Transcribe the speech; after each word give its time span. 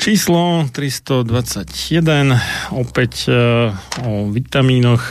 Číslo 0.00 0.64
321, 0.72 1.28
opäť 2.72 3.28
uh, 3.28 3.76
o 4.00 4.32
vitamínoch. 4.32 5.04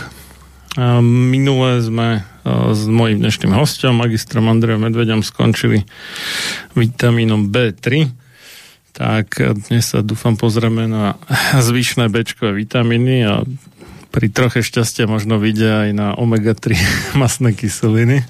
Uh, 0.74 0.98
minule 1.06 1.78
sme 1.78 2.26
uh, 2.26 2.74
s 2.74 2.90
mojím 2.90 3.22
dnešným 3.22 3.54
hostom, 3.54 4.02
magistrom 4.02 4.50
Andrejom 4.50 4.90
Medvedom, 4.90 5.22
skončili 5.22 5.86
vitamínom 6.74 7.54
B3. 7.54 8.10
Tak 8.98 9.38
dnes 9.70 9.94
sa 9.94 10.02
dúfam 10.02 10.34
pozrieme 10.34 10.90
na 10.90 11.22
zvyšné 11.70 12.10
Bčkové 12.10 12.58
vitamíny 12.58 13.30
a 13.30 13.46
pri 14.10 14.34
troche 14.34 14.66
šťastia 14.66 15.06
možno 15.06 15.38
vidia 15.38 15.86
aj 15.86 15.92
na 15.94 16.08
omega-3 16.18 16.74
masné 17.22 17.54
kyseliny, 17.54 18.26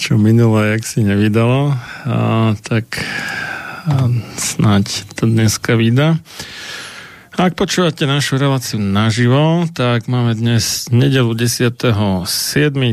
čo 0.00 0.16
minule 0.16 0.80
jak 0.80 0.88
si 0.88 1.04
nevydalo. 1.04 1.76
A, 2.08 2.56
tak 2.64 3.04
snáď 4.40 5.04
to 5.14 5.28
dneska 5.28 5.76
vydá. 5.76 6.16
Ak 7.34 7.58
počúvate 7.58 8.06
našu 8.06 8.38
reláciu 8.38 8.78
naživo, 8.78 9.66
tak 9.74 10.06
máme 10.06 10.38
dnes 10.38 10.86
nedelu 10.94 11.34
10.7. 11.34 11.82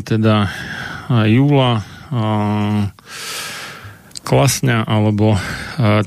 teda 0.01 0.49
júla 1.29 1.85
klasňa 4.25 4.77
alebo 4.89 5.37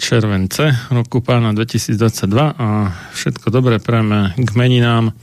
července 0.03 0.75
roku 0.91 1.23
pána 1.23 1.55
2022 1.55 2.59
a 2.59 2.69
všetko 3.15 3.47
dobré 3.55 3.79
prejme 3.79 4.35
k 4.35 4.51
meninám 4.59 5.15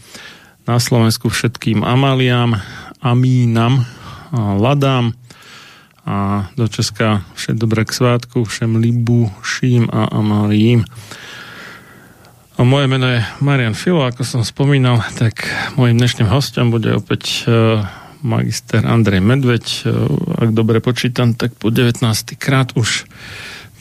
na 0.69 0.77
Slovensku 0.77 1.27
všetkým 1.27 1.83
Amaliám, 1.83 2.57
Amínam, 3.01 3.83
Ladám, 4.31 5.11
a 6.05 6.49
do 6.57 6.65
Česka 6.67 7.21
vše 7.37 7.53
dobré 7.53 7.85
k 7.85 7.93
svátku, 7.93 8.43
všem 8.43 8.81
ším 9.45 9.85
a 9.93 10.09
Amalím. 10.09 10.85
A 12.57 12.65
moje 12.65 12.85
meno 12.85 13.09
je 13.09 13.25
Marian 13.41 13.73
Filo, 13.73 14.05
ako 14.05 14.21
som 14.21 14.41
spomínal, 14.45 15.01
tak 15.17 15.45
môjim 15.77 15.97
dnešným 15.97 16.29
hostom 16.29 16.69
bude 16.69 16.93
opäť 16.93 17.45
uh, 17.49 17.81
magister 18.21 18.85
Andrej 18.85 19.21
Medveď. 19.21 19.65
Uh, 19.85 20.09
ak 20.37 20.49
dobre 20.53 20.77
počítam, 20.77 21.33
tak 21.33 21.57
po 21.57 21.73
19. 21.73 22.05
krát 22.37 22.73
už. 22.77 23.09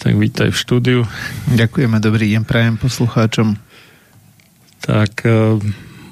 Tak 0.01 0.17
vítaj 0.17 0.49
v 0.53 0.57
štúdiu. 0.57 1.01
Ďakujeme, 1.53 2.01
dobrý 2.01 2.33
deň 2.33 2.43
prajem 2.49 2.81
poslucháčom. 2.81 3.61
Tak 4.81 5.29
uh, 5.29 5.61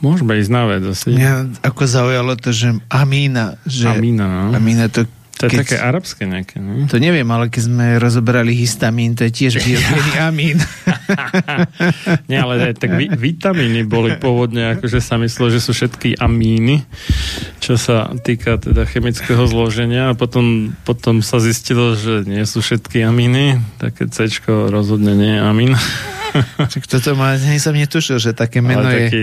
môžeme 0.04 0.36
ísť 0.36 0.52
na 0.52 0.62
vec 0.68 0.82
asi. 0.84 1.16
Mňa 1.16 1.64
ako 1.64 1.82
zaujalo 1.88 2.36
to, 2.36 2.52
že 2.52 2.76
Amína. 2.92 3.56
Že 3.64 3.96
Amína, 3.96 4.52
no. 4.52 4.60
Amína 4.60 4.92
to 4.92 5.08
to 5.38 5.46
je 5.46 5.54
keď, 5.54 5.58
také 5.62 5.76
arabské 5.78 6.22
nejaké, 6.26 6.58
no? 6.58 6.90
To 6.90 6.98
neviem, 6.98 7.26
ale 7.30 7.46
keď 7.46 7.62
sme 7.70 7.86
rozoberali 8.02 8.58
histamín, 8.58 9.14
to 9.14 9.22
je 9.22 9.30
tiež 9.30 9.58
bielý 9.64 10.12
amín. 10.18 10.58
Nie, 12.30 12.42
ale 12.42 12.74
aj 12.74 12.82
tak 12.82 12.98
vitamíny 12.98 13.86
boli 13.86 14.18
pôvodne, 14.18 14.74
akože 14.74 14.98
sa 14.98 15.14
myslelo, 15.22 15.54
že 15.54 15.62
sú 15.62 15.70
všetky 15.70 16.18
amíny, 16.18 16.82
čo 17.62 17.78
sa 17.78 18.10
týka 18.18 18.58
teda 18.58 18.82
chemického 18.90 19.46
zloženia 19.46 20.10
a 20.10 20.18
potom, 20.18 20.74
potom 20.82 21.22
sa 21.22 21.38
zistilo, 21.38 21.94
že 21.94 22.26
nie 22.26 22.42
sú 22.42 22.58
všetky 22.58 23.06
amíny, 23.06 23.62
také 23.78 24.10
C 24.10 24.26
rozhodne 24.48 25.14
nie 25.14 25.38
je 25.38 25.40
amín. 25.40 25.72
Čiže 26.70 26.86
toto 26.98 27.10
má, 27.18 27.34
nie 27.36 27.60
som 27.60 27.74
netušil, 27.74 28.18
že 28.20 28.30
také 28.36 28.60
meno 28.60 28.84
ale 28.84 28.92
je... 28.94 29.02
taký 29.06 29.22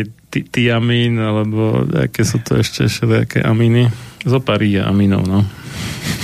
tiamín, 0.52 1.22
alebo 1.22 1.86
aké 1.94 2.26
sú 2.26 2.42
to 2.42 2.60
ešte 2.60 2.90
všelijaké 2.90 3.46
amíny. 3.46 3.90
Zoparí 4.26 4.74
je 4.74 4.82
amínov, 4.82 5.24
no. 5.30 5.46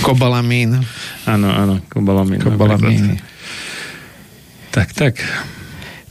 Kobalamín. 0.02 0.82
Áno, 1.24 1.48
áno, 1.48 1.78
kobalamín. 1.86 2.42
Kobalamín. 2.42 3.22
Tak, 4.74 4.90
tak. 4.96 5.14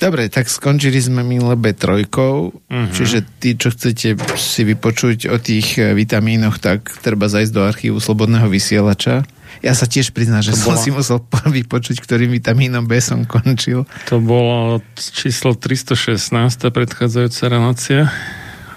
Dobre, 0.02 0.34
tak 0.34 0.50
skončili 0.50 0.98
sme 0.98 1.22
minule 1.22 1.54
B3, 1.54 2.10
uh-huh. 2.10 2.90
čiže 2.90 3.22
tí, 3.38 3.54
čo 3.54 3.70
chcete 3.70 4.18
si 4.34 4.62
vypočuť 4.66 5.30
o 5.30 5.38
tých 5.38 5.78
e, 5.78 5.94
vitamínoch, 5.94 6.58
tak 6.58 6.90
treba 7.06 7.30
zajsť 7.30 7.54
do 7.54 7.62
archívu 7.62 8.02
Slobodného 8.02 8.50
vysielača. 8.50 9.22
Ja 9.62 9.78
sa 9.78 9.86
tiež 9.86 10.10
priznám, 10.10 10.42
že 10.42 10.58
to 10.58 10.66
som 10.66 10.74
bola... 10.74 10.82
si 10.82 10.90
musel 10.90 11.18
vypočuť, 11.62 12.02
ktorým 12.02 12.34
vitamínom 12.34 12.86
B 12.90 12.98
som 12.98 13.26
končil. 13.30 13.86
To 14.10 14.18
bolo 14.18 14.82
číslo 14.98 15.54
316, 15.54 16.70
predchádzajúca 16.74 17.44
relácia. 17.46 18.02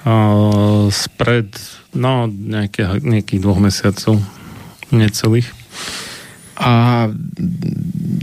Uh, 0.04 0.92
spred, 0.92 1.48
no, 1.96 2.28
nejakých, 2.28 3.00
nejakých 3.00 3.40
dvoch 3.40 3.56
mesiacov, 3.56 4.20
necelých. 4.92 5.48
A 6.54 7.08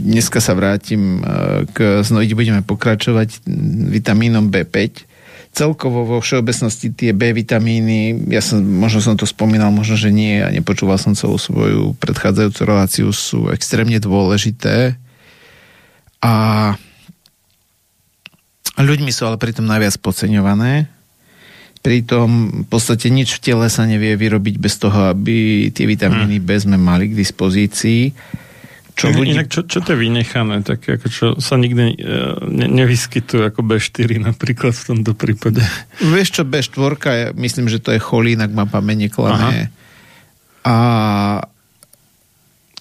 dneska 0.02 0.40
sa 0.40 0.56
vrátim 0.56 1.20
k, 1.76 2.00
znovu 2.00 2.32
budeme 2.32 2.64
pokračovať 2.64 3.44
vitamínom 3.92 4.48
B5 4.48 5.11
celkovo 5.52 6.08
vo 6.08 6.18
všeobecnosti 6.18 6.96
tie 6.96 7.12
B 7.12 7.36
vitamíny, 7.36 8.32
ja 8.32 8.40
som, 8.40 8.64
možno 8.64 9.04
som 9.04 9.14
to 9.20 9.28
spomínal, 9.28 9.68
možno, 9.68 10.00
že 10.00 10.08
nie, 10.08 10.40
a 10.40 10.48
nepočúval 10.48 10.96
som 10.96 11.12
celú 11.12 11.36
svoju 11.36 11.92
predchádzajúcu 12.00 12.60
reláciu, 12.64 13.06
sú 13.12 13.52
extrémne 13.52 14.00
dôležité 14.00 14.96
a 16.24 16.34
ľuďmi 18.80 19.12
sú 19.12 19.28
ale 19.28 19.36
pritom 19.36 19.68
najviac 19.68 20.00
podceňované. 20.00 20.88
Pritom 21.84 22.62
v 22.64 22.66
podstate 22.70 23.12
nič 23.12 23.36
v 23.36 23.42
tele 23.52 23.66
sa 23.68 23.84
nevie 23.84 24.16
vyrobiť 24.16 24.56
bez 24.56 24.80
toho, 24.80 25.12
aby 25.12 25.68
tie 25.68 25.84
vitamíny 25.84 26.40
B 26.40 26.56
sme 26.56 26.80
mali 26.80 27.12
k 27.12 27.18
dispozícii 27.18 28.14
čo 28.92 29.08
ľudí... 29.08 29.32
inak 29.32 29.48
čo, 29.48 29.64
čo 29.64 29.80
to 29.80 29.96
je 29.96 29.98
vynechané, 29.98 30.60
tak 30.60 30.84
ako 30.84 31.06
čo 31.08 31.26
sa 31.40 31.56
nikdy 31.56 31.96
e, 31.96 32.16
ne, 32.44 32.66
nevyskytuje 32.68 33.48
ako 33.48 33.64
B4 33.64 34.20
napríklad 34.20 34.76
v 34.76 34.84
tomto 34.84 35.12
prípade? 35.16 35.64
Vieš 36.00 36.40
čo, 36.40 36.42
B4, 36.44 36.92
ja 37.12 37.28
myslím, 37.32 37.72
že 37.72 37.80
to 37.80 37.96
je 37.96 38.00
cholín, 38.00 38.44
ak 38.44 38.52
ma 38.52 38.68
pamäť 38.68 39.08
neklame. 39.08 39.72
A 40.62 40.76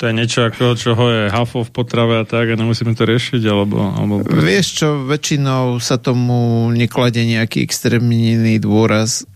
to 0.01 0.09
je 0.09 0.17
niečo 0.17 0.49
ako, 0.49 0.73
čoho 0.73 1.03
je 1.13 1.23
hafo 1.29 1.61
v 1.61 1.69
potrave 1.69 2.17
a 2.17 2.25
tak 2.25 2.49
a 2.49 2.57
nemusíme 2.57 2.97
to 2.97 3.05
riešiť, 3.05 3.45
alebo... 3.45 3.77
alebo... 3.85 4.13
Vieš 4.25 4.67
čo, 4.81 4.89
väčšinou 5.05 5.77
sa 5.77 6.01
tomu 6.01 6.73
nekladie 6.73 7.21
nejaký 7.21 7.61
extrémny 7.61 8.57
dôraz, 8.57 9.29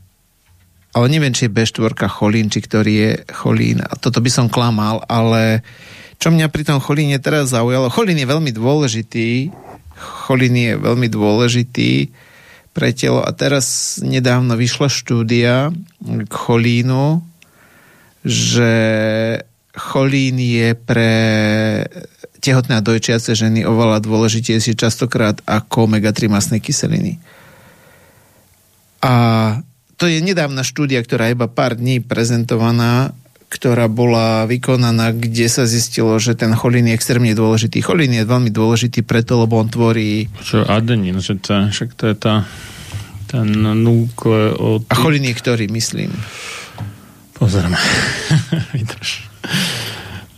ale 0.97 1.05
neviem, 1.13 1.37
či 1.37 1.45
je 1.45 1.53
B4 1.53 2.09
cholín, 2.09 2.49
či 2.49 2.65
ktorý 2.65 2.93
je 2.97 3.11
cholín. 3.29 3.77
A 3.85 3.93
toto 3.93 4.17
by 4.25 4.31
som 4.33 4.49
klamal, 4.49 5.05
ale 5.05 5.61
čo 6.19 6.27
mňa 6.33 6.47
pri 6.49 6.63
tom 6.65 6.79
cholíne 6.81 7.17
teraz 7.21 7.53
zaujalo, 7.53 7.91
cholín 7.91 8.17
je 8.17 8.27
veľmi 8.27 8.51
dôležitý, 8.55 9.53
cholín 9.95 10.55
je 10.55 10.73
veľmi 10.75 11.07
dôležitý 11.07 12.09
pre 12.75 12.91
telo 12.91 13.23
a 13.23 13.31
teraz 13.31 13.97
nedávno 14.03 14.59
vyšla 14.59 14.91
štúdia 14.91 15.71
k 16.03 16.33
cholínu, 16.33 17.23
že 18.27 18.73
cholín 19.75 20.35
je 20.39 20.75
pre 20.75 21.13
tehotné 22.43 22.77
a 22.77 22.85
dojčiace 22.85 23.31
ženy 23.33 23.63
oveľa 23.63 24.03
dôležitejšie 24.03 24.75
častokrát 24.75 25.39
ako 25.47 25.87
omega-3 25.87 26.27
masnej 26.29 26.61
kyseliny. 26.61 27.17
A 29.01 29.13
to 29.95 30.11
je 30.11 30.19
nedávna 30.19 30.61
štúdia, 30.61 30.99
ktorá 30.99 31.31
je 31.31 31.35
iba 31.39 31.47
pár 31.47 31.79
dní 31.79 32.03
prezentovaná 32.03 33.15
ktorá 33.45 33.85
bola 33.87 34.49
vykonaná, 34.49 35.13
kde 35.13 35.47
sa 35.47 35.63
zistilo, 35.69 36.17
že 36.17 36.33
ten 36.33 36.51
cholín 36.57 36.89
je 36.89 36.97
extrémne 36.97 37.31
dôležitý. 37.31 37.79
Cholín 37.85 38.11
je 38.11 38.25
veľmi 38.25 38.49
dôležitý 38.49 39.05
preto, 39.05 39.39
lebo 39.39 39.61
on 39.61 39.69
tvorí... 39.69 40.27
Čo 40.41 40.65
adenín, 40.65 41.21
že 41.21 41.37
to, 41.37 41.69
však 41.69 41.93
to 41.93 42.09
je 42.11 42.15
tá, 42.17 42.43
ten 43.29 43.47
nukleotid. 43.55 44.89
A 44.89 44.93
cholín 44.97 45.29
je 45.29 45.35
ktorý, 45.37 45.65
myslím? 45.69 46.11
Pozrieme. 47.37 47.77
Vydrž. 48.75 49.29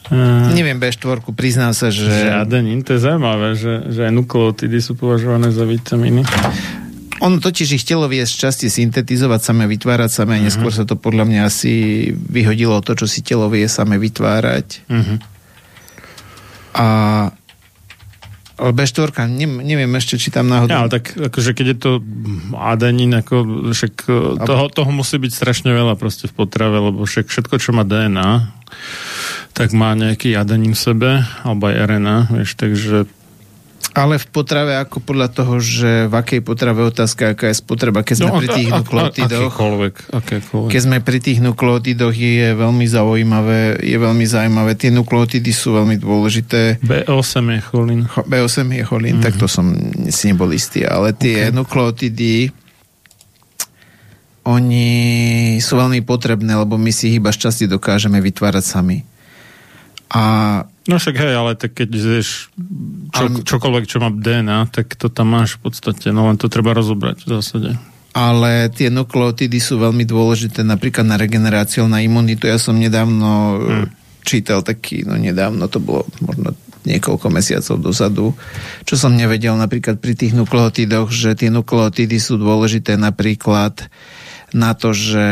Uh, 0.07 0.55
Neviem 0.55 0.79
B4, 0.79 1.19
priznám 1.35 1.75
sa, 1.75 1.91
že... 1.91 2.07
Že 2.07 2.31
adenín, 2.31 2.79
to 2.79 2.95
je 2.95 3.03
zaujímavé, 3.03 3.59
že, 3.59 3.91
že 3.91 4.07
aj 4.07 4.13
nukleotidy 4.15 4.79
sú 4.79 4.95
považované 4.95 5.51
za 5.51 5.67
vitamíny. 5.67 6.23
On 7.17 7.33
totiž 7.41 7.81
ich 7.81 7.85
telo 7.87 8.05
vie 8.05 8.21
z 8.21 8.33
časti 8.33 8.69
syntetizovať 8.69 9.41
samé, 9.41 9.65
vytvárať 9.65 10.11
samé, 10.13 10.37
uh-huh. 10.37 10.45
neskôr 10.49 10.69
sa 10.69 10.85
to 10.85 10.93
podľa 10.93 11.25
mňa 11.25 11.41
asi 11.49 11.73
vyhodilo 12.13 12.77
to, 12.85 12.93
čo 12.93 13.09
si 13.09 13.25
telo 13.25 13.49
vie 13.49 13.65
samé 13.65 13.97
vytvárať. 13.97 14.67
Uh-huh. 14.85 15.17
A 16.77 16.87
ale 18.57 18.73
B4, 18.73 19.29
ne, 19.29 19.45
neviem 19.61 19.93
ešte, 19.93 20.17
či 20.17 20.33
tam 20.33 20.49
náhodou... 20.49 20.73
Ja, 20.73 20.89
tak 20.89 21.13
akože 21.13 21.53
keď 21.53 21.65
je 21.69 21.77
to 21.77 21.91
adenín, 22.57 23.13
ako, 23.13 23.69
však 23.69 23.93
e, 24.09 24.41
toho, 24.41 24.65
toho 24.73 24.89
musí 24.89 25.21
byť 25.21 25.29
strašne 25.29 25.69
veľa 25.69 25.93
proste 25.93 26.25
v 26.25 26.33
potrave, 26.33 26.81
lebo 26.81 27.05
však 27.05 27.29
všetko, 27.29 27.55
čo 27.61 27.77
má 27.77 27.85
DNA, 27.85 28.49
tak 29.53 29.77
má 29.77 29.93
nejaký 29.93 30.33
adenín 30.33 30.73
v 30.73 30.81
sebe, 30.89 31.09
alebo 31.45 31.69
aj 31.69 31.85
RNA, 31.85 32.17
vieš, 32.33 32.57
takže 32.57 33.05
ale 33.97 34.21
v 34.21 34.27
potrave 34.29 34.77
ako 34.77 35.01
podľa 35.01 35.33
toho, 35.33 35.57
že 35.57 36.05
v 36.05 36.13
akej 36.13 36.45
potrave 36.45 36.85
otázka, 36.85 37.33
aká 37.33 37.49
je 37.49 37.57
spotreba, 37.57 38.05
keď 38.05 38.15
sme 38.21 38.29
no, 38.29 38.37
pri 38.37 38.47
tých 38.53 38.69
nukleotidoch. 38.69 39.49
Keď 40.69 40.81
sme 40.85 40.97
pri 41.01 41.17
tých 41.17 41.41
nukleotidoch 41.41 42.13
je 42.13 42.53
veľmi 42.53 42.85
zaujímavé, 42.85 43.81
je 43.81 43.97
veľmi 43.97 44.25
zaujímavé. 44.29 44.77
Tie 44.77 44.93
nukleotidy 44.93 45.49
sú 45.49 45.73
veľmi 45.73 45.97
dôležité. 45.97 46.77
B8 46.85 47.57
je 47.57 47.61
cholín. 47.65 48.01
B8 48.05 48.69
je 48.69 48.83
cholín, 48.85 49.17
mm-hmm. 49.17 49.25
tak 49.25 49.33
to 49.41 49.49
som 49.49 49.73
si 50.13 50.29
nebol 50.29 50.53
istý. 50.53 50.85
Ale 50.85 51.17
tie 51.17 51.49
okay. 51.49 51.57
nukleotidy 51.57 52.53
oni 54.45 54.87
sú 55.59 55.73
veľmi 55.75 56.05
potrebné, 56.05 56.53
lebo 56.53 56.77
my 56.77 56.93
si 56.93 57.11
ich 57.11 57.17
iba 57.17 57.33
šťastie 57.33 57.65
dokážeme 57.65 58.21
vytvárať 58.21 58.63
sami. 58.63 59.03
A 60.11 60.23
No 60.87 60.95
však 60.95 61.19
hej, 61.19 61.33
ale 61.35 61.51
tak 61.59 61.75
keď 61.75 61.89
zješ 61.91 62.47
čo, 63.11 63.23
čokoľvek, 63.43 63.91
čo 63.91 63.99
má 63.99 64.07
DNA, 64.07 64.71
tak 64.71 64.95
to 64.95 65.11
tam 65.11 65.35
máš 65.35 65.59
v 65.59 65.67
podstate, 65.67 66.15
no 66.15 66.31
len 66.31 66.39
to 66.39 66.47
treba 66.47 66.71
rozobrať 66.71 67.27
v 67.27 67.29
zásade. 67.35 67.69
Ale 68.15 68.71
tie 68.71 68.87
nukleotidy 68.87 69.59
sú 69.59 69.83
veľmi 69.83 70.07
dôležité 70.07 70.63
napríklad 70.63 71.03
na 71.03 71.19
regeneráciu, 71.19 71.91
na 71.91 71.99
imunitu. 71.99 72.47
Ja 72.47 72.55
som 72.55 72.79
nedávno 72.79 73.59
hmm. 73.59 73.87
čítal 74.23 74.63
taký, 74.63 75.03
no 75.03 75.19
nedávno, 75.19 75.67
to 75.67 75.83
bolo 75.83 76.07
možno 76.23 76.55
niekoľko 76.87 77.27
mesiacov 77.27 77.75
dozadu, 77.83 78.25
čo 78.87 78.95
som 78.95 79.11
nevedel 79.11 79.59
napríklad 79.59 79.99
pri 79.99 80.15
tých 80.15 80.31
nukleotidoch, 80.31 81.11
že 81.11 81.35
tie 81.35 81.51
nukleotidy 81.51 82.15
sú 82.15 82.39
dôležité 82.39 82.95
napríklad 82.95 83.91
na 84.55 84.71
to, 84.71 84.95
že 84.95 85.27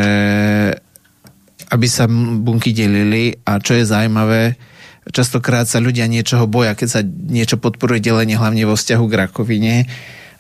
aby 1.72 1.88
sa 1.90 2.06
bunky 2.10 2.76
delili 2.76 3.34
a 3.46 3.58
čo 3.58 3.78
je 3.78 3.86
zaujímavé, 3.88 4.58
Častokrát 5.06 5.70
sa 5.70 5.78
ľudia 5.78 6.10
niečoho 6.10 6.50
boja, 6.50 6.74
keď 6.74 6.88
sa 6.90 7.02
niečo 7.06 7.62
podporuje 7.62 8.02
delenie, 8.02 8.42
hlavne 8.42 8.66
vo 8.66 8.74
vzťahu 8.74 9.06
k 9.06 9.18
rakovine. 9.22 9.76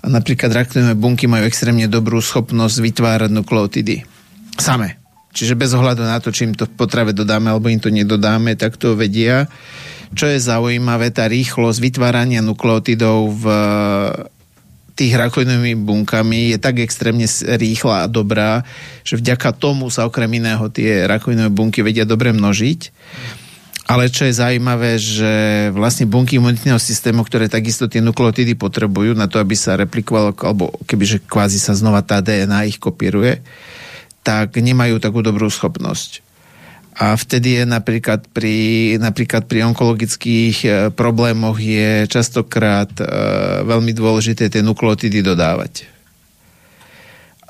A 0.01 0.09
napríklad 0.09 0.49
rakovinové 0.49 0.97
bunky 0.97 1.29
majú 1.29 1.45
extrémne 1.45 1.85
dobrú 1.85 2.17
schopnosť 2.17 2.81
vytvárať 2.81 3.29
nukleotidy. 3.29 4.01
Same. 4.57 4.97
Čiže 5.37 5.53
bez 5.53 5.69
ohľadu 5.75 6.01
na 6.01 6.17
to, 6.17 6.33
či 6.33 6.49
im 6.49 6.57
to 6.57 6.65
v 6.65 6.73
potrave 6.79 7.13
dodáme 7.13 7.53
alebo 7.53 7.69
im 7.69 7.77
to 7.77 7.93
nedodáme, 7.93 8.57
tak 8.57 8.79
to 8.81 8.97
vedia. 8.97 9.45
Čo 10.17 10.33
je 10.33 10.41
zaujímavé, 10.41 11.13
tá 11.13 11.29
rýchlosť 11.29 11.77
vytvárania 11.81 12.41
nukleotidov 12.41 13.17
v 13.37 13.45
tých 14.95 15.13
rakovinovými 15.19 15.75
bunkami 15.83 16.55
je 16.55 16.57
tak 16.57 16.79
extrémne 16.79 17.27
rýchla 17.43 18.07
a 18.07 18.11
dobrá, 18.11 18.63
že 19.03 19.19
vďaka 19.19 19.51
tomu 19.51 19.91
sa 19.91 20.07
okrem 20.07 20.31
iného 20.39 20.71
tie 20.71 21.03
rakovinové 21.03 21.51
bunky 21.51 21.83
vedia 21.83 22.07
dobre 22.07 22.31
množiť. 22.31 22.95
Ale 23.85 24.09
čo 24.09 24.25
je 24.25 24.33
zaujímavé, 24.33 24.97
že 24.97 25.31
vlastne 25.69 26.09
bunky 26.09 26.41
imunitného 26.41 26.81
systému, 26.81 27.21
ktoré 27.21 27.45
takisto 27.45 27.85
tie 27.85 28.01
nukleotidy 28.01 28.57
potrebujú 28.57 29.13
na 29.13 29.29
to, 29.29 29.37
aby 29.37 29.53
sa 29.53 29.77
replikovalo, 29.77 30.33
alebo 30.41 30.73
kebyže 30.89 31.21
kvázi 31.29 31.61
sa 31.61 31.77
znova 31.77 32.01
tá 32.01 32.17
DNA 32.17 32.73
ich 32.73 32.81
kopíruje, 32.81 33.45
tak 34.25 34.57
nemajú 34.57 34.97
takú 34.97 35.21
dobrú 35.21 35.53
schopnosť. 35.53 36.24
A 36.95 37.19
vtedy 37.19 37.59
je 37.59 37.63
napríklad 37.67 38.31
pri, 38.31 38.95
napríklad 39.03 39.51
pri 39.51 39.67
onkologických 39.67 40.57
e, 40.63 40.69
problémoch 40.95 41.59
je 41.59 42.07
častokrát 42.07 42.87
e, 42.97 43.03
veľmi 43.67 43.91
dôležité 43.91 44.47
tie 44.47 44.63
nukleotidy 44.63 45.19
dodávať. 45.19 45.91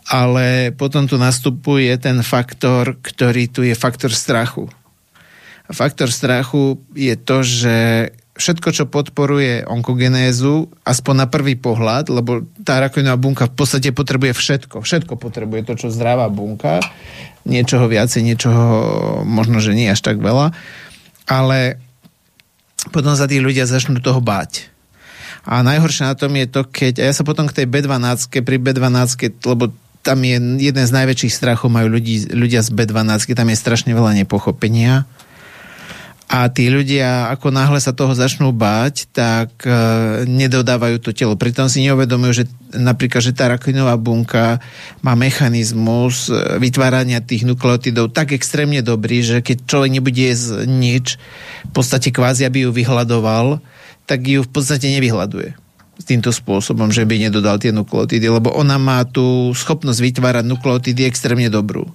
Ale 0.09 0.73
potom 0.73 1.05
tu 1.05 1.21
nastupuje 1.21 1.93
ten 2.01 2.25
faktor, 2.25 2.97
ktorý 3.01 3.49
tu 3.49 3.61
je 3.61 3.77
faktor 3.77 4.09
strachu 4.09 4.65
faktor 5.73 6.13
strachu 6.13 6.77
je 6.93 7.15
to, 7.17 7.41
že 7.41 7.77
všetko, 8.35 8.69
čo 8.75 8.83
podporuje 8.91 9.63
onkogenézu, 9.63 10.67
aspoň 10.83 11.13
na 11.15 11.27
prvý 11.31 11.55
pohľad, 11.55 12.11
lebo 12.11 12.43
tá 12.67 12.83
rakovinová 12.83 13.15
bunka 13.15 13.47
v 13.47 13.55
podstate 13.55 13.95
potrebuje 13.95 14.35
všetko. 14.35 14.83
Všetko 14.83 15.15
potrebuje 15.15 15.61
to, 15.63 15.73
čo 15.79 15.87
zdravá 15.87 16.27
bunka. 16.27 16.83
Niečoho 17.47 17.87
viacej, 17.87 18.21
niečoho 18.27 18.65
možno, 19.23 19.63
že 19.63 19.71
nie 19.71 19.87
až 19.87 20.03
tak 20.03 20.19
veľa. 20.19 20.51
Ale 21.31 21.79
potom 22.91 23.15
sa 23.15 23.25
tí 23.25 23.39
ľudia 23.39 23.63
začnú 23.65 24.03
toho 24.03 24.19
báť. 24.19 24.67
A 25.47 25.63
najhoršie 25.63 26.09
na 26.09 26.17
tom 26.17 26.35
je 26.35 26.47
to, 26.49 26.67
keď... 26.67 26.99
A 26.99 27.03
ja 27.09 27.13
sa 27.15 27.23
potom 27.23 27.47
k 27.47 27.63
tej 27.63 27.67
B12, 27.71 28.43
pri 28.43 28.57
B12, 28.59 29.45
lebo 29.47 29.71
tam 30.05 30.21
je 30.21 30.37
jeden 30.61 30.85
z 30.85 30.91
najväčších 30.91 31.33
strachov 31.33 31.71
majú 31.71 31.97
ľudí, 31.97 32.29
ľudia 32.29 32.61
z 32.61 32.69
B12, 32.73 33.31
tam 33.33 33.49
je 33.49 33.57
strašne 33.57 33.95
veľa 33.95 34.21
nepochopenia 34.21 35.07
A 36.35 36.51
tí 36.51 36.67
ľudia, 36.67 37.31
ako 37.31 37.47
náhle 37.47 37.79
sa 37.79 37.95
toho 37.95 38.11
začnú 38.11 38.51
báť, 38.51 39.07
tak 39.15 39.63
e, 39.63 39.71
nedodávajú 40.27 40.99
to 40.99 41.15
telo. 41.15 41.39
Pritom 41.39 41.71
si 41.71 41.87
neuvedomujú, 41.87 42.43
že 42.43 42.45
napríklad, 42.75 43.23
že 43.23 43.31
tá 43.31 43.47
rakovinová 43.47 43.95
bunka 43.95 44.59
má 44.99 45.15
mechanizmus 45.15 46.27
e, 46.27 46.59
vytvárania 46.59 47.23
tých 47.23 47.47
nukleotidov 47.47 48.11
tak 48.11 48.35
extrémne 48.35 48.83
dobrý, 48.83 49.23
že 49.23 49.39
keď 49.39 49.63
človek 49.63 49.95
nebude 49.95 50.19
jesť 50.27 50.67
nič, 50.67 51.15
v 51.63 51.71
podstate 51.71 52.11
kvázi, 52.11 52.43
aby 52.43 52.67
ju 52.67 52.75
vyhľadoval, 52.75 53.63
tak 54.03 54.27
ju 54.27 54.43
v 54.43 54.51
podstate 54.51 54.91
nevyhľaduje 54.91 55.55
týmto 56.03 56.35
spôsobom, 56.35 56.91
že 56.91 57.07
by 57.07 57.31
nedodal 57.31 57.55
tie 57.63 57.71
nukleotidy, 57.71 58.27
lebo 58.27 58.51
ona 58.51 58.75
má 58.75 59.07
tú 59.07 59.55
schopnosť 59.55 60.03
vytvárať 60.03 60.43
nukleotidy 60.43 61.07
extrémne 61.07 61.47
dobrú. 61.47 61.87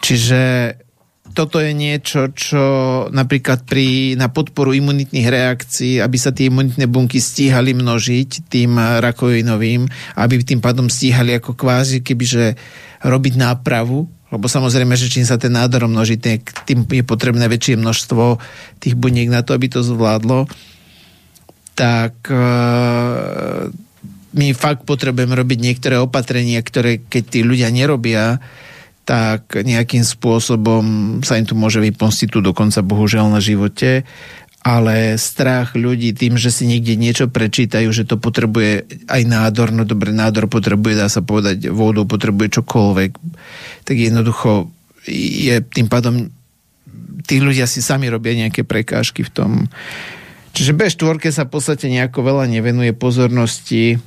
Čiže 0.00 0.40
toto 1.32 1.58
je 1.58 1.72
niečo, 1.74 2.30
čo 2.32 2.64
napríklad 3.10 3.66
pri, 3.66 4.14
na 4.14 4.28
podporu 4.28 4.76
imunitných 4.76 5.28
reakcií, 5.28 5.98
aby 5.98 6.16
sa 6.20 6.30
tie 6.30 6.52
imunitné 6.52 6.86
bunky 6.86 7.18
stíhali 7.18 7.74
množiť 7.74 8.50
tým 8.50 8.76
rakovinovým, 8.78 9.86
aby 10.16 10.34
tým 10.44 10.60
pádom 10.60 10.86
stíhali 10.86 11.36
ako 11.38 11.58
kvázi, 11.58 12.04
kebyže 12.04 12.56
robiť 13.02 13.34
nápravu, 13.36 14.08
lebo 14.34 14.46
samozrejme, 14.50 14.98
že 14.98 15.06
čím 15.06 15.22
sa 15.22 15.38
ten 15.38 15.54
nádor 15.54 15.86
množí, 15.86 16.18
tým 16.18 16.82
je 16.90 17.04
potrebné 17.06 17.46
väčšie 17.46 17.78
množstvo 17.78 18.42
tých 18.82 18.98
buniek 18.98 19.30
na 19.30 19.46
to, 19.46 19.54
aby 19.54 19.70
to 19.70 19.86
zvládlo, 19.86 20.50
tak 21.78 22.26
e, 22.26 22.42
my 24.34 24.46
fakt 24.56 24.82
potrebujeme 24.82 25.36
robiť 25.36 25.58
niektoré 25.62 25.96
opatrenia, 26.02 26.58
ktoré 26.64 27.06
keď 27.06 27.24
tí 27.28 27.40
ľudia 27.46 27.70
nerobia, 27.70 28.42
tak 29.06 29.54
nejakým 29.54 30.02
spôsobom 30.02 30.84
sa 31.22 31.38
im 31.38 31.46
tu 31.46 31.54
môže 31.54 31.78
vypomstiť 31.78 32.28
tu 32.34 32.42
dokonca 32.42 32.82
bohužiaľ 32.82 33.30
na 33.30 33.40
živote 33.40 34.02
ale 34.66 35.14
strach 35.14 35.78
ľudí 35.78 36.10
tým, 36.10 36.34
že 36.34 36.50
si 36.50 36.66
niekde 36.66 36.98
niečo 36.98 37.30
prečítajú, 37.30 37.86
že 37.94 38.02
to 38.02 38.18
potrebuje 38.18 38.82
aj 39.06 39.22
nádor, 39.22 39.70
no 39.70 39.86
dobre, 39.86 40.10
nádor 40.10 40.50
potrebuje, 40.50 40.98
dá 40.98 41.06
sa 41.06 41.22
povedať, 41.22 41.70
vodu, 41.70 42.02
potrebuje 42.02 42.58
čokoľvek, 42.58 43.10
tak 43.86 43.94
jednoducho 43.94 44.66
je 45.06 45.62
tým 45.62 45.86
pádom 45.86 46.34
tí 47.30 47.38
ľudia 47.38 47.70
si 47.70 47.78
sami 47.78 48.10
robia 48.10 48.34
nejaké 48.34 48.66
prekážky 48.66 49.22
v 49.22 49.30
tom. 49.30 49.50
Čiže 50.50 50.74
B4 50.74 51.30
sa 51.30 51.46
v 51.46 51.52
podstate 51.54 51.86
nejako 51.86 52.26
veľa 52.26 52.50
nevenuje 52.50 52.90
pozornosti. 52.90 54.02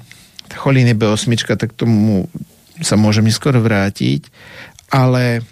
Cholín 0.59 0.91
je 0.91 0.97
B8, 0.99 1.55
tak 1.55 1.71
tomu 1.71 2.27
sa 2.83 2.99
môžeme 2.99 3.31
skoro 3.31 3.63
vrátiť 3.63 4.27
ale 4.89 5.45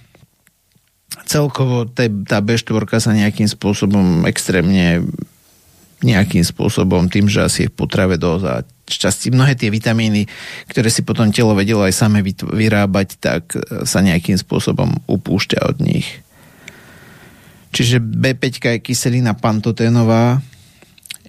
celkovo 1.25 1.85
tá 2.25 2.39
B4 2.39 2.83
sa 3.01 3.11
nejakým 3.13 3.47
spôsobom 3.47 4.25
extrémne 4.25 5.05
nejakým 5.97 6.45
spôsobom, 6.45 7.09
tým, 7.09 7.25
že 7.25 7.41
asi 7.41 7.59
je 7.65 7.71
v 7.73 7.77
potrave 7.77 8.21
doza 8.21 8.61
šťastí. 8.85 9.33
Mnohé 9.33 9.57
tie 9.57 9.73
vitamíny, 9.73 10.29
ktoré 10.69 10.93
si 10.93 11.01
potom 11.01 11.33
telo 11.33 11.57
vedelo 11.57 11.81
aj 11.81 11.97
same 11.97 12.21
vyrábať, 12.21 13.17
tak 13.17 13.57
sa 13.81 14.05
nejakým 14.05 14.37
spôsobom 14.37 14.93
upúšťa 15.09 15.59
od 15.65 15.77
nich. 15.81 16.21
Čiže 17.73 17.97
B5 17.99 18.43
je 18.61 18.77
kyselina 18.79 19.33
pantoténová, 19.33 20.39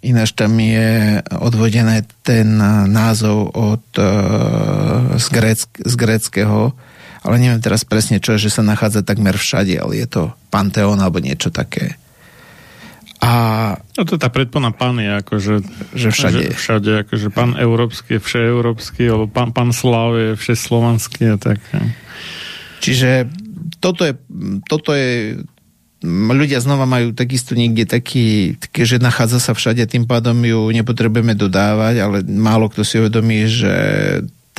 ináč 0.04 0.36
tam 0.36 0.54
je 0.60 1.18
odvodené 1.32 2.06
ten 2.22 2.60
názov 2.92 3.50
od, 3.56 3.84
z, 5.16 5.26
gréck, 5.32 5.68
z 5.80 5.94
gréckého 5.96 6.76
ale 7.28 7.36
neviem 7.36 7.60
teraz 7.60 7.84
presne 7.84 8.18
čo, 8.18 8.40
že 8.40 8.48
sa 8.48 8.64
nachádza 8.64 9.04
takmer 9.04 9.36
všade, 9.36 9.76
ale 9.76 10.00
je 10.00 10.08
to 10.08 10.22
Panteón 10.48 10.98
alebo 10.98 11.20
niečo 11.20 11.52
také. 11.52 12.00
A... 13.18 13.74
No 13.98 14.06
to 14.06 14.14
tá 14.14 14.30
predpona 14.30 14.70
pán 14.70 14.96
je 15.02 15.10
akože... 15.10 15.54
Že 15.92 16.08
všade. 16.08 16.40
Že 16.40 16.54
všade, 16.54 16.92
akože 17.04 17.28
pán 17.34 17.58
európsky 17.58 18.16
je 18.16 18.24
všeeurópsky, 18.24 19.10
alebo 19.10 19.26
pán, 19.26 19.50
pán 19.50 19.74
Slav 19.74 20.14
je 20.16 20.28
všeslovanský 20.38 21.34
a 21.34 21.36
tak. 21.36 21.58
Čiže 22.78 23.26
toto 23.82 24.06
je, 24.06 24.14
toto 24.70 24.94
je 24.94 25.42
ľudia 26.06 26.62
znova 26.62 26.86
majú 26.86 27.10
takisto 27.10 27.58
niekde 27.58 27.82
taký, 27.82 28.54
také, 28.54 28.86
že 28.86 29.02
nachádza 29.02 29.42
sa 29.42 29.52
všade, 29.52 29.82
tým 29.90 30.06
pádom 30.06 30.38
ju 30.46 30.70
nepotrebujeme 30.70 31.34
dodávať, 31.34 31.94
ale 31.98 32.16
málo 32.22 32.70
kto 32.70 32.86
si 32.86 33.02
uvedomí, 33.02 33.50
že 33.50 33.74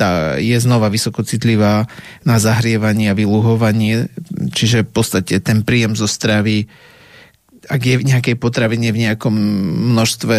tá 0.00 0.40
je 0.40 0.56
znova 0.56 0.88
vysokocitlivá 0.88 1.84
na 2.24 2.36
zahrievanie 2.40 3.12
a 3.12 3.18
vyluhovanie, 3.18 4.08
čiže 4.56 4.88
v 4.88 4.90
podstate 4.96 5.36
ten 5.44 5.60
príjem 5.60 5.92
zo 5.92 6.08
stravy 6.08 6.64
ak 7.68 7.80
je 7.84 8.00
v 8.00 8.08
nejakej 8.08 8.40
potravine 8.40 8.88
v 8.88 9.04
nejakom 9.04 9.36
množstve 9.92 10.38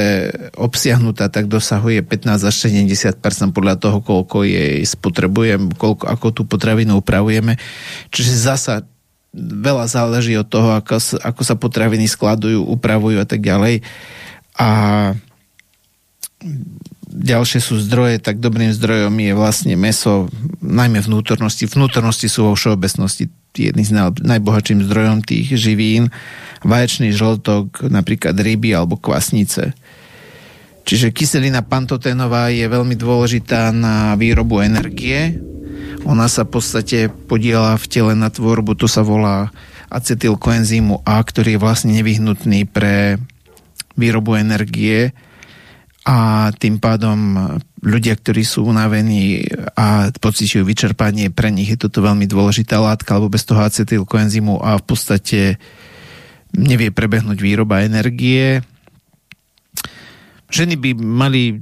obsiahnutá, 0.57 1.29
tak 1.29 1.45
dosahuje 1.47 2.01
15 2.01 2.49
až 2.49 2.55
70% 2.65 3.53
podľa 3.53 3.77
toho, 3.77 4.01
koľko 4.01 4.41
jej 4.41 4.81
spotrebujem, 4.81 5.69
koľko, 5.77 6.09
ako 6.09 6.27
tú 6.33 6.41
potravinu 6.49 6.97
upravujeme. 6.97 7.61
Čiže 8.09 8.31
zasa 8.33 8.73
veľa 9.37 9.85
záleží 9.85 10.33
od 10.35 10.49
toho, 10.49 10.75
ako, 10.75 10.97
ako 11.21 11.41
sa 11.45 11.55
potraviny 11.55 12.09
skladujú, 12.09 12.65
upravujú 12.67 13.21
a 13.21 13.27
tak 13.29 13.45
ďalej. 13.45 13.85
A 14.57 14.69
ďalšie 17.11 17.59
sú 17.59 17.75
zdroje, 17.83 18.23
tak 18.23 18.39
dobrým 18.39 18.71
zdrojom 18.71 19.11
je 19.19 19.33
vlastne 19.35 19.75
meso, 19.75 20.31
najmä 20.63 21.03
vnútornosti. 21.03 21.67
Vnútornosti 21.67 22.31
sú 22.31 22.47
vo 22.47 22.53
všeobecnosti 22.55 23.27
jedným 23.51 23.83
z 23.83 23.93
najbohatším 24.23 24.87
zdrojom 24.87 25.19
tých 25.27 25.51
živín. 25.59 26.07
Vaječný 26.63 27.11
žltok, 27.11 27.91
napríklad 27.91 28.39
ryby 28.39 28.71
alebo 28.71 28.95
kvasnice. 28.95 29.75
Čiže 30.87 31.13
kyselina 31.13 31.61
pantoténová 31.61 32.49
je 32.49 32.65
veľmi 32.65 32.95
dôležitá 32.97 33.69
na 33.75 34.17
výrobu 34.17 34.63
energie. 34.65 35.37
Ona 36.07 36.25
sa 36.25 36.47
v 36.47 36.57
podstate 36.57 37.11
podiela 37.29 37.77
v 37.77 37.85
tele 37.85 38.13
na 38.17 38.33
tvorbu, 38.33 38.73
to 38.73 38.89
sa 38.89 39.05
volá 39.05 39.53
acetylkoenzímu 39.91 41.05
A, 41.05 41.21
ktorý 41.21 41.59
je 41.59 41.61
vlastne 41.61 41.91
nevyhnutný 41.93 42.65
pre 42.65 43.21
výrobu 43.99 44.39
energie 44.39 45.11
a 46.01 46.49
tým 46.57 46.81
pádom 46.81 47.37
ľudia, 47.85 48.17
ktorí 48.17 48.41
sú 48.41 48.65
unavení 48.65 49.45
a 49.77 50.09
pocitujú 50.09 50.65
vyčerpanie, 50.65 51.29
pre 51.29 51.53
nich 51.53 51.69
je 51.69 51.77
toto 51.77 52.01
veľmi 52.01 52.25
dôležitá 52.25 52.81
látka, 52.81 53.13
alebo 53.13 53.29
bez 53.29 53.45
toho 53.45 53.61
acetylkoenzymu 53.61 54.61
a 54.61 54.81
v 54.81 54.85
podstate 54.85 55.39
nevie 56.57 56.89
prebehnúť 56.89 57.37
výroba 57.37 57.85
energie. 57.85 58.65
Ženy 60.49 60.75
by 60.75 60.89
mali 60.99 61.61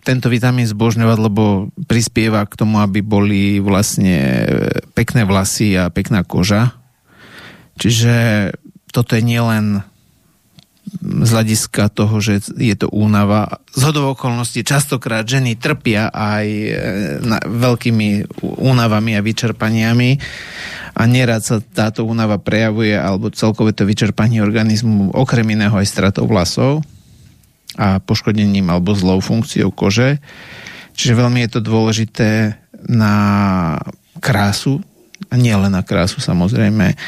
tento 0.00 0.32
vitamín 0.32 0.64
zbožňovať, 0.64 1.18
lebo 1.20 1.68
prispieva 1.84 2.46
k 2.48 2.56
tomu, 2.56 2.80
aby 2.80 3.04
boli 3.04 3.60
vlastne 3.60 4.48
pekné 4.96 5.28
vlasy 5.28 5.76
a 5.76 5.92
pekná 5.92 6.24
koža. 6.24 6.72
Čiže 7.76 8.48
toto 8.94 9.12
je 9.18 9.22
nielen 9.22 9.84
z 11.00 11.30
hľadiska 11.30 11.92
toho, 11.92 12.18
že 12.18 12.42
je 12.56 12.74
to 12.74 12.90
únava. 12.90 13.62
Z 13.70 13.92
hodov 13.92 14.18
okolností 14.18 14.66
častokrát 14.66 15.22
ženy 15.22 15.54
trpia 15.56 16.10
aj 16.10 16.46
e, 16.46 16.70
na, 17.22 17.38
veľkými 17.40 18.40
únavami 18.42 19.14
a 19.14 19.24
vyčerpaniami 19.24 20.10
a 20.96 21.02
nerad 21.06 21.46
sa 21.46 21.62
táto 21.62 22.02
únava 22.02 22.42
prejavuje 22.42 22.92
alebo 22.98 23.30
celkové 23.30 23.70
to 23.72 23.86
vyčerpanie 23.86 24.42
organizmu 24.42 25.14
okrem 25.14 25.46
iného 25.54 25.72
aj 25.72 25.86
stratou 25.86 26.26
vlasov 26.26 26.82
a 27.78 28.02
poškodením 28.02 28.66
alebo 28.66 28.96
zlou 28.96 29.22
funkciou 29.22 29.70
kože. 29.70 30.18
Čiže 30.98 31.16
veľmi 31.16 31.38
je 31.46 31.50
to 31.54 31.60
dôležité 31.62 32.30
na 32.90 33.14
krásu 34.18 34.82
a 35.30 35.34
nie 35.38 35.54
len 35.54 35.70
na 35.70 35.86
krásu 35.86 36.18
samozrejme. 36.18 36.98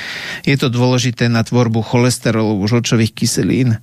Je 0.47 0.55
to 0.55 0.71
dôležité 0.71 1.27
na 1.27 1.43
tvorbu 1.43 1.83
cholesterolu, 1.83 2.63
žlčových 2.71 3.11
kyselín. 3.19 3.75
E, 3.75 3.79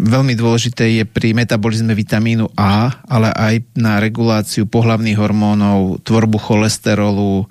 veľmi 0.00 0.32
dôležité 0.32 0.88
je 0.96 1.04
pri 1.04 1.36
metabolizme 1.36 1.92
vitamínu 1.92 2.56
A, 2.56 3.04
ale 3.04 3.28
aj 3.36 3.54
na 3.76 4.00
reguláciu 4.00 4.64
pohlavných 4.64 5.20
hormónov, 5.20 6.00
tvorbu 6.08 6.40
cholesterolu, 6.40 7.44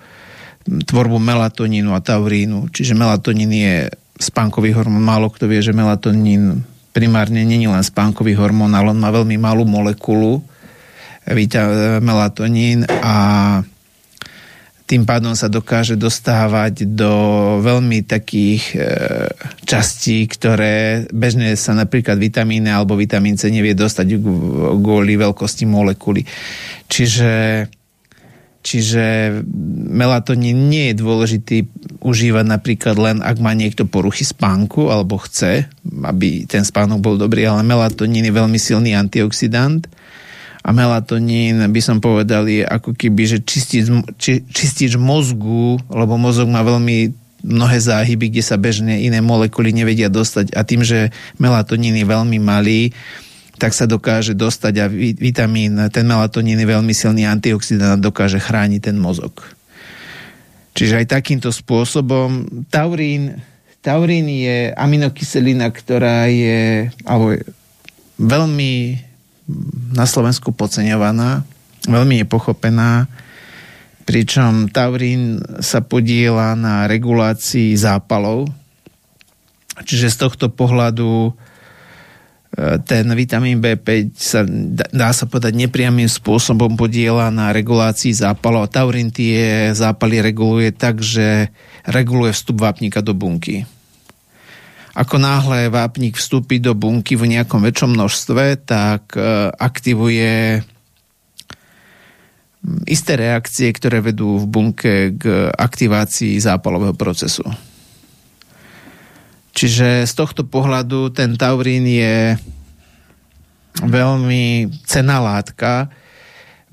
tvorbu 0.66 1.22
melatonínu 1.22 1.94
a 1.94 2.02
taurínu. 2.02 2.74
Čiže 2.74 2.98
melatonín 2.98 3.54
je 3.54 3.76
spánkový 4.18 4.74
hormón. 4.74 5.06
Málo 5.06 5.30
kto 5.30 5.46
vie, 5.46 5.62
že 5.62 5.78
melatonín 5.78 6.66
primárne 6.90 7.46
není 7.46 7.70
len 7.70 7.86
spánkový 7.86 8.34
hormón, 8.34 8.74
ale 8.74 8.90
on 8.90 8.98
má 8.98 9.14
veľmi 9.14 9.38
malú 9.38 9.62
molekulu 9.62 10.42
melatonín 12.02 12.86
a 12.86 13.16
tým 14.86 15.02
pádom 15.02 15.34
sa 15.34 15.50
dokáže 15.50 15.98
dostávať 15.98 16.86
do 16.86 17.14
veľmi 17.66 18.06
takých 18.06 18.64
e, 18.74 18.80
častí, 19.66 20.30
ktoré 20.30 21.10
bežne 21.10 21.58
sa 21.58 21.74
napríklad 21.74 22.22
vitamíne 22.22 22.70
alebo 22.70 22.94
vitamín 22.94 23.34
C 23.34 23.50
nevie 23.50 23.74
dostať 23.74 24.22
kvôli 24.78 25.18
veľkosti 25.18 25.66
molekuly. 25.66 26.22
Čiže, 26.86 27.66
čiže 28.62 29.06
melatonín 29.90 30.70
nie 30.70 30.94
je 30.94 31.02
dôležitý 31.02 31.58
užívať 32.06 32.46
napríklad 32.46 32.96
len, 33.02 33.18
ak 33.26 33.42
má 33.42 33.58
niekto 33.58 33.90
poruchy 33.90 34.22
spánku 34.22 34.94
alebo 34.94 35.18
chce, 35.18 35.66
aby 36.06 36.46
ten 36.46 36.62
spánok 36.62 37.02
bol 37.02 37.18
dobrý, 37.18 37.50
ale 37.50 37.66
melatonín 37.66 38.30
je 38.30 38.38
veľmi 38.38 38.62
silný 38.62 38.94
antioxidant 38.94 39.90
a 40.66 40.74
melatonín 40.74 41.62
by 41.70 41.82
som 41.82 42.02
povedal 42.02 42.50
je 42.50 42.66
ako 42.66 42.98
keby, 42.98 43.24
že 43.30 43.38
čistič, 43.46 43.86
či, 44.18 44.42
čistič 44.50 44.98
mozgu, 44.98 45.78
lebo 45.94 46.18
mozog 46.18 46.50
má 46.50 46.66
veľmi 46.66 47.14
mnohé 47.46 47.78
záhyby, 47.78 48.34
kde 48.34 48.42
sa 48.42 48.58
bežne 48.58 49.06
iné 49.06 49.22
molekuly 49.22 49.70
nevedia 49.70 50.10
dostať 50.10 50.58
a 50.58 50.66
tým, 50.66 50.82
že 50.82 51.14
melatonín 51.38 51.94
je 51.94 52.10
veľmi 52.10 52.42
malý, 52.42 52.90
tak 53.62 53.78
sa 53.78 53.86
dokáže 53.86 54.34
dostať 54.34 54.74
a 54.82 54.90
vitamín, 54.90 55.78
ten 55.94 56.10
melatonín 56.10 56.58
je 56.58 56.68
veľmi 56.68 56.94
silný 56.98 57.30
antioxidant 57.30 58.02
a 58.02 58.02
dokáže 58.02 58.42
chrániť 58.42 58.90
ten 58.90 58.98
mozog. 58.98 59.46
Čiže 60.74 61.06
aj 61.06 61.14
takýmto 61.14 61.54
spôsobom 61.54 62.66
taurín, 62.74 63.38
taurín 63.86 64.26
je 64.28 64.74
aminokyselina, 64.74 65.70
ktorá 65.70 66.26
je, 66.26 66.90
alebo 67.06 67.38
je 67.38 67.46
veľmi 68.18 68.74
na 69.94 70.06
Slovensku 70.10 70.54
podceňovaná, 70.54 71.46
veľmi 71.86 72.22
je 72.22 72.26
pochopená, 72.26 73.06
pričom 74.06 74.70
taurín 74.70 75.42
sa 75.62 75.82
podiela 75.82 76.54
na 76.54 76.86
regulácii 76.86 77.74
zápalov, 77.78 78.50
čiže 79.86 80.14
z 80.14 80.18
tohto 80.26 80.50
pohľadu 80.54 81.34
ten 82.88 83.04
vitamín 83.12 83.60
B5 83.60 84.16
sa, 84.16 84.48
dá 84.72 85.12
sa 85.12 85.28
povedať, 85.28 85.60
nepriamým 85.60 86.08
spôsobom 86.08 86.80
podiela 86.80 87.28
na 87.28 87.52
regulácii 87.52 88.16
zápalov. 88.16 88.72
Taurín 88.72 89.12
tie 89.12 89.76
zápaly 89.76 90.24
reguluje 90.24 90.72
tak, 90.72 91.04
že 91.04 91.52
reguluje 91.84 92.32
vstup 92.32 92.64
vápnika 92.64 93.04
do 93.04 93.12
bunky. 93.12 93.68
Ako 94.96 95.20
náhle 95.20 95.68
vápnik 95.68 96.16
vstúpi 96.16 96.64
do 96.64 96.72
bunky 96.72 97.20
v 97.20 97.36
nejakom 97.36 97.60
väčšom 97.60 98.00
množstve, 98.00 98.64
tak 98.64 99.12
e, 99.20 99.52
aktivuje 99.52 100.64
isté 102.88 103.20
reakcie, 103.20 103.70
ktoré 103.76 104.02
vedú 104.02 104.40
v 104.40 104.46
bunke 104.48 104.94
k 105.20 105.52
aktivácii 105.52 106.40
zápalového 106.40 106.96
procesu. 106.96 107.44
Čiže 109.56 110.04
z 110.04 110.14
tohto 110.16 110.44
pohľadu 110.44 111.12
ten 111.16 111.36
taurín 111.40 111.88
je 111.88 112.36
veľmi 113.84 114.72
cená 114.88 115.20
látka. 115.20 115.92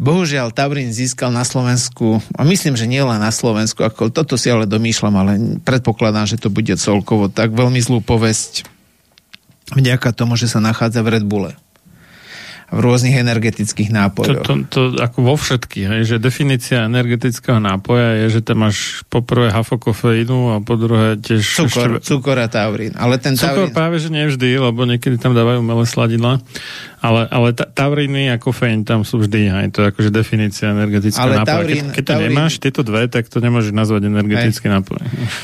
Bohužiaľ, 0.02 0.50
Taurín 0.50 0.90
získal 0.90 1.30
na 1.30 1.46
Slovensku, 1.46 2.18
a 2.34 2.42
myslím, 2.42 2.74
že 2.74 2.90
nie 2.90 2.98
len 2.98 3.22
na 3.22 3.30
Slovensku, 3.30 3.86
ako 3.86 4.10
toto 4.10 4.34
si 4.34 4.50
ale 4.50 4.66
domýšľam, 4.66 5.14
ale 5.14 5.32
predpokladám, 5.62 6.26
že 6.26 6.42
to 6.42 6.50
bude 6.50 6.74
celkovo 6.74 7.30
tak 7.30 7.54
veľmi 7.54 7.78
zlú 7.78 8.02
povesť 8.02 8.66
vďaka 9.78 10.10
tomu, 10.10 10.34
že 10.34 10.50
sa 10.50 10.58
nachádza 10.58 11.06
v 11.06 11.14
Red 11.14 11.24
Bulle 11.30 11.54
v 12.72 12.80
rôznych 12.80 13.20
energetických 13.20 13.92
nápojoch. 13.92 14.48
To, 14.48 14.64
to, 14.64 14.96
to 14.96 14.96
ako 14.96 15.18
vo 15.20 15.36
všetkých, 15.36 15.86
hej, 15.92 16.02
že 16.08 16.16
definícia 16.16 16.88
energetického 16.88 17.60
nápoja 17.60 18.24
je, 18.24 18.40
že 18.40 18.40
tam 18.40 18.64
máš 18.64 19.04
poprvé 19.12 19.52
hafokofeínu 19.52 20.56
a 20.56 20.64
po 20.64 20.80
druhé 20.80 21.20
tiež... 21.20 21.44
Cukor, 21.44 22.00
ešte... 22.00 22.08
cukor 22.08 22.40
a 22.40 22.48
taurín. 22.48 22.96
Ale 22.96 23.20
ten 23.20 23.36
cukor 23.36 23.68
taurín... 23.68 23.76
práve, 23.76 24.00
že 24.00 24.08
nevždy, 24.08 24.56
lebo 24.56 24.88
niekedy 24.88 25.20
tam 25.20 25.36
dávajú 25.36 25.60
umelé 25.60 25.84
sladidla. 25.84 26.40
Ale, 27.02 27.26
ale 27.26 27.50
ta, 27.50 27.66
tauriny 27.66 28.30
a 28.30 28.38
kofeín 28.38 28.86
tam 28.86 29.02
sú 29.02 29.18
vždy, 29.26 29.50
aj 29.50 29.66
to 29.74 29.78
je 29.82 29.86
akože 29.90 30.10
definícia 30.14 30.70
energetického 30.70 31.18
ale 31.18 31.42
nápoja. 31.42 31.50
Taurín, 31.58 31.84
keď, 31.90 31.94
keď 31.98 32.04
to 32.06 32.12
taurín, 32.14 32.26
nemáš, 32.30 32.52
tieto 32.62 32.82
dve, 32.86 33.02
tak 33.10 33.26
to 33.26 33.42
nemôžeš 33.42 33.74
nazvať 33.74 34.06
energetický 34.06 34.70
aj. 34.70 34.74
nápoj. 34.78 35.00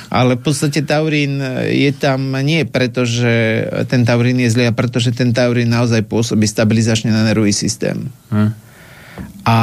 Ale 0.07 0.39
v 0.39 0.43
podstate 0.47 0.87
taurín 0.87 1.43
je 1.67 1.91
tam 1.99 2.31
nie 2.47 2.63
preto, 2.63 3.03
že 3.03 3.67
ten 3.91 4.07
taurín 4.07 4.39
je 4.39 4.55
zlý, 4.55 4.71
a 4.71 4.73
preto, 4.73 5.03
že 5.03 5.11
ten 5.11 5.35
taurín 5.35 5.67
naozaj 5.67 6.07
pôsobí 6.07 6.47
stabilizačne 6.47 7.11
na 7.11 7.27
nervový 7.27 7.51
systém. 7.51 8.07
Hm. 8.31 8.68
A 9.47 9.57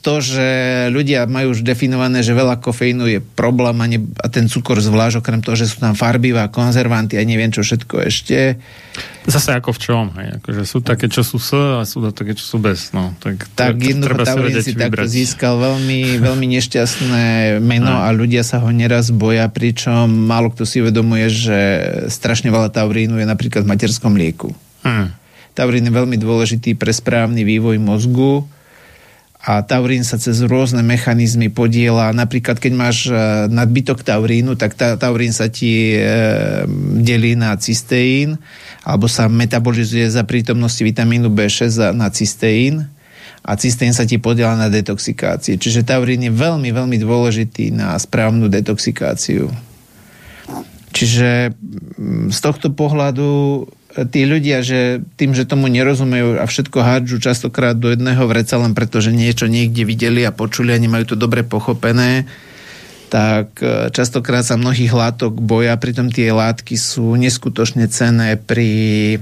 to, 0.00 0.22
že 0.22 0.48
ľudia 0.88 1.26
majú 1.26 1.52
už 1.52 1.66
definované, 1.66 2.22
že 2.24 2.32
veľa 2.32 2.62
kofeínu 2.62 3.04
je 3.10 3.20
problém 3.20 3.76
a, 3.82 3.86
ne, 3.90 4.00
a 4.22 4.26
ten 4.32 4.46
cukor 4.46 4.80
zvlášť, 4.80 5.20
okrem 5.20 5.40
toho, 5.44 5.58
že 5.58 5.68
sú 5.68 5.82
tam 5.82 5.98
farbivá, 5.98 6.48
konzervanty 6.48 7.18
a 7.18 7.26
neviem 7.26 7.52
čo 7.52 7.60
všetko 7.60 8.06
ešte. 8.06 8.56
Zase 9.28 9.52
ako 9.60 9.76
v 9.76 9.80
čom? 9.82 10.04
Hej? 10.16 10.40
Akože 10.40 10.62
sú 10.64 10.78
také, 10.80 11.12
čo 11.12 11.20
sú 11.20 11.36
s 11.36 11.52
a 11.52 11.84
sú 11.84 12.00
také, 12.08 12.32
čo 12.32 12.44
sú 12.48 12.56
bez. 12.56 12.96
No. 12.96 13.12
Tak, 13.20 13.52
tak 13.52 13.76
jednoducho 13.76 14.24
Taurín 14.24 14.56
si, 14.56 14.72
si 14.72 14.78
takto 14.78 15.04
získal 15.04 15.60
veľmi, 15.60 16.00
veľmi 16.26 16.46
nešťastné 16.56 17.24
meno 17.60 18.00
a 18.00 18.08
ľudia 18.16 18.40
sa 18.40 18.64
ho 18.64 18.70
neraz 18.72 19.12
boja, 19.12 19.50
pričom 19.52 20.08
málo 20.08 20.48
kto 20.54 20.64
si 20.64 20.80
uvedomuje, 20.80 21.28
že 21.28 21.58
strašne 22.08 22.48
veľa 22.48 22.72
taurínu 22.72 23.20
je 23.20 23.26
napríklad 23.28 23.68
v 23.68 23.70
materskom 23.76 24.16
lieku. 24.16 24.56
Hmm. 24.80 25.12
Taurín 25.52 25.84
je 25.84 25.92
veľmi 25.92 26.16
dôležitý 26.16 26.72
pre 26.78 26.94
správny 26.94 27.44
vývoj 27.44 27.76
mozgu, 27.76 28.48
a 29.40 29.64
taurín 29.64 30.04
sa 30.04 30.20
cez 30.20 30.44
rôzne 30.44 30.84
mechanizmy 30.84 31.48
podiela. 31.48 32.12
Napríklad, 32.12 32.60
keď 32.60 32.72
máš 32.76 33.08
e, 33.08 33.16
nadbytok 33.48 34.04
taurínu, 34.04 34.52
tak 34.60 34.76
ta, 34.76 35.00
taurín 35.00 35.32
sa 35.32 35.48
ti 35.48 35.96
e, 35.96 36.04
delí 37.00 37.32
na 37.40 37.56
cysteín, 37.56 38.36
alebo 38.84 39.08
sa 39.08 39.32
metabolizuje 39.32 40.12
za 40.12 40.28
prítomnosti 40.28 40.84
vitamínu 40.84 41.32
B6 41.32 41.96
na 41.96 42.12
cysteín 42.12 42.84
a 43.40 43.56
cysteín 43.56 43.96
sa 43.96 44.04
ti 44.04 44.20
podiela 44.20 44.60
na 44.60 44.68
detoxikácie. 44.68 45.56
Čiže 45.56 45.88
taurín 45.88 46.20
je 46.20 46.32
veľmi, 46.32 46.68
veľmi 46.68 47.00
dôležitý 47.00 47.72
na 47.72 47.96
správnu 47.96 48.52
detoxikáciu. 48.52 49.48
Čiže 50.92 51.56
z 52.28 52.38
tohto 52.44 52.76
pohľadu 52.76 53.64
tí 53.90 54.22
ľudia, 54.22 54.62
že 54.62 55.02
tým, 55.18 55.34
že 55.34 55.48
tomu 55.48 55.66
nerozumejú 55.66 56.38
a 56.38 56.46
všetko 56.46 56.78
hádžu 56.78 57.18
častokrát 57.18 57.74
do 57.74 57.90
jedného 57.90 58.22
vreca 58.30 58.54
len 58.54 58.70
preto, 58.70 59.02
že 59.02 59.10
niečo 59.10 59.50
niekde 59.50 59.82
videli 59.82 60.22
a 60.22 60.30
počuli 60.30 60.70
a 60.70 60.78
nemajú 60.78 61.14
to 61.14 61.16
dobre 61.18 61.42
pochopené, 61.42 62.30
tak 63.10 63.58
e, 63.58 63.90
častokrát 63.90 64.46
sa 64.46 64.54
mnohých 64.54 64.94
látok 64.94 65.34
boja, 65.42 65.74
pritom 65.74 66.14
tie 66.14 66.30
látky 66.30 66.78
sú 66.78 67.18
neskutočne 67.18 67.90
cené 67.90 68.38
pri 68.38 69.18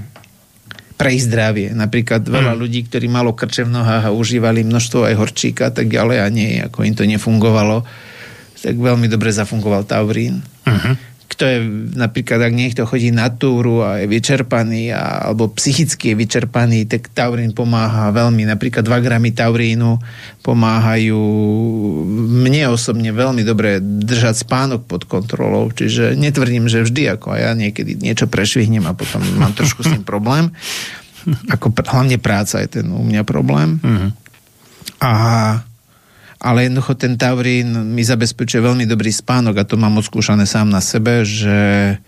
pre 0.99 1.15
ich 1.15 1.23
zdravie. 1.23 1.71
Napríklad 1.71 2.27
veľa 2.27 2.53
mm. 2.53 2.59
ľudí, 2.59 2.83
ktorí 2.83 3.07
malo 3.07 3.31
krče 3.31 3.63
v 3.63 3.71
nohách 3.71 4.11
a 4.11 4.15
užívali 4.15 4.67
množstvo 4.67 5.07
aj 5.07 5.15
horčíka, 5.15 5.71
tak 5.71 5.87
ďalej 5.87 6.17
a 6.19 6.27
nie, 6.27 6.59
ako 6.59 6.83
im 6.83 6.91
to 6.91 7.07
nefungovalo, 7.07 7.87
tak 8.59 8.75
veľmi 8.75 9.07
dobre 9.07 9.31
zafungoval 9.31 9.87
taurín. 9.87 10.43
Uh-huh 10.67 11.08
kto 11.39 11.47
je 11.47 11.59
napríklad, 11.95 12.43
ak 12.43 12.51
niekto 12.51 12.83
chodí 12.83 13.15
na 13.15 13.31
túru 13.31 13.79
a 13.79 14.03
je 14.03 14.11
vyčerpaný 14.11 14.91
a, 14.91 15.31
alebo 15.31 15.47
psychicky 15.55 16.11
je 16.11 16.19
vyčerpaný, 16.19 16.83
tak 16.83 17.15
taurín 17.15 17.55
pomáha 17.55 18.11
veľmi. 18.11 18.43
Napríklad 18.43 18.83
2 18.83 18.99
gramy 18.99 19.31
taurínu 19.31 20.03
pomáhajú 20.43 21.15
mne 22.43 22.75
osobne 22.75 23.15
veľmi 23.15 23.47
dobre 23.47 23.79
držať 23.79 24.43
spánok 24.43 24.83
pod 24.83 25.07
kontrolou, 25.07 25.71
čiže 25.71 26.19
netvrdím, 26.19 26.67
že 26.67 26.83
vždy, 26.83 27.15
ako 27.15 27.39
ja 27.39 27.55
niekedy 27.55 27.95
niečo 27.95 28.27
prešvihnem 28.27 28.83
a 28.83 28.91
potom 28.91 29.23
mám 29.39 29.55
trošku 29.55 29.87
s 29.87 29.95
tým 29.95 30.03
problém. 30.03 30.51
Ako 31.47 31.71
hlavne 31.71 32.19
práca 32.19 32.59
je 32.59 32.83
ten 32.83 32.85
u 32.91 32.99
mňa 32.99 33.23
problém. 33.23 33.79
Uh-huh. 33.79 34.11
A 34.99 35.11
ale 36.39 36.67
jednoducho 36.67 36.95
ten 36.95 37.19
taurín 37.19 37.91
mi 37.91 37.99
zabezpečuje 37.99 38.63
veľmi 38.63 38.87
dobrý 38.87 39.11
spánok 39.11 39.59
a 39.59 39.67
to 39.67 39.75
mám 39.75 39.99
odskúšané 39.99 40.47
sám 40.47 40.71
na 40.71 40.79
sebe, 40.79 41.27
že 41.27 41.99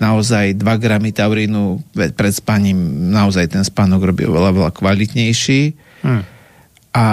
naozaj 0.00 0.56
2 0.56 0.64
gramy 0.80 1.12
taurínu 1.12 1.84
pred 1.92 2.32
spaním 2.34 3.12
naozaj 3.12 3.52
ten 3.52 3.62
spánok 3.62 4.10
robí 4.10 4.24
oveľa, 4.24 4.50
veľa 4.56 4.72
kvalitnejší. 4.72 5.60
Hmm. 6.00 6.22
A 6.96 7.06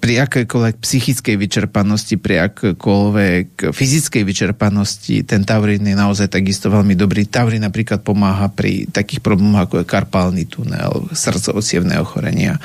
pri 0.00 0.24
akékoľvek 0.24 0.80
psychickej 0.80 1.36
vyčerpanosti, 1.36 2.16
pri 2.16 2.48
akékoľvek 2.48 3.68
fyzickej 3.68 4.22
vyčerpanosti, 4.24 5.20
ten 5.28 5.44
taurín 5.44 5.84
je 5.84 5.92
naozaj 5.92 6.32
takisto 6.32 6.72
veľmi 6.72 6.96
dobrý. 6.96 7.28
Taurín 7.28 7.60
napríklad 7.60 8.00
pomáha 8.00 8.48
pri 8.48 8.88
takých 8.88 9.20
problémoch, 9.20 9.68
ako 9.68 9.84
je 9.84 9.90
karpálny 9.92 10.44
tunel, 10.48 11.12
srdcovo 11.12 11.60
ochorenia 12.00 12.56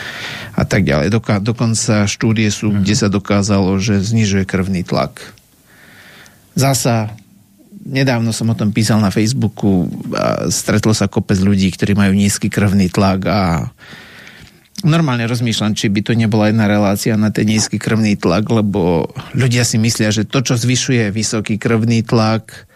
a 0.55 0.63
tak 0.63 0.87
ďalej. 0.87 1.11
Doka- 1.11 1.43
dokonca 1.43 2.07
štúdie 2.07 2.47
sú, 2.47 2.71
mm-hmm. 2.71 2.81
kde 2.87 2.95
sa 2.95 3.11
dokázalo, 3.11 3.75
že 3.83 3.99
znižuje 3.99 4.47
krvný 4.47 4.87
tlak. 4.87 5.19
Zasa 6.55 7.11
nedávno 7.83 8.31
som 8.31 8.47
o 8.47 8.55
tom 8.55 8.71
písal 8.71 9.03
na 9.03 9.11
Facebooku 9.11 9.91
a 10.15 10.47
stretlo 10.47 10.95
sa 10.95 11.11
kopec 11.11 11.37
ľudí, 11.43 11.67
ktorí 11.69 11.99
majú 11.99 12.15
nízky 12.15 12.47
krvný 12.47 12.87
tlak 12.87 13.27
a 13.27 13.69
normálne 14.85 15.25
rozmýšľam, 15.25 15.73
či 15.73 15.89
by 15.89 16.01
to 16.05 16.13
nebola 16.13 16.53
jedna 16.53 16.69
relácia 16.69 17.17
na 17.17 17.33
ten 17.33 17.49
nízky 17.49 17.81
krvný 17.81 18.15
tlak, 18.15 18.45
lebo 18.47 19.09
ľudia 19.33 19.65
si 19.65 19.81
myslia, 19.81 20.13
že 20.13 20.29
to, 20.29 20.45
čo 20.45 20.55
zvyšuje 20.55 21.09
vysoký 21.09 21.57
krvný 21.57 22.05
tlak, 22.05 22.69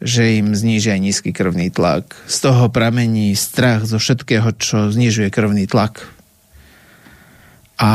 že 0.00 0.40
im 0.40 0.56
zníži 0.56 0.96
aj 0.96 1.00
nízky 1.02 1.30
krvný 1.34 1.68
tlak. 1.68 2.16
Z 2.24 2.48
toho 2.48 2.72
pramení 2.72 3.36
strach 3.36 3.84
zo 3.84 4.00
všetkého, 4.00 4.56
čo 4.56 4.88
znižuje 4.88 5.28
krvný 5.28 5.68
tlak. 5.68 6.08
A 7.76 7.90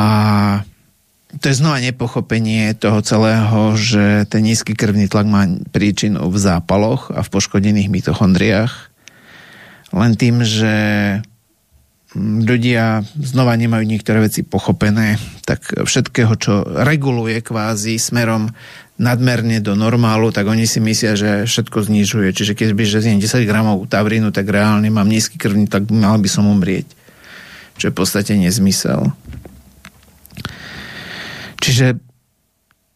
to 1.41 1.49
je 1.49 1.57
znova 1.57 1.81
nepochopenie 1.81 2.77
toho 2.77 3.01
celého, 3.01 3.73
že 3.75 4.29
ten 4.29 4.45
nízky 4.45 4.77
krvný 4.77 5.09
tlak 5.09 5.25
má 5.25 5.49
príčinu 5.73 6.29
v 6.29 6.37
zápaloch 6.37 7.09
a 7.11 7.25
v 7.25 7.31
poškodených 7.31 7.91
mitochondriách. 7.91 8.73
Len 9.95 10.13
tým, 10.13 10.45
že 10.45 10.75
ľudia 12.17 13.03
znova 13.19 13.59
nemajú 13.59 13.83
niektoré 13.83 14.23
veci 14.23 14.47
pochopené, 14.47 15.19
tak 15.43 15.67
všetkého, 15.83 16.33
čo 16.39 16.63
reguluje 16.63 17.43
kvázi 17.43 17.99
smerom 17.99 18.49
nadmerne 18.95 19.59
do 19.59 19.75
normálu, 19.75 20.31
tak 20.31 20.47
oni 20.47 20.63
si 20.63 20.79
myslia, 20.79 21.19
že 21.19 21.43
všetko 21.43 21.83
znižuje. 21.83 22.31
Čiže 22.31 22.55
keď 22.55 22.69
by 22.71 22.83
že 22.87 23.03
zjem 23.03 23.19
10 23.19 23.43
gramov 23.43 23.83
tavrínu, 23.91 24.31
tak 24.31 24.47
reálne 24.47 24.87
mám 24.87 25.11
nízky 25.11 25.35
krvný, 25.35 25.67
tak 25.67 25.91
mal 25.91 26.15
by 26.15 26.29
som 26.31 26.47
umrieť. 26.47 26.87
Čo 27.75 27.91
je 27.91 27.93
v 27.93 27.99
podstate 27.99 28.39
nezmysel. 28.39 29.11
Čiže 31.59 31.99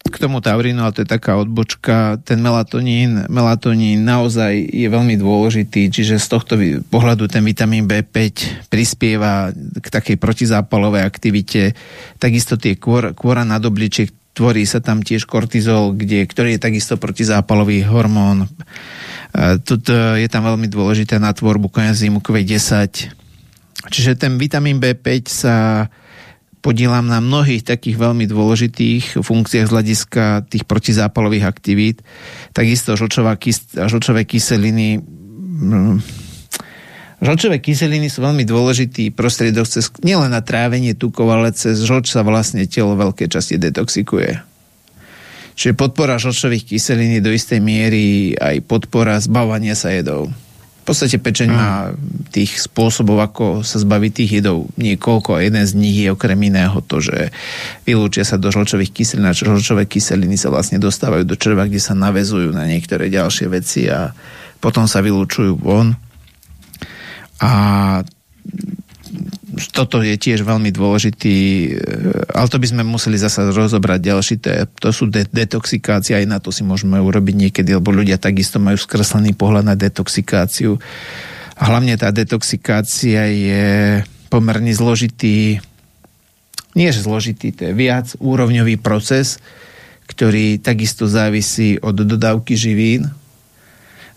k 0.09 0.21
tomu 0.21 0.41
taurínu, 0.43 0.81
ale 0.81 0.93
to 0.93 1.01
je 1.05 1.09
taká 1.09 1.37
odbočka, 1.37 2.19
ten 2.25 2.41
melatonín, 2.41 3.29
melatonín 3.29 4.03
naozaj 4.03 4.57
je 4.69 4.87
veľmi 4.89 5.15
dôležitý, 5.15 5.87
čiže 5.93 6.17
z 6.17 6.27
tohto 6.27 6.53
pohľadu 6.89 7.29
ten 7.29 7.45
vitamín 7.45 7.85
B5 7.85 8.17
prispieva 8.67 9.53
k 9.53 9.87
takej 9.87 10.17
protizápalovej 10.17 11.05
aktivite. 11.05 11.77
Takisto 12.17 12.57
tie 12.57 12.75
kôr, 12.75 13.13
kôra 13.13 13.45
nad 13.45 13.61
obličiek, 13.61 14.09
tvorí 14.33 14.63
sa 14.63 14.79
tam 14.79 15.03
tiež 15.03 15.27
kortizol, 15.27 15.93
kde, 15.93 16.23
ktorý 16.23 16.55
je 16.55 16.63
takisto 16.63 16.95
protizápalový 16.95 17.83
hormón. 17.85 18.47
Tuto 19.67 20.15
je 20.17 20.27
tam 20.31 20.47
veľmi 20.47 20.71
dôležité 20.71 21.19
na 21.19 21.35
tvorbu 21.35 21.69
koenzýmu 21.69 22.23
Q10. 22.23 23.13
Čiže 23.87 24.11
ten 24.19 24.35
vitamín 24.39 24.79
B5 24.79 25.07
sa 25.27 25.87
podielam 26.59 27.07
na 27.07 27.23
mnohých 27.23 27.63
takých 27.63 27.95
veľmi 27.95 28.27
dôležitých 28.27 29.23
funkciách 29.23 29.67
z 29.67 29.73
hľadiska 29.73 30.23
tých 30.51 30.63
protizápalových 30.67 31.47
aktivít. 31.47 31.97
Takisto 32.51 32.99
žlčová 32.99 33.39
žlčové 33.87 34.27
kyseliny 34.27 34.99
mm, 34.99 35.97
Žlčové 37.19 37.59
kyseliny 37.59 38.07
sú 38.07 38.23
veľmi 38.23 38.47
dôležitý 38.47 39.11
prostriedok 39.11 39.67
cez, 39.67 39.91
nielen 39.99 40.31
na 40.31 40.39
trávenie 40.39 40.95
tukov, 40.95 41.27
ale 41.27 41.51
cez 41.51 41.83
žlč 41.83 42.15
sa 42.15 42.23
vlastne 42.23 42.63
telo 42.63 42.95
veľké 42.95 43.27
časti 43.27 43.59
detoxikuje. 43.59 44.39
Čiže 45.59 45.75
podpora 45.75 46.15
žlčových 46.15 46.63
kyselín 46.63 47.19
je 47.19 47.25
do 47.25 47.35
istej 47.35 47.59
miery 47.59 48.31
aj 48.39 48.63
podpora 48.63 49.19
zbavania 49.19 49.75
sa 49.75 49.91
jedov 49.91 50.31
podstate 50.89 51.21
pečeň 51.21 51.49
má 51.53 51.93
tých 52.33 52.65
spôsobov, 52.65 53.21
ako 53.21 53.61
sa 53.61 53.77
zbaviť 53.77 54.11
tých 54.11 54.31
jedov 54.41 54.65
niekoľko 54.81 55.37
a 55.37 55.45
jeden 55.45 55.61
z 55.61 55.73
nich 55.77 56.01
je 56.01 56.09
okrem 56.09 56.37
iného 56.49 56.81
to, 56.81 56.97
že 56.97 57.29
vylúčia 57.85 58.25
sa 58.25 58.41
do 58.41 58.49
žlčových 58.49 58.89
kyselín 58.89 59.29
a 59.29 59.37
žlčové 59.37 59.85
kyseliny 59.85 60.33
sa 60.33 60.49
vlastne 60.49 60.81
dostávajú 60.81 61.29
do 61.29 61.37
čreva, 61.37 61.69
kde 61.69 61.77
sa 61.77 61.93
navezujú 61.93 62.49
na 62.49 62.65
niektoré 62.65 63.13
ďalšie 63.13 63.45
veci 63.53 63.85
a 63.85 64.09
potom 64.57 64.89
sa 64.89 65.05
vylúčujú 65.05 65.61
von. 65.61 65.93
A 67.39 67.51
toto 69.67 69.99
je 69.99 70.15
tiež 70.15 70.47
veľmi 70.47 70.71
dôležitý, 70.71 71.37
e, 71.37 71.69
ale 72.31 72.47
to 72.47 72.55
by 72.55 72.67
sme 72.71 72.87
museli 72.87 73.19
zasa 73.19 73.51
rozobrať 73.51 73.99
ďalší, 73.99 74.33
to, 74.39 74.47
je, 74.47 74.61
to 74.79 74.89
sú 74.95 75.11
de- 75.11 75.27
detoxikácia, 75.27 76.15
aj 76.15 76.25
na 76.25 76.39
to 76.39 76.55
si 76.55 76.63
môžeme 76.63 76.95
urobiť 76.95 77.35
niekedy, 77.35 77.75
lebo 77.75 77.91
ľudia 77.91 78.15
takisto 78.15 78.63
majú 78.63 78.79
skreslený 78.79 79.35
pohľad 79.35 79.67
na 79.67 79.75
detoxikáciu. 79.75 80.79
A 81.59 81.61
hlavne 81.67 81.99
tá 81.99 82.07
detoxikácia 82.15 83.27
je 83.27 83.65
pomerne 84.31 84.71
zložitý, 84.71 85.59
nie 86.77 86.89
že 86.95 87.03
zložitý, 87.03 87.51
to 87.51 87.67
je 87.67 87.73
viac 87.75 88.15
úrovňový 88.23 88.79
proces, 88.79 89.43
ktorý 90.07 90.63
takisto 90.63 91.05
závisí 91.05 91.77
od 91.83 91.93
dodávky 91.93 92.55
živín, 92.55 93.11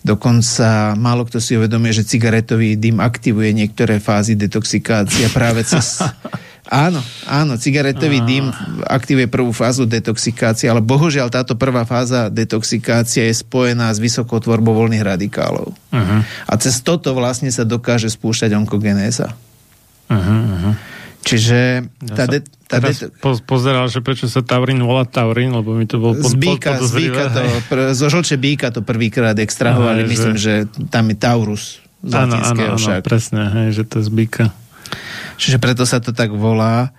Dokonca 0.03 0.99
málo 0.99 1.23
kto 1.23 1.39
si 1.39 1.55
uvedomuje, 1.55 2.03
že 2.03 2.07
cigaretový 2.07 2.75
dym 2.75 2.99
aktivuje 2.99 3.55
niektoré 3.55 4.03
fázy 4.03 4.35
detoxikácia 4.35 5.31
práve 5.31 5.63
cez... 5.63 6.03
Áno, 6.73 7.03
áno, 7.27 7.59
cigaretový 7.59 8.23
dym 8.23 8.47
aktivuje 8.87 9.27
prvú 9.27 9.51
fázu 9.51 9.83
detoxikácie, 9.83 10.71
ale 10.71 10.79
bohužiaľ 10.79 11.27
táto 11.27 11.59
prvá 11.59 11.83
fáza 11.83 12.31
detoxikácie 12.31 13.27
je 13.29 13.35
spojená 13.35 13.91
s 13.91 13.99
vysokou 13.99 14.39
tvorbou 14.39 14.71
voľných 14.71 15.03
radikálov. 15.03 15.75
Uh-huh. 15.75 16.19
A 16.23 16.53
cez 16.57 16.79
toto 16.79 17.11
vlastne 17.13 17.51
sa 17.51 17.67
dokáže 17.67 18.07
spúšťať 18.07 18.55
onkogenéza. 18.55 19.35
Uh-huh, 20.07 20.17
uh-huh. 20.17 20.73
Čiže 21.27 21.83
tá, 22.15 22.25
ja 22.25 22.31
de, 22.31 22.39
de, 22.79 23.11
po, 23.21 23.35
pozeral, 23.43 23.85
že 23.91 23.99
prečo 23.99 24.25
sa 24.31 24.41
Taurín 24.41 24.81
volá 24.81 25.03
Taurín, 25.05 25.51
lebo 25.53 25.75
mi 25.75 25.85
to 25.85 25.99
bol 25.99 26.15
pod, 26.17 26.31
z 26.31 26.33
býka, 26.39 26.79
pod, 26.79 26.87
z 26.87 26.91
býka 26.93 27.23
to, 27.29 27.41
pr, 27.69 27.77
zo 27.93 28.07
žlče 28.09 28.35
býka 28.39 28.71
to 28.71 28.81
prvýkrát 28.81 29.37
extrahovali, 29.37 30.05
Aha, 30.05 30.09
myslím, 30.09 30.35
že... 30.39 30.65
že 30.71 30.87
tam 30.89 31.11
je 31.11 31.17
Taurus 31.17 31.83
z 32.03 32.13
áno, 32.19 32.35
áno, 32.35 32.75
áno, 32.75 32.99
presne, 32.99 33.41
hej, 33.63 33.79
že 33.79 33.83
to 33.87 34.03
je 34.03 34.05
z 34.07 34.11
býka. 34.11 34.45
Čiže 35.39 35.57
preto 35.57 35.87
sa 35.87 36.03
to 36.03 36.11
tak 36.11 36.35
volá. 36.35 36.91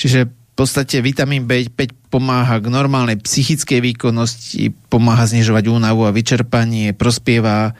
Čiže 0.00 0.32
v 0.32 0.54
podstate 0.56 1.04
vitamín 1.04 1.44
B5 1.44 2.08
pomáha 2.08 2.56
k 2.56 2.72
normálnej 2.72 3.20
psychickej 3.20 3.84
výkonnosti, 3.92 4.72
pomáha 4.88 5.28
znižovať 5.28 5.68
únavu 5.68 6.08
a 6.08 6.16
vyčerpanie, 6.16 6.96
prospieva 6.96 7.76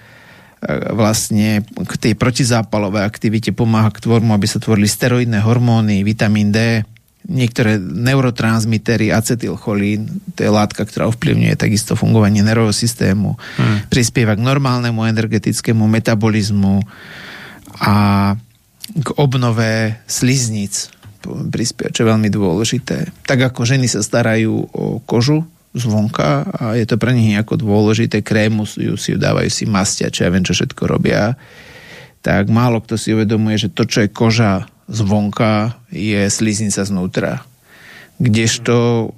vlastne 0.94 1.66
k 1.66 1.92
tej 1.98 2.12
protizápalovej 2.14 3.02
aktivite 3.02 3.50
pomáha 3.50 3.90
k 3.90 3.98
tvormu, 4.06 4.30
aby 4.30 4.46
sa 4.46 4.62
tvorili 4.62 4.86
steroidné 4.86 5.42
hormóny, 5.42 6.06
vitamín 6.06 6.54
D, 6.54 6.86
niektoré 7.28 7.78
neurotransmitery, 7.78 9.14
acetylcholín, 9.14 10.10
to 10.34 10.42
je 10.42 10.50
látka, 10.50 10.82
ktorá 10.82 11.06
ovplyvňuje 11.10 11.54
takisto 11.54 11.94
fungovanie 11.94 12.42
nervového 12.42 12.74
systému, 12.74 13.38
hmm. 13.38 13.88
prispieva 13.92 14.34
k 14.34 14.42
normálnemu 14.42 15.06
energetickému 15.06 15.86
metabolizmu 15.86 16.82
a 17.78 17.94
k 18.92 19.08
obnove 19.16 20.02
sliznic 20.10 20.90
prispieva, 21.54 21.94
čo 21.94 22.02
je 22.02 22.10
veľmi 22.10 22.28
dôležité. 22.28 23.14
Tak 23.22 23.54
ako 23.54 23.62
ženy 23.62 23.86
sa 23.86 24.02
starajú 24.02 24.66
o 24.74 24.98
kožu, 25.06 25.46
zvonka 25.72 26.44
a 26.52 26.64
je 26.76 26.84
to 26.84 27.00
pre 27.00 27.16
nich 27.16 27.32
nejako 27.32 27.56
dôležité, 27.56 28.20
krému 28.20 28.68
si 28.68 28.84
ju 28.92 29.16
dávajú 29.16 29.48
si 29.48 29.64
mastia, 29.64 30.12
čo 30.12 30.28
ja 30.28 30.32
viem, 30.34 30.44
čo 30.44 30.52
všetko 30.52 30.82
robia, 30.84 31.38
tak 32.20 32.52
málo 32.52 32.84
kto 32.84 33.00
si 33.00 33.16
uvedomuje, 33.16 33.56
že 33.56 33.72
to, 33.72 33.88
čo 33.88 34.04
je 34.04 34.12
koža 34.12 34.68
zvonka, 34.92 35.74
je 35.88 36.28
sliznica 36.28 36.84
znútra. 36.84 37.40
Kdežto 38.20 39.10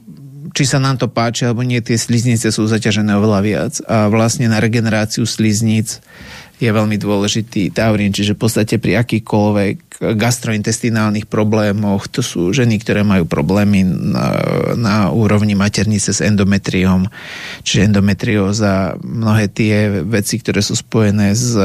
či 0.54 0.70
sa 0.70 0.78
nám 0.78 1.02
to 1.02 1.10
páči 1.10 1.50
alebo 1.50 1.66
nie, 1.66 1.82
tie 1.82 1.98
sliznice 1.98 2.54
sú 2.54 2.70
zaťažené 2.70 3.18
oveľa 3.18 3.40
viac 3.42 3.74
a 3.90 4.06
vlastne 4.06 4.46
na 4.46 4.62
regeneráciu 4.62 5.26
sliznic 5.26 5.98
je 6.62 6.70
veľmi 6.70 6.94
dôležitý 6.94 7.74
taurín, 7.74 8.14
čiže 8.14 8.38
v 8.38 8.46
podstate 8.46 8.78
pri 8.78 9.02
akýkoľvek 9.02 10.06
gastrointestinálnych 10.14 11.26
problémoch, 11.26 12.06
to 12.06 12.22
sú 12.22 12.54
ženy, 12.54 12.78
ktoré 12.78 13.02
majú 13.02 13.26
problémy 13.26 13.82
na, 13.82 14.26
na 14.78 14.96
úrovni 15.10 15.58
maternice 15.58 16.14
s 16.14 16.22
endometriom, 16.22 17.10
čiže 17.66 17.90
endometrióza, 17.90 18.94
mnohé 19.02 19.50
tie 19.50 20.06
veci, 20.06 20.38
ktoré 20.38 20.62
sú 20.62 20.78
spojené 20.78 21.34
s 21.34 21.58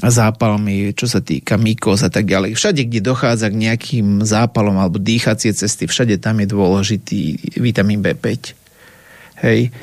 zápalmi, 0.00 0.96
čo 0.96 1.04
sa 1.04 1.20
týka 1.20 1.60
mykóz 1.60 2.06
a 2.06 2.10
tak 2.10 2.26
ďalej. 2.30 2.56
Všade, 2.56 2.88
kde 2.88 3.04
dochádza 3.04 3.52
k 3.52 3.60
nejakým 3.68 4.24
zápalom 4.24 4.80
alebo 4.80 4.96
dýchacie 4.96 5.52
cesty, 5.52 5.84
všade 5.84 6.16
tam 6.18 6.40
je 6.40 6.46
dôležitý 6.48 7.20
vitamín 7.60 8.00
B5. 8.00 8.56
Hej 9.42 9.74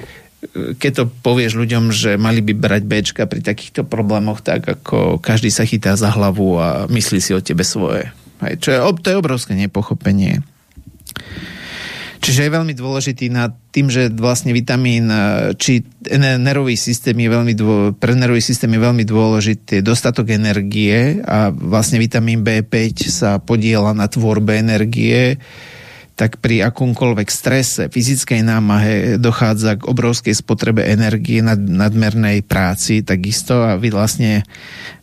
keď 0.79 0.91
to 0.95 1.03
povieš 1.19 1.59
ľuďom, 1.59 1.91
že 1.91 2.15
mali 2.15 2.39
by 2.39 2.55
brať 2.55 2.83
Bčka 2.87 3.23
pri 3.27 3.43
takýchto 3.43 3.83
problémoch, 3.83 4.39
tak 4.39 4.63
ako 4.63 5.19
každý 5.19 5.51
sa 5.51 5.67
chytá 5.67 5.99
za 5.99 6.15
hlavu 6.15 6.55
a 6.55 6.67
myslí 6.87 7.19
si 7.19 7.35
o 7.35 7.43
tebe 7.43 7.67
svoje. 7.67 8.07
Hej, 8.39 8.63
čo 8.63 8.69
je, 8.71 8.79
to 9.03 9.07
je 9.11 9.19
obrovské 9.19 9.51
nepochopenie. 9.51 10.39
Čiže 12.19 12.45
je 12.45 12.55
veľmi 12.55 12.75
dôležitý 12.75 13.31
nad 13.31 13.55
tým, 13.71 13.87
že 13.87 14.11
vlastne 14.11 14.51
vitamín, 14.51 15.07
e, 15.07 15.55
či 15.55 15.87
nervový 16.19 16.75
systém 16.75 17.15
je 17.15 17.29
veľmi 17.31 17.53
dô, 17.55 17.95
pre 17.95 18.11
nervový 18.11 18.43
systém 18.43 18.67
je 18.75 18.81
veľmi 18.83 19.07
dôležitý 19.07 19.79
dostatok 19.79 20.35
energie 20.35 21.23
a 21.23 21.47
vlastne 21.47 21.95
vitamín 21.95 22.43
B5 22.43 22.75
sa 23.07 23.39
podiela 23.39 23.95
na 23.95 24.11
tvorbe 24.11 24.59
energie 24.59 25.39
tak 26.19 26.43
pri 26.43 26.67
akomkoľvek 26.67 27.29
strese, 27.31 27.87
fyzickej 27.87 28.43
námahe 28.43 29.15
dochádza 29.23 29.79
k 29.79 29.87
obrovskej 29.87 30.35
spotrebe 30.35 30.83
energie 30.83 31.39
nad, 31.39 31.55
nadmernej 31.55 32.43
práci 32.43 33.07
takisto 33.07 33.63
a 33.63 33.79
vlastne 33.79 34.43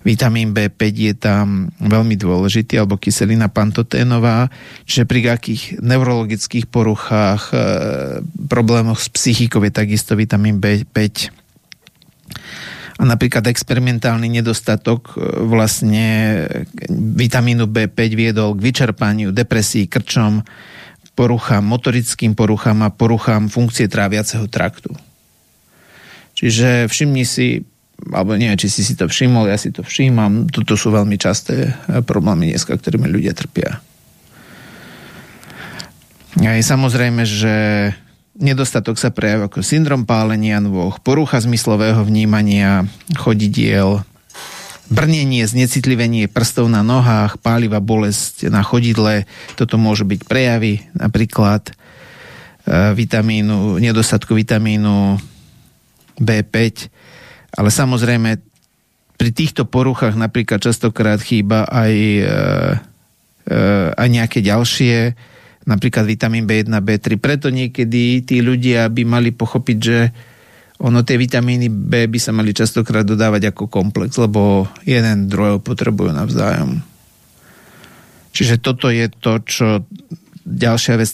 vitamín 0.04 0.52
B5 0.52 0.82
je 0.92 1.14
tam 1.16 1.72
veľmi 1.80 2.20
dôležitý, 2.20 2.76
alebo 2.76 3.00
kyselina 3.00 3.48
pantoténová, 3.48 4.52
čiže 4.84 5.08
pri 5.08 5.32
akých 5.32 5.80
neurologických 5.80 6.68
poruchách, 6.68 7.42
e, 7.48 7.56
problémoch 8.52 9.00
s 9.00 9.08
psychikou 9.08 9.64
je 9.64 9.72
takisto 9.72 10.20
vitamín 10.20 10.60
B5 10.60 11.32
a 12.96 13.02
napríklad 13.04 13.48
experimentálny 13.48 14.28
nedostatok 14.40 15.16
e, 15.16 15.44
vlastne 15.48 16.08
vitamínu 16.92 17.68
B5 17.68 18.00
viedol 18.12 18.52
k 18.56 18.64
vyčerpaniu, 18.68 19.32
depresii, 19.32 19.88
krčom, 19.88 20.44
poruchám, 21.16 21.64
motorickým 21.64 22.36
poruchám 22.36 22.84
a 22.84 22.92
poruchám 22.92 23.48
funkcie 23.48 23.88
tráviaceho 23.88 24.44
traktu. 24.46 24.92
Čiže 26.36 26.92
všimni 26.92 27.24
si, 27.24 27.64
alebo 28.12 28.36
neviem, 28.36 28.60
či 28.60 28.68
si 28.68 28.84
si 28.84 28.92
to 28.92 29.08
všimol, 29.08 29.48
ja 29.48 29.56
si 29.56 29.72
to 29.72 29.80
všímam, 29.80 30.52
toto 30.52 30.76
sú 30.76 30.92
veľmi 30.92 31.16
časté 31.16 31.72
problémy 32.04 32.52
dneska, 32.52 32.76
ktorými 32.76 33.08
ľudia 33.08 33.32
trpia. 33.32 33.80
A 36.36 36.52
je 36.52 36.60
samozrejme, 36.60 37.24
že 37.24 37.54
nedostatok 38.36 39.00
sa 39.00 39.08
prejavuje 39.08 39.48
ako 39.48 39.60
syndrom 39.64 40.04
pálenia 40.04 40.60
nôh, 40.60 40.92
porucha 41.00 41.40
zmyslového 41.40 42.04
vnímania 42.04 42.84
chodidiel, 43.16 44.04
brnenie, 44.86 45.42
znecitlivenie 45.46 46.30
prstov 46.30 46.70
na 46.70 46.86
nohách, 46.86 47.42
páliva 47.42 47.82
bolesť 47.82 48.46
na 48.50 48.62
chodidle, 48.62 49.26
toto 49.58 49.78
môžu 49.78 50.06
byť 50.06 50.20
prejavy, 50.26 50.86
napríklad 50.94 51.70
e, 51.70 51.72
vitamínu, 52.94 53.82
nedostatku 53.82 54.34
vitamínu 54.34 55.18
B5, 56.22 56.54
ale 57.56 57.68
samozrejme 57.72 58.30
pri 59.16 59.30
týchto 59.32 59.64
poruchách 59.64 60.14
napríklad 60.14 60.60
častokrát 60.60 61.18
chýba 61.18 61.64
aj, 61.66 61.94
e, 61.96 62.22
e, 63.48 63.60
aj 63.96 64.08
nejaké 64.12 64.38
ďalšie, 64.44 65.16
napríklad 65.66 66.06
vitamín 66.06 66.46
B1, 66.46 66.70
B3. 66.70 67.18
Preto 67.18 67.50
niekedy 67.50 68.22
tí 68.22 68.38
ľudia 68.38 68.86
by 68.86 69.02
mali 69.02 69.34
pochopiť, 69.34 69.78
že 69.82 69.98
ono 70.76 71.00
tie 71.00 71.16
vitamíny 71.16 71.72
B 71.72 72.04
by 72.04 72.18
sa 72.20 72.36
mali 72.36 72.52
častokrát 72.52 73.08
dodávať 73.08 73.52
ako 73.52 73.68
komplex, 73.72 74.20
lebo 74.20 74.68
jeden 74.84 75.28
druhého 75.28 75.60
potrebujú 75.60 76.12
navzájom. 76.12 76.84
Čiže 78.36 78.60
toto 78.60 78.92
je 78.92 79.08
to, 79.08 79.40
čo 79.40 79.66
ďalšia 80.46 80.94
vec 81.00 81.10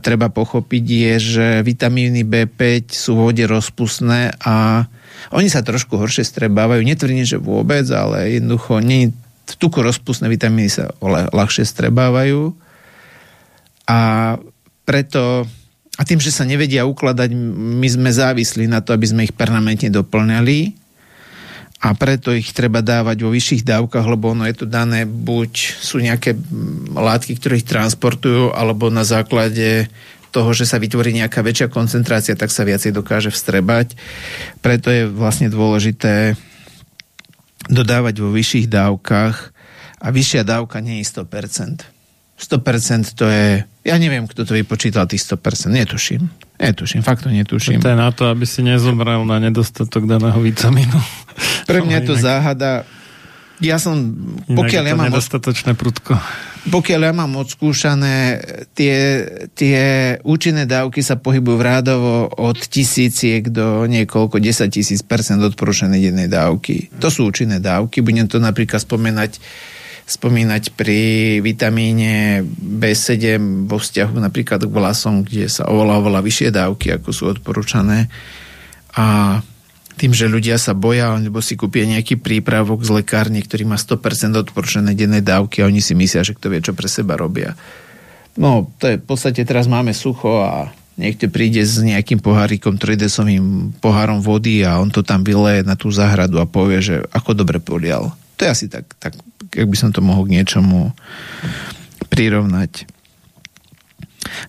treba, 0.00 0.26
pochopiť, 0.32 0.84
je, 0.88 1.14
že 1.20 1.46
vitamíny 1.62 2.24
B5 2.24 2.90
sú 2.90 3.14
v 3.14 3.22
vode 3.30 3.44
rozpustné 3.44 4.34
a 4.40 4.88
oni 5.30 5.46
sa 5.52 5.60
trošku 5.62 5.94
horšie 6.00 6.26
strebávajú. 6.26 6.82
Netvrdím, 6.82 7.28
že 7.28 7.38
vôbec, 7.38 7.86
ale 7.92 8.40
jednoducho 8.40 8.80
nie, 8.82 9.12
v 9.44 9.54
tuku 9.60 9.84
rozpustné 9.84 10.26
vitamíny 10.32 10.72
sa 10.72 10.90
ľahšie 11.04 11.68
strebávajú 11.68 12.56
a 13.84 14.00
preto 14.88 15.44
a 15.94 16.02
tým, 16.02 16.18
že 16.18 16.34
sa 16.34 16.42
nevedia 16.42 16.82
ukladať, 16.86 17.30
my 17.54 17.86
sme 17.86 18.10
závislí 18.10 18.66
na 18.66 18.82
to, 18.82 18.90
aby 18.90 19.06
sme 19.06 19.24
ich 19.30 19.34
permanentne 19.34 19.94
doplňali 19.94 20.74
a 21.84 21.92
preto 21.94 22.34
ich 22.34 22.50
treba 22.50 22.82
dávať 22.82 23.22
vo 23.22 23.30
vyšších 23.30 23.62
dávkach, 23.62 24.06
lebo 24.08 24.34
ono 24.34 24.48
je 24.48 24.56
to 24.58 24.66
dané, 24.66 25.06
buď 25.06 25.52
sú 25.78 26.02
nejaké 26.02 26.34
látky, 26.96 27.38
ktoré 27.38 27.62
ich 27.62 27.68
transportujú, 27.68 28.50
alebo 28.56 28.90
na 28.90 29.06
základe 29.06 29.86
toho, 30.34 30.50
že 30.50 30.66
sa 30.66 30.82
vytvorí 30.82 31.14
nejaká 31.14 31.46
väčšia 31.46 31.70
koncentrácia, 31.70 32.34
tak 32.34 32.50
sa 32.50 32.66
viacej 32.66 32.90
dokáže 32.90 33.30
vstrebať. 33.30 33.94
Preto 34.58 34.90
je 34.90 35.06
vlastne 35.06 35.46
dôležité 35.46 36.34
dodávať 37.70 38.18
vo 38.18 38.34
vyšších 38.34 38.66
dávkach 38.66 39.36
a 40.02 40.06
vyššia 40.10 40.42
dávka 40.42 40.82
nie 40.82 40.98
je 41.00 41.22
100%. 41.22 41.93
100% 42.44 43.16
to 43.16 43.24
je, 43.24 43.64
ja 43.64 43.96
neviem, 43.96 44.28
kto 44.28 44.44
to 44.44 44.52
vypočítal 44.52 45.08
tých 45.08 45.24
100%, 45.24 45.72
netuším. 45.72 46.28
Netuším, 46.60 47.02
fakt 47.02 47.26
to 47.26 47.32
netuším. 47.32 47.82
To 47.82 47.90
je 47.90 47.98
na 47.98 48.12
to, 48.14 48.30
aby 48.30 48.46
si 48.46 48.62
nezomrel 48.62 49.24
na 49.26 49.42
nedostatok 49.42 50.06
daného 50.06 50.38
vitamínu. 50.38 50.98
Pre 51.66 51.80
mňa 51.82 52.04
je 52.04 52.06
to 52.06 52.14
záhada. 52.14 52.86
Ja 53.62 53.78
som, 53.78 54.14
pokiaľ 54.50 54.84
ja 54.86 54.94
mám... 54.98 55.14
Nedostatočné 55.14 55.78
prudko. 55.78 56.18
Pokiaľ 56.64 57.00
ja 57.06 57.12
mám 57.12 57.38
odskúšané, 57.38 58.40
tie, 58.72 59.24
tie 59.52 59.78
účinné 60.24 60.64
dávky 60.66 61.04
sa 61.04 61.20
pohybujú 61.20 61.58
rádovo 61.60 62.32
od 62.34 62.56
tisíciek 62.56 63.46
do 63.52 63.84
niekoľko, 63.84 64.40
10 64.40 64.74
tisíc 64.74 65.04
percent 65.04 65.38
odporúčanej 65.44 66.10
jednej 66.10 66.26
dávky. 66.26 66.88
To 66.98 67.12
sú 67.12 67.30
účinné 67.30 67.60
dávky. 67.62 68.00
Budem 68.02 68.26
to 68.26 68.42
napríklad 68.42 68.82
spomenať 68.82 69.38
spomínať 70.04 70.76
pri 70.76 71.00
vitamíne 71.40 72.44
B7 72.60 73.40
vo 73.64 73.80
vzťahu 73.80 74.20
napríklad 74.20 74.68
k 74.68 74.72
vlasom, 74.72 75.24
kde 75.24 75.48
sa 75.48 75.64
oveľa, 75.64 76.04
oveľa 76.04 76.20
vyššie 76.20 76.48
dávky, 76.52 76.86
ako 77.00 77.08
sú 77.08 77.24
odporúčané. 77.32 78.12
A 78.94 79.40
tým, 79.94 80.12
že 80.12 80.28
ľudia 80.28 80.60
sa 80.60 80.76
boja, 80.76 81.16
alebo 81.16 81.40
si 81.40 81.56
kúpia 81.56 81.86
nejaký 81.88 82.20
prípravok 82.20 82.84
z 82.84 83.00
lekárne, 83.00 83.40
ktorý 83.40 83.64
má 83.64 83.78
100% 83.80 84.34
odporúčané 84.34 84.92
denné 84.92 85.24
dávky 85.24 85.62
a 85.62 85.70
oni 85.70 85.80
si 85.80 85.96
myslia, 85.96 86.26
že 86.26 86.36
kto 86.36 86.52
vie, 86.52 86.60
čo 86.60 86.76
pre 86.76 86.90
seba 86.90 87.16
robia. 87.16 87.56
No, 88.34 88.74
to 88.82 88.90
je 88.90 88.96
v 88.98 89.06
podstate 89.06 89.46
teraz 89.46 89.70
máme 89.70 89.94
sucho 89.94 90.42
a 90.42 90.74
niekto 90.98 91.30
príde 91.30 91.62
s 91.62 91.78
nejakým 91.78 92.18
pohárikom, 92.18 92.76
trojdesovým 92.76 93.78
pohárom 93.78 94.18
vody 94.18 94.66
a 94.66 94.82
on 94.82 94.90
to 94.90 95.06
tam 95.06 95.22
vyleje 95.22 95.62
na 95.62 95.78
tú 95.78 95.94
záhradu 95.94 96.42
a 96.42 96.50
povie, 96.50 96.82
že 96.82 96.96
ako 97.14 97.38
dobre 97.38 97.62
polial. 97.62 98.10
To 98.34 98.40
je 98.42 98.50
asi 98.50 98.66
tak, 98.66 98.90
tak 98.98 99.14
ak 99.58 99.68
by 99.70 99.76
som 99.78 99.90
to 99.94 100.02
mohol 100.02 100.26
k 100.26 100.40
niečomu 100.40 100.92
prirovnať. 102.10 102.86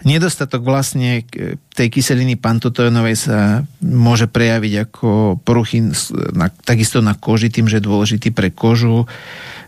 Nedostatok 0.07 0.63
vlastne 0.63 1.27
tej 1.75 1.87
kyseliny 1.91 2.39
pantotónovej 2.39 3.15
sa 3.19 3.67
môže 3.83 4.25
prejaviť 4.25 4.73
ako 4.89 5.09
poruchy 5.43 5.91
na, 6.33 6.47
takisto 6.63 7.03
na 7.03 7.13
koži, 7.13 7.51
tým, 7.51 7.67
že 7.67 7.83
je 7.83 7.87
dôležitý 7.87 8.29
pre 8.31 8.49
kožu, 8.49 9.05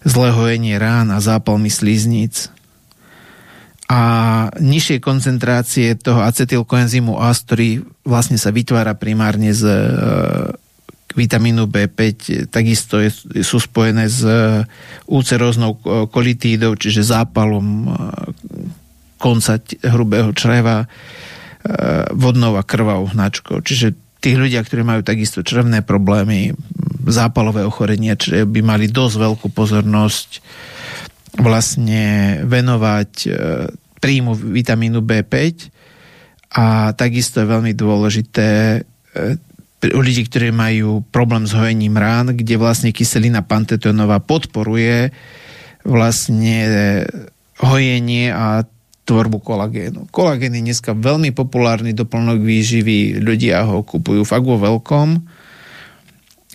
zlé 0.08 0.32
hojenie 0.32 0.80
rán 0.80 1.12
a 1.12 1.20
zápalmy 1.20 1.68
sliznic. 1.68 2.50
A 3.88 4.02
nižšie 4.60 5.00
koncentrácie 5.00 5.96
toho 5.96 6.20
acetylkoenzymu 6.20 7.24
A, 7.24 7.32
ktorý 7.32 7.88
vlastne 8.04 8.36
sa 8.36 8.52
vytvára 8.52 9.00
primárne 9.00 9.56
z 9.56 9.64
vitamínu 11.18 11.66
B5 11.66 12.46
takisto 12.54 13.02
je, 13.02 13.10
sú 13.42 13.58
spojené 13.58 14.06
s 14.06 14.22
e, 14.22 14.62
úceróznou 15.10 15.82
kolitídou, 16.14 16.78
čiže 16.78 17.02
zápalom 17.02 17.66
e, 17.66 17.90
konca 19.18 19.58
hrubého 19.82 20.30
čreva, 20.38 20.86
e, 20.86 20.88
vodnou 22.14 22.54
a 22.54 22.62
krvavou 22.62 23.10
hnačkou. 23.10 23.66
Čiže 23.66 23.98
tí 24.22 24.38
ľudia, 24.38 24.62
ktorí 24.62 24.86
majú 24.86 25.02
takisto 25.02 25.42
črevné 25.42 25.82
problémy, 25.82 26.54
zápalové 27.10 27.66
ochorenia, 27.66 28.14
čiže 28.14 28.46
by 28.46 28.62
mali 28.62 28.86
dosť 28.86 29.16
veľkú 29.18 29.48
pozornosť 29.58 30.30
vlastne 31.38 32.42
venovať 32.46 33.30
príjmu 34.02 34.34
vitamínu 34.34 35.06
B5 35.06 35.34
a 36.58 36.92
takisto 36.98 37.46
je 37.46 37.52
veľmi 37.52 37.78
dôležité 37.78 38.82
u 39.78 40.00
ľudí, 40.02 40.26
ktorí 40.26 40.50
majú 40.50 41.06
problém 41.14 41.46
s 41.46 41.54
hojením 41.54 42.02
rán, 42.02 42.34
kde 42.34 42.58
vlastne 42.58 42.90
kyselina 42.90 43.46
pantetonová 43.46 44.18
podporuje 44.18 45.14
vlastne 45.86 46.58
hojenie 47.62 48.34
a 48.34 48.66
tvorbu 49.08 49.40
kolagénu. 49.40 50.12
Kolagén 50.12 50.58
je 50.58 50.66
dneska 50.68 50.92
veľmi 50.92 51.32
populárny 51.32 51.96
doplnok 51.96 52.44
výživy, 52.44 53.24
ľudia 53.24 53.64
ho 53.64 53.86
kupujú 53.86 54.28
fakt 54.28 54.44
vo 54.44 54.60
veľkom 54.60 55.10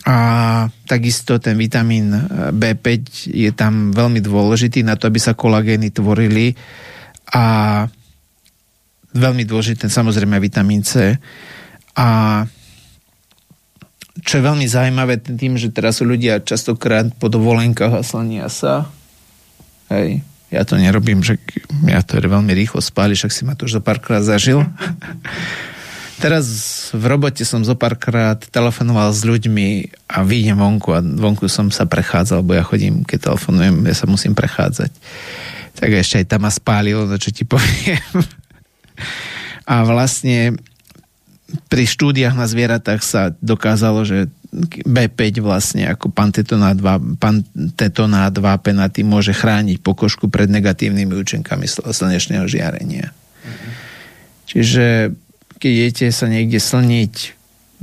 a 0.03 0.17
takisto 0.83 1.39
ten 1.39 1.55
vitamín 1.55 2.11
B5 2.51 2.87
je 3.31 3.51
tam 3.55 3.95
veľmi 3.95 4.19
dôležitý 4.19 4.83
na 4.83 4.99
to, 4.99 5.07
aby 5.07 5.15
sa 5.15 5.31
kolagény 5.31 5.95
tvorili. 5.95 6.51
A 7.33 7.43
veľmi 9.15 9.47
dôležité 9.47 9.87
samozrejme 9.87 10.43
vitamín 10.43 10.83
C. 10.83 11.15
A 11.95 12.07
čo 14.21 14.37
je 14.37 14.45
veľmi 14.45 14.69
zaujímavé 14.69 15.17
tým, 15.17 15.57
že 15.57 15.73
teraz 15.73 15.97
sú 15.97 16.05
ľudia 16.05 16.37
častokrát 16.45 17.09
po 17.17 17.33
dovolenkách 17.33 17.97
a 17.97 18.05
slania 18.05 18.45
sa. 18.45 18.85
Hej, 19.89 20.21
ja 20.53 20.61
to 20.61 20.77
nerobím, 20.77 21.25
že 21.25 21.41
ja 21.89 22.05
to 22.05 22.21
veľmi 22.21 22.53
rýchlo 22.53 22.77
spáli, 22.77 23.17
však 23.17 23.33
si 23.33 23.41
ma 23.41 23.57
to 23.57 23.65
už 23.65 23.77
zo 23.77 23.81
párkrát 23.81 24.21
zažil. 24.21 24.61
Teraz 26.21 26.45
v 26.93 27.03
robote 27.09 27.41
som 27.43 27.65
zo 27.65 27.73
párkrát 27.73 28.37
telefonoval 28.37 29.11
s 29.11 29.25
ľuďmi 29.25 29.91
a 30.07 30.21
vyjdem 30.21 30.55
vonku 30.55 30.93
a 30.93 31.01
vonku 31.01 31.49
som 31.49 31.73
sa 31.73 31.89
prechádzal, 31.89 32.45
lebo 32.45 32.53
ja 32.53 32.63
chodím, 32.63 33.01
keď 33.01 33.33
telefonujem, 33.33 33.81
ja 33.83 33.95
sa 33.97 34.05
musím 34.05 34.37
prechádzať. 34.37 34.93
Tak 35.73 35.89
ešte 35.89 36.21
aj 36.21 36.29
tam 36.29 36.45
ma 36.45 36.51
spálilo, 36.53 37.09
to 37.09 37.17
čo 37.17 37.33
ti 37.33 37.43
poviem. 37.43 37.97
A 39.63 39.87
vlastne 39.87 40.59
pri 41.69 41.83
štúdiách 41.85 42.33
na 42.33 42.49
zvieratách 42.49 43.01
sa 43.05 43.33
dokázalo, 43.41 44.05
že 44.05 44.29
B5 44.85 45.41
vlastne 45.41 45.89
ako 45.89 46.13
pantetonát 46.13 46.77
2, 46.77 47.17
pantetonát 47.17 48.29
2 48.29 48.65
penaty 48.65 49.01
môže 49.01 49.33
chrániť 49.33 49.81
pokožku 49.81 50.29
pred 50.29 50.49
negatívnymi 50.49 51.13
účinkami 51.13 51.65
slnečného 51.69 52.45
žiarenia. 52.45 53.09
Mm-hmm. 53.09 53.71
Čiže 54.45 54.85
keď 55.57 55.71
idete 55.73 56.05
sa 56.13 56.29
niekde 56.29 56.61
slniť, 56.61 57.13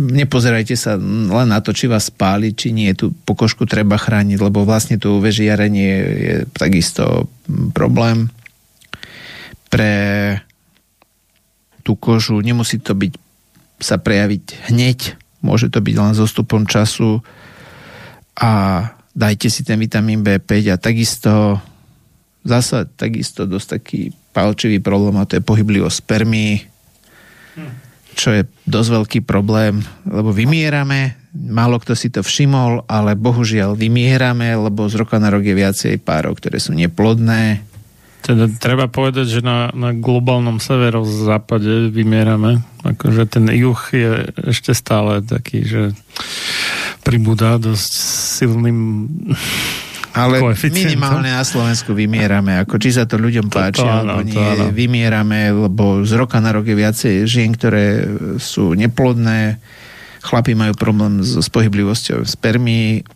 nepozerajte 0.01 0.77
sa 0.79 0.95
len 1.01 1.49
na 1.51 1.59
to, 1.59 1.75
či 1.75 1.91
vás 1.91 2.09
spáli, 2.09 2.55
či 2.55 2.71
nie. 2.71 2.95
Tu 2.95 3.11
pokožku 3.13 3.67
treba 3.67 3.99
chrániť, 3.99 4.39
lebo 4.39 4.63
vlastne 4.63 4.97
to 4.97 5.19
UV 5.19 5.35
žiarenie 5.35 5.91
je 5.99 6.37
takisto 6.55 7.27
problém 7.75 8.31
pre 9.71 9.93
tú 11.83 11.97
kožu, 11.97 12.39
nemusí 12.45 12.79
to 12.79 12.93
byť 12.93 13.30
sa 13.81 13.97
prejaviť 13.99 14.73
hneď, 14.73 15.17
môže 15.41 15.73
to 15.73 15.81
byť 15.81 15.97
len 15.97 16.13
zostupom 16.13 16.69
času. 16.69 17.25
A 18.37 18.51
dajte 19.17 19.49
si 19.49 19.65
ten 19.67 19.81
vitamín 19.81 20.23
B5 20.25 20.73
a 20.73 20.77
takisto 20.81 21.61
zasa 22.45 22.89
takisto 22.89 23.45
dosť 23.45 23.69
taký 23.81 24.01
palčivý 24.33 24.81
problém 24.81 25.17
a 25.21 25.29
to 25.29 25.37
je 25.37 25.45
pohyblivosť 25.45 25.97
spermí, 26.01 26.65
čo 28.17 28.33
je 28.33 28.43
dosť 28.65 28.89
veľký 28.91 29.21
problém, 29.27 29.85
lebo 30.09 30.33
vymierame, 30.33 31.19
málo 31.35 31.77
kto 31.81 31.93
si 31.93 32.09
to 32.09 32.25
všimol, 32.25 32.87
ale 32.89 33.19
bohužiaľ 33.19 33.77
vymierame, 33.77 34.57
lebo 34.57 34.89
z 34.89 35.01
roka 35.01 35.21
na 35.21 35.29
rok 35.29 35.45
je 35.45 35.55
viacej 35.57 35.95
párov, 36.01 36.39
ktoré 36.39 36.63
sú 36.63 36.73
neplodné, 36.73 37.65
teda 38.21 38.53
treba 38.61 38.87
povedať, 38.87 39.27
že 39.27 39.41
na, 39.41 39.73
na 39.73 39.97
globálnom 39.97 40.61
severozápade 40.61 41.89
vymierame. 41.89 42.61
Akože 42.85 43.25
ten 43.29 43.49
juh 43.49 43.81
je 43.93 44.13
ešte 44.49 44.77
stále 44.77 45.25
taký, 45.25 45.65
že 45.65 45.83
pribúda 47.01 47.57
dosť 47.57 47.91
silným 48.41 48.79
ale 50.11 50.43
minimálne 50.75 51.31
na 51.31 51.47
Slovensku 51.47 51.95
vymierame. 51.95 52.59
Ako, 52.67 52.83
či 52.83 52.91
sa 52.91 53.07
to 53.07 53.15
ľuďom 53.15 53.47
páči, 53.47 53.79
to, 53.79 53.87
to 53.87 53.91
áno, 53.91 54.19
alebo 54.19 54.27
nie. 54.27 54.35
To 54.35 54.75
vymierame, 54.75 55.55
lebo 55.55 56.03
z 56.03 56.13
roka 56.19 56.43
na 56.43 56.51
rok 56.51 56.67
je 56.67 56.75
viacej 56.75 57.15
žien, 57.31 57.55
ktoré 57.55 58.11
sú 58.43 58.75
neplodné. 58.75 59.63
Chlapi 60.21 60.59
majú 60.59 60.75
problém 60.75 61.23
s, 61.23 61.39
s 61.39 61.49
pohyblivosťou 61.49 62.27
spermí 62.27 63.07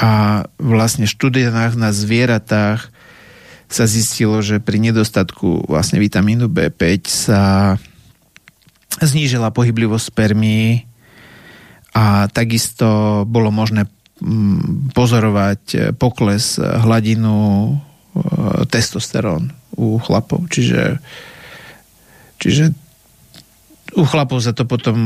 a 0.00 0.42
vlastne 0.58 1.06
štúdiách 1.06 1.78
na 1.78 1.94
zvieratách 1.94 2.90
sa 3.70 3.86
zistilo, 3.86 4.42
že 4.42 4.58
pri 4.58 4.82
nedostatku 4.82 5.70
vlastne 5.70 6.02
vitamínu 6.02 6.50
B5 6.50 6.82
sa 7.06 7.42
znížila 8.98 9.54
pohyblivosť 9.54 10.10
spermí 10.10 10.90
a 11.94 12.26
takisto 12.34 13.22
bolo 13.30 13.54
možné 13.54 13.86
mm, 14.18 14.90
pozorovať 14.90 15.94
pokles 15.94 16.58
hladinu 16.58 17.38
e, 17.38 17.72
testosterón 18.66 19.54
u 19.78 20.02
chlapov. 20.02 20.50
Čiže, 20.50 20.98
čiže 22.42 22.74
u 23.94 24.02
chlapov 24.02 24.42
sa 24.42 24.50
to 24.50 24.66
potom 24.66 24.98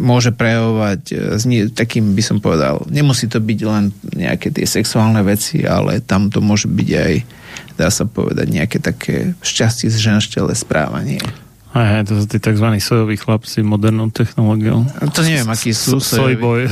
môže 0.00 0.32
prejavovať 0.32 1.00
e, 1.12 1.68
takým, 1.68 2.16
by 2.16 2.22
som 2.24 2.40
povedal, 2.40 2.80
nemusí 2.88 3.28
to 3.28 3.38
byť 3.44 3.60
len 3.68 3.92
nejaké 4.16 4.48
tie 4.48 4.64
sexuálne 4.64 5.20
veci, 5.20 5.64
ale 5.68 6.00
tam 6.00 6.32
to 6.32 6.40
môže 6.40 6.64
byť 6.64 6.88
aj, 6.96 7.14
dá 7.76 7.88
sa 7.92 8.08
povedať, 8.08 8.46
nejaké 8.48 8.80
také 8.80 9.36
šťastie 9.44 9.92
z 9.92 9.96
ženštele 10.00 10.56
správanie. 10.56 11.20
Aj, 11.74 12.06
to 12.06 12.22
sú 12.22 12.30
tí 12.30 12.38
tzv. 12.38 12.70
sojoví 12.78 13.18
chlapci 13.18 13.66
modernou 13.66 14.06
technológiou. 14.06 14.86
To 14.86 15.20
neviem, 15.26 15.50
aký 15.50 15.74
sú 15.74 15.98
sojboj. 15.98 16.70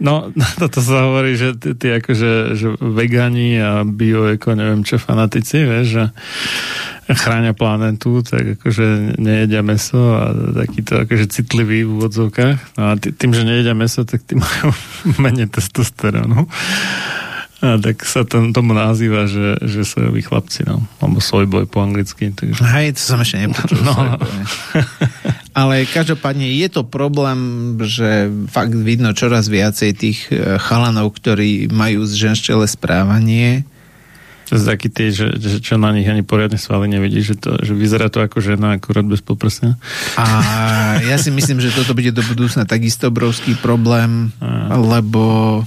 No, 0.00 0.32
toto 0.60 0.80
sa 0.80 1.04
hovorí, 1.04 1.36
že 1.36 1.52
tí, 1.52 1.76
tí 1.76 1.92
akože 1.92 2.56
že 2.56 2.68
vegáni 2.80 3.60
a 3.60 3.84
bioeko, 3.84 4.56
neviem 4.56 4.88
čo, 4.88 4.96
fanatici, 4.96 5.68
vieš, 5.68 5.86
že 5.86 6.04
chráňa 7.12 7.52
planetu, 7.52 8.24
tak 8.24 8.56
akože 8.58 9.20
nejedia 9.20 9.60
meso 9.60 10.16
a 10.16 10.32
takýto 10.64 11.06
akože 11.06 11.30
citlivý 11.30 11.84
v 11.84 12.00
úvodzovkách. 12.00 12.80
No 12.80 12.82
a 12.88 12.92
tým, 12.96 13.30
že 13.36 13.44
nejedia 13.44 13.76
meso, 13.76 14.08
tak 14.08 14.24
tým 14.24 14.40
majú 14.44 14.72
menej 15.20 15.52
testosterónu. 15.52 16.48
A 17.64 17.80
tak 17.80 18.04
sa 18.04 18.20
to, 18.20 18.52
tomu 18.52 18.76
nazýva, 18.76 19.24
že, 19.24 19.56
že 19.64 19.80
sojoví 19.88 20.20
chlapci, 20.20 20.68
no. 20.68 20.84
Alebo 21.00 21.24
sojboj 21.24 21.64
po 21.64 21.80
anglicky. 21.80 22.28
Takže... 22.28 22.60
Hej, 22.60 23.00
to 23.00 23.02
som 23.02 23.18
ešte 23.24 23.48
nepočul. 23.48 23.80
No. 23.80 23.96
Ale 25.58 25.88
každopádne 25.88 26.52
je 26.52 26.68
to 26.68 26.84
problém, 26.84 27.40
že 27.80 28.28
fakt 28.52 28.76
vidno 28.76 29.16
čoraz 29.16 29.48
viacej 29.48 29.90
tých 29.96 30.18
eh, 30.28 30.60
chalanov, 30.60 31.16
ktorí 31.16 31.72
majú 31.72 32.04
z 32.04 32.28
ženštele 32.28 32.68
správanie 32.68 33.64
to 34.46 34.54
je 34.54 34.62
taký 34.62 34.88
tie, 34.94 35.10
že, 35.10 35.42
že 35.42 35.58
čo 35.58 35.74
na 35.74 35.90
nich 35.90 36.06
ani 36.06 36.22
poriadne 36.22 36.54
svaly 36.54 36.86
nevidí, 36.86 37.18
že, 37.18 37.34
to, 37.34 37.58
že 37.58 37.74
vyzerá 37.74 38.06
to 38.06 38.22
ako 38.22 38.38
žena, 38.38 38.78
akurát 38.78 39.02
bez 39.02 39.18
poprsnia. 39.18 39.74
A 40.14 40.24
ja 41.02 41.18
si 41.18 41.34
myslím, 41.34 41.58
že 41.58 41.74
toto 41.74 41.98
bude 41.98 42.14
do 42.14 42.22
budúcna 42.22 42.62
takisto 42.62 43.10
obrovský 43.10 43.58
problém, 43.58 44.30
a. 44.38 44.78
lebo 44.78 45.66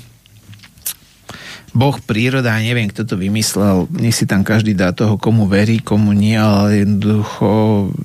Boh, 1.79 1.95
príroda, 2.03 2.59
neviem, 2.59 2.91
kto 2.91 3.07
to 3.07 3.15
vymyslel, 3.15 3.87
nech 3.95 4.11
si 4.11 4.27
tam 4.27 4.43
každý 4.43 4.75
dá 4.75 4.91
toho, 4.91 5.15
komu 5.15 5.47
verí, 5.47 5.79
komu 5.79 6.11
nie, 6.11 6.35
ale 6.35 6.83
jednoducho 6.83 7.47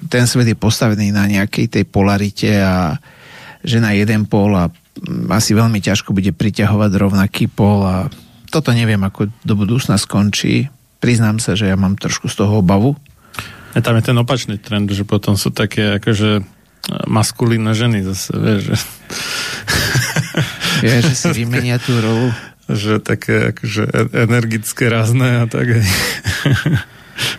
ten 0.07 0.31
svet 0.31 0.47
je 0.47 0.55
postavený 0.55 1.11
na 1.11 1.27
nejakej 1.27 1.67
tej 1.67 1.85
polarite 1.91 2.55
a 2.63 3.03
že 3.67 3.83
na 3.83 3.91
jeden 3.91 4.31
pol 4.31 4.55
a 4.55 4.71
asi 5.35 5.59
veľmi 5.59 5.83
ťažko 5.83 6.15
bude 6.15 6.31
priťahovať 6.31 6.91
rovnaký 6.95 7.51
pol 7.51 7.83
a 7.83 8.07
toto 8.47 8.71
neviem, 8.71 9.03
ako 9.03 9.35
do 9.43 9.55
budúcna 9.59 9.99
skončí. 9.99 10.71
Priznám 11.03 11.43
sa, 11.43 11.59
že 11.59 11.67
ja 11.67 11.75
mám 11.75 11.99
trošku 11.99 12.31
z 12.31 12.47
toho 12.47 12.63
obavu. 12.63 12.95
A 13.75 13.83
tam 13.83 13.99
je 13.99 14.07
ten 14.07 14.15
opačný 14.15 14.55
trend, 14.63 14.87
že 14.95 15.03
potom 15.03 15.35
sú 15.35 15.51
také 15.51 15.99
akože 15.99 16.47
maskulínne 17.11 17.75
ženy 17.75 18.07
zase, 18.07 18.31
vieš, 18.39 18.61
že... 18.71 18.77
Ja, 20.87 21.01
že 21.03 21.15
si 21.17 21.31
vymenia 21.35 21.83
tú 21.83 21.99
rolu. 21.99 22.31
Že 22.65 23.03
také 23.05 23.53
akože 23.53 24.13
energické, 24.13 24.89
rázne 24.89 25.43
a 25.43 25.45
tak. 25.45 25.69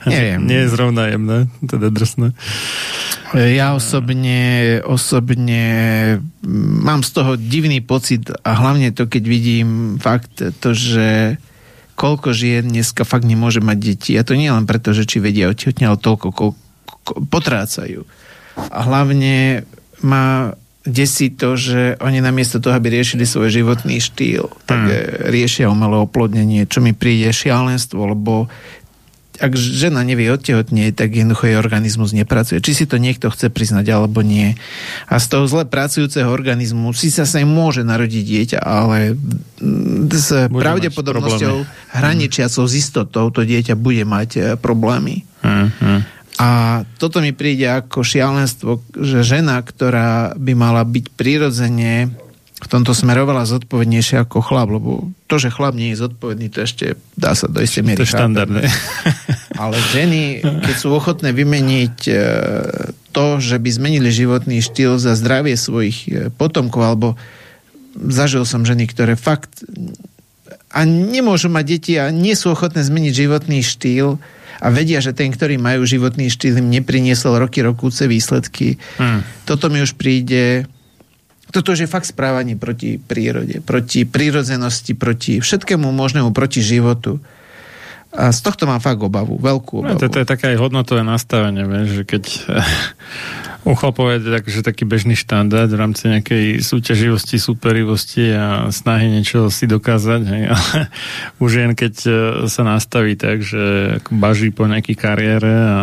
Neviem. 0.08 0.46
Nie 0.46 0.66
je 0.66 0.74
zrovna 0.74 1.12
jemné, 1.12 1.50
teda 1.66 1.92
drsné. 1.92 2.32
Ja 3.36 3.76
osobne, 3.76 4.80
osobne 4.86 5.64
mám 6.86 7.04
z 7.04 7.10
toho 7.12 7.36
divný 7.36 7.84
pocit 7.84 8.32
a 8.32 8.52
hlavne 8.56 8.96
to, 8.96 9.10
keď 9.10 9.24
vidím 9.26 10.00
fakt 10.00 10.40
to, 10.40 10.70
že 10.72 11.36
koľko 11.98 12.32
žien 12.32 12.70
dneska 12.70 13.04
fakt 13.04 13.26
nemôže 13.28 13.60
mať 13.60 13.78
deti. 13.82 14.12
A 14.16 14.24
to 14.24 14.38
nie 14.38 14.52
len 14.52 14.70
preto, 14.70 14.96
že 14.96 15.08
či 15.10 15.20
vedia 15.20 15.52
otehotne, 15.52 15.90
ale 15.90 16.00
toľko, 16.00 16.28
koľko 16.32 17.14
potrácajú. 17.28 18.08
A 18.56 18.80
hlavne 18.88 19.68
má 20.06 20.56
desí 20.86 21.34
to, 21.34 21.58
že 21.58 21.98
oni 22.00 22.22
namiesto 22.22 22.62
toho, 22.62 22.78
aby 22.78 22.94
riešili 22.94 23.26
svoj 23.26 23.50
životný 23.50 23.98
štýl, 23.98 24.54
tak 24.70 24.80
hmm. 24.86 25.34
riešia 25.34 25.68
umelé 25.68 25.98
oplodnenie, 25.98 26.70
čo 26.70 26.80
mi 26.80 26.94
príde 26.94 27.34
šialenstvo, 27.34 28.14
lebo 28.14 28.46
ak 29.36 29.52
žena 29.56 30.00
nevie 30.04 30.32
odtehotnieť, 30.32 30.96
tak 30.96 31.12
jednoducho 31.12 31.52
jej 31.52 31.58
organizmus 31.60 32.16
nepracuje. 32.16 32.64
Či 32.64 32.72
si 32.72 32.86
to 32.88 32.96
niekto 32.96 33.28
chce 33.28 33.52
priznať 33.52 33.92
alebo 33.92 34.24
nie. 34.24 34.56
A 35.12 35.20
z 35.20 35.26
toho 35.28 35.46
zle 35.48 35.68
pracujúceho 35.68 36.32
organizmu 36.32 36.96
si 36.96 37.12
sa 37.12 37.28
sa 37.28 37.44
môže 37.44 37.84
narodiť 37.84 38.24
dieťa, 38.24 38.60
ale 38.64 39.20
s 40.12 40.30
bude 40.48 40.64
pravdepodobnosťou 40.64 41.56
hraničiacou 41.96 42.64
s 42.64 42.74
istotou 42.80 43.28
to 43.32 43.42
dieťa 43.44 43.76
bude 43.76 44.08
mať 44.08 44.30
e, 44.36 44.40
problémy. 44.56 45.28
Uh-huh. 45.44 46.02
A 46.36 46.84
toto 47.00 47.24
mi 47.24 47.32
príde 47.32 47.64
ako 47.64 48.04
šialenstvo, 48.04 48.84
že 48.92 49.24
žena, 49.24 49.64
ktorá 49.64 50.36
by 50.36 50.54
mala 50.56 50.84
byť 50.84 51.06
prirodzene 51.16 52.12
v 52.56 52.68
tomto 52.72 52.96
smerovala 52.96 53.44
zodpovednejšie 53.46 54.26
ako 54.26 54.40
chlap, 54.40 54.72
lebo 54.72 55.12
to, 55.28 55.36
že 55.38 55.52
chlap 55.52 55.76
nie 55.76 55.92
je 55.92 56.08
zodpovedný, 56.08 56.48
to 56.50 56.64
ešte 56.64 56.86
dá 57.14 57.36
sa 57.36 57.52
do 57.52 57.60
istej 57.60 57.84
miery. 57.84 58.00
To 58.00 58.08
je 58.08 58.16
štandardné. 58.16 58.64
Ale 59.62 59.76
ženy, 59.92 60.40
keď 60.42 60.76
sú 60.76 60.96
ochotné 60.96 61.36
vymeniť 61.36 61.98
e, 62.08 62.16
to, 63.12 63.26
že 63.44 63.60
by 63.60 63.70
zmenili 63.70 64.08
životný 64.08 64.64
štýl 64.64 64.96
za 64.98 65.20
zdravie 65.20 65.60
svojich 65.60 65.98
e, 66.08 66.12
potomkov, 66.32 66.82
alebo 66.84 67.08
zažil 67.96 68.48
som 68.48 68.64
ženy, 68.64 68.88
ktoré 68.88 69.20
fakt 69.20 69.64
a 70.76 70.84
nemôžu 70.84 71.48
mať 71.48 71.66
deti 71.68 71.94
a 71.96 72.12
nie 72.12 72.36
sú 72.36 72.52
ochotné 72.52 72.84
zmeniť 72.84 73.14
životný 73.16 73.64
štýl 73.64 74.20
a 74.62 74.68
vedia, 74.72 75.04
že 75.04 75.12
ten, 75.12 75.32
ktorý 75.32 75.60
majú 75.60 75.84
životný 75.84 76.32
štýl, 76.32 76.60
im 76.60 76.72
nepriniesol 76.72 77.40
roky 77.40 77.60
rokúce 77.60 78.08
výsledky. 78.08 78.80
Hmm. 79.00 79.24
Toto 79.44 79.68
mi 79.68 79.84
už 79.84 80.00
príde 80.00 80.70
toto 81.54 81.72
je 81.72 81.88
fakt 81.88 82.04
správanie 82.04 82.60
proti 82.60 83.00
prírode, 83.00 83.64
proti 83.64 84.04
prírodzenosti, 84.04 84.92
proti 84.92 85.40
všetkému 85.40 85.88
možnému, 85.88 86.36
proti 86.36 86.60
životu. 86.60 87.24
A 88.12 88.36
z 88.36 88.40
tohto 88.44 88.68
mám 88.68 88.84
fakt 88.84 89.00
obavu, 89.00 89.40
veľkú 89.40 89.80
no, 89.80 89.96
obavu. 89.96 89.96
No, 89.96 90.02
to, 90.04 90.12
to 90.12 90.20
je 90.20 90.28
také 90.28 90.52
aj 90.52 90.60
hodnotové 90.60 91.08
nastavenie, 91.08 91.64
vieš, 91.64 92.02
že 92.02 92.04
keď 92.04 92.24
u 93.66 93.74
chlapov 93.74 94.14
je 94.14 94.30
tak, 94.30 94.46
že 94.46 94.62
taký 94.62 94.86
bežný 94.86 95.18
štandard 95.18 95.68
v 95.68 95.82
rámci 95.82 96.06
nejakej 96.06 96.62
súťaživosti, 96.62 97.42
superivosti 97.42 98.30
a 98.30 98.70
snahy 98.70 99.10
niečo 99.10 99.50
si 99.50 99.66
dokázať, 99.66 100.22
hej, 100.22 100.44
ale 100.54 100.78
už 101.42 101.52
jen 101.66 101.74
keď 101.74 101.94
e, 102.06 102.12
sa 102.46 102.62
nastaví 102.62 103.18
tak, 103.18 103.42
že 103.42 103.98
baží 104.14 104.54
po 104.54 104.70
nejakej 104.70 104.96
kariére 104.96 105.50
a 105.50 105.80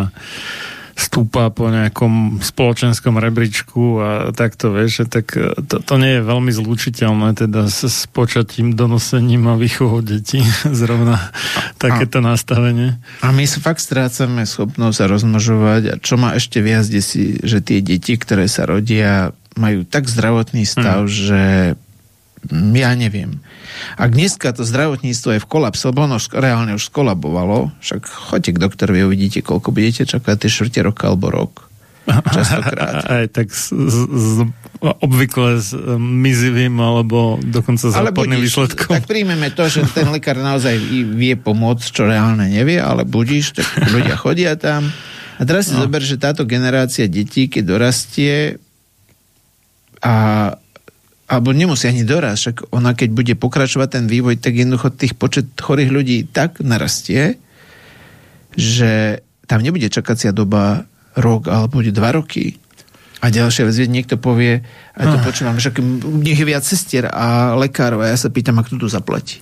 stúpa 0.96 1.48
po 1.48 1.72
nejakom 1.72 2.40
spoločenskom 2.40 3.16
rebríčku 3.16 3.82
a 4.00 4.10
takto, 4.32 4.72
vieš, 4.72 5.08
tak 5.08 5.32
e, 5.36 5.56
to, 5.64 5.80
to 5.80 5.94
nie 5.96 6.20
je 6.20 6.22
veľmi 6.22 6.52
zlučiteľné 6.52 7.36
teda 7.36 7.68
s, 7.68 7.88
s 7.88 7.98
počatím, 8.08 8.76
donosením 8.76 9.48
a 9.48 9.54
výchovou 9.56 10.04
detí, 10.04 10.44
zrovna 10.82 11.32
takéto 11.80 12.20
a, 12.20 12.32
nastavenie. 12.32 13.00
A 13.24 13.32
my 13.32 13.44
sa 13.48 13.60
fakt 13.64 13.80
strácame 13.80 14.44
schopnosť 14.44 14.96
sa 14.96 15.06
rozmnožovať 15.08 15.82
a 15.88 15.94
čo 15.98 16.20
má 16.20 16.36
ešte 16.36 16.60
viac 16.60 16.84
si, 16.84 17.40
že 17.40 17.64
tie 17.64 17.80
deti, 17.80 18.14
ktoré 18.16 18.46
sa 18.46 18.68
rodia, 18.68 19.32
majú 19.56 19.84
tak 19.84 20.08
zdravotný 20.08 20.64
stav, 20.64 21.04
hmm. 21.04 21.12
že 21.12 21.42
ja 22.50 22.90
neviem. 22.98 23.38
Ak 23.94 24.10
dneska 24.12 24.50
to 24.50 24.66
zdravotníctvo 24.66 25.38
je 25.38 25.40
v 25.42 25.50
kolapse, 25.50 25.86
lebo 25.86 26.04
ono 26.10 26.18
reálne 26.34 26.74
už 26.74 26.90
skolabovalo, 26.90 27.70
však 27.78 28.02
choďte 28.06 28.50
k 28.58 28.62
doktorovi, 28.62 29.00
uvidíte, 29.06 29.40
koľko 29.46 29.70
budete 29.70 30.02
čakať, 30.08 30.46
tie 30.46 30.50
štvrte 30.50 30.80
roka 30.82 31.06
alebo 31.06 31.30
rok. 31.30 31.72
Častokrát. 32.06 33.06
Aj 33.14 33.26
tak 33.30 33.54
z, 33.54 33.70
z, 34.10 34.50
obvykle 34.82 35.62
s 35.62 35.70
mizivým 35.98 36.74
alebo 36.82 37.38
dokonca 37.38 37.86
s 37.86 37.94
odporným 37.94 38.42
výsledkom. 38.42 38.98
Tak 38.98 39.06
príjmeme 39.06 39.54
to, 39.54 39.70
že 39.70 39.86
ten 39.94 40.10
lekár 40.10 40.34
naozaj 40.34 40.74
vie 41.14 41.38
pomôcť, 41.38 41.86
čo 41.94 42.02
reálne 42.02 42.50
nevie, 42.50 42.82
ale 42.82 43.06
budíš, 43.06 43.54
tak 43.54 43.66
ľudia 43.94 44.18
chodia 44.18 44.58
tam. 44.58 44.90
A 45.38 45.42
teraz 45.46 45.70
si 45.70 45.74
no. 45.78 45.86
zober, 45.86 46.02
že 46.02 46.18
táto 46.18 46.42
generácia 46.42 47.06
detí, 47.06 47.46
keď 47.46 47.62
dorastie 47.62 48.58
a 50.02 50.14
alebo 51.32 51.56
nemusí 51.56 51.88
ani 51.88 52.04
doraz, 52.04 52.44
však 52.44 52.76
ona 52.76 52.92
keď 52.92 53.08
bude 53.16 53.34
pokračovať 53.40 53.88
ten 53.88 54.04
vývoj, 54.04 54.36
tak 54.36 54.52
jednoducho 54.52 54.92
tých 54.92 55.16
počet 55.16 55.48
chorých 55.56 55.88
ľudí 55.88 56.28
tak 56.28 56.60
narastie, 56.60 57.40
že 58.52 59.24
tam 59.48 59.64
nebude 59.64 59.88
čakacia 59.88 60.36
doba 60.36 60.84
rok 61.16 61.48
alebo 61.48 61.80
bude 61.80 61.88
dva 61.88 62.12
roky. 62.12 62.60
A 63.24 63.32
ďalšia 63.32 63.64
vec, 63.64 63.78
niekto 63.88 64.20
povie, 64.20 64.60
a 64.92 65.00
to 65.08 65.16
oh. 65.16 65.24
počúvam, 65.24 65.56
že 65.56 65.72
nech 66.20 66.36
je 66.36 66.44
viac 66.44 66.66
sestier 66.66 67.08
a 67.08 67.56
lekárov 67.56 68.04
a 68.04 68.12
ja 68.12 68.18
sa 68.18 68.28
pýtam, 68.28 68.60
a 68.60 68.66
kto 68.66 68.76
tu 68.82 68.90
zaplatí. 68.92 69.40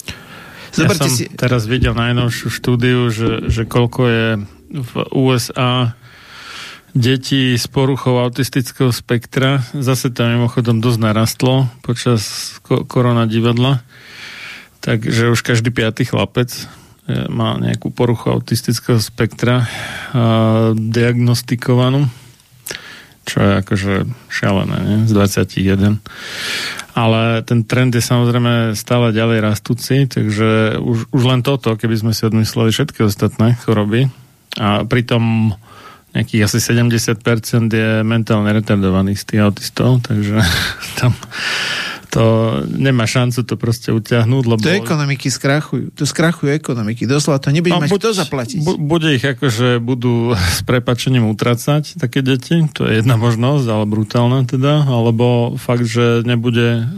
Zoberte 0.70 1.08
ja 1.08 1.10
som 1.10 1.16
si... 1.16 1.26
teraz 1.34 1.66
videl 1.66 1.96
najnovšiu 1.96 2.48
štúdiu, 2.54 3.10
že, 3.10 3.50
že 3.50 3.66
koľko 3.66 4.00
je 4.06 4.26
v 4.70 4.92
USA 5.10 5.98
detí 6.94 7.54
s 7.54 7.66
poruchou 7.70 8.18
autistického 8.18 8.90
spektra. 8.90 9.62
Zase 9.74 10.10
to 10.10 10.26
mimochodom 10.26 10.82
dosť 10.82 10.98
narastlo 11.00 11.70
počas 11.84 12.54
ko- 12.66 12.82
korona 12.84 13.26
divadla. 13.26 13.82
Takže 14.80 15.30
už 15.30 15.40
každý 15.44 15.68
piatý 15.70 16.08
chlapec 16.08 16.48
e, 16.50 16.62
má 17.28 17.60
nejakú 17.60 17.92
poruchu 17.92 18.32
autistického 18.32 18.96
spektra 18.96 19.68
a, 20.12 20.72
diagnostikovanú 20.72 22.08
čo 23.30 23.38
je 23.38 23.52
akože 23.62 23.94
šialené, 24.26 24.76
nie? 24.82 24.98
z 25.06 25.12
21. 25.14 26.02
Ale 26.98 27.22
ten 27.46 27.62
trend 27.62 27.94
je 27.94 28.02
samozrejme 28.02 28.74
stále 28.74 29.14
ďalej 29.14 29.38
rastúci, 29.38 30.10
takže 30.10 30.80
už, 30.82 31.14
už 31.14 31.22
len 31.22 31.46
toto, 31.46 31.78
keby 31.78 31.94
sme 31.94 32.12
si 32.16 32.26
odmysleli 32.26 32.74
všetky 32.74 33.06
ostatné 33.06 33.54
choroby 33.62 34.10
a 34.58 34.82
pritom 34.82 35.54
nejakých 36.14 36.50
asi 36.50 36.58
70% 36.58 37.70
je 37.70 37.90
mentálne 38.02 38.50
retardovaných 38.50 39.18
z 39.22 39.24
tých 39.26 39.40
autistov, 39.46 40.02
takže 40.02 40.42
tam 41.00 41.14
to 42.10 42.24
nemá 42.66 43.06
šancu 43.06 43.46
to 43.46 43.54
proste 43.54 43.94
utiahnuť, 43.94 44.44
lebo... 44.44 44.60
To 44.66 44.74
ekonomiky 44.74 45.30
skrachujú. 45.30 45.94
To 45.94 46.02
skrachujú 46.02 46.50
ekonomiky. 46.50 47.06
Doslova 47.06 47.38
to 47.38 47.54
nebude 47.54 47.70
no, 47.70 47.86
mať 47.86 47.90
buď, 47.94 48.00
kto 48.02 48.10
zaplatiť. 48.18 48.58
Bu, 48.66 48.74
bude 48.76 49.14
ich 49.14 49.22
akože 49.22 49.78
budú 49.78 50.34
s 50.58 50.66
prepačením 50.66 51.30
utracať 51.30 52.02
také 52.02 52.26
deti, 52.26 52.66
to 52.74 52.90
je 52.90 52.98
jedna 52.98 53.14
možnosť, 53.14 53.66
ale 53.70 53.84
brutálna 53.86 54.42
teda, 54.44 54.90
alebo 54.90 55.54
fakt, 55.54 55.86
že 55.86 56.26
nebude 56.26 56.90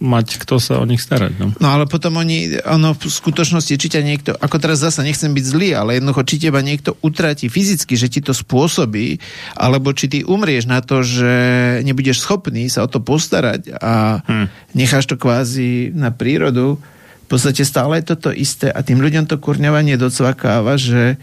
mať 0.00 0.40
kto 0.40 0.60
sa 0.60 0.80
o 0.80 0.84
nich 0.84 1.00
starať. 1.00 1.32
No, 1.40 1.46
no 1.56 1.68
ale 1.68 1.84
potom 1.88 2.16
oni, 2.20 2.60
ono 2.64 2.96
v 2.96 3.08
skutočnosti, 3.08 3.76
či 3.76 3.88
ťa 3.88 4.00
niekto, 4.04 4.30
ako 4.36 4.56
teraz 4.60 4.80
zasa 4.80 5.04
nechcem 5.04 5.32
byť 5.32 5.44
zlý, 5.44 5.76
ale 5.76 6.00
jednoducho, 6.00 6.24
či 6.24 6.36
teba 6.40 6.60
niekto 6.60 6.96
utratí 7.00 7.48
fyzicky, 7.48 7.96
že 7.96 8.08
ti 8.08 8.20
to 8.20 8.32
spôsobí, 8.36 9.20
alebo 9.56 9.92
či 9.92 10.08
ty 10.08 10.18
umrieš 10.24 10.68
na 10.68 10.80
to, 10.84 11.04
že 11.04 11.32
nebudeš 11.84 12.24
schopný 12.24 12.68
sa 12.72 12.84
o 12.84 12.88
to 12.88 13.00
postarať 13.00 13.76
a 13.80 14.24
hmm. 14.24 14.46
Necháš 14.72 15.10
to 15.10 15.16
kvázi 15.18 15.90
na 15.94 16.14
prírodu, 16.14 16.78
v 16.80 17.26
podstate 17.26 17.62
stále 17.62 18.02
je 18.02 18.10
toto 18.10 18.34
isté 18.34 18.74
a 18.74 18.82
tým 18.82 18.98
ľuďom 18.98 19.30
to 19.30 19.38
kurňovanie 19.38 19.94
docvakáva, 19.94 20.74
že 20.74 21.14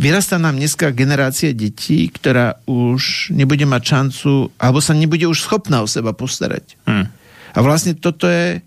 vyrastá 0.00 0.40
nám 0.40 0.56
dneska 0.56 0.94
generácia 0.94 1.52
detí, 1.52 2.08
ktorá 2.08 2.56
už 2.64 3.28
nebude 3.34 3.68
mať 3.68 3.82
šancu, 3.82 4.54
alebo 4.56 4.80
sa 4.80 4.96
nebude 4.96 5.28
už 5.28 5.44
schopná 5.44 5.84
o 5.84 5.90
seba 5.90 6.16
postarať. 6.16 6.80
Hmm. 6.88 7.12
A 7.52 7.58
vlastne 7.60 7.92
toto 7.92 8.24
je, 8.24 8.64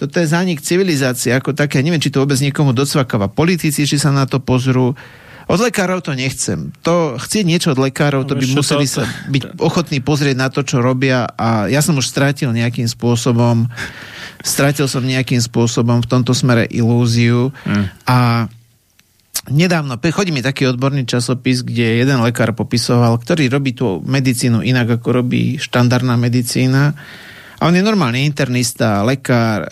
toto 0.00 0.16
je 0.16 0.30
zánik 0.30 0.64
civilizácie 0.64 1.36
ako 1.36 1.52
také. 1.52 1.84
Neviem, 1.84 2.00
či 2.00 2.08
to 2.08 2.24
vôbec 2.24 2.40
niekomu 2.40 2.72
docvakáva. 2.72 3.28
Politici, 3.28 3.84
či 3.84 4.00
sa 4.00 4.08
na 4.08 4.24
to 4.24 4.40
pozrú. 4.40 4.96
Od 5.44 5.60
lekárov 5.60 6.00
to 6.00 6.16
nechcem. 6.16 6.72
To 6.84 7.20
chcie 7.20 7.44
niečo 7.44 7.76
od 7.76 7.80
lekárov, 7.80 8.24
to 8.24 8.34
by 8.36 8.46
museli 8.48 8.88
sa 8.88 9.04
byť 9.04 9.60
ochotní 9.60 10.00
pozrieť 10.00 10.36
na 10.40 10.48
to, 10.48 10.64
čo 10.64 10.80
robia 10.80 11.28
a 11.36 11.68
ja 11.68 11.84
som 11.84 12.00
už 12.00 12.08
strátil 12.08 12.52
nejakým 12.52 12.88
spôsobom 12.88 13.68
strátil 14.44 14.84
som 14.88 15.00
nejakým 15.00 15.40
spôsobom 15.40 16.04
v 16.04 16.08
tomto 16.08 16.36
smere 16.36 16.68
ilúziu 16.68 17.52
mm. 17.64 18.08
a 18.08 18.18
Nedávno, 19.44 20.00
chodí 20.00 20.32
mi 20.32 20.40
taký 20.40 20.72
odborný 20.72 21.04
časopis, 21.04 21.60
kde 21.60 22.00
jeden 22.00 22.24
lekár 22.24 22.56
popisoval, 22.56 23.20
ktorý 23.20 23.52
robí 23.52 23.76
tú 23.76 24.00
medicínu 24.00 24.64
inak, 24.64 24.96
ako 24.96 25.20
robí 25.20 25.60
štandardná 25.60 26.16
medicína 26.16 26.96
a 27.64 27.72
on 27.72 27.80
je 27.80 27.80
normálny 27.80 28.28
internista, 28.28 29.00
lekár, 29.00 29.64
e, 29.64 29.68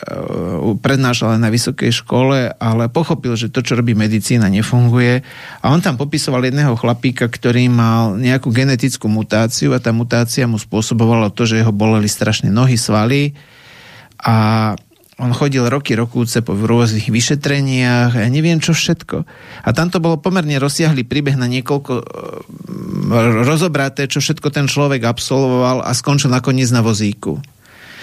prednášal 0.81 1.37
aj 1.37 1.41
na 1.45 1.53
vysokej 1.53 1.93
škole, 1.93 2.49
ale 2.57 2.89
pochopil, 2.89 3.37
že 3.37 3.53
to, 3.53 3.61
čo 3.61 3.77
robí 3.77 3.93
medicína, 3.93 4.49
nefunguje. 4.49 5.21
A 5.61 5.69
on 5.69 5.85
tam 5.85 6.01
popisoval 6.01 6.49
jedného 6.49 6.73
chlapíka, 6.73 7.29
ktorý 7.29 7.69
mal 7.69 8.17
nejakú 8.17 8.49
genetickú 8.49 9.13
mutáciu 9.13 9.77
a 9.77 9.83
tá 9.85 9.93
mutácia 9.93 10.49
mu 10.49 10.57
spôsobovala 10.57 11.29
to, 11.37 11.45
že 11.45 11.61
jeho 11.61 11.69
boleli 11.69 12.09
strašne 12.09 12.49
nohy, 12.49 12.81
svaly 12.81 13.37
a 14.25 14.73
on 15.21 15.37
chodil 15.37 15.69
roky, 15.69 15.93
rokúce 15.93 16.41
po 16.41 16.57
rôznych 16.57 17.13
vyšetreniach 17.13 18.17
ja 18.17 18.29
neviem 18.33 18.57
čo 18.57 18.73
všetko. 18.73 19.29
A 19.63 19.69
tam 19.77 19.93
to 19.93 20.01
bolo 20.01 20.17
pomerne 20.17 20.57
rozsiahly 20.57 21.05
príbeh 21.05 21.37
na 21.37 21.45
niekoľko 21.45 21.93
e, 22.01 22.05
rozobraté, 23.45 24.09
čo 24.09 24.25
všetko 24.25 24.49
ten 24.49 24.65
človek 24.65 25.05
absolvoval 25.05 25.85
a 25.85 25.93
skončil 25.93 26.33
nakoniec 26.33 26.73
na 26.73 26.81
vozíku. 26.81 27.37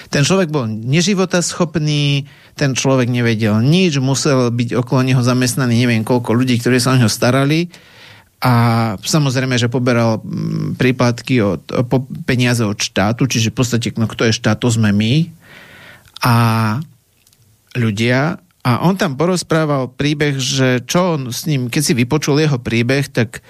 Ten 0.09 0.25
človek 0.25 0.49
bol 0.49 0.65
neživotaschopný, 0.65 2.25
ten 2.57 2.73
človek 2.73 3.07
nevedel 3.13 3.61
nič, 3.61 4.01
musel 4.01 4.49
byť 4.49 4.73
okolo 4.81 5.05
neho 5.05 5.21
zamestnaný 5.21 5.85
neviem 5.85 6.01
koľko 6.01 6.33
ľudí, 6.33 6.57
ktorí 6.57 6.81
sa 6.81 6.97
o 6.97 6.99
neho 6.99 7.11
starali. 7.11 7.69
A 8.39 8.53
samozrejme, 8.97 9.59
že 9.59 9.69
poberal 9.69 10.23
mm, 10.23 10.79
príplatky 10.79 11.43
od, 11.43 11.61
po, 11.91 12.07
peniaze 12.25 12.63
od 12.65 12.79
štátu, 12.79 13.27
čiže 13.27 13.51
v 13.51 13.57
podstate, 13.61 13.87
no 13.99 14.07
kto 14.07 14.31
je 14.31 14.33
štát, 14.33 14.57
to 14.57 14.71
sme 14.71 14.89
my. 14.95 15.27
A 16.23 16.35
ľudia. 17.77 18.39
A 18.63 18.71
on 18.81 18.95
tam 18.95 19.19
porozprával 19.19 19.91
príbeh, 19.91 20.39
že 20.39 20.81
čo 20.87 21.19
on 21.19 21.35
s 21.35 21.45
ním, 21.45 21.67
keď 21.69 21.81
si 21.83 21.93
vypočul 21.93 22.39
jeho 22.39 22.57
príbeh, 22.57 23.11
tak 23.11 23.43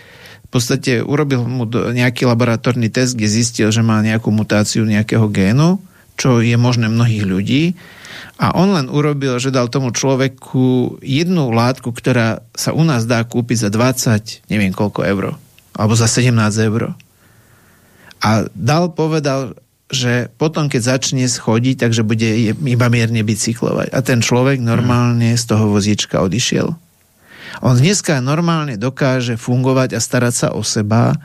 v 0.43 0.49
podstate 0.49 1.05
urobil 1.05 1.45
mu 1.45 1.69
nejaký 1.69 2.25
laboratórny 2.25 2.89
test, 2.89 3.13
kde 3.13 3.29
zistil, 3.29 3.69
že 3.69 3.85
má 3.85 4.01
nejakú 4.01 4.33
mutáciu 4.33 4.83
nejakého 4.89 5.29
génu 5.29 5.77
čo 6.19 6.43
je 6.43 6.59
možné 6.59 6.91
mnohých 6.91 7.23
ľudí. 7.23 7.63
A 8.35 8.51
on 8.51 8.75
len 8.75 8.91
urobil, 8.91 9.39
že 9.39 9.55
dal 9.55 9.71
tomu 9.71 9.95
človeku 9.95 10.99
jednu 10.99 11.55
látku, 11.55 11.95
ktorá 11.95 12.43
sa 12.51 12.75
u 12.75 12.83
nás 12.83 13.07
dá 13.07 13.23
kúpiť 13.23 13.67
za 13.67 13.69
20, 13.71 14.51
neviem 14.51 14.75
koľko 14.75 15.07
eur. 15.07 15.23
Alebo 15.79 15.95
za 15.95 16.11
17 16.11 16.35
eur. 16.67 16.91
A 18.19 18.29
dal, 18.51 18.91
povedal, 18.91 19.55
že 19.87 20.27
potom, 20.35 20.67
keď 20.67 20.99
začne 20.99 21.23
schodiť, 21.25 21.87
takže 21.87 22.03
bude 22.03 22.51
iba 22.51 22.87
mierne 22.91 23.23
bicyklovať. 23.23 23.95
A 23.95 23.99
ten 24.03 24.19
človek 24.19 24.59
normálne 24.59 25.39
z 25.39 25.43
toho 25.47 25.71
vozíčka 25.71 26.19
odišiel. 26.19 26.75
On 27.65 27.75
dneska 27.75 28.21
normálne 28.21 28.77
dokáže 28.77 29.39
fungovať 29.39 29.97
a 29.97 30.03
starať 30.03 30.33
sa 30.35 30.47
o 30.53 30.61
seba, 30.61 31.17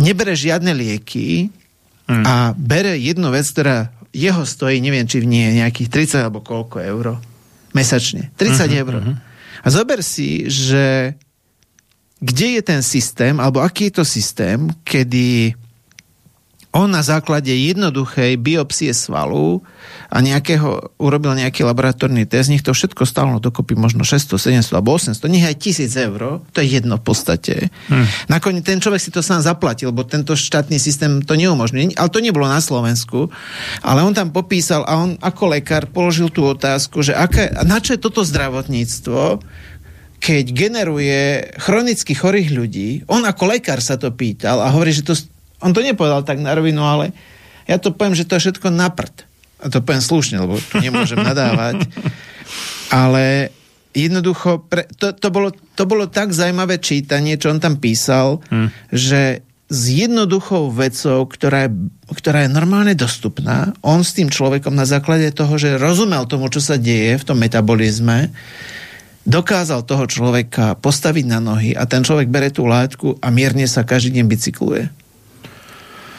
nebere 0.00 0.32
žiadne 0.34 0.72
lieky 0.72 1.52
mm. 2.08 2.24
a 2.24 2.34
bere 2.56 2.96
jednu 2.96 3.28
vec, 3.28 3.44
ktorá 3.52 3.92
jeho 4.14 4.46
stojí, 4.46 4.78
neviem, 4.78 5.04
či 5.10 5.18
v 5.18 5.26
nie 5.26 5.58
nejakých 5.58 6.06
30 6.14 6.30
alebo 6.30 6.40
koľko 6.40 6.78
euro 6.78 7.18
mesačne. 7.74 8.30
30 8.38 8.54
uh-huh, 8.54 8.80
eur. 8.86 8.94
Uh-huh. 9.02 9.16
A 9.64 9.66
zober 9.68 10.00
si, 10.06 10.46
že 10.46 11.18
kde 12.22 12.56
je 12.56 12.62
ten 12.62 12.80
systém, 12.80 13.36
alebo 13.42 13.60
aký 13.60 13.90
je 13.90 14.00
to 14.00 14.04
systém, 14.06 14.70
kedy 14.86 15.58
on 16.74 16.90
na 16.90 17.06
základe 17.06 17.54
jednoduchej 17.54 18.34
biopsie 18.34 18.90
svalu 18.90 19.62
a 20.10 20.18
nejakého, 20.18 20.98
urobil 20.98 21.38
nejaký 21.38 21.62
laboratórny 21.62 22.26
test, 22.26 22.50
nech 22.50 22.66
to 22.66 22.74
všetko 22.74 23.06
stalo 23.06 23.38
dokopy 23.38 23.78
možno 23.78 24.02
600, 24.02 24.58
700 24.58 24.74
alebo 24.74 24.98
800, 24.98 25.22
nech 25.30 25.46
aj 25.46 25.56
1000 25.62 26.06
eur, 26.10 26.42
to 26.50 26.58
je 26.58 26.68
jedno 26.74 26.98
v 26.98 27.04
podstate. 27.06 27.54
Hmm. 27.86 28.10
Nakoniec 28.26 28.66
ten 28.66 28.82
človek 28.82 28.98
si 28.98 29.14
to 29.14 29.22
sám 29.22 29.46
zaplatil, 29.46 29.94
lebo 29.94 30.02
tento 30.02 30.34
štátny 30.34 30.82
systém 30.82 31.22
to 31.22 31.38
neumožňuje. 31.38 31.94
Ale 31.94 32.10
to 32.10 32.18
nebolo 32.18 32.50
na 32.50 32.58
Slovensku. 32.58 33.30
Ale 33.78 34.02
on 34.02 34.10
tam 34.10 34.34
popísal 34.34 34.82
a 34.82 34.98
on 34.98 35.14
ako 35.22 35.54
lekár 35.54 35.86
položil 35.86 36.34
tú 36.34 36.42
otázku, 36.42 37.06
že 37.06 37.14
aké, 37.14 37.54
na 37.62 37.78
čo 37.78 37.94
je 37.94 38.02
toto 38.02 38.26
zdravotníctvo, 38.26 39.38
keď 40.24 40.44
generuje 40.56 41.52
chronicky 41.60 42.16
chorých 42.16 42.48
ľudí, 42.48 42.88
on 43.12 43.28
ako 43.28 43.44
lekár 43.44 43.84
sa 43.84 44.00
to 44.00 44.08
pýtal 44.08 44.64
a 44.64 44.72
hovorí, 44.72 44.96
že 44.96 45.04
to 45.04 45.12
on 45.64 45.72
to 45.72 45.80
nepovedal 45.80 46.20
tak 46.20 46.36
na 46.44 46.52
rovinu, 46.52 46.84
ale 46.84 47.16
ja 47.64 47.80
to 47.80 47.96
poviem, 47.96 48.12
že 48.12 48.28
to 48.28 48.36
je 48.36 48.48
všetko 48.48 48.68
na 48.68 48.92
prd. 48.92 49.24
A 49.64 49.72
to 49.72 49.80
poviem 49.80 50.04
slušne, 50.04 50.44
lebo 50.44 50.60
tu 50.60 50.76
nemôžem 50.84 51.16
nadávať. 51.32 51.88
Ale 52.92 53.48
jednoducho, 53.96 54.68
pre, 54.68 54.84
to, 55.00 55.16
to, 55.16 55.28
bolo, 55.32 55.48
to 55.72 55.88
bolo 55.88 56.04
tak 56.04 56.36
zaujímavé 56.36 56.76
čítanie, 56.76 57.40
čo 57.40 57.48
on 57.48 57.64
tam 57.64 57.80
písal, 57.80 58.44
hmm. 58.52 58.92
že 58.92 59.40
s 59.64 59.82
jednoduchou 59.88 60.68
vecou, 60.68 61.24
ktorá 61.24 61.66
je, 61.66 61.70
ktorá 62.12 62.44
je 62.44 62.52
normálne 62.52 62.92
dostupná, 62.92 63.72
on 63.80 64.04
s 64.04 64.12
tým 64.12 64.28
človekom 64.28 64.76
na 64.76 64.84
základe 64.84 65.32
toho, 65.32 65.56
že 65.56 65.80
rozumel 65.80 66.28
tomu, 66.28 66.52
čo 66.52 66.60
sa 66.60 66.76
deje 66.76 67.16
v 67.16 67.24
tom 67.24 67.40
metabolizme, 67.40 68.28
dokázal 69.24 69.88
toho 69.88 70.04
človeka 70.04 70.76
postaviť 70.76 71.24
na 71.24 71.40
nohy 71.40 71.72
a 71.72 71.88
ten 71.88 72.04
človek 72.04 72.28
bere 72.28 72.52
tú 72.52 72.68
látku 72.68 73.16
a 73.24 73.32
mierne 73.32 73.64
sa 73.64 73.88
každý 73.88 74.20
deň 74.20 74.24
bicykluje. 74.28 74.82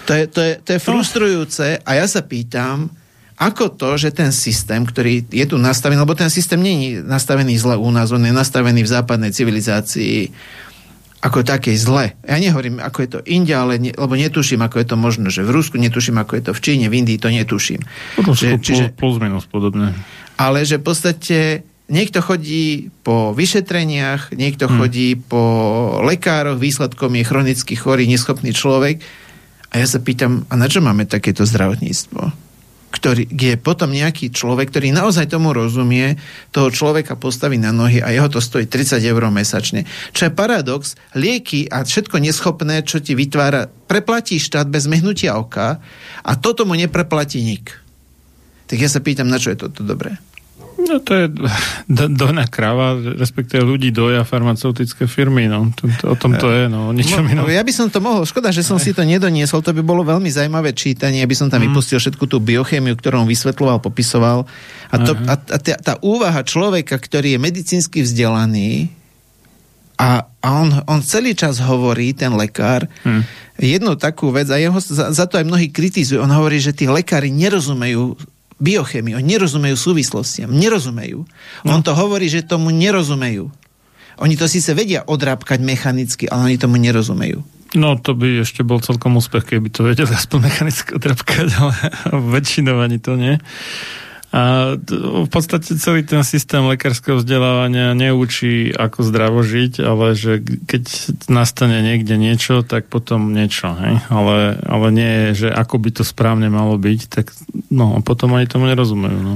To 0.05 0.13
je, 0.13 0.23
to 0.29 0.39
je, 0.41 0.53
to 0.61 0.69
je 0.77 0.79
frustrujúce 0.79 1.65
a 1.81 1.89
ja 1.97 2.05
sa 2.05 2.21
pýtam, 2.21 2.93
ako 3.35 3.75
to, 3.75 3.99
že 3.99 4.15
ten 4.15 4.31
systém, 4.31 4.87
ktorý 4.87 5.27
je 5.27 5.45
tu 5.49 5.59
nastavený, 5.59 5.99
lebo 5.99 6.15
ten 6.15 6.31
systém 6.31 6.61
nie 6.61 6.75
je 6.77 7.03
nastavený 7.03 7.59
zle 7.59 7.75
u 7.75 7.89
nás, 7.91 8.13
on 8.15 8.23
je 8.23 8.31
nastavený 8.31 8.85
v 8.85 8.93
západnej 8.95 9.35
civilizácii 9.35 10.31
ako 11.25 11.41
také 11.41 11.73
zle. 11.73 12.13
Ja 12.21 12.37
nehovorím, 12.37 12.77
ako 12.77 12.97
je 13.01 13.09
to 13.09 13.19
inde, 13.25 13.49
ale 13.57 13.81
ne, 13.81 13.91
lebo 13.97 14.13
netuším, 14.13 14.61
ako 14.61 14.77
je 14.77 14.87
to 14.87 14.95
možno, 14.95 15.27
že 15.33 15.41
v 15.41 15.57
Rusku 15.57 15.81
netuším, 15.81 16.21
ako 16.21 16.37
je 16.37 16.43
to 16.45 16.51
v 16.53 16.61
Číne, 16.61 16.85
v 16.85 17.01
Indii 17.01 17.17
to 17.17 17.33
netuším. 17.33 17.81
Potom 18.13 18.37
že, 18.37 18.61
čiže, 18.61 18.93
plus 18.93 19.17
minus 19.17 19.49
podobne. 19.49 19.97
Ale 20.37 20.61
že 20.61 20.77
v 20.77 20.85
podstate 20.85 21.37
niekto 21.89 22.21
chodí 22.21 22.93
po 23.01 23.33
vyšetreniach, 23.33 24.37
niekto 24.37 24.69
hmm. 24.69 24.75
chodí 24.77 25.17
po 25.17 25.43
lekároch, 26.05 26.61
výsledkom 26.61 27.17
je 27.17 27.23
chronicky 27.25 27.73
chorý, 27.73 28.05
neschopný 28.05 28.53
človek, 28.53 29.01
a 29.71 29.81
ja 29.81 29.87
sa 29.87 29.99
pýtam, 30.01 30.45
a 30.49 30.53
na 30.55 30.69
čo 30.69 30.83
máme 30.83 31.09
takéto 31.09 31.47
zdravotníctvo? 31.47 32.45
Ktorý, 32.95 33.27
kde 33.27 33.59
potom 33.59 33.91
nejaký 33.91 34.31
človek, 34.31 34.71
ktorý 34.71 34.95
naozaj 34.95 35.27
tomu 35.27 35.51
rozumie, 35.51 36.15
toho 36.55 36.71
človeka 36.71 37.19
postaví 37.19 37.59
na 37.59 37.75
nohy 37.75 37.99
a 37.99 38.07
jeho 38.07 38.31
to 38.31 38.39
stojí 38.39 38.71
30 38.71 39.03
eur 39.03 39.27
mesačne. 39.27 39.83
Čo 40.15 40.31
je 40.31 40.31
paradox, 40.31 40.95
lieky 41.11 41.67
a 41.67 41.83
všetko 41.83 42.23
neschopné, 42.23 42.87
čo 42.87 43.03
ti 43.03 43.11
vytvára, 43.11 43.67
preplatí 43.67 44.39
štát 44.39 44.71
bez 44.71 44.87
mehnutia 44.87 45.35
oka 45.35 45.83
a 46.23 46.31
toto 46.39 46.63
mu 46.63 46.71
nepreplatí 46.79 47.43
nik. 47.43 47.75
Tak 48.71 48.77
ja 48.79 48.87
sa 48.87 49.03
pýtam, 49.03 49.27
na 49.27 49.43
čo 49.43 49.51
je 49.51 49.59
toto 49.59 49.83
dobré? 49.83 50.15
No 50.75 50.99
to 50.99 51.11
je 51.15 51.25
do, 51.87 52.05
dojná 52.11 52.51
krava, 52.51 52.99
respektíve 52.99 53.63
ľudí 53.63 53.95
doja 53.95 54.27
farmaceutické 54.27 55.07
firmy, 55.07 55.47
no. 55.47 55.71
To, 55.79 55.87
to, 55.87 56.03
o 56.11 56.15
tom 56.19 56.35
to 56.35 56.51
je, 56.51 56.67
no, 56.67 56.91
ničom 56.91 57.23
no, 57.23 57.31
inom. 57.31 57.45
Ja 57.47 57.63
by 57.63 57.71
som 57.71 57.87
to 57.87 58.03
mohol, 58.03 58.27
škoda, 58.27 58.51
že 58.51 58.59
som 58.59 58.75
Aj. 58.75 58.83
si 58.83 58.91
to 58.91 59.07
nedoniesol, 59.07 59.63
to 59.63 59.71
by 59.71 59.79
bolo 59.79 60.03
veľmi 60.03 60.27
zaujímavé 60.27 60.75
čítanie, 60.75 61.23
aby 61.23 61.31
som 61.31 61.47
tam 61.47 61.63
mm. 61.63 61.71
vypustil 61.71 61.97
všetku 62.03 62.27
tú 62.27 62.43
biochémiu, 62.43 62.91
ktorú 62.99 63.23
on 63.23 63.29
vysvetloval, 63.31 63.79
popisoval. 63.79 64.43
A, 64.91 64.95
to, 64.99 65.15
a, 65.15 65.35
a 65.39 65.57
tá, 65.57 65.75
tá 65.79 65.93
úvaha 66.03 66.43
človeka, 66.43 66.99
ktorý 66.99 67.35
je 67.35 67.39
medicínsky 67.39 68.03
vzdelaný 68.03 68.91
a, 69.95 70.27
a 70.27 70.47
on, 70.59 70.75
on 70.91 70.99
celý 70.99 71.31
čas 71.39 71.63
hovorí, 71.63 72.11
ten 72.11 72.35
lekár, 72.35 72.83
mm. 73.07 73.23
jednu 73.63 73.95
takú 73.95 74.27
vec, 74.35 74.51
a 74.51 74.59
jeho, 74.59 74.75
za, 74.75 75.15
za 75.15 75.23
to 75.23 75.39
aj 75.39 75.47
mnohí 75.47 75.71
kritizujú, 75.71 76.19
on 76.19 76.35
hovorí, 76.35 76.59
že 76.59 76.75
tí 76.75 76.83
lekári 76.83 77.31
nerozumejú 77.31 78.34
biochémii, 78.59 79.19
oni 79.19 79.27
nerozumejú 79.35 79.75
súvislostiam, 79.75 80.51
nerozumejú. 80.51 81.27
No. 81.67 81.69
On 81.75 81.81
to 81.83 81.91
hovorí, 81.91 82.31
že 82.31 82.47
tomu 82.47 82.71
nerozumejú. 82.71 83.51
Oni 84.15 84.39
to 84.39 84.47
síce 84.47 84.71
vedia 84.71 85.03
odrábkať 85.03 85.59
mechanicky, 85.59 86.23
ale 86.31 86.55
oni 86.55 86.57
tomu 86.59 86.79
nerozumejú. 86.79 87.43
No 87.75 87.99
to 87.99 88.15
by 88.15 88.47
ešte 88.47 88.63
bol 88.63 88.79
celkom 88.79 89.19
úspech, 89.19 89.43
keby 89.43 89.67
to 89.67 89.83
vedeli 89.83 90.07
aspoň 90.07 90.39
mechanicky 90.47 90.95
odrábkať, 90.95 91.47
ale 91.59 91.75
väčšinou 92.31 92.79
ani 92.79 93.03
to 93.03 93.19
nie. 93.19 93.35
A 94.35 94.75
v 94.75 95.31
podstate 95.31 95.79
celý 95.79 96.03
ten 96.03 96.19
systém 96.27 96.59
lekárskeho 96.67 97.23
vzdelávania 97.23 97.95
neučí, 97.95 98.67
ako 98.75 99.07
zdravo 99.07 99.39
žiť, 99.39 99.79
ale 99.79 100.11
že 100.11 100.43
keď 100.43 100.83
nastane 101.31 101.79
niekde 101.79 102.19
niečo, 102.19 102.59
tak 102.59 102.91
potom 102.91 103.31
niečo. 103.31 103.71
Hej? 103.71 104.03
Ale, 104.11 104.59
ale 104.67 104.87
nie 104.91 105.11
je, 105.15 105.47
že 105.47 105.49
ako 105.55 105.79
by 105.79 105.89
to 105.95 106.03
správne 106.03 106.51
malo 106.51 106.75
byť, 106.75 106.99
tak 107.07 107.31
no, 107.71 108.03
potom 108.03 108.35
ani 108.35 108.43
tomu 108.43 108.67
nerozumejú. 108.67 109.19
No. 109.23 109.35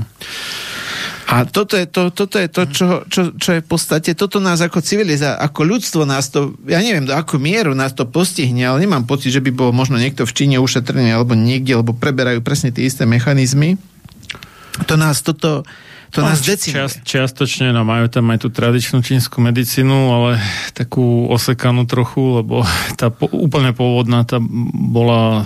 A 1.32 1.48
toto 1.48 1.80
je 1.80 1.88
to, 1.88 2.12
toto 2.12 2.36
je 2.36 2.50
to 2.52 2.62
čo, 2.68 2.88
čo, 3.08 3.22
čo 3.40 3.50
je 3.56 3.62
v 3.64 3.68
podstate, 3.70 4.18
toto 4.20 4.44
nás 4.44 4.60
ako 4.60 4.84
civilizácia, 4.84 5.40
ako 5.40 5.62
ľudstvo 5.64 6.04
nás 6.04 6.28
to, 6.28 6.60
ja 6.68 6.82
neviem 6.84 7.08
do 7.08 7.16
akú 7.16 7.40
mieru 7.40 7.72
nás 7.72 7.96
to 7.96 8.04
postihne, 8.04 8.66
ale 8.66 8.84
nemám 8.84 9.08
pocit, 9.08 9.32
že 9.32 9.40
by 9.40 9.54
bol 9.54 9.70
možno 9.72 9.96
niekto 9.96 10.28
v 10.28 10.36
Číne 10.36 10.58
ušetrený 10.60 11.14
alebo 11.14 11.40
niekde, 11.40 11.80
lebo 11.80 11.96
preberajú 11.96 12.44
presne 12.44 12.76
tie 12.76 12.84
isté 12.84 13.08
mechanizmy 13.08 13.80
to 14.86 14.94
nás 14.98 15.22
toto 15.22 15.64
to 16.10 16.26
nás 16.26 16.42
decimuje. 16.42 16.74
Čiast, 16.74 16.98
čiastočne, 17.06 17.70
no 17.70 17.86
majú 17.86 18.10
tam 18.10 18.34
aj 18.34 18.42
tú 18.42 18.50
tradičnú 18.50 19.06
čínsku 19.06 19.38
medicínu, 19.46 20.10
ale 20.10 20.42
takú 20.74 21.30
osekanú 21.30 21.86
trochu, 21.86 22.42
lebo 22.42 22.66
tá 23.00 23.14
po, 23.14 23.30
úplne 23.30 23.78
pôvodná 23.78 24.26
tá 24.26 24.42
bola 24.74 25.46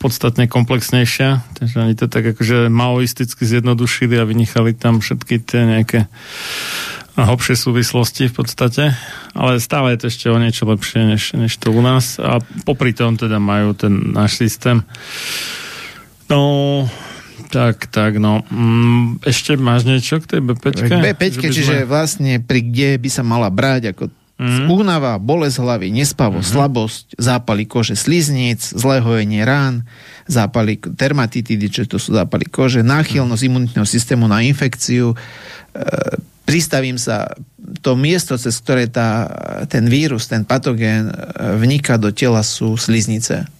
podstatne 0.00 0.48
komplexnejšia, 0.48 1.44
takže 1.60 1.74
oni 1.76 1.92
to 1.92 2.08
tak 2.08 2.24
akože 2.32 2.72
maoisticky 2.72 3.44
zjednodušili 3.44 4.16
a 4.16 4.24
vynechali 4.24 4.72
tam 4.72 5.04
všetky 5.04 5.44
tie 5.44 5.68
nejaké 5.68 6.08
hlbšie 7.16 7.56
súvislosti 7.56 8.28
v 8.28 8.34
podstate, 8.36 8.84
ale 9.32 9.60
stále 9.60 9.96
je 9.96 10.04
to 10.04 10.06
ešte 10.12 10.26
o 10.28 10.36
niečo 10.36 10.68
lepšie 10.68 11.00
než, 11.04 11.22
než 11.32 11.52
to 11.56 11.72
u 11.72 11.80
nás 11.80 12.20
a 12.20 12.40
popri 12.68 12.92
tom 12.92 13.16
teda 13.16 13.40
majú 13.40 13.72
ten 13.72 14.12
náš 14.12 14.36
systém. 14.40 14.84
No, 16.28 16.84
tak, 17.48 17.88
tak, 17.88 18.18
no. 18.18 18.42
Mm, 18.50 19.22
ešte 19.22 19.54
máš 19.56 19.86
niečo 19.86 20.18
k 20.20 20.36
tej 20.36 20.40
B5? 20.42 20.64
B5, 20.90 21.22
čiže 21.38 21.82
sme... 21.82 21.88
vlastne 21.88 22.32
pri 22.42 22.60
kde 22.60 22.98
by 23.00 23.08
sa 23.10 23.22
mala 23.22 23.48
brať 23.48 23.94
ako 23.94 24.10
mm. 24.38 24.68
únava, 24.68 25.16
bolesť 25.16 25.56
hlavy, 25.60 25.88
nespavo, 25.92 26.40
mm. 26.40 26.46
slabosť, 26.46 27.04
zápaly 27.16 27.64
kože 27.64 27.96
sliznic, 27.96 28.60
zlé 28.60 29.00
hojenie 29.00 29.42
rán, 29.42 29.88
zápaly 30.28 30.78
dermatitidy, 30.78 31.66
čo 31.72 31.82
to 31.88 31.96
sú 31.96 32.12
zápaly 32.16 32.46
kože, 32.46 32.84
náchylnosť 32.84 33.42
mm. 33.42 33.48
imunitného 33.48 33.86
systému 33.88 34.28
na 34.28 34.44
infekciu, 34.44 35.12
e, 35.12 35.16
pristavím 36.46 37.00
sa 37.00 37.32
to 37.82 37.98
miesto, 37.98 38.38
cez 38.38 38.54
ktoré 38.62 38.86
tá, 38.86 39.26
ten 39.66 39.90
vírus, 39.90 40.30
ten 40.30 40.46
patogén 40.46 41.10
e, 41.10 41.14
vniká 41.58 41.98
do 41.98 42.12
tela 42.14 42.44
sú 42.46 42.78
sliznice. 42.78 43.55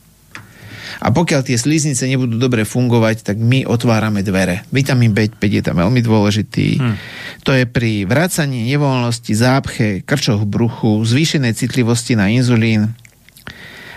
A 1.01 1.13
pokiaľ 1.13 1.41
tie 1.45 1.57
sliznice 1.61 2.09
nebudú 2.09 2.37
dobre 2.41 2.65
fungovať, 2.65 3.33
tak 3.33 3.37
my 3.37 3.69
otvárame 3.69 4.25
dvere. 4.25 4.65
Vitamín 4.73 5.13
B5 5.13 5.41
je 5.41 5.63
tam 5.63 5.77
veľmi 5.81 6.01
dôležitý. 6.01 6.69
Hmm. 6.81 6.97
To 7.45 7.53
je 7.53 7.65
pri 7.69 8.09
vrácaní 8.09 8.67
nevoľnosti, 8.69 9.33
zápche, 9.33 9.89
krčoch 10.03 10.45
bruchu, 10.49 11.05
zvýšenej 11.05 11.55
citlivosti 11.55 12.19
na 12.19 12.33
inzulín, 12.33 12.97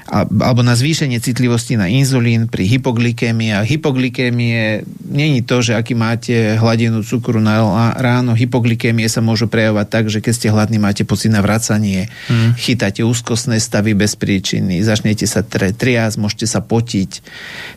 alebo 0.10 0.66
na 0.66 0.74
zvýšenie 0.74 1.22
citlivosti 1.22 1.78
na 1.78 1.86
inzulín 1.86 2.50
pri 2.50 2.66
hypoglykémii. 2.66 3.54
A 3.54 3.62
hypoglykémie 3.62 4.82
není 5.06 5.46
to, 5.46 5.62
že 5.62 5.78
aký 5.78 5.94
máte 5.94 6.58
hladinu 6.58 7.06
cukru 7.06 7.38
na 7.38 7.62
ráno. 7.94 8.34
Hypoglykémie 8.34 9.06
sa 9.06 9.22
môžu 9.22 9.46
prejavovať 9.46 9.88
tak, 9.88 10.06
že 10.10 10.20
keď 10.26 10.34
ste 10.34 10.48
hladní, 10.50 10.82
máte 10.82 11.06
pocit 11.06 11.30
na 11.30 11.46
vracanie, 11.46 12.10
hmm. 12.26 12.58
chytáte 12.58 13.06
úzkostné 13.06 13.62
stavy 13.62 13.94
bez 13.94 14.18
príčiny, 14.18 14.82
začnete 14.82 15.30
sa 15.30 15.46
tre, 15.46 15.70
triasť, 15.70 16.18
môžete 16.18 16.50
sa 16.50 16.66
potiť. 16.66 17.12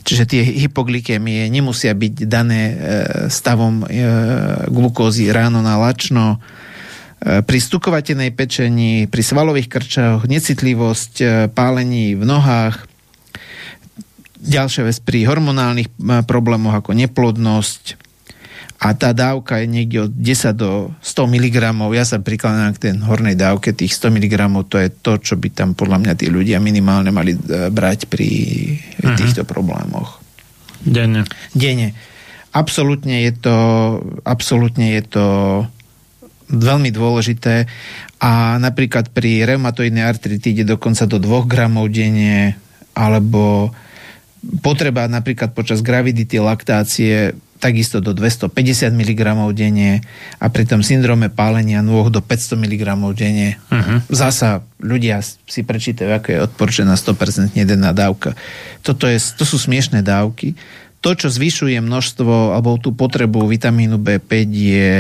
Čiže 0.00 0.24
tie 0.24 0.42
hypoglykémie 0.66 1.52
nemusia 1.52 1.92
byť 1.92 2.14
dané 2.24 2.62
e, 2.64 2.74
stavom 3.28 3.84
e, 3.84 3.86
glukózy 4.72 5.28
ráno 5.28 5.60
na 5.60 5.76
lačno 5.76 6.40
pri 7.22 7.58
stukovatenej 7.62 8.34
pečení, 8.34 9.06
pri 9.06 9.22
svalových 9.22 9.70
krčoch, 9.70 10.26
necitlivosť, 10.26 11.12
e, 11.22 11.26
pálení 11.46 12.18
v 12.18 12.24
nohách, 12.26 12.90
ďalšia 14.42 14.90
vec 14.90 14.98
pri 15.06 15.30
hormonálnych 15.30 15.86
e, 15.86 15.92
problémoch 16.26 16.74
ako 16.82 16.98
neplodnosť 16.98 18.02
a 18.82 18.98
tá 18.98 19.14
dávka 19.14 19.62
je 19.62 19.70
niekde 19.70 20.10
od 20.10 20.12
10 20.18 20.58
do 20.58 20.90
100 20.98 21.30
mg. 21.30 21.56
Ja 21.94 22.02
sa 22.02 22.18
prikladám 22.18 22.74
k 22.74 22.82
tej 22.82 22.92
hornej 23.06 23.38
dávke, 23.38 23.70
tých 23.70 23.94
100 23.94 24.18
mg 24.18 24.34
to 24.66 24.82
je 24.82 24.90
to, 24.90 25.12
čo 25.22 25.38
by 25.38 25.54
tam 25.54 25.78
podľa 25.78 26.02
mňa 26.02 26.12
tí 26.18 26.26
ľudia 26.26 26.58
minimálne 26.58 27.14
mali 27.14 27.38
brať 27.70 28.10
pri 28.10 28.28
uh-huh. 28.98 29.14
týchto 29.14 29.46
problémoch. 29.46 30.18
Denne. 30.82 31.22
Denne. 31.54 31.94
Absolutne 32.50 33.22
je 33.22 33.32
to, 33.38 33.56
absolútne 34.26 34.98
je 34.98 35.02
to 35.06 35.26
veľmi 36.52 36.92
dôležité 36.92 37.66
a 38.20 38.60
napríklad 38.60 39.10
pri 39.10 39.48
reumatoidnej 39.48 40.04
artritíde 40.04 40.68
dokonca 40.68 41.08
do 41.08 41.16
2 41.16 41.48
gramov 41.48 41.88
denne 41.88 42.54
alebo 42.92 43.72
potreba 44.60 45.08
napríklad 45.08 45.56
počas 45.56 45.80
gravidity, 45.80 46.36
laktácie 46.42 47.32
takisto 47.62 48.02
do 48.02 48.10
250 48.10 48.90
mg 48.90 49.20
denne 49.54 50.02
a 50.42 50.50
pri 50.50 50.66
tom 50.66 50.82
syndrome 50.82 51.30
pálenia 51.30 51.78
nôh 51.78 52.10
do 52.10 52.18
500 52.18 52.58
mg 52.58 52.82
denne. 53.14 53.62
Uh-huh. 53.70 54.02
Zasa 54.10 54.66
ľudia 54.82 55.22
si 55.22 55.62
prečítajú, 55.62 56.10
ako 56.10 56.26
je 56.34 56.38
odporčená 56.42 56.98
100% 56.98 57.54
denná 57.62 57.94
dávka. 57.94 58.34
Toto 58.82 59.06
je, 59.06 59.22
to 59.38 59.46
sú 59.46 59.62
smiešné 59.62 60.02
dávky. 60.02 60.58
To, 61.06 61.14
čo 61.14 61.30
zvyšuje 61.30 61.78
množstvo 61.78 62.58
alebo 62.58 62.82
tú 62.82 62.90
potrebu 62.98 63.46
vitamínu 63.46 63.94
B5 63.94 64.30
je 64.50 64.94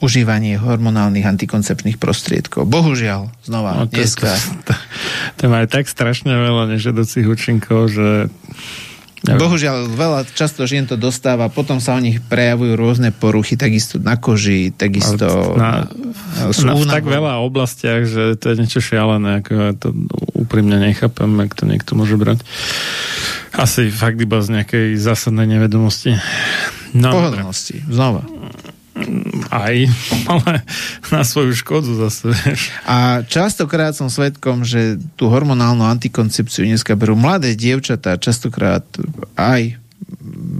užívanie 0.00 0.56
hormonálnych 0.56 1.24
antikoncepčných 1.28 2.00
prostriedkov. 2.00 2.64
Bohužiaľ, 2.64 3.28
znova, 3.44 3.84
no, 3.84 3.84
to, 3.86 4.00
dneska... 4.00 4.32
To, 4.32 4.50
to, 4.66 4.74
to 5.36 5.44
má 5.52 5.64
tak 5.68 5.86
strašne 5.86 6.32
veľa 6.32 6.72
nežedúcich 6.76 7.28
účinkov, 7.28 7.92
že 7.92 8.32
ja 9.20 9.36
Bohužiaľ, 9.36 9.84
veľa 9.92 10.32
často 10.32 10.64
žien 10.64 10.88
to 10.88 10.96
dostáva, 10.96 11.52
potom 11.52 11.76
sa 11.76 11.92
o 11.92 12.00
nich 12.00 12.24
prejavujú 12.24 12.72
rôzne 12.72 13.12
poruchy, 13.12 13.52
takisto 13.52 14.00
na 14.00 14.16
koži, 14.16 14.72
takisto 14.72 15.52
na, 15.60 15.92
sú 16.56 16.64
na, 16.64 16.72
v 16.72 16.88
tak 16.88 17.04
veľa 17.04 17.44
oblastiach, 17.44 18.08
že 18.08 18.40
to 18.40 18.48
je 18.48 18.64
niečo 18.64 18.80
šialené, 18.80 19.44
ako 19.44 19.50
ja 19.52 19.72
to 19.76 19.92
úprimne 20.32 20.80
nechápem, 20.80 21.28
ak 21.36 21.52
to 21.52 21.68
niekto 21.68 21.92
môže 22.00 22.16
brať. 22.16 22.40
Asi 23.52 23.92
fakt 23.92 24.16
iba 24.16 24.40
z 24.40 24.56
nejakej 24.56 24.96
zásadnej 24.96 25.44
nevedomosti. 25.44 26.16
No, 26.96 27.12
Pohodlnosti, 27.12 27.84
znova. 27.92 28.24
Aj, 29.50 29.76
ale 30.32 30.52
na 31.14 31.22
svoju 31.22 31.54
škodu 31.54 31.94
zase. 32.06 32.34
A 32.84 33.22
častokrát 33.26 33.94
som 33.94 34.10
svetkom, 34.10 34.66
že 34.66 34.98
tú 35.14 35.30
hormonálnu 35.30 35.86
antikoncepciu 35.86 36.66
dneska 36.66 36.98
berú 36.98 37.14
mladé 37.14 37.54
dievčatá, 37.54 38.18
častokrát 38.18 38.84
aj 39.38 39.78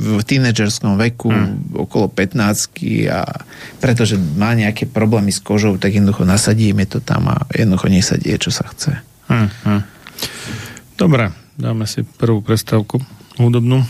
v 0.01 0.20
tínedžerskom 0.24 0.97
veku, 0.97 1.28
hmm. 1.28 1.76
okolo 1.76 2.09
15 2.09 3.12
a 3.12 3.45
pretože 3.83 4.16
má 4.16 4.57
nejaké 4.57 4.89
problémy 4.89 5.28
s 5.28 5.43
kožou, 5.43 5.76
tak 5.76 5.93
jednoducho 5.93 6.24
nasadíme 6.24 6.89
to 6.89 7.05
tam 7.05 7.28
a 7.28 7.45
jednoducho 7.53 7.87
nech 7.93 8.07
sa 8.07 8.16
deje, 8.16 8.49
čo 8.49 8.51
sa 8.55 8.64
chce. 8.72 9.05
Hmm, 9.28 9.53
hmm. 9.68 9.83
Dobre, 10.97 11.33
dáme 11.61 11.85
si 11.85 12.05
prvú 12.05 12.41
prestávku 12.41 13.01
hudobnú. 13.37 13.85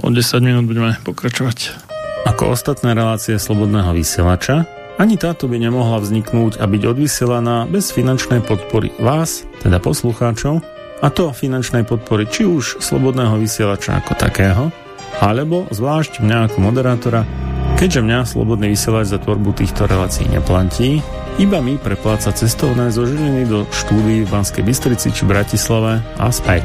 O 0.00 0.08
10 0.08 0.40
minút 0.40 0.64
budeme 0.64 0.96
pokračovať. 1.04 1.91
Ako 2.22 2.54
ostatné 2.54 2.94
relácie 2.94 3.34
Slobodného 3.34 3.90
vysielača, 3.98 4.62
ani 4.94 5.18
táto 5.18 5.50
by 5.50 5.58
nemohla 5.58 5.98
vzniknúť 5.98 6.62
a 6.62 6.70
byť 6.70 6.82
odvysielaná 6.94 7.66
bez 7.66 7.90
finančnej 7.90 8.46
podpory 8.46 8.94
vás, 9.02 9.42
teda 9.58 9.82
poslucháčov, 9.82 10.62
a 11.02 11.10
to 11.10 11.34
finančnej 11.34 11.82
podpory 11.82 12.30
či 12.30 12.46
už 12.46 12.78
Slobodného 12.78 13.42
vysielača 13.42 13.98
ako 13.98 14.14
takého, 14.14 14.70
alebo 15.18 15.66
zvlášť 15.74 16.22
mňa 16.22 16.38
ako 16.46 16.58
moderátora, 16.62 17.26
keďže 17.74 18.06
mňa 18.06 18.18
Slobodný 18.22 18.70
vysielač 18.70 19.10
za 19.10 19.18
tvorbu 19.18 19.58
týchto 19.58 19.90
relácií 19.90 20.30
neplatí, 20.30 21.02
iba 21.42 21.58
mi 21.58 21.74
prepláca 21.74 22.30
cestovné 22.30 22.94
zo 22.94 23.02
Žiliny 23.02 23.50
do 23.50 23.66
štúdií 23.74 24.22
v 24.22 24.30
Banskej 24.30 24.62
Bystrici 24.62 25.10
či 25.10 25.26
Bratislave 25.26 25.98
a 26.22 26.30
späť. 26.30 26.62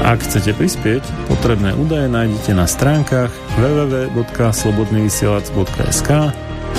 Ak 0.00 0.24
chcete 0.24 0.56
prispieť, 0.56 1.04
potrebné 1.28 1.76
údaje 1.76 2.08
nájdete 2.08 2.56
na 2.56 2.64
stránkach 2.64 3.28
www.slobodnyvysielac.sk 3.60 6.10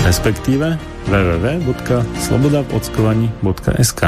respektíve 0.02 0.82
www.slobodavockovaní.sk 1.06 4.02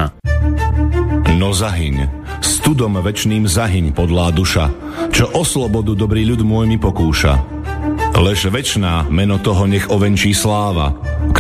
No 1.34 1.49
zahyň, 1.53 1.95
studom 2.41 3.01
večným 3.01 3.47
zahyň 3.49 3.93
podlá 3.93 4.32
duša, 4.34 4.70
čo 5.14 5.30
o 5.34 5.43
slobodu 5.45 5.93
dobrý 5.93 6.26
ľud 6.30 6.43
môj 6.45 6.68
mi 6.70 6.78
pokúša. 6.82 7.38
Lež 8.14 8.45
večná 8.53 9.09
meno 9.09 9.41
toho 9.41 9.66
nech 9.66 9.89
ovenčí 9.89 10.38
sláva, 10.38 10.93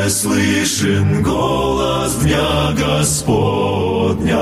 уже 0.00 0.10
слышен 0.10 1.22
голос 1.22 2.14
Дня 2.16 2.72
Господня. 2.72 4.40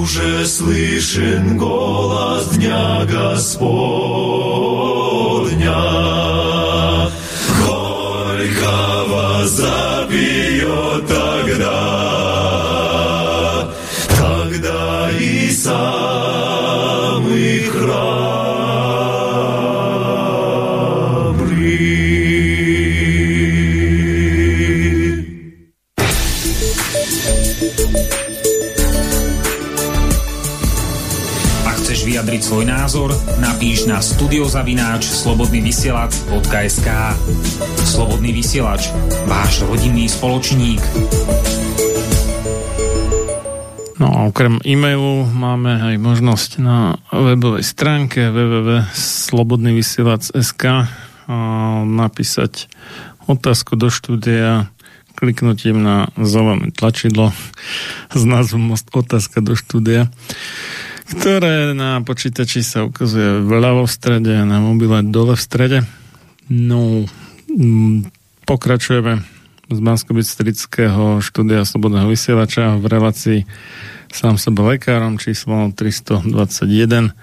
Уже 0.00 0.46
слышен 0.46 1.56
голос 1.56 2.48
Дня 2.48 3.04
Господня. 3.04 4.53
Studiozavináč 34.24 35.10
slobodnyvysielac.sk 35.10 36.88
Slobodný 37.82 38.30
vysielač, 38.30 38.94
váš 39.26 39.66
rodinný 39.66 40.06
spoločník. 40.06 40.78
No 43.98 44.06
a 44.14 44.30
okrem 44.30 44.62
e-mailu 44.62 45.26
máme 45.26 45.90
aj 45.90 45.98
možnosť 45.98 46.62
na 46.62 47.02
webovej 47.10 47.66
stránke 47.66 48.30
www.slobodnyvysielac.sk 48.30 50.62
napísať 51.82 52.70
otázku 53.26 53.74
do 53.74 53.90
štúdia 53.90 54.70
kliknutím 55.18 55.82
na 55.82 56.14
zelené 56.14 56.70
tlačidlo 56.70 57.34
s 58.14 58.22
názvom 58.22 58.78
Otázka 58.94 59.42
do 59.42 59.58
štúdia 59.58 60.14
ktoré 61.14 61.72
na 61.72 62.02
počítači 62.02 62.66
sa 62.66 62.82
ukazuje 62.84 63.40
vľavo 63.46 63.86
v 63.86 63.94
strede 63.94 64.32
a 64.34 64.44
na 64.44 64.58
mobile 64.60 65.00
dole 65.08 65.38
v 65.38 65.42
strede. 65.42 65.78
No, 66.50 67.06
mm, 67.48 68.10
pokračujeme 68.44 69.24
z 69.70 69.78
bansko 69.80 70.12
štúdia 71.24 71.64
Slobodného 71.64 72.10
vysielača 72.10 72.76
v 72.76 72.84
relácii 72.84 73.38
sám 74.12 74.36
sebe 74.36 74.62
lekárom 74.62 75.16
číslo 75.16 75.72
321 75.72 77.16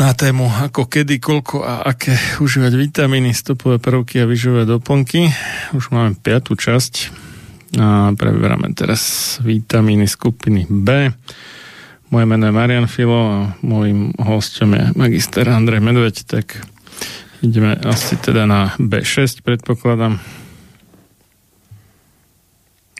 na 0.00 0.16
tému 0.16 0.48
ako 0.48 0.88
kedy, 0.88 1.20
koľko 1.20 1.60
a 1.60 1.84
aké 1.84 2.16
užívať 2.40 2.72
vitamíny, 2.72 3.36
stopové 3.36 3.76
prvky 3.76 4.24
a 4.24 4.28
vyživové 4.28 4.64
doplnky. 4.64 5.28
Už 5.76 5.92
máme 5.92 6.16
piatú 6.16 6.56
časť 6.56 7.12
a 7.76 8.10
preberáme 8.16 8.72
teraz 8.72 9.36
vitamíny 9.44 10.08
skupiny 10.08 10.64
B. 10.66 11.12
Moje 12.10 12.26
meno 12.26 12.50
je 12.50 12.52
Marian 12.52 12.90
Filo 12.90 13.22
a 13.22 13.38
môjim 13.62 14.10
hostom 14.18 14.74
je 14.74 14.82
magister 14.98 15.46
Andrej 15.46 15.78
Medveď, 15.78 16.26
tak 16.26 16.58
ideme 17.38 17.78
asi 17.86 18.18
teda 18.18 18.50
na 18.50 18.74
B6, 18.82 19.46
predpokladám. 19.46 20.18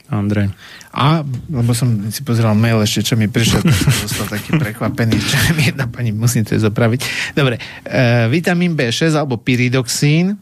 Andrej. 0.07 0.55
A, 0.95 1.27
lebo 1.51 1.75
som 1.75 2.07
si 2.07 2.23
pozeral 2.23 2.55
mail 2.55 2.79
ešte, 2.83 3.11
čo 3.11 3.15
mi 3.19 3.27
prišiel, 3.27 3.63
tak 3.63 3.75
som 3.75 3.95
zostal 4.07 4.27
taký 4.31 4.55
prekvapený, 4.55 5.19
čo 5.19 5.35
mi 5.59 5.71
jedna 5.71 5.91
pani, 5.91 6.15
musím 6.15 6.47
to 6.47 6.55
zopraviť. 6.55 7.31
Dobre, 7.35 7.59
e, 7.83 8.27
vitamín 8.31 8.79
B6 8.79 9.11
alebo 9.11 9.39
pyridoxín. 9.39 10.39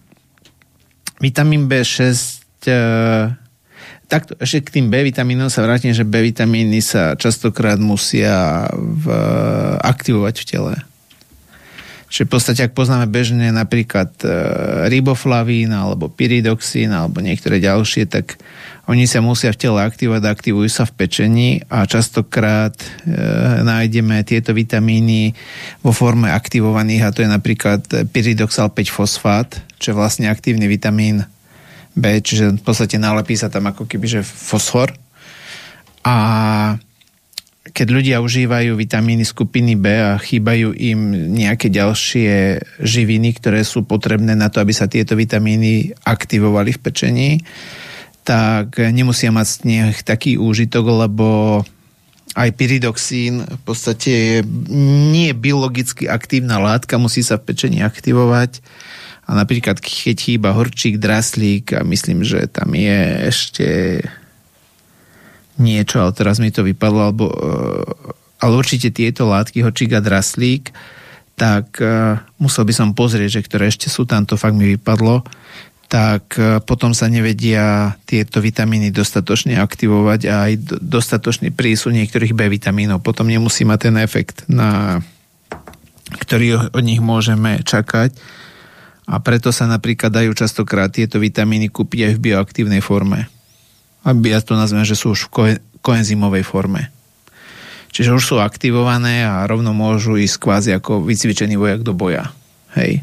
Vitamín 1.17 1.65
B6 1.65 2.05
e, 2.65 2.73
takto, 4.09 4.33
ešte 4.41 4.65
k 4.65 4.73
tým 4.81 4.85
B 4.89 5.05
vitamínom 5.05 5.53
sa 5.53 5.61
vrátim, 5.61 5.93
že 5.93 6.01
B 6.01 6.33
vitamíny 6.33 6.81
sa 6.81 7.13
častokrát 7.13 7.77
musia 7.77 8.65
v, 8.73 9.05
aktivovať 9.85 10.35
v 10.41 10.47
tele. 10.49 10.73
Čiže 12.09 12.25
v 12.25 12.31
podstate, 12.33 12.61
ak 12.65 12.73
poznáme 12.73 13.05
bežne 13.05 13.53
napríklad 13.53 14.09
e, 14.25 14.27
riboflavín 14.89 15.69
alebo 15.69 16.09
pyridoxín 16.09 16.89
alebo 16.89 17.21
niektoré 17.21 17.61
ďalšie, 17.61 18.09
tak 18.09 18.41
oni 18.89 19.05
sa 19.05 19.21
musia 19.21 19.53
v 19.53 19.61
tele 19.61 19.77
aktivovať, 19.85 20.25
aktivujú 20.25 20.65
sa 20.73 20.89
v 20.89 21.05
pečení 21.05 21.49
a 21.69 21.85
častokrát 21.85 22.73
e, 22.81 23.13
nájdeme 23.61 24.25
tieto 24.25 24.57
vitamíny 24.57 25.37
vo 25.85 25.93
forme 25.93 26.33
aktivovaných 26.33 27.01
a 27.05 27.13
to 27.13 27.21
je 27.21 27.29
napríklad 27.29 27.85
pyridoxal 28.09 28.73
5 28.73 28.89
fosfát, 28.89 29.49
čo 29.77 29.93
je 29.93 29.99
vlastne 30.01 30.33
aktívny 30.33 30.65
vitamín 30.65 31.29
B, 31.99 32.23
čiže 32.23 32.55
v 32.55 32.63
podstate 32.63 32.95
nalepí 32.95 33.35
sa 33.35 33.51
tam 33.51 33.67
ako 33.67 33.83
keby, 33.83 34.07
že 34.07 34.21
fosfor. 34.23 34.95
A 36.07 36.15
keď 37.69 37.87
ľudia 37.91 38.17
užívajú 38.23 38.73
vitamíny 38.73 39.27
skupiny 39.27 39.77
B 39.77 39.93
a 39.93 40.17
chýbajú 40.17 40.73
im 40.73 41.31
nejaké 41.35 41.69
ďalšie 41.69 42.59
živiny, 42.81 43.35
ktoré 43.37 43.61
sú 43.61 43.85
potrebné 43.85 44.33
na 44.33 44.49
to, 44.49 44.63
aby 44.63 44.73
sa 44.73 44.89
tieto 44.89 45.13
vitamíny 45.13 45.93
aktivovali 46.01 46.73
v 46.73 46.81
pečení, 46.81 47.31
tak 48.25 48.77
nemusia 48.79 49.29
mať 49.29 49.47
z 49.47 49.57
nich 49.65 49.97
taký 50.01 50.37
úžitok, 50.37 50.85
lebo 51.07 51.27
aj 52.37 52.49
pyridoxín 52.53 53.41
v 53.41 53.61
podstate 53.65 54.11
je 54.11 54.37
nie 55.09 55.33
biologicky 55.33 56.05
aktívna 56.05 56.61
látka, 56.61 57.01
musí 57.01 57.25
sa 57.25 57.41
v 57.41 57.53
pečení 57.53 57.81
aktivovať. 57.81 58.61
A 59.29 59.37
napríklad, 59.37 59.77
keď 59.77 60.17
chýba 60.17 60.57
horčík, 60.57 60.97
draslík 60.97 61.77
a 61.77 61.85
myslím, 61.85 62.25
že 62.25 62.49
tam 62.49 62.73
je 62.73 63.29
ešte 63.29 63.67
niečo, 65.61 66.01
ale 66.01 66.17
teraz 66.17 66.41
mi 66.41 66.49
to 66.49 66.65
vypadlo, 66.65 67.01
alebo, 67.05 67.25
eh, 67.29 68.41
ale 68.41 68.53
určite 68.57 68.89
tieto 68.89 69.29
látky, 69.29 69.61
horčík 69.61 69.93
a 69.93 70.01
draslík, 70.01 70.73
tak 71.39 71.79
uh, 71.79 72.19
musel 72.35 72.67
by 72.67 72.75
som 72.75 72.91
pozrieť, 72.91 73.39
že 73.39 73.45
ktoré 73.47 73.71
ešte 73.71 73.87
sú 73.87 74.03
tam, 74.03 74.27
to 74.27 74.35
fakt 74.35 74.59
mi 74.59 74.75
vypadlo 74.75 75.23
tak 75.89 76.37
e, 76.37 76.61
potom 76.61 76.93
sa 76.93 77.09
nevedia 77.09 77.97
tieto 78.05 78.37
vitamíny 78.39 78.93
dostatočne 78.93 79.57
aktivovať 79.57 80.21
a 80.29 80.33
aj 80.47 80.53
dostatočný 80.77 81.49
prísun 81.49 81.97
niektorých 81.97 82.37
B 82.37 82.45
vitamínov. 82.45 83.01
Potom 83.01 83.25
nemusí 83.25 83.65
mať 83.65 83.89
ten 83.89 83.95
efekt, 83.97 84.45
na 84.45 85.01
ktorý 86.21 86.69
od 86.69 86.83
nich 86.85 87.01
môžeme 87.01 87.65
čakať. 87.65 88.13
A 89.09 89.17
preto 89.17 89.49
sa 89.49 89.65
napríklad 89.65 90.13
dajú 90.13 90.37
častokrát 90.37 90.93
tieto 90.93 91.17
vitamíny 91.17 91.73
kúpiť 91.73 91.99
aj 92.05 92.13
v 92.15 92.23
bioaktívnej 92.29 92.81
forme. 92.85 93.25
Aby 94.05 94.37
ja 94.37 94.39
to 94.39 94.53
nazvem, 94.53 94.85
že 94.85 94.93
sú 94.93 95.17
už 95.17 95.27
v 95.27 95.57
koenzymovej 95.81 96.45
forme. 96.45 96.93
Čiže 97.89 98.13
už 98.13 98.23
sú 98.23 98.35
aktivované 98.37 99.25
a 99.25 99.49
rovno 99.49 99.73
môžu 99.73 100.13
ísť 100.13 100.37
kvázi 100.37 100.71
ako 100.77 101.01
vycvičený 101.09 101.57
vojak 101.57 101.81
do 101.81 101.97
boja. 101.97 102.29
Hej 102.77 103.01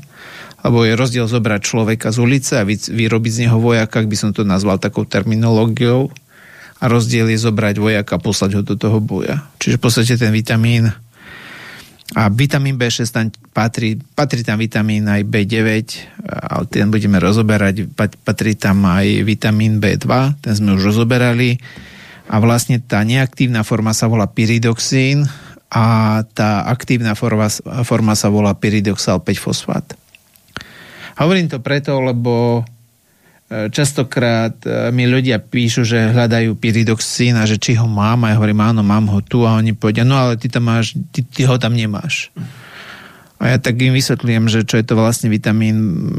lebo 0.66 0.82
je 0.82 0.98
rozdiel 0.98 1.30
zobrať 1.30 1.62
človeka 1.62 2.10
z 2.10 2.18
ulice 2.18 2.58
a 2.58 2.66
vyrobiť 2.66 3.30
z 3.30 3.42
neho 3.46 3.62
vojaka, 3.62 4.02
ak 4.02 4.10
by 4.10 4.16
som 4.18 4.34
to 4.34 4.42
nazval 4.42 4.82
takou 4.82 5.06
terminológiou, 5.06 6.10
a 6.76 6.84
rozdiel 6.92 7.32
je 7.32 7.40
zobrať 7.40 7.80
vojaka 7.80 8.18
a 8.18 8.20
poslať 8.20 8.60
ho 8.60 8.62
do 8.66 8.76
toho 8.76 9.00
boja. 9.00 9.48
Čiže 9.62 9.78
v 9.78 9.82
podstate 9.82 10.14
ten 10.20 10.28
vitamín 10.34 10.92
a 12.14 12.30
vitamín 12.30 12.78
B6 12.78 13.02
tam 13.10 13.34
patrí, 13.50 13.98
patrí 14.14 14.46
tam 14.46 14.62
vitamín 14.62 15.10
aj 15.10 15.26
B9, 15.26 15.66
ale 16.22 16.64
ten 16.70 16.86
budeme 16.86 17.18
rozoberať, 17.18 17.90
patrí 18.22 18.54
tam 18.54 18.86
aj 18.86 19.26
vitamín 19.26 19.82
B2, 19.82 20.06
ten 20.38 20.52
sme 20.54 20.78
už 20.78 20.94
rozoberali 20.94 21.58
a 22.30 22.38
vlastne 22.38 22.78
tá 22.78 23.02
neaktívna 23.02 23.66
forma 23.66 23.90
sa 23.90 24.06
volá 24.06 24.30
pyridoxín 24.30 25.26
a 25.66 26.22
tá 26.30 26.70
aktívna 26.70 27.18
forma, 27.18 27.50
forma 27.82 28.14
sa 28.14 28.30
volá 28.30 28.54
pyridoxal 28.54 29.18
5-fosfát. 29.18 29.98
Hovorím 31.18 31.50
to 31.50 31.58
preto, 31.58 31.98
lebo 31.98 32.62
častokrát 33.46 34.58
e, 34.66 34.90
mi 34.90 35.06
ľudia 35.06 35.38
píšu, 35.38 35.86
že 35.86 36.10
hľadajú 36.10 36.58
pyridoxín 36.58 37.38
a 37.38 37.46
že 37.46 37.62
či 37.62 37.78
ho 37.78 37.86
mám 37.86 38.26
a 38.26 38.34
ja 38.34 38.38
hovorím, 38.42 38.58
áno, 38.58 38.82
mám 38.82 39.06
ho 39.06 39.22
tu 39.22 39.46
a 39.46 39.54
oni 39.54 39.70
povedia, 39.70 40.02
no 40.02 40.18
ale 40.18 40.34
ty, 40.34 40.50
tam 40.50 40.66
máš, 40.66 40.98
ty, 41.14 41.22
ty 41.22 41.46
ho 41.46 41.54
tam 41.54 41.78
nemáš. 41.78 42.34
A 43.38 43.54
ja 43.54 43.58
tak 43.62 43.78
im 43.78 43.94
vysvetľujem, 43.94 44.50
že 44.50 44.66
čo 44.66 44.80
je 44.80 44.84
to 44.86 44.98
vlastne 44.98 45.30
vitamín, 45.30 45.76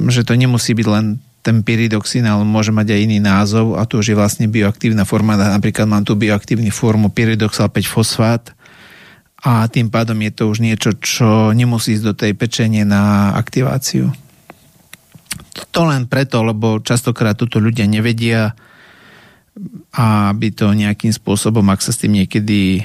že 0.07 0.23
to 0.23 0.39
nemusí 0.39 0.71
byť 0.71 0.87
len 0.87 1.19
ten 1.43 1.63
pyridoxín, 1.63 2.23
ale 2.23 2.47
môže 2.47 2.71
mať 2.71 2.95
aj 2.95 2.99
iný 3.03 3.19
názov 3.19 3.75
a 3.75 3.83
to 3.83 3.99
už 3.99 4.11
je 4.11 4.19
vlastne 4.19 4.45
bioaktívna 4.47 5.03
forma. 5.03 5.35
Napríklad 5.35 5.87
mám 5.87 6.07
tu 6.07 6.15
bioaktívnu 6.15 6.71
formu 6.71 7.11
pyridoxal 7.11 7.67
5 7.71 7.87
fosfát 7.87 8.43
a 9.43 9.67
tým 9.67 9.91
pádom 9.91 10.19
je 10.23 10.31
to 10.31 10.43
už 10.47 10.59
niečo, 10.63 10.95
čo 10.99 11.51
nemusí 11.51 11.95
ísť 11.95 12.05
do 12.05 12.13
tej 12.15 12.31
pečenie 12.35 12.83
na 12.87 13.35
aktiváciu. 13.35 14.11
To 15.73 15.81
len 15.89 16.05
preto, 16.05 16.45
lebo 16.45 16.81
častokrát 16.81 17.37
toto 17.37 17.57
ľudia 17.57 17.89
nevedia 17.89 18.53
a 19.93 20.29
aby 20.29 20.53
to 20.53 20.69
nejakým 20.69 21.09
spôsobom, 21.09 21.65
ak 21.73 21.81
sa 21.81 21.89
s 21.89 22.05
tým 22.05 22.13
niekedy 22.13 22.81
e, 22.81 22.83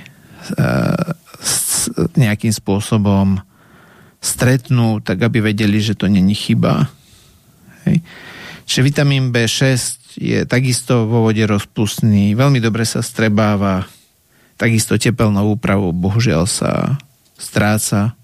nejakým 2.16 2.52
spôsobom 2.52 3.40
stretnú, 4.22 5.02
tak 5.04 5.20
aby 5.20 5.52
vedeli, 5.52 5.82
že 5.82 5.98
to 5.98 6.08
není 6.08 6.32
chyba. 6.32 6.88
Hej. 7.84 8.00
Čiže 8.64 8.86
vitamín 8.86 9.34
B6 9.34 10.16
je 10.16 10.46
takisto 10.46 11.04
vo 11.04 11.28
vode 11.28 11.42
rozpustný, 11.42 12.32
veľmi 12.38 12.62
dobre 12.62 12.86
sa 12.86 13.02
strebáva, 13.02 13.84
takisto 14.56 14.94
tepelnou 14.96 15.58
úpravou 15.58 15.90
bohužiaľ 15.90 16.46
sa 16.46 17.00
stráca, 17.34 18.14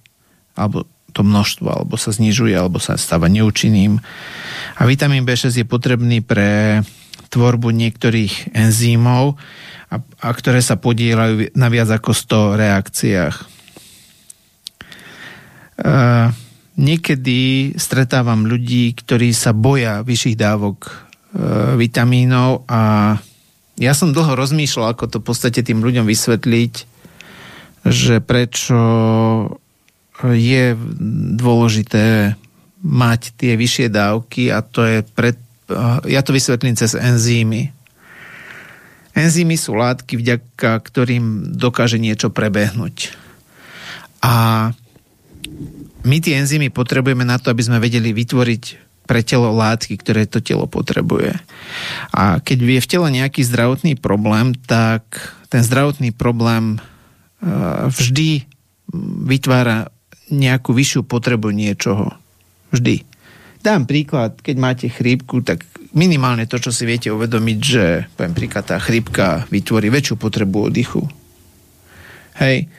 alebo 0.55 0.87
to 1.19 1.27
množstvo, 1.27 1.67
alebo 1.67 1.99
sa 1.99 2.15
znižuje, 2.15 2.55
alebo 2.55 2.79
sa 2.79 2.95
stáva 2.95 3.27
neúčinným. 3.27 3.99
A 4.79 4.83
vitamín 4.87 5.27
B6 5.27 5.51
je 5.51 5.67
potrebný 5.67 6.23
pre 6.23 6.81
tvorbu 7.35 7.75
niektorých 7.75 8.55
enzýmov, 8.55 9.35
a, 9.89 9.97
a 9.99 10.29
ktoré 10.31 10.63
sa 10.63 10.79
podielajú 10.79 11.59
na 11.59 11.67
viac 11.67 11.91
ako 11.91 12.15
100 12.15 12.61
reakciách. 12.63 13.37
E, 15.79 15.85
niekedy 16.79 17.39
stretávam 17.75 18.47
ľudí, 18.47 18.95
ktorí 18.95 19.35
sa 19.35 19.51
boja 19.57 20.07
vyšších 20.07 20.37
dávok 20.39 20.79
e, 20.87 20.93
vitamínov 21.81 22.69
a 22.71 23.17
ja 23.79 23.93
som 23.95 24.11
dlho 24.11 24.35
rozmýšľal, 24.35 24.95
ako 24.95 25.05
to 25.07 25.17
v 25.23 25.27
podstate 25.27 25.61
tým 25.63 25.81
ľuďom 25.81 26.05
vysvetliť, 26.05 26.75
že 27.87 28.19
prečo 28.21 28.79
je 30.23 30.75
dôležité 31.39 32.35
mať 32.83 33.35
tie 33.39 33.55
vyššie 33.55 33.91
dávky 33.91 34.51
a 34.51 34.63
to 34.63 34.83
je 34.87 34.99
pred, 35.03 35.39
ja 36.07 36.23
to 36.23 36.35
vysvetlím 36.35 36.79
cez 36.79 36.95
enzymy. 36.95 37.71
Enzymy 39.19 39.59
sú 39.59 39.75
látky, 39.75 40.15
vďaka 40.15 40.79
ktorým 40.79 41.55
dokáže 41.59 41.99
niečo 41.99 42.31
prebehnúť. 42.31 43.15
A 44.23 44.71
my 46.07 46.17
tie 46.23 46.39
enzymy 46.39 46.71
potrebujeme 46.71 47.27
na 47.27 47.39
to, 47.43 47.51
aby 47.51 47.63
sme 47.67 47.83
vedeli 47.83 48.15
vytvoriť 48.15 48.65
pre 49.11 49.25
telo 49.27 49.51
látky, 49.51 49.99
ktoré 49.99 50.29
to 50.29 50.39
telo 50.39 50.71
potrebuje. 50.71 51.35
A 52.15 52.39
keď 52.39 52.59
je 52.79 52.85
v 52.85 52.91
tele 52.91 53.09
nejaký 53.11 53.43
zdravotný 53.43 53.99
problém, 53.99 54.55
tak 54.55 55.03
ten 55.51 55.65
zdravotný 55.67 56.15
problém 56.15 56.79
vždy 57.89 58.47
vytvára 59.27 59.91
nejakú 60.31 60.73
vyššiu 60.73 61.05
potrebu 61.05 61.51
niečoho. 61.53 62.13
Vždy. 62.73 63.05
Dám 63.59 63.91
príklad, 63.91 64.39
keď 64.39 64.57
máte 64.57 64.87
chrípku, 64.87 65.43
tak 65.43 65.67
minimálne 65.97 66.47
to, 66.47 66.63
čo 66.63 66.71
si 66.71 66.87
viete 66.87 67.11
uvedomiť, 67.11 67.59
že 67.59 67.85
poviem 68.15 68.35
príklad, 68.37 68.65
tá 68.71 68.79
chrípka 68.79 69.49
vytvorí 69.51 69.91
väčšiu 69.91 70.15
potrebu 70.15 70.71
oddychu. 70.71 71.03
Hej. 72.39 72.71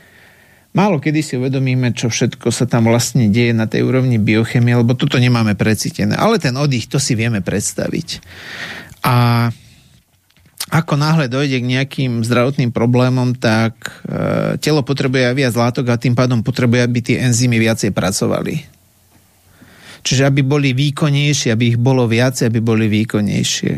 Málo 0.70 1.02
kedy 1.02 1.20
si 1.26 1.34
uvedomíme, 1.36 1.92
čo 1.98 2.14
všetko 2.14 2.54
sa 2.54 2.70
tam 2.70 2.88
vlastne 2.88 3.34
deje 3.34 3.58
na 3.58 3.66
tej 3.66 3.84
úrovni 3.84 4.22
biochemie, 4.22 4.78
lebo 4.78 4.94
toto 4.94 5.18
nemáme 5.18 5.58
precítené. 5.58 6.14
Ale 6.14 6.38
ten 6.38 6.54
oddych, 6.54 6.86
to 6.86 7.02
si 7.02 7.18
vieme 7.18 7.42
predstaviť. 7.42 8.22
A 9.02 9.50
ako 10.68 11.00
náhle 11.00 11.32
dojde 11.32 11.64
k 11.64 11.72
nejakým 11.72 12.12
zdravotným 12.28 12.76
problémom, 12.76 13.32
tak 13.34 14.04
e, 14.04 14.60
telo 14.60 14.84
potrebuje 14.84 15.32
viac 15.32 15.56
látok 15.56 15.88
a 15.90 16.02
tým 16.02 16.14
pádom 16.14 16.44
potrebuje, 16.44 16.84
aby 16.84 17.00
tie 17.00 17.18
enzymy 17.24 17.58
viacej 17.64 17.96
pracovali. 17.96 18.68
Čiže 20.04 20.28
aby 20.28 20.44
boli 20.44 20.76
výkonnejšie, 20.76 21.56
aby 21.56 21.76
ich 21.76 21.80
bolo 21.80 22.06
viacej, 22.06 22.52
aby 22.52 22.60
boli 22.60 22.92
výkonnejšie. 22.92 23.74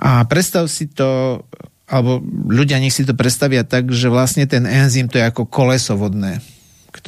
A 0.00 0.24
predstav 0.28 0.68
si 0.68 0.88
to, 0.88 1.42
alebo 1.88 2.20
ľudia 2.48 2.80
nech 2.80 2.94
si 2.94 3.04
to 3.08 3.16
predstavia 3.16 3.64
tak, 3.64 3.88
že 3.92 4.12
vlastne 4.12 4.44
ten 4.44 4.64
enzym 4.68 5.08
to 5.08 5.16
je 5.16 5.28
ako 5.28 5.48
koleso 5.48 5.96
vodné 5.96 6.44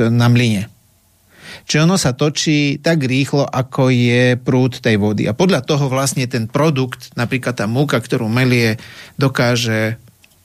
na 0.08 0.28
mline. 0.32 0.71
Čiže 1.66 1.84
ono 1.84 1.96
sa 2.00 2.12
točí 2.16 2.78
tak 2.78 3.04
rýchlo, 3.04 3.44
ako 3.46 3.92
je 3.92 4.36
prúd 4.36 4.78
tej 4.78 4.96
vody. 5.00 5.28
A 5.28 5.36
podľa 5.36 5.64
toho 5.64 5.88
vlastne 5.88 6.28
ten 6.28 6.48
produkt, 6.50 7.12
napríklad 7.14 7.58
tá 7.58 7.66
múka, 7.70 7.98
ktorú 7.98 8.28
melie, 8.28 8.76
dokáže 9.16 9.96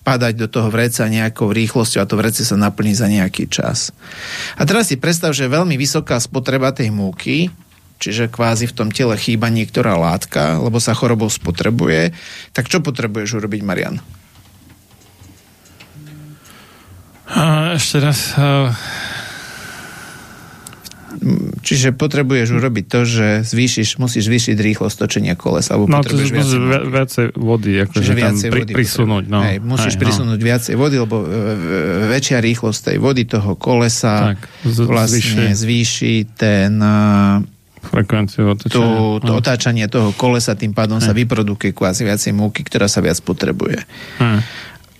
padať 0.07 0.33
do 0.39 0.47
toho 0.47 0.71
vreca 0.71 1.03
nejakou 1.11 1.51
rýchlosťou 1.51 1.99
a 1.99 2.07
to 2.07 2.15
vrece 2.15 2.47
sa 2.47 2.55
naplní 2.55 2.95
za 2.95 3.11
nejaký 3.11 3.51
čas. 3.51 3.91
A 4.55 4.63
teraz 4.63 4.87
si 4.87 4.95
predstav, 4.95 5.35
že 5.35 5.51
veľmi 5.51 5.75
vysoká 5.75 6.15
spotreba 6.23 6.71
tej 6.71 6.95
múky, 6.95 7.51
čiže 7.99 8.31
kvázi 8.31 8.71
v 8.71 8.75
tom 8.77 8.87
tele 8.87 9.19
chýba 9.19 9.51
niektorá 9.51 9.99
látka, 9.99 10.63
lebo 10.63 10.79
sa 10.79 10.95
chorobou 10.95 11.27
spotrebuje, 11.27 12.15
tak 12.55 12.71
čo 12.71 12.79
potrebuješ 12.79 13.35
urobiť, 13.35 13.61
Marian? 13.67 13.99
A 17.27 17.75
ešte 17.75 17.99
raz. 17.99 18.31
Čiže 21.65 21.97
potrebuješ 21.97 22.53
urobiť 22.53 22.85
to, 22.85 23.01
že 23.03 23.27
zvýšiš, 23.43 23.97
musíš 23.97 24.29
zvýšiť 24.29 24.57
rýchlosť 24.57 24.95
točenia 25.01 25.33
kolesa. 25.33 25.75
Alebo 25.75 25.89
no, 25.89 26.05
to 26.05 26.13
viacej, 26.13 26.59
viacej 26.87 27.25
vody, 27.33 27.71
akože 27.89 28.11
tam 28.13 28.21
viacej 28.21 28.49
pri, 28.53 28.61
vody 28.61 28.73
prisunúť. 28.77 29.23
No. 29.25 29.39
Hej, 29.41 29.57
musíš 29.65 29.95
Hej, 29.97 30.01
prisunúť 30.05 30.39
no. 30.39 30.45
viacej 30.45 30.75
vody, 30.77 30.95
lebo 31.01 31.15
e, 31.21 31.25
e, 31.25 32.09
väčšia 32.13 32.37
rýchlosť 32.37 32.79
tej 32.93 32.97
vody, 33.01 33.23
toho 33.25 33.51
kolesa 33.57 34.37
tak, 34.37 34.41
z, 34.61 34.77
vlastne 34.85 35.51
zvýši, 35.51 35.57
zvýši 35.57 36.15
ten 36.37 36.73
frekvenciu 37.87 38.51
otáčania. 38.51 38.77
To, 38.77 39.17
to 39.23 39.31
no. 39.31 39.39
otáčanie 39.39 39.85
toho 39.87 40.09
kolesa, 40.13 40.53
tým 40.53 40.75
pádom 40.75 40.99
Hej. 41.01 41.07
sa 41.09 41.13
vyprodukuje 41.15 41.71
kvázi 41.73 42.05
viacej 42.05 42.31
múky, 42.35 42.61
ktorá 42.61 42.85
sa 42.85 42.99
viac 43.01 43.17
potrebuje. 43.23 43.81
Hej. 44.21 44.39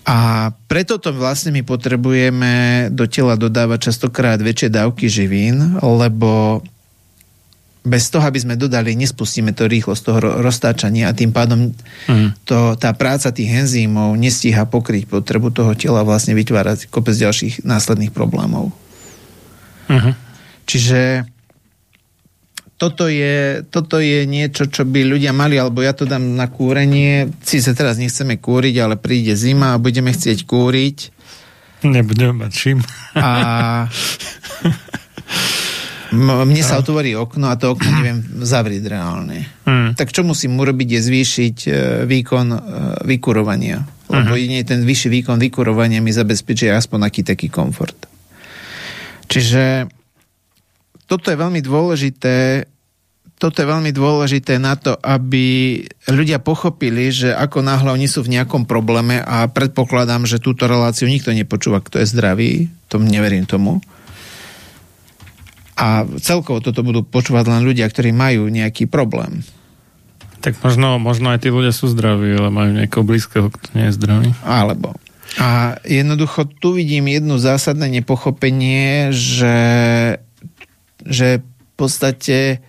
A 0.08 0.48
preto 0.72 0.96
to 0.96 1.12
vlastne 1.12 1.52
my 1.52 1.60
potrebujeme 1.60 2.88
do 2.88 3.04
tela 3.04 3.36
dodávať 3.36 3.92
častokrát 3.92 4.40
väčšie 4.40 4.72
dávky 4.72 5.04
živín, 5.04 5.76
lebo 5.84 6.64
bez 7.84 8.08
toho, 8.08 8.24
aby 8.24 8.40
sme 8.40 8.56
dodali, 8.56 8.96
nespustíme 8.96 9.52
to 9.52 9.68
rýchlosť 9.68 10.02
toho 10.04 10.18
roztáčania 10.40 11.12
a 11.12 11.16
tým 11.16 11.32
pádom 11.32 11.76
mm. 12.08 12.44
to, 12.48 12.76
tá 12.80 12.92
práca 12.96 13.32
tých 13.32 13.64
enzýmov 13.64 14.16
nestíha 14.16 14.64
pokryť 14.64 15.08
potrebu 15.08 15.52
toho 15.52 15.72
tela 15.76 16.04
vlastne 16.04 16.32
vytvárať 16.36 16.88
kopec 16.88 17.16
ďalších 17.16 17.64
následných 17.64 18.12
problémov. 18.12 18.72
Mm-hmm. 19.88 20.14
Čiže 20.68 21.00
toto 22.78 23.10
je, 23.10 23.66
toto 23.74 23.98
je 23.98 24.22
niečo, 24.22 24.70
čo 24.70 24.86
by 24.86 25.02
ľudia 25.02 25.34
mali, 25.34 25.58
alebo 25.58 25.82
ja 25.82 25.90
to 25.90 26.06
dám 26.06 26.38
na 26.38 26.46
kúrenie. 26.46 27.26
Síce 27.42 27.74
teraz 27.74 27.98
nechceme 27.98 28.38
kúriť, 28.38 28.74
ale 28.78 28.94
príde 28.94 29.34
zima 29.34 29.74
a 29.74 29.82
budeme 29.82 30.14
chcieť 30.14 30.46
kúriť. 30.46 30.96
Nebudeme 31.82 32.46
mať 32.46 32.50
čím. 32.54 32.78
A 33.18 33.90
mne 36.46 36.62
sa 36.62 36.78
otvorí 36.78 37.18
okno 37.18 37.50
a 37.50 37.58
to 37.58 37.74
okno 37.74 37.90
neviem 37.98 38.22
zavrieť 38.46 38.86
reálne. 38.86 39.50
Hmm. 39.66 39.98
Tak 39.98 40.14
čo 40.14 40.22
musím 40.22 40.54
urobiť 40.62 40.88
je 40.94 41.00
zvýšiť 41.02 41.56
e, 41.66 41.70
výkon 42.06 42.46
e, 42.54 42.58
vykurovania. 43.10 43.82
Lebo 44.08 44.38
uh-huh. 44.38 44.64
ten 44.64 44.86
vyšší 44.86 45.20
výkon 45.20 45.36
vykurovania 45.36 45.98
mi 46.00 46.14
zabezpečí 46.14 46.70
aspoň 46.70 47.10
aký 47.10 47.26
taký 47.26 47.50
komfort. 47.50 48.08
Čiže 49.28 49.97
toto 51.08 51.32
je 51.32 51.36
veľmi 51.40 51.64
dôležité 51.64 52.68
toto 53.38 53.62
je 53.62 53.70
veľmi 53.70 53.94
dôležité 53.94 54.58
na 54.58 54.74
to, 54.74 54.98
aby 54.98 55.78
ľudia 56.10 56.42
pochopili, 56.42 57.14
že 57.14 57.30
ako 57.30 57.62
náhle 57.62 57.94
oni 57.94 58.10
sú 58.10 58.26
v 58.26 58.34
nejakom 58.34 58.66
probléme 58.66 59.22
a 59.22 59.46
predpokladám, 59.46 60.26
že 60.26 60.42
túto 60.42 60.66
reláciu 60.66 61.06
nikto 61.06 61.30
nepočúva, 61.30 61.78
kto 61.78 62.02
je 62.02 62.10
zdravý, 62.10 62.50
tomu 62.90 63.06
neverím 63.06 63.46
tomu. 63.46 63.78
A 65.78 66.02
celkovo 66.18 66.58
toto 66.58 66.82
budú 66.82 67.06
počúvať 67.06 67.46
len 67.46 67.62
ľudia, 67.62 67.86
ktorí 67.86 68.10
majú 68.10 68.50
nejaký 68.50 68.90
problém. 68.90 69.46
Tak 70.42 70.58
možno, 70.58 70.98
možno 70.98 71.30
aj 71.30 71.46
tí 71.46 71.54
ľudia 71.54 71.70
sú 71.70 71.86
zdraví, 71.86 72.34
ale 72.34 72.50
majú 72.50 72.74
niekoho 72.74 73.06
blízkeho, 73.06 73.54
kto 73.54 73.68
nie 73.78 73.86
je 73.86 73.94
zdravý. 73.94 74.28
Alebo. 74.42 74.98
A 75.38 75.78
jednoducho 75.86 76.50
tu 76.58 76.74
vidím 76.74 77.06
jedno 77.06 77.38
zásadné 77.38 77.86
nepochopenie, 78.02 79.14
že 79.14 79.54
že 81.08 81.40
v 81.40 81.72
podstate 81.74 82.60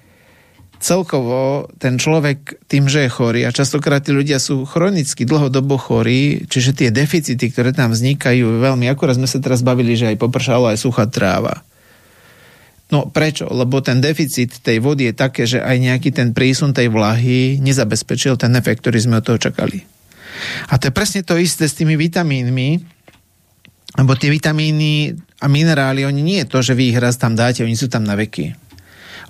celkovo 0.79 1.67
ten 1.75 1.99
človek 1.99 2.63
tým, 2.71 2.87
že 2.87 3.05
je 3.05 3.11
chorý 3.11 3.43
a 3.43 3.51
častokrát 3.51 3.99
tí 3.99 4.15
ľudia 4.15 4.39
sú 4.39 4.63
chronicky 4.63 5.27
dlhodobo 5.27 5.75
chorí, 5.75 6.47
čiže 6.47 6.71
tie 6.71 6.89
deficity, 6.89 7.51
ktoré 7.51 7.75
tam 7.75 7.91
vznikajú 7.91 8.63
veľmi, 8.63 8.87
akorát 8.87 9.19
sme 9.19 9.27
sa 9.27 9.43
teraz 9.43 9.59
bavili, 9.59 9.99
že 9.99 10.15
aj 10.15 10.17
popršalo 10.17 10.71
aj 10.71 10.79
suchá 10.79 11.05
tráva. 11.11 11.67
No 12.89 13.05
prečo? 13.05 13.45
Lebo 13.45 13.85
ten 13.85 14.01
deficit 14.01 14.65
tej 14.65 14.81
vody 14.81 15.11
je 15.11 15.13
také, 15.13 15.45
že 15.45 15.61
aj 15.61 15.77
nejaký 15.77 16.09
ten 16.09 16.33
prísun 16.33 16.73
tej 16.73 16.89
vlahy 16.89 17.61
nezabezpečil 17.61 18.33
ten 18.39 18.49
efekt, 18.57 18.81
ktorý 18.81 18.97
sme 18.97 19.21
od 19.21 19.25
toho 19.29 19.37
čakali. 19.37 19.85
A 20.71 20.81
to 20.81 20.89
je 20.89 20.95
presne 20.95 21.21
to 21.21 21.37
isté 21.37 21.69
s 21.69 21.77
tými 21.77 21.99
vitamínmi, 21.99 22.98
lebo 23.99 24.15
tie 24.15 24.31
vitamíny 24.31 25.11
a 25.43 25.51
minerály, 25.51 26.07
oni 26.07 26.23
nie 26.23 26.39
je 26.43 26.47
to, 26.47 26.63
že 26.63 26.71
vy 26.71 26.95
ich 26.95 26.99
raz 26.99 27.19
tam 27.19 27.35
dáte, 27.35 27.67
oni 27.67 27.75
sú 27.75 27.91
tam 27.91 28.07
na 28.07 28.15
veky. 28.15 28.55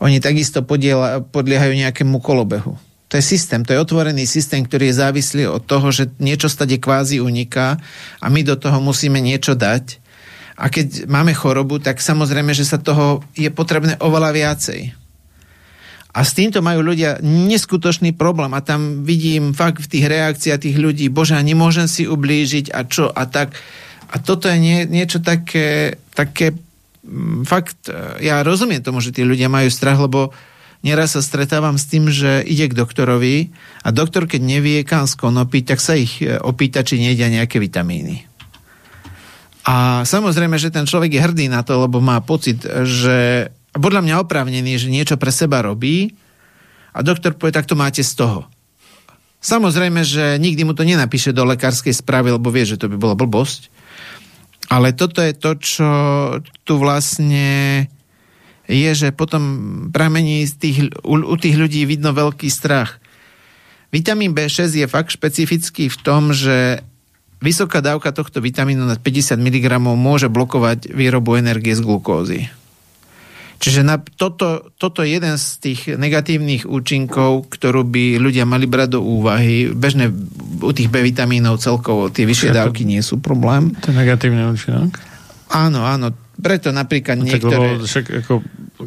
Oni 0.05 0.22
takisto 0.22 0.61
podiela, 0.61 1.26
podliehajú 1.26 1.74
nejakému 1.74 2.22
kolobehu. 2.22 2.78
To 3.09 3.17
je 3.17 3.26
systém, 3.26 3.65
to 3.65 3.74
je 3.74 3.82
otvorený 3.82 4.30
systém, 4.30 4.61
ktorý 4.61 4.93
je 4.93 4.99
závislý 5.01 5.43
od 5.49 5.65
toho, 5.65 5.89
že 5.89 6.13
niečo 6.22 6.45
stade 6.45 6.78
kvázi 6.78 7.17
uniká 7.17 7.82
a 8.22 8.26
my 8.30 8.45
do 8.45 8.53
toho 8.53 8.78
musíme 8.78 9.17
niečo 9.17 9.57
dať. 9.57 9.97
A 10.53 10.70
keď 10.70 11.09
máme 11.09 11.34
chorobu, 11.34 11.82
tak 11.82 11.97
samozrejme, 11.97 12.53
že 12.53 12.70
sa 12.70 12.78
toho 12.78 13.26
je 13.34 13.49
potrebné 13.49 13.97
oveľa 13.97 14.30
viacej. 14.38 14.93
A 16.13 16.20
s 16.22 16.38
týmto 16.38 16.61
majú 16.61 16.86
ľudia 16.86 17.17
neskutočný 17.26 18.13
problém 18.13 18.53
a 18.53 18.61
tam 18.61 19.01
vidím 19.01 19.57
fakt 19.57 19.82
v 19.82 19.89
tých 19.89 20.05
reakciách 20.05 20.61
tých 20.61 20.78
ľudí, 20.78 21.09
bože, 21.09 21.38
nemôžem 21.41 21.89
si 21.89 22.05
ublížiť 22.05 22.70
a 22.70 22.86
čo 22.86 23.09
a 23.09 23.26
tak. 23.26 23.57
A 24.10 24.16
toto 24.18 24.49
je 24.49 24.57
nie, 24.57 24.89
niečo 24.89 25.22
také, 25.22 26.01
také 26.18 26.57
mm, 27.05 27.45
fakt, 27.45 27.89
e, 27.89 28.26
ja 28.26 28.41
rozumiem 28.41 28.82
tomu, 28.82 28.99
že 29.05 29.14
tí 29.14 29.22
ľudia 29.22 29.47
majú 29.47 29.70
strach, 29.70 30.01
lebo 30.01 30.34
nieraz 30.82 31.14
sa 31.14 31.22
stretávam 31.22 31.78
s 31.78 31.86
tým, 31.86 32.10
že 32.10 32.41
ide 32.41 32.74
k 32.74 32.78
doktorovi 32.78 33.53
a 33.86 33.93
doktor, 33.93 34.26
keď 34.26 34.41
nevie, 34.41 34.82
kam 34.82 35.05
skonopiť, 35.05 35.64
tak 35.76 35.80
sa 35.80 35.93
ich 35.93 36.26
e, 36.26 36.41
opýta, 36.41 36.82
či 36.82 36.97
nejedia 36.97 37.30
nejaké 37.30 37.62
vitamíny. 37.62 38.26
A 39.70 40.01
samozrejme, 40.01 40.57
že 40.57 40.74
ten 40.74 40.89
človek 40.89 41.14
je 41.14 41.22
hrdý 41.22 41.45
na 41.45 41.62
to, 41.62 41.86
lebo 41.86 42.01
má 42.01 42.18
pocit, 42.26 42.66
že 42.66 43.51
podľa 43.78 44.01
mňa 44.01 44.22
oprávnený, 44.26 44.82
že 44.82 44.89
niečo 44.89 45.22
pre 45.22 45.30
seba 45.30 45.62
robí 45.62 46.18
a 46.89 47.05
doktor 47.05 47.38
povie, 47.38 47.53
tak 47.53 47.70
to 47.70 47.78
máte 47.78 48.01
z 48.01 48.18
toho. 48.18 48.49
Samozrejme, 49.39 50.01
že 50.03 50.41
nikdy 50.41 50.68
mu 50.68 50.74
to 50.76 50.84
nenapíše 50.84 51.32
do 51.32 51.47
lekárskej 51.47 51.95
správy, 51.95 52.36
lebo 52.36 52.49
vie, 52.51 52.66
že 52.68 52.76
to 52.76 52.91
by 52.91 52.97
bola 52.99 53.16
blbosť. 53.16 53.72
Ale 54.70 54.93
toto 54.93 55.26
je 55.26 55.34
to, 55.34 55.51
čo 55.57 55.89
tu 56.61 56.78
vlastne 56.78 57.89
je, 58.70 58.91
že 58.93 59.09
potom 59.09 59.41
pramení 59.89 60.45
z 60.45 60.53
tých, 60.61 60.78
u, 61.01 61.17
u 61.17 61.36
tých 61.41 61.57
ľudí 61.57 61.89
vidno 61.89 62.13
veľký 62.13 62.45
strach. 62.53 63.01
Vitamín 63.89 64.38
B6 64.38 64.70
je 64.70 64.86
fakt 64.86 65.09
špecifický 65.09 65.89
v 65.89 65.97
tom, 66.05 66.30
že 66.30 66.86
vysoká 67.41 67.82
dávka 67.82 68.13
tohto 68.13 68.38
vitamínu 68.38 68.86
na 68.86 68.93
50 68.93 69.41
mg 69.41 69.82
môže 69.82 70.30
blokovať 70.30 70.93
výrobu 70.93 71.41
energie 71.41 71.74
z 71.74 71.82
glukózy. 71.82 72.39
Čiže 73.60 73.84
na 73.84 73.99
toto, 73.99 74.72
toto 74.80 75.03
je 75.03 75.20
jeden 75.20 75.36
z 75.36 75.45
tých 75.60 75.82
negatívnych 75.99 76.64
účinkov, 76.64 77.51
ktorú 77.51 77.84
by 77.84 78.16
ľudia 78.16 78.47
mali 78.47 78.64
brať 78.64 78.95
do 78.95 79.01
úvahy. 79.03 79.68
Bežne 79.76 80.07
u 80.64 80.72
tých 80.72 80.88
B 80.88 81.03
vitamínov 81.03 81.60
celkovo 81.60 82.07
tie 82.07 82.24
vyššie 82.24 82.55
dávky 82.55 82.88
nie 82.88 83.03
sú 83.03 83.20
problém. 83.20 83.76
To 83.84 83.91
je 83.91 83.99
negatívny 83.99 84.47
účinok? 84.47 84.95
Áno, 85.51 85.84
áno. 85.84 86.16
Preto 86.40 86.72
napríklad 86.72 87.20
niektoré... 87.20 87.76
Tak, 87.76 87.84
však 87.84 88.06
ako, 88.24 88.34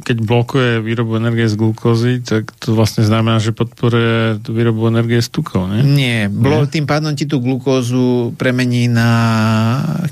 keď 0.01 0.17
blokuje 0.25 0.71
výrobu 0.81 1.21
energie 1.21 1.45
z 1.45 1.57
glukózy, 1.61 2.25
tak 2.25 2.49
to 2.57 2.73
vlastne 2.73 3.05
znamená, 3.05 3.37
že 3.45 3.53
podporuje 3.53 4.41
výrobu 4.49 4.89
energie 4.89 5.21
z 5.21 5.29
tukov, 5.29 5.69
nie? 5.69 5.85
Nie. 5.85 6.19
Blo- 6.33 6.65
tým 6.65 6.89
pádom 6.89 7.13
ti 7.13 7.29
tú 7.29 7.45
glukózu 7.45 8.33
premení 8.41 8.89
na 8.89 9.11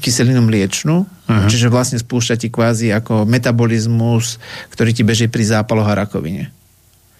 kyselinu 0.05 0.45
mliečnu, 0.45 1.09
uh-huh. 1.09 1.49
čiže 1.49 1.72
vlastne 1.72 1.97
spúšťa 1.97 2.36
ti 2.36 2.53
kvázi 2.53 2.93
ako 2.93 3.24
metabolizmus, 3.24 4.36
ktorý 4.76 4.93
ti 4.93 5.01
beží 5.01 5.32
pri 5.32 5.49
zápaloch 5.49 5.88
a 5.88 5.97
rakovine. 5.97 6.53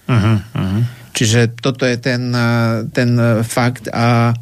Uh-huh, 0.05 0.37
uh-huh. 0.37 0.83
Čiže 1.17 1.57
toto 1.57 1.89
je 1.89 1.97
ten, 1.97 2.29
ten 2.93 3.11
fakt 3.43 3.89
a 3.89 4.37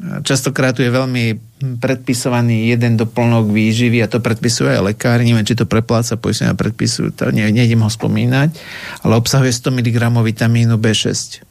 Častokrát 0.00 0.72
tu 0.72 0.80
je 0.80 0.88
veľmi 0.88 1.49
predpisovaný 1.60 2.72
jeden 2.72 2.96
doplnok 2.96 3.52
výživy 3.52 4.00
a 4.00 4.08
to 4.08 4.24
predpisuje 4.24 4.80
aj 4.80 4.96
lekár. 4.96 5.20
Neviem, 5.20 5.44
či 5.44 5.56
to 5.56 5.68
prepláca 5.68 6.16
poistenia 6.16 6.56
predpisujú, 6.56 7.12
to 7.12 7.28
ne, 7.28 7.52
nejdem 7.52 7.84
ho 7.84 7.90
spomínať, 7.92 8.56
ale 9.04 9.12
obsahuje 9.20 9.52
100 9.52 9.68
mg 9.68 9.96
vitamínu 10.24 10.80
B6. 10.80 11.44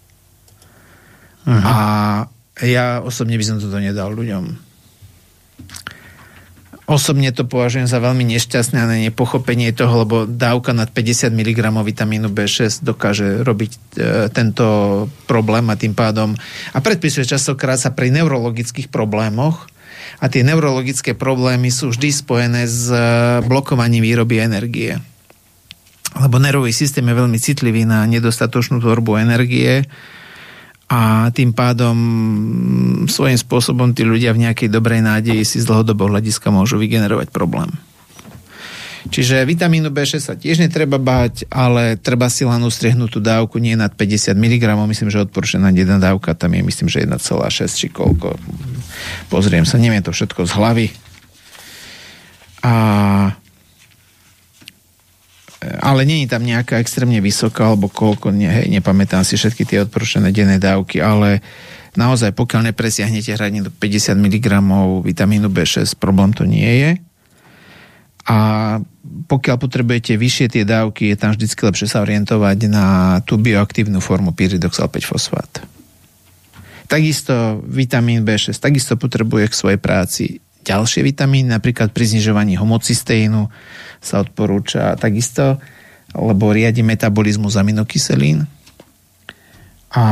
Uh-huh. 1.45 1.62
A 1.62 1.76
ja 2.66 3.05
osobne 3.05 3.38
by 3.38 3.45
som 3.45 3.62
toto 3.62 3.78
nedal 3.78 4.10
ľuďom. 4.12 4.70
Osobne 6.89 7.30
to 7.30 7.45
považujem 7.45 7.86
za 7.86 8.01
veľmi 8.01 8.26
nešťastné 8.34 8.78
a 8.82 8.89
nepochopenie 8.89 9.70
toho, 9.78 10.10
lebo 10.10 10.26
dávka 10.26 10.74
nad 10.74 10.89
50 10.89 11.30
mg 11.30 11.70
vitamínu 11.86 12.34
B6 12.34 12.82
dokáže 12.82 13.45
robiť 13.45 13.72
e, 13.78 13.80
tento 14.34 14.66
problém 15.30 15.70
a 15.70 15.78
tým 15.78 15.93
pádom 15.93 16.34
a 16.74 16.78
predpisuje 16.82 17.30
častokrát 17.30 17.78
sa 17.78 17.93
pri 17.93 18.10
neurologických 18.10 18.89
problémoch 18.89 19.70
a 20.18 20.26
tie 20.26 20.41
neurologické 20.41 21.14
problémy 21.14 21.70
sú 21.70 21.93
vždy 21.93 22.10
spojené 22.10 22.66
s 22.66 22.89
e, 22.89 22.97
blokovaním 23.45 24.01
výroby 24.01 24.41
energie. 24.41 24.98
Lebo 26.18 26.41
nervový 26.41 26.73
systém 26.73 27.06
je 27.06 27.19
veľmi 27.22 27.38
citlivý 27.38 27.86
na 27.86 28.02
nedostatočnú 28.10 28.81
tvorbu 28.81 29.22
energie 29.22 29.86
a 30.90 31.30
tým 31.30 31.53
pádom 31.53 31.98
svojím 33.06 33.38
spôsobom 33.38 33.94
tí 33.94 34.02
ľudia 34.02 34.34
v 34.34 34.49
nejakej 34.49 34.73
dobrej 34.73 35.06
nádeji 35.06 35.45
si 35.45 35.61
z 35.61 35.69
dlhodobého 35.69 36.10
hľadiska 36.10 36.49
môžu 36.49 36.81
vygenerovať 36.81 37.30
problém. 37.30 37.69
Čiže 39.10 39.41
vitamínu 39.41 39.90
B6 39.90 40.22
sa 40.22 40.38
tiež 40.38 40.61
netreba 40.61 41.02
báť, 41.02 41.49
ale 41.49 41.98
treba 41.98 42.30
si 42.30 42.45
len 42.45 42.61
ustriehnúť 42.61 43.18
tú 43.18 43.19
dávku 43.19 43.57
nie 43.57 43.73
nad 43.73 43.90
50 43.90 44.38
mg, 44.38 44.64
myslím, 44.86 45.10
že 45.10 45.26
odporúčaná 45.26 45.73
jedna 45.73 45.98
dávka, 45.98 46.38
tam 46.38 46.53
je 46.53 46.61
myslím, 46.61 46.88
že 46.94 47.10
1,6 47.10 47.18
či 47.73 47.90
koľko. 47.90 48.38
Pozriem 49.34 49.65
sa, 49.65 49.81
neviem 49.81 50.06
to 50.06 50.14
všetko 50.14 50.45
z 50.45 50.52
hlavy. 50.53 50.88
A 52.61 52.73
ale 55.60 56.07
není 56.07 56.23
tam 56.23 56.48
nejaká 56.48 56.80
extrémne 56.80 57.19
vysoká, 57.19 57.68
alebo 57.68 57.91
koľko, 57.91 58.31
ne, 58.31 58.48
hej, 58.48 58.72
nepamätám 58.72 59.27
si 59.27 59.36
všetky 59.36 59.68
tie 59.68 59.84
odporúčané 59.84 60.31
denné 60.31 60.56
dávky, 60.56 61.03
ale 61.03 61.44
naozaj 61.99 62.31
pokiaľ 62.31 62.72
nepresiahnete 62.72 63.36
hradne 63.36 63.68
do 63.68 63.72
50 63.73 64.15
mg 64.15 64.48
vitamínu 65.03 65.52
B6, 65.52 65.99
problém 65.99 66.31
to 66.31 66.48
nie 66.48 66.64
je. 66.64 66.91
A 68.30 68.38
pokiaľ 69.26 69.57
potrebujete 69.57 70.14
vyššie 70.14 70.47
tie 70.53 70.64
dávky, 70.65 71.10
je 71.14 71.18
tam 71.18 71.34
vždy 71.34 71.49
lepšie 71.49 71.88
sa 71.89 72.06
orientovať 72.06 72.57
na 72.69 72.85
tú 73.26 73.41
bioaktívnu 73.41 73.97
formu 73.97 74.38
pyridoxal 74.38 74.85
5 74.85 75.01
fosfát. 75.01 75.51
Takisto 76.85 77.61
vitamín 77.65 78.26
B6 78.26 78.53
takisto 78.57 78.97
potrebuje 78.97 79.49
k 79.49 79.57
svojej 79.57 79.80
práci 79.81 80.41
ďalšie 80.61 81.01
vitamíny, 81.01 81.49
napríklad 81.49 81.89
pri 81.89 82.06
znižovaní 82.06 82.53
homocysteínu, 82.57 83.49
sa 83.97 84.15
odporúča 84.22 84.93
takisto, 84.97 85.57
lebo 86.14 86.53
riadi 86.53 86.85
metabolizmus 86.85 87.57
aminokyselín 87.57 88.45
a 89.89 90.06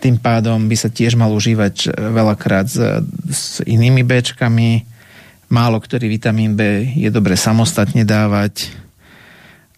tým 0.00 0.20
pádom 0.20 0.68
by 0.68 0.76
sa 0.76 0.92
tiež 0.92 1.16
mal 1.16 1.32
užívať 1.32 1.96
veľakrát 1.96 2.68
s, 2.68 2.76
s 3.24 3.44
inými 3.64 4.04
Bčkami. 4.04 4.84
Málo 5.54 5.78
ktorý 5.78 6.10
vitamín 6.10 6.58
B 6.58 6.82
je 6.98 7.06
dobre 7.14 7.38
samostatne 7.38 8.02
dávať 8.02 8.74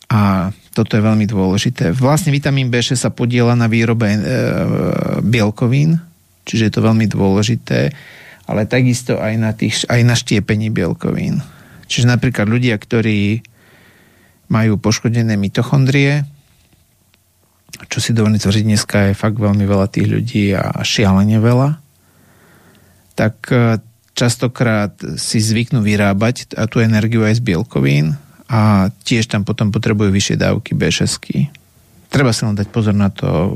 a 0.09 0.49
toto 0.73 0.97
je 0.97 1.05
veľmi 1.05 1.29
dôležité. 1.29 1.93
Vlastne 1.93 2.33
vitamín 2.33 2.73
B6 2.73 2.97
sa 2.97 3.11
podiela 3.13 3.53
na 3.53 3.69
výrobe 3.69 4.09
e, 4.09 4.19
bielkovín, 5.21 6.01
čiže 6.49 6.65
je 6.69 6.73
to 6.73 6.81
veľmi 6.81 7.05
dôležité, 7.05 7.93
ale 8.49 8.65
takisto 8.65 9.21
aj 9.21 9.35
na, 9.37 9.53
tých, 9.53 9.85
aj 9.85 10.01
na 10.01 10.17
štiepení 10.17 10.73
bielkovín. 10.73 11.45
Čiže 11.85 12.09
napríklad 12.09 12.49
ľudia, 12.49 12.81
ktorí 12.81 13.45
majú 14.49 14.81
poškodené 14.81 15.37
mitochondrie, 15.37 16.25
čo 17.93 17.99
si 18.01 18.17
dovolím 18.17 18.41
tvrdiť, 18.41 18.65
dneska 18.65 18.97
je 19.13 19.19
fakt 19.19 19.37
veľmi 19.37 19.69
veľa 19.69 19.93
tých 19.93 20.09
ľudí 20.09 20.57
a 20.57 20.81
šialene 20.81 21.37
veľa, 21.37 21.71
tak 23.19 23.37
e, 23.53 23.77
častokrát 24.17 24.97
si 25.21 25.39
zvyknú 25.39 25.85
vyrábať 25.85 26.57
tú 26.73 26.81
energiu 26.81 27.23
aj 27.23 27.39
z 27.39 27.43
bielkovín 27.45 28.17
a 28.49 28.89
tiež 29.05 29.29
tam 29.29 29.45
potom 29.45 29.69
potrebujú 29.69 30.09
vyššie 30.09 30.41
dávky 30.41 30.73
B6. 30.73 31.13
Treba 32.09 32.33
sa 32.33 32.49
len 32.49 32.57
dať 32.57 32.69
pozor 32.73 32.97
na 32.97 33.13
to, 33.13 33.53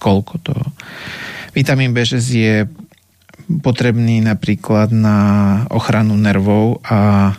koľko 0.00 0.34
to. 0.40 0.56
Vitamín 1.52 1.92
B6 1.92 2.16
je 2.32 2.64
potrebný 3.60 4.24
napríklad 4.24 4.88
na 4.88 5.18
ochranu 5.68 6.16
nervov 6.16 6.80
a 6.88 7.32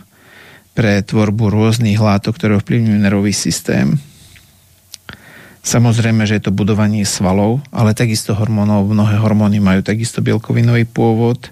pre 0.76 1.00
tvorbu 1.00 1.50
rôznych 1.50 1.96
látok, 1.96 2.36
ktoré 2.36 2.60
ovplyvňujú 2.60 2.98
nervový 3.00 3.32
systém. 3.32 3.96
Samozrejme, 5.66 6.28
že 6.28 6.38
je 6.38 6.46
to 6.46 6.54
budovanie 6.54 7.02
svalov, 7.02 7.58
ale 7.74 7.96
takisto 7.96 8.36
hormónov, 8.38 8.86
mnohé 8.86 9.18
hormóny 9.18 9.58
majú 9.58 9.82
takisto 9.82 10.22
bielkovinový 10.22 10.86
pôvod. 10.86 11.50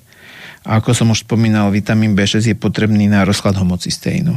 A 0.65 0.81
ako 0.81 0.97
som 0.97 1.13
už 1.13 1.29
spomínal, 1.29 1.69
vitamín 1.69 2.17
B6 2.17 2.41
je 2.41 2.57
potrebný 2.57 3.05
na 3.05 3.29
rozklad 3.29 3.53
homocysteínu. 3.61 4.33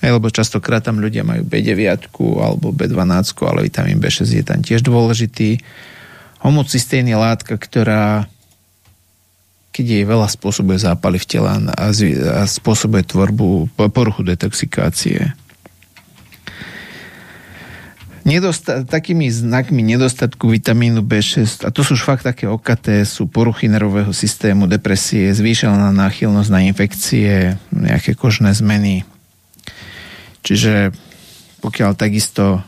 Hej, 0.00 0.16
lebo 0.16 0.32
častokrát 0.32 0.80
tam 0.80 0.96
ľudia 0.96 1.20
majú 1.20 1.44
B9 1.44 1.76
alebo 2.40 2.72
B12, 2.72 3.36
ale 3.44 3.68
vitamín 3.68 4.00
B6 4.00 4.24
je 4.32 4.44
tam 4.44 4.64
tiež 4.64 4.80
dôležitý. 4.80 5.60
Homocysteín 6.40 7.04
je 7.12 7.16
látka, 7.20 7.60
ktorá 7.60 8.24
keď 9.70 9.86
jej 9.86 10.04
veľa 10.08 10.26
spôsobuje 10.26 10.82
zápaly 10.82 11.22
v 11.22 11.28
tela 11.30 11.54
a, 11.54 11.94
a 11.94 12.42
spôsobuje 12.42 13.06
tvorbu 13.06 13.70
poruchu 13.94 14.26
detoxikácie. 14.26 15.30
Nedosta- 18.20 18.84
takými 18.84 19.32
znakmi 19.32 19.80
nedostatku 19.80 20.52
vitamínu 20.52 21.00
B6, 21.00 21.64
a 21.64 21.72
to 21.72 21.80
sú 21.80 21.96
už 21.96 22.04
fakt 22.04 22.28
také 22.28 22.44
okaté, 22.44 23.02
sú 23.08 23.24
poruchy 23.26 23.66
nervového 23.66 24.12
systému, 24.12 24.68
depresie, 24.68 25.32
zvýšená 25.32 25.88
náchylnosť 25.88 26.50
na 26.52 26.60
infekcie, 26.68 27.56
nejaké 27.72 28.12
kožné 28.12 28.52
zmeny. 28.52 29.08
Čiže 30.44 30.92
pokiaľ 31.64 31.96
takisto 31.96 32.60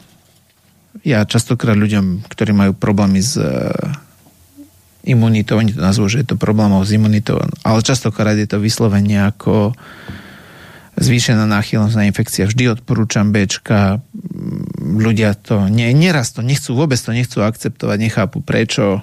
ja 1.05 1.25
častokrát 1.25 1.77
ľuďom, 1.77 2.29
ktorí 2.29 2.53
majú 2.53 2.73
problémy 2.77 3.21
s 3.21 3.41
imunitou, 5.03 5.59
oni 5.59 5.75
to 5.75 5.83
nazvú, 5.83 6.07
že 6.07 6.23
je 6.23 6.33
to 6.33 6.37
problémov 6.39 6.87
s 6.87 6.95
imunitou, 6.95 7.43
ale 7.67 7.81
častokrát 7.83 8.39
je 8.39 8.47
to 8.47 8.63
vyslovene 8.63 9.27
ako 9.27 9.75
zvýšená 11.01 11.49
náchylnosť 11.49 11.97
na 11.97 12.05
infekcia. 12.07 12.47
Vždy 12.47 12.79
odporúčam 12.79 13.33
Bčka, 13.33 13.99
ľudia 14.93 15.33
to, 15.35 15.67
nie, 15.73 15.89
neraz 15.97 16.37
to 16.37 16.45
nechcú, 16.45 16.77
vôbec 16.77 17.01
to 17.01 17.17
nechcú 17.17 17.41
akceptovať, 17.41 17.99
nechápu 17.99 18.45
prečo. 18.45 19.01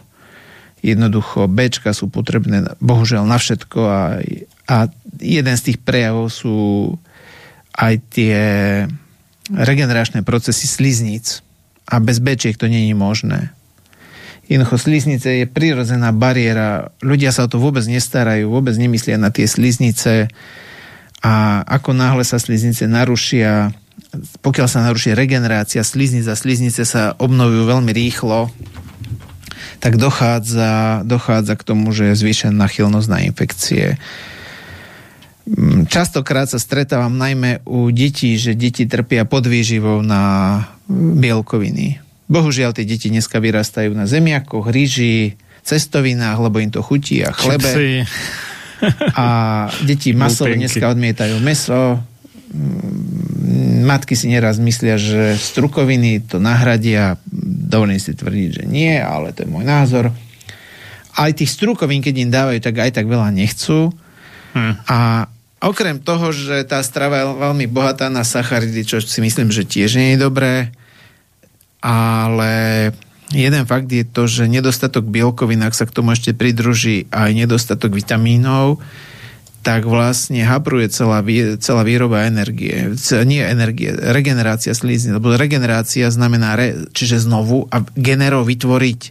Jednoducho 0.80 1.50
Bčka 1.52 1.92
sú 1.92 2.08
potrebné 2.08 2.78
bohužiaľ 2.80 3.28
na 3.28 3.36
všetko 3.36 3.80
a, 3.84 4.24
a 4.70 4.78
jeden 5.20 5.56
z 5.60 5.66
tých 5.72 5.80
prejavov 5.84 6.32
sú 6.32 6.58
aj 7.76 7.94
tie 8.14 8.40
regeneračné 9.52 10.24
procesy 10.24 10.70
slizníc 10.70 11.44
a 11.90 11.98
bez 12.00 12.22
Bčiek 12.22 12.56
to 12.56 12.70
je 12.70 12.94
možné. 12.96 13.52
Jednoducho 14.50 14.82
sliznice 14.82 15.44
je 15.44 15.46
prirodzená 15.46 16.10
bariéra. 16.10 16.90
Ľudia 17.06 17.30
sa 17.30 17.46
o 17.46 17.52
to 17.52 17.62
vôbec 17.62 17.86
nestarajú, 17.86 18.50
vôbec 18.50 18.74
nemyslia 18.78 19.22
na 19.22 19.30
tie 19.30 19.46
sliznice 19.46 20.26
a 21.22 21.62
ako 21.68 21.94
náhle 21.94 22.24
sa 22.26 22.42
sliznice 22.42 22.90
narušia, 22.90 23.76
pokiaľ 24.42 24.68
sa 24.68 24.86
narušia 24.86 25.18
regenerácia 25.18 25.86
sliznic 25.86 26.26
a 26.30 26.36
sliznice 26.38 26.84
sa 26.86 27.14
obnovujú 27.18 27.70
veľmi 27.70 27.92
rýchlo, 27.94 28.50
tak 29.80 29.96
dochádza, 29.96 31.04
dochádza 31.08 31.54
k 31.56 31.64
tomu, 31.64 31.96
že 31.96 32.12
je 32.12 32.20
zvýšená 32.20 32.56
nachylnosť 32.68 33.08
na 33.08 33.20
infekcie. 33.24 33.96
Mm, 35.48 35.88
častokrát 35.88 36.52
sa 36.52 36.60
stretávam 36.60 37.16
najmä 37.16 37.64
u 37.64 37.88
detí, 37.90 38.36
že 38.36 38.58
deti 38.58 38.86
trpia 38.90 39.24
podvýživou 39.24 40.04
na 40.04 40.64
bielkoviny 40.92 42.10
Bohužiaľ, 42.30 42.78
tie 42.78 42.86
deti 42.86 43.10
dneska 43.10 43.42
vyrastajú 43.42 43.90
na 43.98 44.06
zemiakoch, 44.06 44.70
rýži, 44.70 45.34
cestovinách, 45.66 46.38
lebo 46.38 46.62
im 46.62 46.70
to 46.70 46.86
chutí 46.86 47.26
a 47.26 47.34
chlebe. 47.34 47.66
Čipsy. 47.66 47.90
A 49.18 49.26
deti 49.82 50.14
maso 50.14 50.46
dneska 50.46 50.94
odmietajú 50.94 51.42
meso. 51.42 51.98
Mm, 52.50 53.86
matky 53.86 54.18
si 54.18 54.30
neraz 54.30 54.58
myslia, 54.58 54.98
že 54.98 55.38
strukoviny 55.38 56.26
to 56.26 56.42
nahradia. 56.42 57.22
Dovolím 57.70 58.02
si 58.02 58.18
tvrdiť, 58.18 58.50
že 58.62 58.64
nie, 58.66 58.98
ale 58.98 59.34
to 59.34 59.46
je 59.46 59.54
môj 59.54 59.66
názor. 59.66 60.10
Aj 61.14 61.32
tých 61.34 61.54
strukovín, 61.54 62.02
keď 62.02 62.16
im 62.18 62.34
dávajú, 62.34 62.60
tak 62.62 62.76
aj 62.82 62.92
tak 62.98 63.06
veľa 63.06 63.30
nechcú. 63.30 63.94
Hm. 64.58 64.74
A 64.90 65.30
okrem 65.62 66.02
toho, 66.02 66.32
že 66.34 66.66
tá 66.66 66.82
strava 66.82 67.22
je 67.22 67.26
veľmi 67.38 67.66
bohatá 67.70 68.08
na 68.08 68.26
sacharidy, 68.26 68.82
čo 68.88 68.98
si 69.04 69.20
myslím, 69.22 69.54
že 69.54 69.68
tiež 69.68 70.00
nie 70.00 70.16
je 70.16 70.24
dobré, 70.24 70.72
ale 71.84 72.52
jeden 73.30 73.64
fakt 73.70 73.92
je 73.92 74.08
to, 74.08 74.26
že 74.26 74.50
nedostatok 74.50 75.06
bielkovín, 75.06 75.62
ak 75.62 75.78
sa 75.78 75.86
k 75.86 75.94
tomu 75.94 76.16
ešte 76.16 76.34
pridruží 76.34 77.06
aj 77.14 77.36
nedostatok 77.36 77.94
vitamínov, 77.94 78.82
tak 79.60 79.84
vlastne 79.84 80.40
hapruje 80.48 80.88
celá, 80.88 81.20
celá 81.60 81.84
výroba 81.84 82.24
energie. 82.24 82.96
Nie 83.28 83.52
energie, 83.52 83.92
regenerácia 83.92 84.72
slizní, 84.72 85.20
lebo 85.20 85.36
regenerácia 85.36 86.08
znamená, 86.08 86.56
re, 86.56 86.88
čiže 86.96 87.28
znovu 87.28 87.68
a 87.68 87.84
genero 88.00 88.48
vytvoriť. 88.48 89.02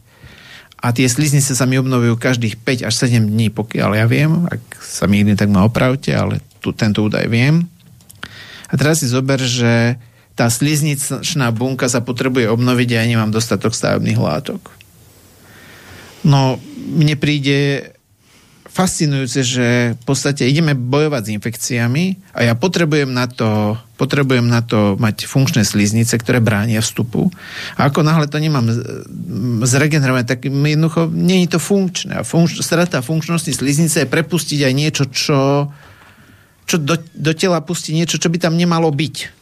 a 0.78 0.94
tie 0.94 1.10
sliznice 1.10 1.58
sa 1.58 1.66
mi 1.66 1.74
obnovujú 1.74 2.14
každých 2.14 2.62
5 2.62 2.88
až 2.88 2.94
7 2.94 3.28
dní, 3.28 3.50
pokiaľ 3.50 3.90
ja 3.98 4.06
viem. 4.06 4.46
Ak 4.46 4.62
sa 4.78 5.10
mi 5.10 5.26
tak 5.34 5.50
ma 5.50 5.66
opravte, 5.66 6.14
ale 6.14 6.38
tu, 6.62 6.70
tento 6.70 7.02
údaj 7.02 7.26
viem. 7.26 7.66
A 8.70 8.78
teraz 8.78 9.02
si 9.02 9.10
zober, 9.10 9.42
že 9.42 9.98
tá 10.38 10.46
slizničná 10.46 11.50
bunka 11.50 11.90
sa 11.90 11.98
potrebuje 11.98 12.46
obnoviť 12.46 12.88
a 12.94 12.96
ja 13.02 13.10
nemám 13.10 13.34
dostatok 13.34 13.74
stavebných 13.74 14.22
látok. 14.22 14.70
No, 16.22 16.62
mne 16.78 17.18
príde 17.18 17.90
fascinujúce, 18.78 19.42
že 19.42 19.66
v 19.98 20.04
podstate 20.06 20.46
ideme 20.46 20.78
bojovať 20.78 21.22
s 21.26 21.34
infekciami 21.34 22.04
a 22.30 22.46
ja 22.46 22.54
potrebujem 22.54 23.10
na 23.10 23.26
to, 23.26 23.74
potrebujem 23.98 24.46
na 24.46 24.62
to 24.62 24.94
mať 25.02 25.26
funkčné 25.26 25.66
sliznice, 25.66 26.14
ktoré 26.14 26.38
bránia 26.38 26.78
vstupu. 26.78 27.26
A 27.74 27.90
ako 27.90 28.06
náhle 28.06 28.30
to 28.30 28.38
nemám 28.38 28.70
zregenerovať, 29.66 30.24
tak 30.30 30.46
jednoducho 30.46 31.10
nie 31.10 31.42
je 31.42 31.58
to 31.58 31.58
funkčné. 31.58 32.22
A 32.22 32.22
funkč, 32.22 32.62
strata 32.62 33.02
funkčnosti 33.02 33.50
sliznice 33.50 34.06
je 34.06 34.12
prepustiť 34.14 34.62
aj 34.62 34.72
niečo, 34.78 35.04
čo, 35.10 35.38
čo 36.62 36.76
do, 36.78 37.02
do 37.18 37.32
tela 37.34 37.58
pustí 37.58 37.90
niečo, 37.90 38.22
čo 38.22 38.30
by 38.30 38.38
tam 38.38 38.54
nemalo 38.54 38.94
byť. 38.94 39.34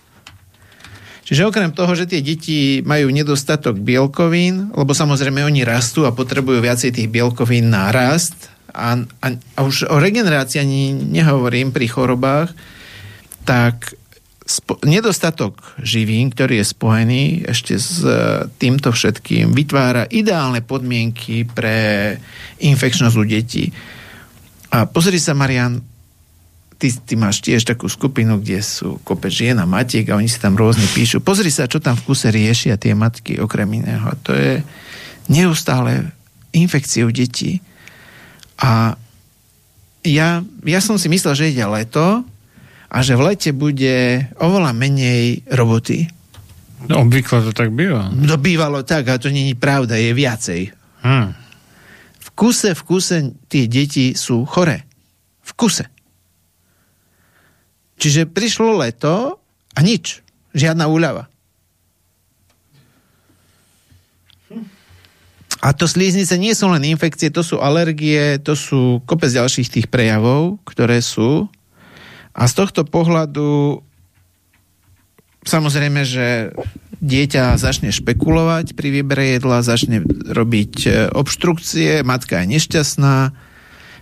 Čiže 1.28 1.44
okrem 1.44 1.76
toho, 1.76 1.92
že 1.92 2.08
tie 2.08 2.24
deti 2.24 2.80
majú 2.80 3.12
nedostatok 3.12 3.76
bielkovín, 3.76 4.72
lebo 4.72 4.96
samozrejme 4.96 5.44
oni 5.44 5.66
rastú 5.66 6.08
a 6.08 6.14
potrebujú 6.14 6.64
viacej 6.64 6.94
tých 6.96 7.10
bielkovín 7.12 7.68
na 7.68 7.92
rast, 7.92 8.55
a, 8.77 9.01
a, 9.01 9.27
a 9.32 9.61
už 9.65 9.89
o 9.89 9.97
regenerácii 9.97 10.61
ani 10.61 10.93
nehovorím 10.93 11.73
pri 11.73 11.89
chorobách, 11.89 12.53
tak 13.48 13.97
spo, 14.47 14.78
nedostatok 14.86 15.59
živín, 15.82 16.31
ktorý 16.31 16.62
je 16.62 16.66
spojený 16.70 17.23
ešte 17.51 17.74
s 17.81 18.05
e, 18.05 18.47
týmto 18.61 18.94
všetkým, 18.94 19.57
vytvára 19.57 20.07
ideálne 20.12 20.62
podmienky 20.62 21.48
pre 21.48 22.15
infekčnosť 22.62 23.16
u 23.16 23.24
detí. 23.24 23.65
A 24.70 24.86
pozri 24.86 25.19
sa, 25.19 25.35
Marian, 25.35 25.82
ty, 26.78 26.93
ty 26.93 27.19
máš 27.19 27.43
tiež 27.43 27.66
takú 27.66 27.90
skupinu, 27.90 28.39
kde 28.39 28.62
sú 28.62 29.03
kopec 29.03 29.35
žien 29.35 29.59
a 29.59 29.66
matiek 29.66 30.07
a 30.09 30.16
oni 30.16 30.31
si 30.31 30.39
tam 30.39 30.55
rôzne 30.55 30.86
píšu. 30.94 31.24
Pozri 31.24 31.51
sa, 31.51 31.66
čo 31.66 31.82
tam 31.82 31.98
v 31.98 32.07
kuse 32.07 32.31
riešia 32.31 32.78
tie 32.78 32.94
matky 32.94 33.43
okrem 33.43 33.69
iného. 33.82 34.15
To 34.28 34.32
je 34.36 34.62
neustále 35.27 36.15
infekcie 36.55 37.03
u 37.03 37.11
detí. 37.11 37.59
A 38.60 38.96
ja, 40.06 40.40
ja 40.64 40.80
som 40.80 40.96
si 40.96 41.10
myslel, 41.10 41.34
že 41.34 41.50
ide 41.52 41.66
leto 41.66 42.22
a 42.86 42.96
že 43.02 43.18
v 43.18 43.32
lete 43.32 43.50
bude 43.50 44.28
oveľa 44.38 44.72
menej 44.72 45.42
roboty. 45.50 46.06
No, 46.86 47.02
obvykle 47.02 47.42
to 47.42 47.52
tak 47.56 47.74
býva. 47.74 48.12
No 48.14 48.38
bývalo 48.38 48.86
tak, 48.86 49.10
a 49.10 49.18
to 49.18 49.26
je 49.26 49.56
pravda, 49.58 49.98
je 49.98 50.12
viacej. 50.14 50.60
Hmm. 51.02 51.34
V 52.22 52.28
kuse, 52.36 52.76
v 52.76 52.82
kuse 52.86 53.16
tie 53.50 53.66
deti 53.66 54.14
sú 54.14 54.46
chore. 54.46 54.86
V 55.42 55.50
kuse. 55.58 55.84
Čiže 57.96 58.28
prišlo 58.28 58.76
leto 58.76 59.40
a 59.72 59.78
nič. 59.80 60.20
Žiadna 60.52 60.84
úľava. 60.86 61.26
A 65.66 65.74
to 65.74 65.90
slíznice 65.90 66.38
nie 66.38 66.55
sú 66.55 66.70
len 66.70 66.86
infekcie, 66.86 67.26
to 67.34 67.43
sú 67.43 67.59
alergie, 67.59 68.38
to 68.38 68.55
sú 68.55 69.02
kopec 69.02 69.34
ďalších 69.34 69.66
tých 69.66 69.86
prejavov, 69.90 70.62
ktoré 70.62 71.02
sú. 71.02 71.51
A 72.38 72.47
z 72.47 72.55
tohto 72.55 72.86
pohľadu 72.86 73.82
samozrejme, 75.43 76.06
že 76.06 76.55
dieťa 77.02 77.59
začne 77.59 77.90
špekulovať 77.90 78.78
pri 78.78 78.88
výbere 78.94 79.34
jedla, 79.34 79.66
začne 79.66 80.06
robiť 80.30 80.74
e, 80.86 80.90
obštrukcie, 81.10 82.06
matka 82.06 82.47
je 82.47 82.47
nešťastná, 82.55 83.34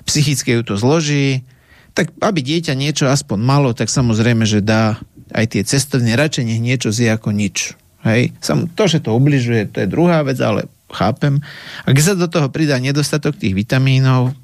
psychicky 0.04 0.60
ju 0.60 0.62
to 0.68 0.74
zloží, 0.76 1.48
tak 1.96 2.12
aby 2.20 2.44
dieťa 2.44 2.76
niečo 2.76 3.08
aspoň 3.08 3.40
malo, 3.40 3.72
tak 3.72 3.88
samozrejme, 3.88 4.44
že 4.44 4.60
dá 4.60 5.00
aj 5.32 5.56
tie 5.56 5.62
cestovne 5.64 6.12
radšej 6.12 6.44
niečo 6.60 6.92
zje 6.92 7.08
ako 7.08 7.32
nič. 7.32 7.72
Hej? 8.04 8.36
Sam, 8.44 8.68
to, 8.68 8.84
že 8.84 9.00
to 9.00 9.16
ubližuje, 9.16 9.72
to 9.72 9.80
je 9.80 9.88
druhá 9.88 10.20
vec, 10.20 10.36
ale 10.44 10.68
chápem. 10.92 11.40
A 11.84 11.92
keď 11.92 12.02
sa 12.02 12.14
do 12.18 12.28
toho 12.28 12.48
pridá 12.52 12.76
nedostatok 12.76 13.38
tých 13.38 13.56
vitamínov, 13.56 14.36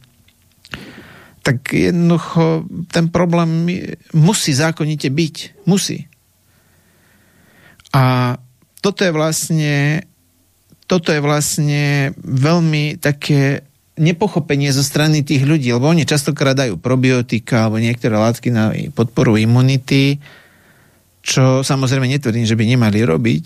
tak 1.40 1.72
jednoducho 1.72 2.68
ten 2.92 3.08
problém 3.08 3.68
musí 4.12 4.52
zákonite 4.52 5.08
byť. 5.08 5.64
Musí. 5.64 6.04
A 7.96 8.36
toto 8.80 9.04
je 9.04 9.12
vlastne 9.12 10.04
toto 10.90 11.14
je 11.14 11.22
vlastne 11.22 12.10
veľmi 12.18 12.98
také 12.98 13.62
nepochopenie 13.94 14.74
zo 14.74 14.82
strany 14.82 15.22
tých 15.22 15.46
ľudí, 15.46 15.70
lebo 15.70 15.86
oni 15.86 16.02
častokrát 16.02 16.58
dajú 16.58 16.82
probiotika 16.82 17.68
alebo 17.68 17.78
niektoré 17.78 18.18
látky 18.18 18.48
na 18.50 18.74
podporu 18.90 19.38
imunity, 19.38 20.18
čo 21.22 21.62
samozrejme 21.62 22.10
netvrdím, 22.10 22.42
že 22.42 22.58
by 22.58 22.64
nemali 22.64 23.06
robiť, 23.06 23.44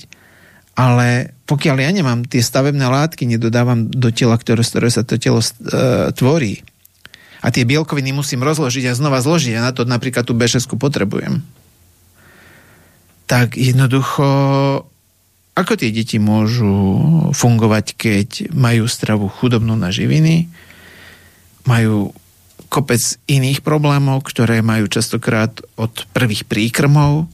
ale 0.74 1.34
pokiaľ 1.46 1.76
ja 1.78 1.90
nemám 1.94 2.26
tie 2.26 2.42
stavebné 2.42 2.82
látky, 2.82 3.30
nedodávam 3.30 3.86
do 3.86 4.10
tela, 4.10 4.34
ktoré, 4.34 4.62
ktoré 4.66 4.88
sa 4.90 5.06
to 5.06 5.18
telo 5.18 5.38
uh, 5.38 6.10
tvorí, 6.10 6.66
a 7.44 7.52
tie 7.52 7.68
bielkoviny 7.68 8.16
musím 8.16 8.40
rozložiť 8.40 8.88
a 8.88 8.96
znova 8.96 9.20
zložiť, 9.20 9.54
a 9.60 9.68
na 9.68 9.72
to 9.76 9.84
napríklad 9.84 10.24
tú 10.24 10.32
B6 10.32 10.64
potrebujem, 10.80 11.44
tak 13.28 13.56
jednoducho 13.60 14.26
ako 15.54 15.72
tie 15.78 15.94
deti 15.94 16.18
môžu 16.18 16.74
fungovať, 17.30 17.94
keď 17.94 18.28
majú 18.50 18.90
stravu 18.90 19.30
chudobnú 19.30 19.78
na 19.78 19.94
živiny, 19.94 20.50
majú 21.62 22.10
kopec 22.66 22.98
iných 23.30 23.62
problémov, 23.62 24.26
ktoré 24.26 24.66
majú 24.66 24.90
častokrát 24.90 25.54
od 25.78 25.94
prvých 26.10 26.42
príkrmov, 26.50 27.30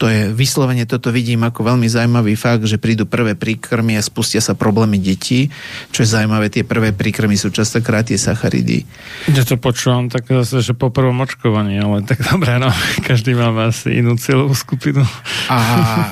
to 0.00 0.10
je 0.10 0.34
vyslovene, 0.34 0.82
toto 0.82 1.14
vidím 1.14 1.46
ako 1.46 1.62
veľmi 1.62 1.86
zaujímavý 1.86 2.34
fakt, 2.34 2.66
že 2.66 2.80
prídu 2.80 3.06
prvé 3.06 3.38
príkrmy 3.38 3.94
a 3.94 4.02
spustia 4.02 4.42
sa 4.42 4.58
problémy 4.58 4.98
detí, 4.98 5.46
čo 5.94 6.02
je 6.02 6.08
zaujímavé, 6.10 6.50
tie 6.50 6.66
prvé 6.66 6.90
príkrmy 6.90 7.38
sú 7.38 7.54
častokrát 7.54 8.02
tie 8.02 8.18
sacharidy. 8.18 8.82
Ja 9.30 9.46
to 9.46 9.54
počúvam 9.62 10.10
tak 10.10 10.26
zase, 10.26 10.58
že 10.58 10.74
po 10.74 10.90
prvom 10.90 11.22
očkovaní, 11.22 11.78
ale 11.78 12.02
tak 12.02 12.18
dobré, 12.26 12.58
no, 12.58 12.66
každý 13.08 13.38
má 13.38 13.54
asi 13.62 14.02
inú 14.02 14.18
cieľovú 14.18 14.58
skupinu. 14.58 15.06
A 15.46 15.58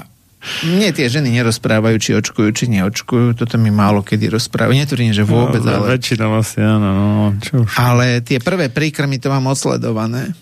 mne 0.71 0.95
tie 0.95 1.11
ženy 1.11 1.35
nerozprávajú, 1.43 1.97
či 1.99 2.11
očkujú, 2.15 2.49
či 2.55 2.65
neočkujú. 2.71 3.37
Toto 3.37 3.59
mi 3.59 3.75
málo 3.75 4.07
kedy 4.07 4.31
rozprávajú. 4.31 4.77
Netvrdím, 4.77 5.13
že 5.13 5.27
vôbec, 5.27 5.61
no, 5.61 5.83
ale... 5.83 5.99
Väčšina 5.99 6.31
asi 6.31 6.63
áno, 6.63 6.89
no, 6.95 7.09
čo 7.43 7.67
už. 7.67 7.75
Ale 7.75 8.23
tie 8.23 8.39
prvé 8.39 8.71
príkrmy 8.71 9.19
to 9.19 9.29
mám 9.29 9.51
odsledované 9.51 10.33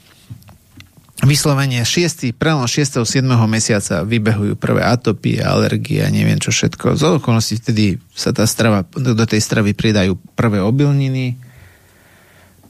vyslovene 1.26 1.82
6. 1.82 2.30
prelom 2.38 2.62
6. 2.62 3.02
7. 3.02 3.26
mesiaca 3.50 4.06
vybehujú 4.06 4.54
prvé 4.54 4.86
atopie, 4.86 5.42
alergie 5.42 6.04
a 6.04 6.12
neviem 6.12 6.38
čo 6.38 6.54
všetko. 6.54 6.94
Z 6.94 7.18
okolností 7.18 7.58
vtedy 7.58 7.98
sa 8.14 8.30
tá 8.30 8.46
strava, 8.46 8.86
do 8.86 9.26
tej 9.26 9.42
stravy 9.42 9.74
pridajú 9.74 10.14
prvé 10.38 10.62
obilniny. 10.62 11.34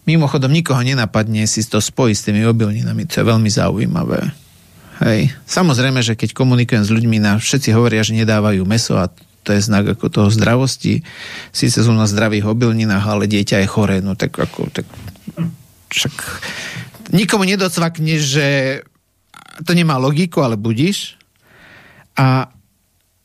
Mimochodom, 0.09 0.49
nikoho 0.49 0.81
nenapadne 0.81 1.45
si 1.45 1.61
to 1.69 1.85
spojiť 1.85 2.17
s 2.17 2.25
tými 2.25 2.41
obilninami, 2.49 3.05
to 3.05 3.21
je 3.21 3.29
veľmi 3.29 3.51
zaujímavé. 3.53 4.33
Hej. 5.05 5.37
Samozrejme, 5.45 6.01
že 6.01 6.17
keď 6.17 6.33
komunikujem 6.33 6.83
s 6.83 6.91
ľuďmi, 6.91 7.21
na, 7.21 7.37
všetci 7.37 7.77
hovoria, 7.77 8.01
že 8.01 8.17
nedávajú 8.17 8.65
meso 8.65 8.97
a 8.97 9.13
to 9.47 9.53
je 9.53 9.61
znak 9.61 9.97
ako 9.97 10.09
toho 10.09 10.29
zdravosti. 10.33 11.05
Síce 11.53 11.85
sú 11.85 11.93
na 11.93 12.09
zdravých 12.09 12.49
obilninách, 12.49 13.05
ale 13.05 13.31
dieťa 13.31 13.63
je 13.63 13.69
choré, 13.69 14.01
no 14.01 14.17
tak 14.19 14.35
ako, 14.35 14.73
tak 14.73 14.89
však 15.89 16.15
nikomu 17.13 17.45
nedocvakne, 17.49 18.17
že 18.21 18.47
to 19.65 19.73
nemá 19.75 19.99
logiku, 19.99 20.45
ale 20.45 20.55
budíš. 20.55 21.19
A 22.19 22.51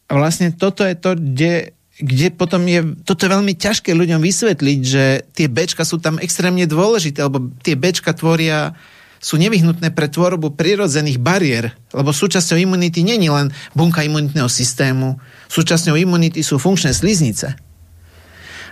vlastne 0.10 0.54
toto 0.54 0.86
je 0.86 0.96
to, 0.98 1.18
kde, 1.18 1.74
kde 1.98 2.28
potom 2.34 2.66
je, 2.66 2.82
toto 3.06 3.26
je 3.26 3.34
veľmi 3.34 3.54
ťažké 3.58 3.94
ľuďom 3.94 4.22
vysvetliť, 4.22 4.80
že 4.82 5.06
tie 5.34 5.48
bečka 5.50 5.86
sú 5.86 5.98
tam 5.98 6.18
extrémne 6.22 6.66
dôležité, 6.66 7.26
lebo 7.26 7.54
tie 7.62 7.74
bečka 7.74 8.14
tvoria 8.14 8.78
sú 9.24 9.40
nevyhnutné 9.40 9.96
pre 9.96 10.12
tvorbu 10.12 10.52
prirodzených 10.60 11.16
bariér, 11.16 11.72
lebo 11.96 12.12
súčasťou 12.12 12.60
imunity 12.60 13.08
je 13.08 13.32
len 13.32 13.56
bunka 13.72 14.04
imunitného 14.04 14.52
systému, 14.52 15.16
súčasťou 15.48 15.96
imunity 15.96 16.44
sú 16.44 16.60
funkčné 16.60 16.92
sliznice. 16.92 17.56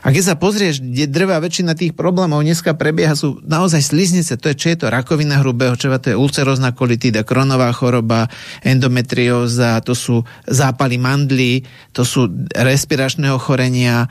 A 0.02 0.10
keď 0.10 0.34
sa 0.34 0.36
pozrieš, 0.36 0.82
kde 0.82 1.06
drvá 1.06 1.38
väčšina 1.38 1.78
tých 1.78 1.94
problémov 1.94 2.42
dneska 2.42 2.74
prebieha, 2.74 3.14
sú 3.14 3.38
naozaj 3.46 3.86
sliznice. 3.86 4.34
To 4.34 4.50
je, 4.50 4.58
čo 4.58 4.68
je 4.74 4.78
to 4.82 4.88
rakovina 4.90 5.38
hrubého 5.38 5.78
čreva, 5.78 6.02
to 6.02 6.10
je 6.10 6.18
ulcerozná 6.18 6.74
kolitída, 6.74 7.22
kronová 7.22 7.70
choroba, 7.70 8.26
endometrióza, 8.66 9.78
to 9.86 9.94
sú 9.94 10.26
zápaly 10.50 10.98
mandly, 10.98 11.70
to 11.94 12.02
sú 12.02 12.26
respiračné 12.50 13.30
ochorenia. 13.30 14.10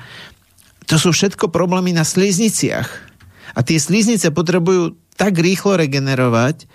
To 0.87 0.95
sú 0.95 1.11
všetko 1.11 1.51
problémy 1.51 1.91
na 1.91 2.07
slizniciach. 2.07 2.89
A 3.59 3.67
tie 3.67 3.83
sliznice 3.83 4.31
potrebujú 4.31 4.95
tak 5.19 5.43
rýchlo 5.43 5.75
regenerovať 5.75 6.71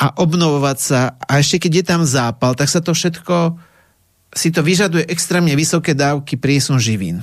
a 0.00 0.16
obnovovať 0.16 0.78
sa. 0.80 1.20
A 1.20 1.36
ešte 1.36 1.68
keď 1.68 1.72
je 1.78 1.84
tam 1.84 2.02
zápal, 2.08 2.56
tak 2.56 2.72
sa 2.72 2.80
to 2.80 2.96
všetko 2.96 3.60
si 4.32 4.48
to 4.48 4.64
vyžaduje 4.64 5.04
extrémne 5.12 5.52
vysoké 5.52 5.92
dávky 5.92 6.40
prísun 6.40 6.80
živín. 6.80 7.20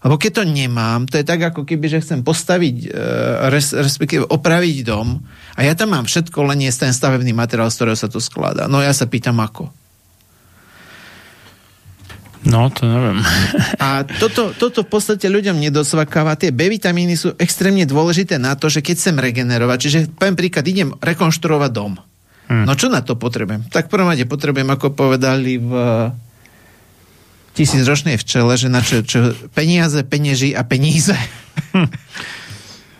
Lebo 0.00 0.16
keď 0.16 0.40
to 0.40 0.44
nemám, 0.48 1.04
to 1.04 1.20
je 1.20 1.28
tak, 1.28 1.44
ako 1.44 1.68
keby, 1.68 1.92
že 1.92 2.00
chcem 2.00 2.24
postaviť, 2.24 2.76
e, 2.88 2.98
res, 3.52 3.76
respektíve 3.76 4.24
opraviť 4.24 4.76
dom 4.88 5.20
a 5.56 5.60
ja 5.60 5.76
tam 5.76 5.92
mám 5.92 6.08
všetko, 6.08 6.40
len 6.48 6.64
je 6.64 6.72
ten 6.72 6.92
stavebný 6.96 7.36
materiál, 7.36 7.68
z 7.68 7.76
ktorého 7.76 7.98
sa 8.00 8.08
to 8.08 8.16
skladá. 8.16 8.64
No 8.64 8.80
ja 8.80 8.96
sa 8.96 9.04
pýtam, 9.04 9.36
ako. 9.44 9.68
No, 12.40 12.72
to 12.72 12.88
neviem. 12.88 13.20
A 13.76 14.08
toto, 14.08 14.56
toto 14.56 14.80
v 14.80 14.88
podstate 14.88 15.28
ľuďom 15.28 15.60
nedosvakáva. 15.60 16.40
Tie 16.40 16.48
B 16.48 16.72
vitamíny 16.72 17.12
sú 17.12 17.36
extrémne 17.36 17.84
dôležité 17.84 18.40
na 18.40 18.56
to, 18.56 18.72
že 18.72 18.80
keď 18.80 18.96
chcem 18.96 19.16
regenerovať, 19.20 19.76
čiže 19.76 19.98
poviem 20.16 20.40
príklad, 20.40 20.64
idem 20.64 20.96
rekonštruovať 20.96 21.70
dom. 21.76 22.00
Hmm. 22.48 22.64
No 22.64 22.72
čo 22.72 22.88
na 22.88 23.04
to 23.04 23.20
potrebujem? 23.20 23.68
Tak 23.68 23.92
prvom 23.92 24.08
rade 24.08 24.24
potrebujem, 24.24 24.72
ako 24.72 24.96
povedali 24.96 25.60
v 25.60 25.72
tisícročnej 27.54 28.16
včele, 28.16 28.54
že 28.54 28.68
na 28.70 28.80
čo, 28.80 29.02
čo 29.02 29.34
peniaze, 29.52 30.00
penieži 30.06 30.54
a 30.54 30.62
peníze. 30.62 31.14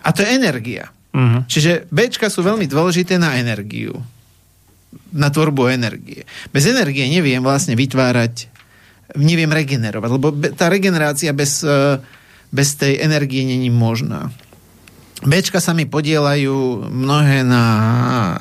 a 0.05 0.09
to 0.11 0.19
je 0.21 0.29
energia. 0.29 0.91
Uh-huh. 1.11 1.43
Čiže 1.47 1.91
Bčka 1.91 2.31
sú 2.31 2.43
veľmi 2.43 2.67
dôležité 2.67 3.19
na 3.19 3.35
energiu. 3.39 3.99
Na 5.11 5.31
tvorbu 5.31 5.71
energie. 5.71 6.23
Bez 6.51 6.67
energie 6.67 7.07
neviem 7.07 7.43
vlastne 7.43 7.75
vytvárať, 7.75 8.47
neviem 9.19 9.51
regenerovať, 9.51 10.09
lebo 10.11 10.27
tá 10.55 10.71
regenerácia 10.71 11.35
bez, 11.35 11.63
e, 11.63 11.99
bez 12.51 12.75
tej 12.79 12.99
energie 13.03 13.43
není 13.43 13.71
možná. 13.71 14.31
Bčka 15.21 15.61
sa 15.61 15.75
mi 15.77 15.85
podielajú 15.85 16.89
mnohé 16.89 17.45
na 17.45 17.63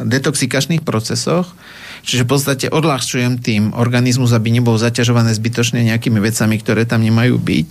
detoxikačných 0.00 0.80
procesoch, 0.80 1.52
Čiže 2.00 2.24
v 2.24 2.30
podstate 2.30 2.66
odľahčujem 2.72 3.40
tým 3.40 3.62
organizmus, 3.76 4.32
aby 4.32 4.48
nebol 4.50 4.76
zaťažované 4.80 5.36
zbytočne 5.36 5.84
nejakými 5.84 6.16
vecami, 6.16 6.56
ktoré 6.56 6.88
tam 6.88 7.04
nemajú 7.04 7.36
byť. 7.36 7.66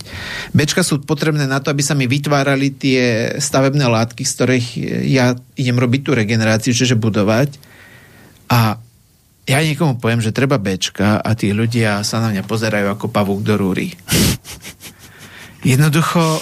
Bčka 0.54 0.82
sú 0.86 1.02
potrebné 1.02 1.50
na 1.50 1.58
to, 1.58 1.74
aby 1.74 1.82
sa 1.82 1.98
mi 1.98 2.06
vytvárali 2.06 2.70
tie 2.74 3.00
stavebné 3.38 3.84
látky, 3.90 4.22
z 4.22 4.32
ktorých 4.32 4.66
ja 5.10 5.34
idem 5.58 5.76
robiť 5.76 6.00
tú 6.06 6.10
regeneráciu, 6.14 6.70
čiže 6.70 6.98
budovať. 6.98 7.58
A 8.50 8.78
ja 9.50 9.58
niekomu 9.66 9.98
poviem, 9.98 10.22
že 10.22 10.34
treba 10.34 10.62
Bčka 10.62 11.18
a 11.18 11.30
tí 11.34 11.50
ľudia 11.50 12.06
sa 12.06 12.22
na 12.22 12.30
mňa 12.30 12.46
pozerajú 12.46 12.86
ako 12.94 13.06
pavúk 13.10 13.42
do 13.42 13.58
rúry. 13.58 13.98
Jednoducho, 15.66 16.38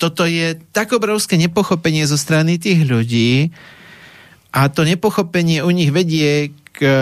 toto 0.00 0.24
je 0.24 0.56
tak 0.72 0.96
obrovské 0.96 1.36
nepochopenie 1.36 2.08
zo 2.08 2.16
strany 2.16 2.56
tých 2.56 2.88
ľudí 2.88 3.52
a 4.50 4.66
to 4.70 4.82
nepochopenie 4.82 5.62
u 5.62 5.70
nich 5.70 5.94
vedie 5.94 6.50
k 6.74 6.78
eh, 6.82 6.94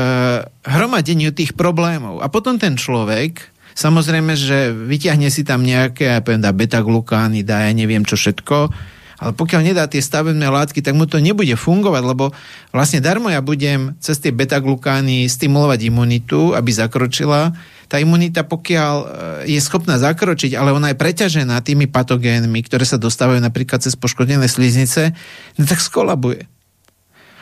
hromadeniu 0.69 1.33
tých 1.33 1.57
problémov. 1.57 2.21
A 2.21 2.29
potom 2.29 2.57
ten 2.57 2.77
človek, 2.77 3.41
samozrejme, 3.77 4.33
že 4.37 4.73
vyťahne 4.73 5.29
si 5.33 5.45
tam 5.45 5.65
nejaké, 5.65 6.19
ja 6.19 6.25
poviem, 6.25 6.45
dá 6.45 6.53
beta-glukány, 6.53 7.45
dá 7.45 7.69
ja 7.69 7.73
neviem 7.73 8.05
čo 8.05 8.17
všetko, 8.17 8.73
ale 9.19 9.35
pokiaľ 9.35 9.61
nedá 9.67 9.91
tie 9.91 9.99
stavebné 9.99 10.47
látky, 10.47 10.79
tak 10.79 10.95
mu 10.95 11.03
to 11.03 11.19
nebude 11.19 11.51
fungovať, 11.59 12.03
lebo 12.07 12.31
vlastne 12.71 13.03
darmo 13.03 13.27
ja 13.27 13.43
budem 13.43 13.99
cez 13.99 14.23
tie 14.23 14.31
beta-glukány 14.31 15.27
stimulovať 15.27 15.91
imunitu, 15.91 16.55
aby 16.55 16.71
zakročila. 16.71 17.51
Tá 17.91 17.99
imunita, 17.99 18.45
pokiaľ 18.45 18.95
eh, 19.01 19.09
je 19.57 19.61
schopná 19.65 19.97
zakročiť, 19.97 20.53
ale 20.53 20.77
ona 20.77 20.93
je 20.93 21.01
preťažená 21.01 21.65
tými 21.65 21.89
patogénmi, 21.89 22.61
ktoré 22.67 22.85
sa 22.85 23.01
dostávajú 23.01 23.41
napríklad 23.41 23.81
cez 23.81 23.97
poškodené 23.97 24.47
sliznice, 24.51 25.17
no 25.57 25.65
tak 25.65 25.81
skolabuje 25.81 26.58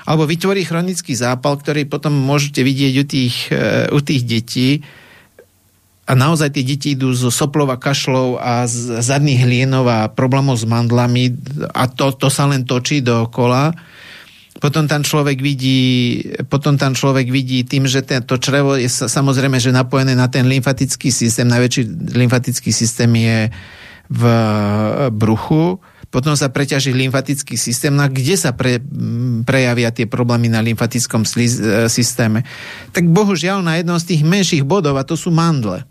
alebo 0.06 0.22
vytvorí 0.22 0.62
chronický 0.62 1.18
zápal, 1.18 1.58
ktorý 1.58 1.90
potom 1.90 2.14
môžete 2.14 2.62
vidieť 2.62 2.94
u 2.94 3.04
tých, 3.04 3.36
e, 3.50 3.90
u 3.90 3.98
tých 3.98 4.22
detí 4.22 4.70
a 6.06 6.14
naozaj 6.14 6.54
tie 6.54 6.62
deti 6.62 6.94
idú 6.94 7.10
zo 7.10 7.34
soplov 7.34 7.66
a 7.74 7.82
kašlov 7.82 8.38
a 8.38 8.62
z 8.70 9.02
zadných 9.02 9.42
hlienov 9.42 9.90
a 9.90 10.06
problémov 10.06 10.54
s 10.54 10.62
mandlami 10.62 11.34
a 11.74 11.90
to, 11.90 12.14
to 12.14 12.30
sa 12.30 12.46
len 12.46 12.62
točí 12.62 13.02
dookola. 13.02 13.74
Potom 14.56 14.88
tam 14.88 15.04
človek 15.04 15.42
vidí, 15.42 16.22
potom 16.48 16.78
tam 16.80 16.96
človek 16.96 17.28
vidí 17.28 17.66
tým, 17.66 17.84
že 17.90 18.06
to 18.06 18.40
črevo 18.40 18.78
je 18.78 18.88
samozrejme, 18.88 19.60
že 19.60 19.74
napojené 19.74 20.16
na 20.16 20.30
ten 20.32 20.48
lymfatický 20.48 21.12
systém. 21.12 21.44
Najväčší 21.44 22.14
lymfatický 22.14 22.70
systém 22.72 23.10
je 23.12 23.52
v 24.06 24.22
bruchu 25.12 25.82
potom 26.16 26.32
sa 26.32 26.48
preťaží 26.48 26.96
lymfatický 26.96 27.60
systém, 27.60 27.92
no 27.92 28.00
a 28.00 28.08
kde 28.08 28.40
sa 28.40 28.56
pre, 28.56 28.80
prejavia 29.44 29.92
tie 29.92 30.08
problémy 30.08 30.48
na 30.48 30.64
lymfatickom 30.64 31.28
sliz, 31.28 31.60
e, 31.60 31.92
systéme? 31.92 32.40
Tak 32.96 33.04
bohužiaľ 33.04 33.60
na 33.60 33.76
jednom 33.76 34.00
z 34.00 34.16
tých 34.16 34.22
menších 34.24 34.64
bodov, 34.64 34.96
a 34.96 35.04
to 35.04 35.12
sú 35.12 35.28
mandle. 35.28 35.84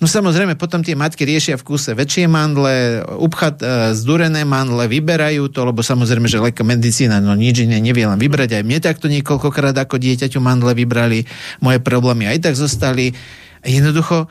No 0.00 0.04
samozrejme, 0.04 0.60
potom 0.60 0.84
tie 0.84 0.92
matky 0.92 1.24
riešia 1.24 1.56
v 1.56 1.64
kúse 1.64 1.96
väčšie 1.96 2.28
mandle, 2.28 3.00
upchat, 3.16 3.64
e, 3.64 3.96
zdurené 3.96 4.44
mandle, 4.44 4.84
vyberajú 4.84 5.48
to, 5.48 5.64
lebo 5.64 5.80
samozrejme, 5.80 6.28
že 6.28 6.36
leka 6.36 6.60
medicína 6.60 7.24
no 7.24 7.32
nič 7.32 7.64
iné 7.64 7.80
nevie 7.80 8.04
len 8.04 8.20
vybrať. 8.20 8.60
Aj 8.60 8.64
mne 8.68 8.84
takto 8.84 9.08
niekoľkokrát 9.08 9.72
ako 9.80 9.96
dieťaťu 9.96 10.44
mandle 10.44 10.76
vybrali, 10.76 11.24
moje 11.64 11.80
problémy 11.80 12.28
aj 12.28 12.52
tak 12.52 12.52
zostali. 12.52 13.16
Jednoducho, 13.64 14.28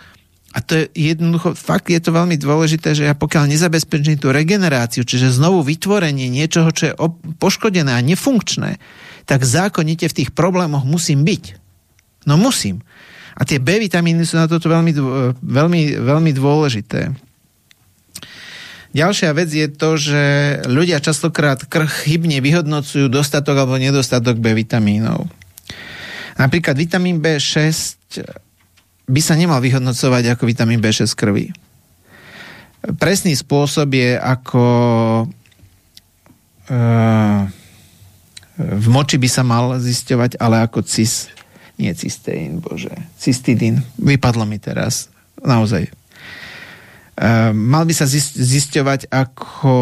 a 0.50 0.66
to 0.66 0.82
je 0.82 1.14
jednoducho, 1.14 1.54
fakt 1.54 1.94
je 1.94 2.02
to 2.02 2.10
veľmi 2.10 2.34
dôležité, 2.34 2.98
že 2.98 3.06
ja 3.06 3.14
pokiaľ 3.14 3.54
nezabezpečím 3.54 4.18
tú 4.18 4.34
regeneráciu, 4.34 5.06
čiže 5.06 5.38
znovu 5.38 5.62
vytvorenie 5.62 6.26
niečoho, 6.26 6.74
čo 6.74 6.84
je 6.90 6.98
poškodené 7.38 7.94
a 7.94 8.02
nefunkčné, 8.02 8.82
tak 9.30 9.46
zákonite 9.46 10.10
v 10.10 10.18
tých 10.24 10.34
problémoch 10.34 10.90
musím 10.90 11.22
byť. 11.22 11.44
No 12.26 12.42
musím. 12.42 12.82
A 13.38 13.46
tie 13.46 13.62
B 13.62 13.78
vitamíny 13.78 14.26
sú 14.26 14.42
na 14.42 14.50
toto 14.50 14.74
veľmi, 14.74 14.92
veľmi, 15.38 15.82
veľmi 16.02 16.32
dôležité. 16.34 17.14
Ďalšia 18.90 19.30
vec 19.38 19.54
je 19.54 19.70
to, 19.70 20.02
že 20.02 20.22
ľudia 20.66 20.98
častokrát 20.98 21.62
chybne 22.02 22.42
vyhodnocujú 22.42 23.06
dostatok 23.06 23.54
alebo 23.54 23.78
nedostatok 23.78 24.42
B 24.42 24.58
vitamínov. 24.58 25.30
Napríklad 26.42 26.74
vitamín 26.74 27.22
B6 27.22 27.70
by 29.10 29.22
sa 29.26 29.34
nemal 29.34 29.58
vyhodnocovať 29.58 30.38
ako 30.38 30.44
vitamín 30.46 30.78
B6 30.78 31.10
krvi. 31.18 31.50
Presný 33.02 33.34
spôsob 33.36 33.92
je 33.92 34.16
ako 34.16 34.64
uh, 36.70 37.42
v 38.60 38.88
moči 38.92 39.18
by 39.18 39.30
sa 39.32 39.44
mal 39.44 39.82
zisťovať, 39.82 40.38
ale 40.38 40.64
ako 40.64 40.86
cis, 40.86 41.34
nie 41.82 41.92
cysteín, 41.98 42.62
bože, 42.62 42.94
cystidín. 43.18 43.82
Vypadlo 43.98 44.46
mi 44.46 44.62
teraz, 44.62 45.10
naozaj. 45.42 45.90
Uh, 47.20 47.52
mal 47.52 47.84
by 47.84 47.94
sa 47.98 48.08
zisťovať 48.08 49.12
ako 49.12 49.74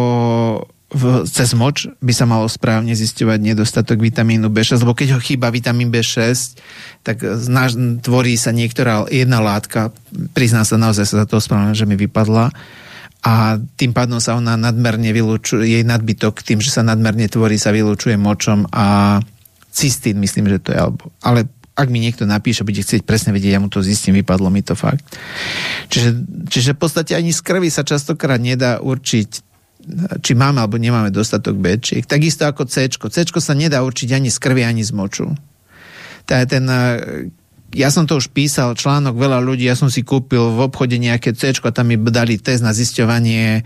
v, 0.88 1.28
cez 1.28 1.52
moč 1.52 1.92
by 2.00 2.14
sa 2.16 2.24
malo 2.24 2.48
správne 2.48 2.96
zisťovať 2.96 3.40
nedostatok 3.44 4.00
vitamínu 4.00 4.48
B6, 4.48 4.88
lebo 4.88 4.96
keď 4.96 5.20
ho 5.20 5.20
chýba 5.20 5.52
vitamín 5.52 5.92
B6, 5.92 6.56
tak 7.04 7.20
znaž, 7.20 7.76
tvorí 8.00 8.40
sa 8.40 8.56
niektorá 8.56 9.04
jedna 9.12 9.44
látka, 9.44 9.92
prizná 10.32 10.64
sa 10.64 10.80
naozaj 10.80 11.04
sa 11.04 11.16
za 11.24 11.26
to 11.28 11.44
správne, 11.44 11.76
že 11.76 11.84
mi 11.84 12.00
vypadla 12.00 12.56
a 13.20 13.60
tým 13.76 13.92
pádom 13.92 14.24
sa 14.24 14.40
ona 14.40 14.56
nadmerne 14.56 15.12
vylúčuje, 15.12 15.68
jej 15.68 15.84
nadbytok 15.84 16.40
tým, 16.40 16.64
že 16.64 16.72
sa 16.72 16.88
nadmerne 16.88 17.28
tvorí, 17.28 17.60
sa 17.60 17.76
vylúčuje 17.76 18.16
močom 18.16 18.72
a 18.72 19.20
cystín, 19.76 20.24
myslím, 20.24 20.48
že 20.48 20.64
to 20.64 20.70
je, 20.72 20.80
alebo, 20.80 21.12
ale 21.20 21.52
ak 21.78 21.94
mi 21.94 22.02
niekto 22.02 22.26
napíše, 22.26 22.66
bude 22.66 22.82
chcieť 22.82 23.06
presne 23.06 23.30
vedieť, 23.36 23.54
ja 23.54 23.62
mu 23.62 23.70
to 23.70 23.86
zistím, 23.86 24.18
vypadlo 24.18 24.50
mi 24.50 24.66
to 24.66 24.74
fakt. 24.74 25.06
Čiže, 25.94 26.10
čiže 26.50 26.74
v 26.74 26.80
podstate 26.82 27.14
ani 27.14 27.30
z 27.30 27.44
krvi 27.46 27.70
sa 27.70 27.86
častokrát 27.86 28.42
nedá 28.42 28.82
určiť 28.82 29.47
či 30.20 30.36
máme 30.36 30.60
alebo 30.60 30.76
nemáme 30.76 31.10
dostatok 31.10 31.56
b 31.56 31.80
Takisto 31.80 32.44
ako 32.44 32.68
C. 32.68 32.92
C 32.92 33.18
sa 33.24 33.54
nedá 33.56 33.80
určiť 33.82 34.12
ani 34.12 34.28
z 34.28 34.38
krvi, 34.38 34.68
ani 34.68 34.84
z 34.84 34.92
moču. 34.92 35.32
Ten, 36.28 36.64
ja 37.72 37.88
som 37.88 38.04
to 38.04 38.20
už 38.20 38.36
písal, 38.36 38.76
článok 38.76 39.16
veľa 39.16 39.40
ľudí, 39.40 39.64
ja 39.64 39.80
som 39.80 39.88
si 39.88 40.04
kúpil 40.04 40.44
v 40.56 40.60
obchode 40.68 41.00
nejaké 41.00 41.32
C 41.32 41.56
a 41.56 41.70
tam 41.72 41.88
mi 41.88 41.96
dali 41.96 42.36
test 42.36 42.60
na 42.60 42.76
zisťovanie 42.76 43.64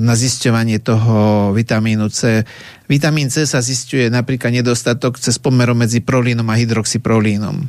na 0.00 0.14
zisťovanie 0.14 0.78
toho 0.78 1.50
vitamínu 1.50 2.06
C. 2.14 2.46
Vitamín 2.86 3.26
C 3.26 3.42
sa 3.42 3.58
zisťuje 3.58 4.06
napríklad 4.06 4.54
nedostatok 4.54 5.18
cez 5.18 5.34
pomerom 5.34 5.82
medzi 5.82 5.98
prolínom 5.98 6.46
a 6.46 6.54
hydroxyprolínom. 6.54 7.66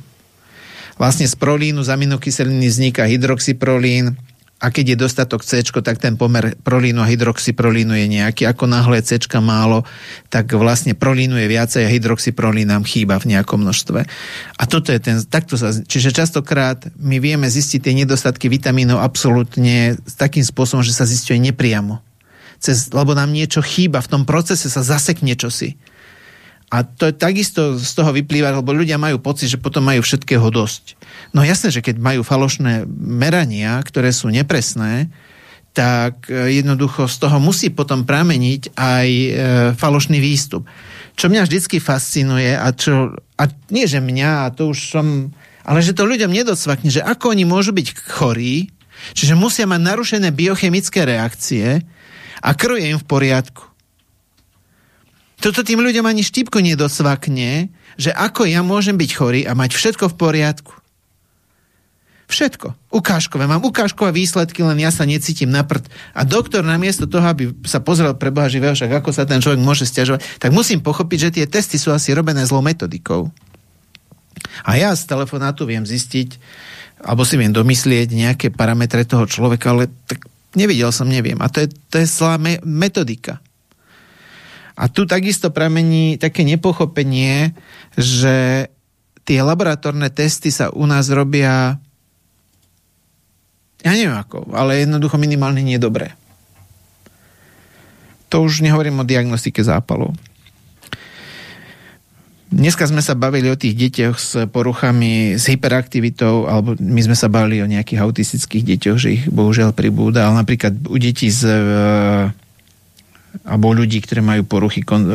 Vlastne 1.01 1.25
z 1.25 1.33
prolínu 1.33 1.81
z 1.81 1.89
aminokyseliny 1.97 2.69
vzniká 2.69 3.09
hydroxyprolín, 3.09 4.21
a 4.61 4.69
keď 4.69 4.93
je 4.93 5.01
dostatok 5.01 5.41
C, 5.41 5.65
tak 5.65 5.97
ten 5.97 6.13
pomer 6.13 6.53
prolínu 6.61 7.01
a 7.01 7.09
hydroxyprolínu 7.09 7.97
je 7.97 8.07
nejaký. 8.21 8.45
Ako 8.45 8.69
náhle 8.69 9.01
C 9.01 9.17
málo, 9.41 9.81
tak 10.29 10.53
vlastne 10.53 10.93
prolínu 10.93 11.33
je 11.41 11.47
viacej 11.49 11.81
a 11.81 11.89
hydroxyprolín 11.89 12.69
nám 12.69 12.85
chýba 12.85 13.17
v 13.17 13.33
nejakom 13.33 13.57
množstve. 13.57 13.99
A 14.61 14.63
toto 14.69 14.93
je 14.93 15.01
ten, 15.01 15.17
takto 15.25 15.57
sa, 15.57 15.73
čiže 15.73 16.13
častokrát 16.13 16.77
my 17.01 17.17
vieme 17.17 17.49
zistiť 17.49 17.81
tie 17.81 17.97
nedostatky 18.05 18.53
vitamínov 18.53 19.01
absolútne 19.01 19.97
takým 20.13 20.45
spôsobom, 20.45 20.85
že 20.85 20.93
sa 20.93 21.09
zistuje 21.09 21.41
nepriamo. 21.41 21.97
Cez, 22.61 22.93
lebo 22.93 23.17
nám 23.17 23.33
niečo 23.33 23.65
chýba, 23.65 24.05
v 24.05 24.11
tom 24.13 24.23
procese 24.29 24.69
sa 24.69 24.85
zasekne 24.85 25.33
čosi. 25.33 25.73
A 26.71 26.87
to 26.87 27.11
takisto 27.11 27.75
z 27.75 27.91
toho 27.91 28.15
vyplýva, 28.15 28.55
lebo 28.55 28.71
ľudia 28.71 28.95
majú 28.95 29.19
pocit, 29.19 29.51
že 29.51 29.59
potom 29.59 29.83
majú 29.83 29.99
všetkého 29.99 30.47
dosť. 30.47 30.95
No 31.35 31.43
jasné, 31.43 31.67
že 31.67 31.83
keď 31.83 31.99
majú 31.99 32.23
falošné 32.23 32.87
merania, 32.95 33.75
ktoré 33.83 34.15
sú 34.15 34.31
nepresné, 34.31 35.11
tak 35.71 36.27
e, 36.27 36.63
jednoducho 36.63 37.07
z 37.07 37.15
toho 37.27 37.39
musí 37.39 37.71
potom 37.71 38.03
prameniť 38.03 38.75
aj 38.75 39.07
e, 39.11 39.29
falošný 39.75 40.19
výstup. 40.19 40.67
Čo 41.15 41.31
mňa 41.31 41.47
vždycky 41.47 41.79
fascinuje 41.79 42.55
a 42.55 42.71
čo, 42.75 43.15
a 43.35 43.43
nie 43.71 43.87
že 43.87 43.99
mňa, 43.99 44.47
a 44.47 44.51
to 44.51 44.71
už 44.71 44.95
som, 44.95 45.31
ale 45.63 45.79
že 45.83 45.95
to 45.95 46.07
ľuďom 46.07 46.31
nedocvakne, 46.31 46.91
že 46.91 47.03
ako 47.03 47.35
oni 47.35 47.43
môžu 47.47 47.71
byť 47.71 47.87
chorí, 47.99 48.71
čiže 49.15 49.35
musia 49.35 49.67
mať 49.67 49.79
narušené 49.79 50.31
biochemické 50.31 51.07
reakcie 51.07 51.83
a 52.43 52.49
krv 52.51 52.79
je 52.79 52.95
im 52.95 52.99
v 52.99 53.07
poriadku. 53.07 53.70
Toto 55.41 55.65
tým 55.65 55.81
ľuďom 55.81 56.05
ani 56.05 56.21
štipko 56.21 56.61
nedosvakne, 56.61 57.73
že 57.97 58.13
ako 58.13 58.45
ja 58.45 58.61
môžem 58.61 58.93
byť 58.93 59.11
chorý 59.11 59.41
a 59.49 59.57
mať 59.57 59.73
všetko 59.73 60.13
v 60.13 60.15
poriadku. 60.15 60.73
Všetko. 62.31 62.95
Ukážkové. 62.95 63.43
Mám 63.43 63.67
ukážkové 63.67 64.15
výsledky, 64.15 64.63
len 64.63 64.79
ja 64.79 64.87
sa 64.87 65.03
necítim 65.03 65.51
na 65.51 65.67
prd. 65.67 65.83
A 66.15 66.23
doktor 66.23 66.63
namiesto 66.63 67.03
toho, 67.03 67.27
aby 67.27 67.51
sa 67.67 67.83
pozrel 67.83 68.15
pre 68.15 68.31
Boha 68.31 68.47
živého, 68.47 68.71
však 68.71 69.03
ako 69.03 69.11
sa 69.11 69.27
ten 69.27 69.43
človek 69.43 69.59
môže 69.59 69.83
stiažovať, 69.83 70.39
tak 70.39 70.55
musím 70.55 70.79
pochopiť, 70.79 71.17
že 71.27 71.29
tie 71.35 71.45
testy 71.51 71.75
sú 71.75 71.91
asi 71.91 72.15
robené 72.15 72.47
zlou 72.47 72.63
metodikou. 72.63 73.27
A 74.63 74.79
ja 74.79 74.95
z 74.95 75.11
telefonátu 75.11 75.67
viem 75.67 75.83
zistiť, 75.83 76.39
alebo 77.03 77.27
si 77.27 77.35
viem 77.35 77.51
domyslieť 77.51 78.15
nejaké 78.15 78.47
parametre 78.47 79.03
toho 79.03 79.27
človeka, 79.27 79.75
ale 79.75 79.91
tak 80.07 80.23
nevidel 80.55 80.95
som, 80.95 81.11
neviem. 81.11 81.35
A 81.43 81.51
to 81.51 81.65
je, 81.65 81.67
to 81.91 81.99
je 81.99 82.07
zlá 82.07 82.39
me- 82.39 82.63
metodika. 82.63 83.43
A 84.81 84.89
tu 84.89 85.05
takisto 85.05 85.53
pramení 85.53 86.17
také 86.17 86.41
nepochopenie, 86.41 87.53
že 87.93 88.65
tie 89.21 89.39
laboratórne 89.45 90.09
testy 90.09 90.49
sa 90.49 90.73
u 90.73 90.89
nás 90.89 91.05
robia 91.13 91.77
ja 93.81 93.97
neviem 93.97 94.13
ako, 94.13 94.53
ale 94.53 94.85
jednoducho 94.85 95.17
minimálne 95.17 95.65
nie 95.65 95.81
dobré. 95.81 96.13
To 98.29 98.45
už 98.45 98.61
nehovorím 98.61 99.01
o 99.01 99.09
diagnostike 99.09 99.65
zápalov. 99.65 100.13
Dneska 102.51 102.83
sme 102.83 102.99
sa 102.99 103.15
bavili 103.15 103.47
o 103.47 103.55
tých 103.55 103.79
deťoch 103.79 104.15
s 104.19 104.31
poruchami, 104.51 105.39
s 105.39 105.47
hyperaktivitou, 105.47 106.51
alebo 106.51 106.75
my 106.77 107.01
sme 107.01 107.15
sa 107.15 107.31
bavili 107.31 107.63
o 107.63 107.71
nejakých 107.71 108.03
autistických 108.03 108.75
deťoch, 108.75 108.97
že 108.99 109.09
ich 109.17 109.23
bohužiaľ 109.31 109.71
pribúda, 109.71 110.27
ale 110.27 110.43
napríklad 110.43 110.75
u 110.85 110.97
detí 110.99 111.31
z 111.31 111.47
alebo 113.47 113.71
ľudí, 113.71 114.03
ktorí 114.03 114.21
majú 114.21 114.43
poruchy 114.45 114.83
kon, 114.83 115.07
e, 115.07 115.13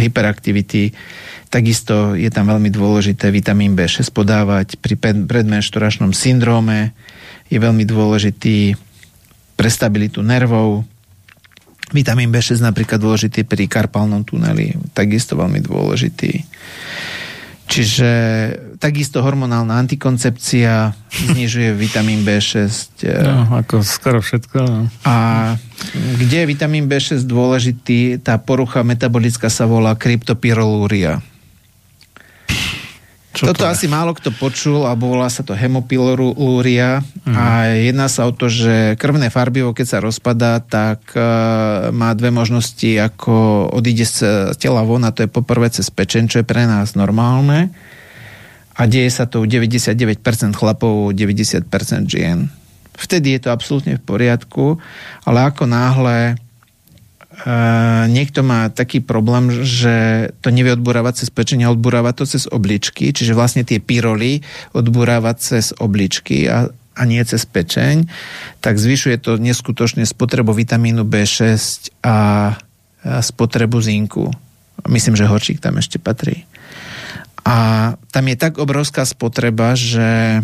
hyperaktivity. 0.00 0.92
Takisto 1.48 2.14
je 2.18 2.28
tam 2.28 2.52
veľmi 2.52 2.68
dôležité 2.68 3.32
vitamín 3.32 3.78
B6 3.78 4.12
podávať 4.12 4.76
pri 4.82 4.98
predmenšturačnom 5.24 6.12
syndróme. 6.12 6.92
Je 7.48 7.56
veľmi 7.56 7.86
dôležitý 7.86 8.74
pre 9.56 9.68
stabilitu 9.72 10.20
nervov. 10.20 10.84
Vitamín 11.94 12.34
B6 12.34 12.58
napríklad 12.60 12.98
dôležitý 12.98 13.46
pri 13.46 13.70
karpálnom 13.70 14.26
tuneli, 14.26 14.74
takisto 14.90 15.38
veľmi 15.38 15.62
dôležitý. 15.62 16.55
Čiže 17.66 18.10
takisto 18.78 19.20
hormonálna 19.26 19.74
antikoncepcia 19.82 20.94
znižuje 21.10 21.74
vitamín 21.86 22.22
B6. 22.22 23.02
No, 23.02 23.58
ako 23.58 23.82
skoro 23.82 24.22
všetko. 24.22 24.58
No. 24.62 24.80
A 25.02 25.14
kde 25.94 26.46
je 26.46 26.50
vitamín 26.50 26.86
B6 26.86 27.26
dôležitý, 27.26 28.22
tá 28.22 28.38
porucha 28.38 28.86
metabolická 28.86 29.50
sa 29.50 29.66
volá 29.66 29.98
kryptopyrolúria. 29.98 31.20
Čo 33.36 33.52
Toto 33.52 33.68
asi 33.68 33.84
málo 33.84 34.16
kto 34.16 34.32
počul, 34.32 34.88
alebo 34.88 35.12
volá 35.12 35.28
sa 35.28 35.44
to 35.44 35.52
hemopilorúria 35.52 37.04
mm. 37.04 37.36
a 37.36 37.44
jedná 37.76 38.08
sa 38.08 38.24
o 38.24 38.32
to, 38.32 38.48
že 38.48 38.96
krvné 38.96 39.28
farbivo, 39.28 39.76
keď 39.76 39.86
sa 39.86 39.98
rozpadá, 40.00 40.64
tak 40.64 41.12
uh, 41.12 41.92
má 41.92 42.16
dve 42.16 42.32
možnosti, 42.32 42.96
ako 42.96 43.68
odíde 43.76 44.08
z 44.08 44.18
tela 44.56 44.80
von 44.88 45.04
a 45.04 45.12
to 45.12 45.28
je 45.28 45.30
poprvé 45.30 45.68
cez 45.68 45.92
pečen, 45.92 46.32
čo 46.32 46.40
je 46.40 46.48
pre 46.48 46.64
nás 46.64 46.96
normálne 46.96 47.68
a 48.76 48.82
deje 48.84 49.08
sa 49.08 49.24
to 49.24 49.40
u 49.40 49.46
99% 49.48 50.20
chlapov, 50.52 51.16
90% 51.16 51.68
žien. 52.12 52.52
Vtedy 52.96 53.36
je 53.36 53.40
to 53.48 53.52
absolútne 53.52 53.96
v 53.96 54.04
poriadku, 54.04 54.80
ale 55.24 55.48
ako 55.48 55.68
náhle 55.68 56.40
niekto 58.08 58.40
má 58.40 58.72
taký 58.72 59.04
problém, 59.04 59.52
že 59.52 60.28
to 60.40 60.48
nevie 60.48 60.72
odburávať 60.72 61.24
cez 61.24 61.28
pečenie, 61.28 61.68
odburáva 61.68 62.16
to 62.16 62.24
cez 62.24 62.48
obličky, 62.48 63.12
čiže 63.12 63.36
vlastne 63.36 63.62
tie 63.62 63.76
pyroly 63.76 64.40
odburáva 64.72 65.36
cez 65.36 65.76
obličky 65.76 66.48
a, 66.48 66.72
a 66.72 67.02
nie 67.04 67.20
cez 67.28 67.44
pečeň, 67.44 68.08
tak 68.64 68.80
zvyšuje 68.80 69.20
to 69.20 69.36
neskutočne 69.36 70.08
spotrebu 70.08 70.56
vitamínu 70.56 71.04
B6 71.04 71.92
a, 72.00 72.08
a 72.08 72.18
spotrebu 73.20 73.78
zinku. 73.84 74.32
Myslím, 74.88 75.14
že 75.14 75.28
horčík 75.28 75.60
tam 75.60 75.76
ešte 75.76 76.00
patrí. 76.00 76.48
A 77.46 77.94
tam 78.10 78.24
je 78.26 78.36
tak 78.40 78.58
obrovská 78.58 79.06
spotreba, 79.06 79.78
že 79.78 80.42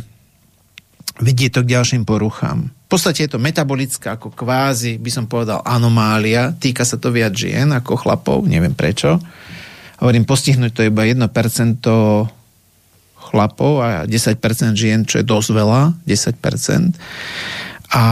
vedie 1.20 1.52
to 1.52 1.66
k 1.66 1.72
ďalším 1.76 2.06
poruchám 2.06 2.72
podstate 2.93 3.24
je 3.24 3.32
to 3.32 3.40
metabolická 3.40 4.20
ako 4.20 4.36
kvázi, 4.36 5.01
by 5.01 5.09
som 5.09 5.24
povedal, 5.24 5.64
anomália. 5.64 6.52
Týka 6.52 6.84
sa 6.84 7.01
to 7.01 7.09
viac 7.09 7.32
žien 7.32 7.72
ako 7.72 7.97
chlapov, 7.97 8.44
neviem 8.44 8.76
prečo. 8.76 9.16
Hovorím, 9.97 10.28
postihnúť 10.28 10.72
to 10.76 10.84
iba 10.84 11.09
1% 11.09 11.24
chlapov 13.16 13.72
a 13.80 14.05
10% 14.05 14.76
žien, 14.76 15.09
čo 15.09 15.16
je 15.16 15.24
dosť 15.24 15.48
veľa, 15.56 15.97
10%. 16.05 17.97
A 17.97 18.05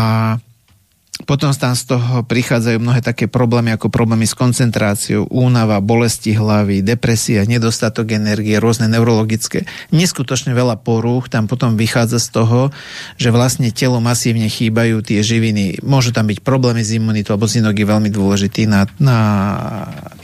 potom 1.28 1.52
tam 1.52 1.76
z 1.76 1.96
toho 1.96 2.24
prichádzajú 2.24 2.78
mnohé 2.80 3.00
také 3.04 3.28
problémy, 3.28 3.76
ako 3.76 3.92
problémy 3.92 4.24
s 4.24 4.32
koncentráciou, 4.32 5.28
únava, 5.28 5.82
bolesti 5.84 6.32
hlavy, 6.32 6.80
depresia, 6.80 7.44
nedostatok 7.44 8.16
energie, 8.16 8.56
rôzne 8.56 8.88
neurologické. 8.88 9.68
Neskutočne 9.92 10.56
veľa 10.56 10.80
porúch 10.80 11.28
tam 11.28 11.46
potom 11.50 11.76
vychádza 11.76 12.18
z 12.22 12.28
toho, 12.32 12.60
že 13.20 13.28
vlastne 13.34 13.68
telo 13.74 14.00
masívne 14.00 14.48
chýbajú 14.48 15.04
tie 15.04 15.20
živiny. 15.20 15.84
Môžu 15.84 16.10
tam 16.14 16.28
byť 16.28 16.40
problémy 16.40 16.80
s 16.80 16.96
imunitou, 16.96 17.36
lebo 17.36 17.50
zinok 17.50 17.76
je 17.76 17.86
veľmi 17.86 18.10
dôležitý 18.12 18.64
na, 18.66 18.88
na 18.96 19.18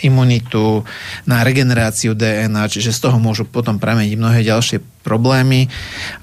imunitu, 0.01 0.83
na 1.29 1.45
regeneráciu 1.45 2.17
DNA, 2.17 2.73
čiže 2.73 2.97
z 2.97 3.01
toho 3.09 3.21
môžu 3.21 3.45
potom 3.45 3.77
prameniť 3.77 4.15
mnohé 4.17 4.41
ďalšie 4.43 4.96
problémy. 5.07 5.71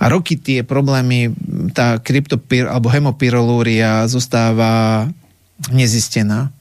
A 0.04 0.12
roky 0.12 0.36
tie 0.36 0.68
problémy, 0.68 1.32
tá 1.72 2.04
kryptopyr 2.04 2.68
alebo 2.68 2.92
hemopyrolúria 2.92 4.04
zostáva 4.12 5.08
nezistená. 5.72 6.52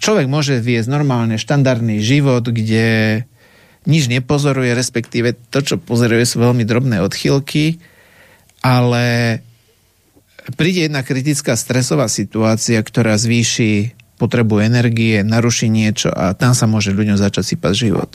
Človek 0.00 0.24
môže 0.24 0.56
viesť 0.64 0.88
normálne 0.88 1.36
štandardný 1.36 2.00
život, 2.00 2.48
kde 2.48 3.28
nič 3.84 4.08
nepozoruje, 4.08 4.72
respektíve 4.72 5.36
to, 5.52 5.60
čo 5.60 5.74
pozoruje, 5.76 6.24
sú 6.24 6.40
veľmi 6.40 6.64
drobné 6.64 7.04
odchylky, 7.04 7.82
ale 8.64 9.38
príde 10.56 10.88
jedna 10.88 11.04
kritická 11.04 11.56
stresová 11.58 12.08
situácia, 12.08 12.80
ktorá 12.80 13.16
zvýši 13.20 13.98
potrebu 14.18 14.58
energie, 14.60 15.22
naruší 15.22 15.70
niečo 15.70 16.10
a 16.10 16.34
tam 16.34 16.52
sa 16.52 16.66
môže 16.66 16.90
ľuďom 16.90 17.14
začať 17.14 17.54
sypať 17.54 17.72
život. 17.86 18.10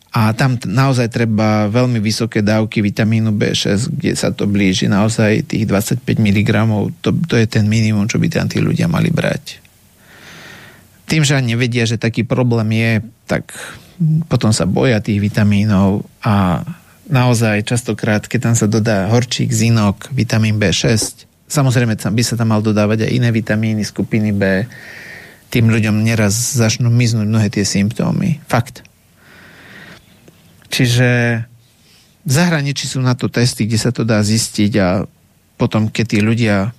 a 0.08 0.32
tam 0.32 0.56
naozaj 0.56 1.12
treba 1.12 1.68
veľmi 1.68 2.00
vysoké 2.00 2.40
dávky 2.40 2.80
vitamínu 2.80 3.28
B6, 3.36 3.92
kde 3.92 4.16
sa 4.16 4.32
to 4.32 4.48
blíži 4.48 4.88
naozaj 4.88 5.52
tých 5.52 5.68
25 5.68 6.00
mg. 6.00 6.50
To, 7.04 7.12
to 7.12 7.34
je 7.36 7.44
ten 7.44 7.68
minimum, 7.68 8.08
čo 8.08 8.16
by 8.16 8.32
tam 8.32 8.48
tí 8.48 8.64
ľudia 8.64 8.88
mali 8.88 9.12
brať. 9.12 9.60
tým, 11.08 11.24
že 11.24 11.40
nevedia, 11.44 11.84
že 11.84 12.00
taký 12.00 12.24
problém 12.24 12.68
je, 12.72 12.92
tak 13.28 13.52
potom 14.32 14.52
sa 14.52 14.64
boja 14.64 15.00
tých 15.04 15.20
vitamínov 15.20 16.08
a 16.24 16.64
naozaj 17.08 17.64
častokrát, 17.68 18.24
keď 18.24 18.52
tam 18.52 18.54
sa 18.56 18.64
dodá 18.68 19.08
horčík, 19.12 19.52
zinok, 19.52 20.08
vitamín 20.12 20.56
B6, 20.56 21.24
samozrejme 21.48 21.96
by 21.96 22.22
sa 22.24 22.36
tam 22.36 22.52
mal 22.52 22.60
dodávať 22.64 23.08
aj 23.08 23.10
iné 23.12 23.28
vitamíny 23.32 23.82
skupiny 23.84 24.32
B, 24.32 24.68
tým 25.48 25.72
ľuďom 25.72 26.04
neraz 26.04 26.36
začnú 26.56 26.92
miznúť 26.92 27.24
mnohé 27.24 27.48
tie 27.48 27.64
symptómy. 27.64 28.40
Fakt. 28.44 28.87
Čiže 30.68 31.08
v 32.28 32.30
zahraničí 32.30 32.84
sú 32.84 33.00
na 33.00 33.16
to 33.16 33.32
testy, 33.32 33.64
kde 33.64 33.78
sa 33.80 33.90
to 33.92 34.04
dá 34.04 34.20
zistiť 34.20 34.72
a 34.80 35.08
potom, 35.56 35.88
keď 35.88 36.04
tí 36.06 36.18
ľudia 36.20 36.76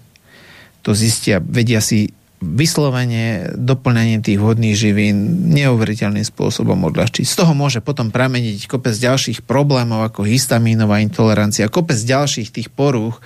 to 0.86 0.95
zistia, 0.95 1.44
vedia 1.44 1.84
si 1.84 2.14
vyslovene 2.40 3.52
doplňanie 3.52 4.24
tých 4.24 4.40
vhodných 4.40 4.72
živín 4.72 5.52
neuveriteľným 5.52 6.24
spôsobom 6.24 6.80
odľahčiť. 6.88 7.28
Z 7.28 7.36
toho 7.44 7.52
môže 7.52 7.84
potom 7.84 8.16
prameniť 8.16 8.64
kopec 8.64 8.95
ďalších 8.95 9.44
problémov 9.44 10.07
ako 10.07 10.24
histamínová 10.24 11.03
intolerancia, 11.03 11.68
kopec 11.68 11.99
ďalších 11.99 12.56
tých 12.56 12.72
porúch, 12.72 13.20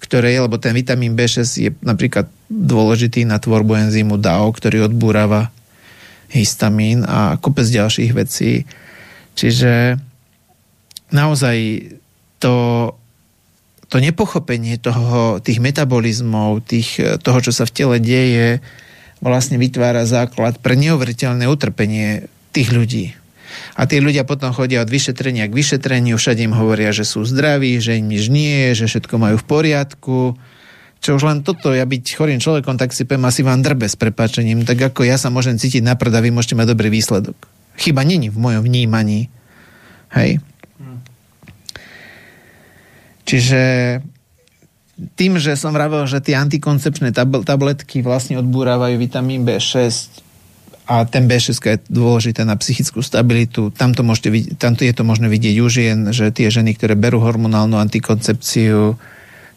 ktoré 0.00 0.32
je, 0.32 0.40
lebo 0.40 0.56
ten 0.56 0.72
vitamín 0.72 1.12
B6 1.12 1.40
je 1.60 1.70
napríklad 1.84 2.32
dôležitý 2.48 3.28
na 3.28 3.36
tvorbu 3.36 3.88
enzymu 3.88 4.16
DAO, 4.16 4.48
ktorý 4.56 4.88
odbúrava 4.88 5.52
histamín 6.32 7.04
a 7.04 7.36
kopec 7.36 7.68
ďalších 7.68 8.12
vecí. 8.16 8.64
Čiže 9.36 10.00
naozaj 11.12 11.56
to 12.40 12.54
to 13.86 14.02
nepochopenie 14.02 14.82
toho, 14.82 15.38
tých 15.38 15.62
metabolizmov, 15.62 16.66
tých, 16.66 17.22
toho, 17.22 17.38
čo 17.38 17.54
sa 17.54 17.64
v 17.70 17.74
tele 17.74 17.96
deje, 18.02 18.58
vlastne 19.22 19.56
vytvára 19.62 20.02
základ 20.04 20.58
pre 20.58 20.74
neuveriteľné 20.74 21.46
utrpenie 21.46 22.26
tých 22.50 22.74
ľudí. 22.74 23.14
A 23.78 23.86
tí 23.86 24.02
ľudia 24.02 24.26
potom 24.26 24.50
chodia 24.52 24.82
od 24.82 24.90
vyšetrenia 24.90 25.48
k 25.48 25.56
vyšetreniu, 25.56 26.18
všade 26.18 26.44
im 26.44 26.52
hovoria, 26.56 26.90
že 26.90 27.06
sú 27.06 27.22
zdraví, 27.24 27.78
že 27.78 27.96
im 27.96 28.10
nič 28.10 28.28
nie 28.28 28.68
je, 28.68 28.84
že 28.84 28.90
všetko 28.90 29.14
majú 29.16 29.36
v 29.38 29.48
poriadku. 29.48 30.18
Čo 31.00 31.16
už 31.16 31.22
len 31.22 31.38
toto, 31.46 31.70
ja 31.70 31.86
byť 31.86 32.04
chorým 32.18 32.42
človekom, 32.42 32.76
tak 32.76 32.90
si 32.90 33.06
poviem 33.06 33.30
asi 33.30 33.46
vám 33.46 33.62
drbe 33.62 33.86
s 33.86 33.94
prepáčením, 33.94 34.66
tak 34.66 34.82
ako 34.82 35.06
ja 35.06 35.14
sa 35.16 35.30
môžem 35.30 35.56
cítiť 35.56 35.86
naprd 35.86 36.12
a 36.18 36.20
vy 36.20 36.34
môžete 36.34 36.58
mať 36.58 36.66
dobrý 36.74 36.90
výsledok. 36.90 37.55
Chyba 37.76 38.02
není 38.02 38.32
v 38.32 38.38
mojom 38.40 38.62
vnímaní. 38.64 39.28
Hej. 40.12 40.40
Čiže 43.26 43.60
tým, 44.96 45.36
že 45.36 45.58
som 45.58 45.76
vravel, 45.76 46.08
že 46.08 46.24
tie 46.24 46.38
antikoncepčné 46.38 47.12
tabletky 47.20 48.00
vlastne 48.00 48.40
odbúravajú 48.40 48.96
vitamín 48.96 49.44
B6 49.44 50.24
a 50.86 51.02
ten 51.02 51.26
B6 51.26 51.50
je 51.58 51.76
dôležité 51.90 52.46
na 52.46 52.54
psychickú 52.54 53.02
stabilitu. 53.02 53.74
Tamto, 53.74 54.06
môžete, 54.06 54.54
tamto 54.54 54.86
je 54.86 54.94
to 54.94 55.02
možné 55.02 55.26
vidieť 55.26 55.56
u 55.58 55.66
žien, 55.66 56.14
že 56.14 56.30
tie 56.30 56.46
ženy, 56.46 56.78
ktoré 56.78 56.94
berú 56.94 57.18
hormonálnu 57.18 57.74
antikoncepciu, 57.74 58.94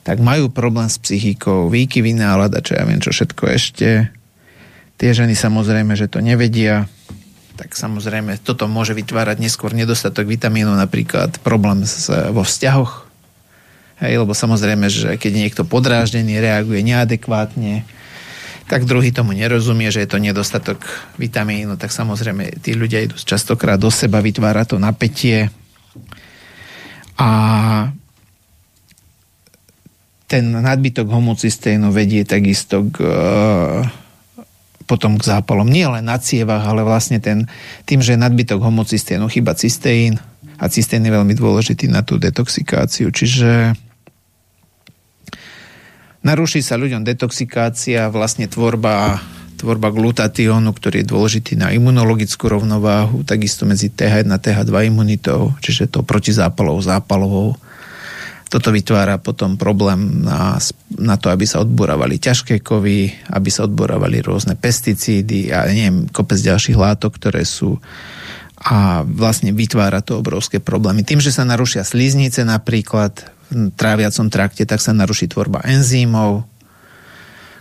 tak 0.02 0.18
majú 0.26 0.50
problém 0.50 0.90
s 0.90 0.98
psychikou, 0.98 1.70
výkyvy 1.70 2.18
nálada, 2.18 2.66
čo 2.66 2.74
ja 2.74 2.84
viem, 2.84 2.98
čo 2.98 3.14
všetko 3.14 3.44
ešte. 3.46 4.10
Tie 4.98 5.12
ženy 5.14 5.38
samozrejme, 5.38 5.94
že 5.94 6.10
to 6.10 6.18
nevedia, 6.18 6.90
tak 7.60 7.76
samozrejme 7.76 8.40
toto 8.40 8.72
môže 8.72 8.96
vytvárať 8.96 9.44
neskôr 9.44 9.76
nedostatok 9.76 10.32
vitamínu, 10.32 10.72
napríklad 10.80 11.44
problém 11.44 11.84
s, 11.84 12.08
vo 12.32 12.48
vzťahoch, 12.48 13.10
Hej, 14.00 14.24
lebo 14.24 14.32
samozrejme, 14.32 14.88
že 14.88 15.20
keď 15.20 15.32
niekto 15.36 15.64
podráždený, 15.68 16.40
reaguje 16.40 16.80
neadekvátne, 16.88 17.84
tak 18.72 18.88
druhý 18.88 19.12
tomu 19.12 19.36
nerozumie, 19.36 19.92
že 19.92 20.08
je 20.08 20.10
to 20.16 20.24
nedostatok 20.24 20.88
vitamínu, 21.20 21.76
tak 21.76 21.92
samozrejme 21.92 22.64
tí 22.64 22.80
ľudia 22.80 23.04
idú 23.04 23.20
častokrát 23.20 23.76
do 23.76 23.92
seba, 23.92 24.24
vytvára 24.24 24.64
to 24.64 24.80
napätie. 24.80 25.52
A 27.20 27.30
ten 30.32 30.46
nadbytok 30.48 31.10
homocysténu 31.12 31.92
vedie 31.92 32.24
takisto 32.24 32.88
k, 32.88 33.04
potom 34.90 35.22
k 35.22 35.30
zápalom. 35.30 35.70
Nie 35.70 35.86
len 35.86 36.10
na 36.10 36.18
cievach, 36.18 36.66
ale 36.66 36.82
vlastne 36.82 37.22
ten, 37.22 37.46
tým, 37.86 38.02
že 38.02 38.18
je 38.18 38.24
nadbytok 38.26 38.58
homocysténu, 38.58 39.30
chyba 39.30 39.54
cysteín 39.54 40.18
a 40.58 40.66
cystén 40.66 41.06
je 41.06 41.14
veľmi 41.14 41.38
dôležitý 41.38 41.86
na 41.86 42.02
tú 42.02 42.18
detoxikáciu. 42.18 43.14
Čiže 43.14 43.78
Naruší 46.20 46.60
sa 46.60 46.76
ľuďom 46.76 47.08
detoxikácia, 47.08 48.12
vlastne 48.12 48.52
tvorba, 48.52 49.24
tvorba 49.56 49.88
glutatiónu, 49.88 50.76
ktorý 50.76 51.00
je 51.00 51.08
dôležitý 51.08 51.54
na 51.56 51.72
imunologickú 51.72 52.52
rovnováhu, 52.52 53.24
takisto 53.24 53.64
medzi 53.64 53.88
TH1 53.88 54.28
a 54.28 54.36
TH2 54.36 54.92
imunitou, 54.92 55.56
čiže 55.64 55.88
to 55.88 56.04
protizápalov, 56.04 56.84
zápalovou. 56.84 57.56
Toto 58.50 58.74
vytvára 58.74 59.22
potom 59.22 59.62
problém 59.62 60.26
na, 60.26 60.58
na 60.98 61.16
to, 61.22 61.30
aby 61.30 61.46
sa 61.46 61.62
odborávali 61.62 62.18
ťažké 62.18 62.66
kovy, 62.66 63.14
aby 63.30 63.50
sa 63.54 63.70
odborávali 63.70 64.26
rôzne 64.26 64.58
pesticídy 64.58 65.54
a 65.54 65.70
neviem, 65.70 66.10
kopec 66.10 66.42
ďalších 66.42 66.74
látok, 66.74 67.22
ktoré 67.22 67.46
sú 67.46 67.78
a 68.60 69.08
vlastne 69.08 69.56
vytvára 69.56 70.04
to 70.04 70.20
obrovské 70.20 70.60
problémy. 70.60 71.08
Tým, 71.08 71.24
že 71.24 71.32
sa 71.32 71.48
narušia 71.48 71.88
sliznice 71.88 72.44
napríklad, 72.44 73.16
tráviacom 73.80 74.28
trakte, 74.28 74.68
tak 74.68 74.84
sa 74.84 74.92
naruší 74.92 75.32
tvorba 75.32 75.64
enzýmov, 75.64 76.44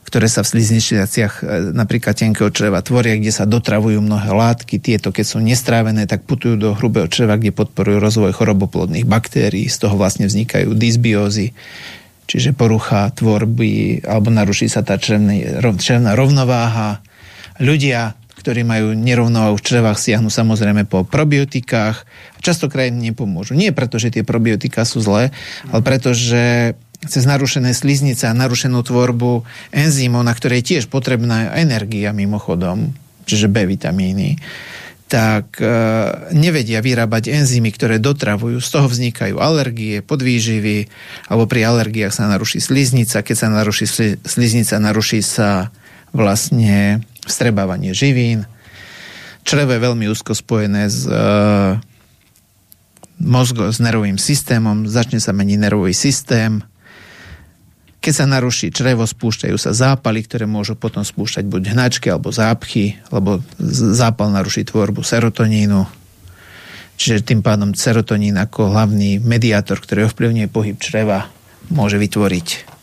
ktoré 0.09 0.24
sa 0.24 0.40
v 0.40 0.56
slizniciach 0.56 1.44
e, 1.44 1.76
napríklad 1.76 2.16
tenkého 2.16 2.48
čreva 2.48 2.80
tvoria, 2.80 3.20
kde 3.20 3.28
sa 3.28 3.44
dotravujú 3.44 4.01
mnohé 4.01 4.32
látky. 4.32 4.80
Tieto, 4.80 5.12
keď 5.12 5.24
sú 5.28 5.39
nestrávené, 5.44 6.09
tak 6.09 6.24
putujú 6.24 6.56
do 6.56 6.72
hrubého 6.72 7.12
čreva, 7.12 7.36
kde 7.36 7.52
podporujú 7.52 8.01
rozvoj 8.01 8.32
choroboplodných 8.32 9.05
baktérií. 9.05 9.68
Z 9.68 9.85
toho 9.85 10.01
vlastne 10.01 10.24
vznikajú 10.24 10.72
dysbiózy, 10.72 11.52
čiže 12.24 12.56
porucha 12.56 13.12
tvorby, 13.12 14.09
alebo 14.09 14.32
naruší 14.32 14.72
sa 14.72 14.80
tá 14.80 14.97
črevná 14.97 16.16
rovnováha. 16.16 17.05
Ľudia 17.60 18.16
ktorí 18.39 18.62
majú 18.62 18.94
nerovnováhu 18.94 19.59
v 19.59 19.66
črevách, 19.66 19.98
siahnu 19.98 20.30
samozrejme 20.30 20.86
po 20.86 21.02
probiotikách 21.02 22.06
častokrát 22.39 22.86
im 22.86 23.02
nepomôžu. 23.02 23.59
Nie 23.59 23.74
preto, 23.74 23.98
že 23.98 24.14
tie 24.14 24.22
probiotika 24.22 24.86
sú 24.86 25.02
zlé, 25.02 25.35
ale 25.74 25.82
preto, 25.82 26.14
že 26.14 26.72
cez 27.07 27.23
narušené 27.23 27.70
sliznice 27.77 28.27
a 28.27 28.35
narušenú 28.35 28.83
tvorbu 28.83 29.47
enzymov, 29.70 30.27
na 30.27 30.35
ktoré 30.35 30.59
je 30.59 30.75
tiež 30.75 30.91
potrebná 30.91 31.55
energia 31.55 32.11
mimochodom, 32.11 32.91
čiže 33.23 33.47
B 33.47 33.70
vitamíny, 33.70 34.41
tak 35.09 35.57
e, 35.62 35.66
nevedia 36.37 36.85
vyrábať 36.85 37.33
enzymy, 37.33 37.73
ktoré 37.73 37.97
dotravujú. 37.97 38.61
Z 38.61 38.69
toho 38.77 38.87
vznikajú 38.93 39.41
alergie, 39.41 40.05
podvýživy, 40.05 40.91
alebo 41.33 41.49
pri 41.49 41.65
alergiách 41.65 42.12
sa 42.12 42.29
naruší 42.29 42.61
sliznica. 42.61 43.25
Keď 43.25 43.37
sa 43.37 43.49
naruší 43.49 43.89
sliznica, 44.20 44.77
naruší 44.77 45.25
sa 45.25 45.73
vlastne 46.12 47.01
vstrebávanie 47.25 47.97
živín. 47.97 48.45
Črevo 49.49 49.73
je 49.73 49.81
veľmi 49.81 50.05
úzko 50.12 50.37
spojené 50.37 50.93
s 50.93 51.09
uh, 51.09 51.81
mozgo, 53.16 53.65
s 53.73 53.81
nervovým 53.81 54.20
systémom, 54.20 54.85
začne 54.85 55.25
sa 55.25 55.33
meniť 55.33 55.57
nervový 55.57 55.97
systém. 55.97 56.61
Keď 57.99 58.12
sa 58.15 58.31
naruší 58.31 58.70
črevo, 58.70 59.03
spúšťajú 59.03 59.57
sa 59.59 59.75
zápaly, 59.75 60.23
ktoré 60.23 60.47
môžu 60.47 60.79
potom 60.79 61.03
spúšťať 61.03 61.45
buď 61.51 61.62
hnačky 61.75 62.07
alebo 62.09 62.31
zápchy, 62.31 62.95
lebo 63.11 63.43
zápal 63.95 64.31
naruší 64.31 64.62
tvorbu 64.62 65.03
serotonínu. 65.03 65.83
Čiže 66.99 67.27
tým 67.27 67.41
pádom 67.43 67.75
serotonín 67.75 68.39
ako 68.39 68.70
hlavný 68.75 69.23
mediátor, 69.23 69.79
ktorý 69.83 70.11
ovplyvňuje 70.11 70.47
pohyb 70.51 70.79
čreva, 70.79 71.31
môže 71.70 71.99
vytvoriť 71.99 72.79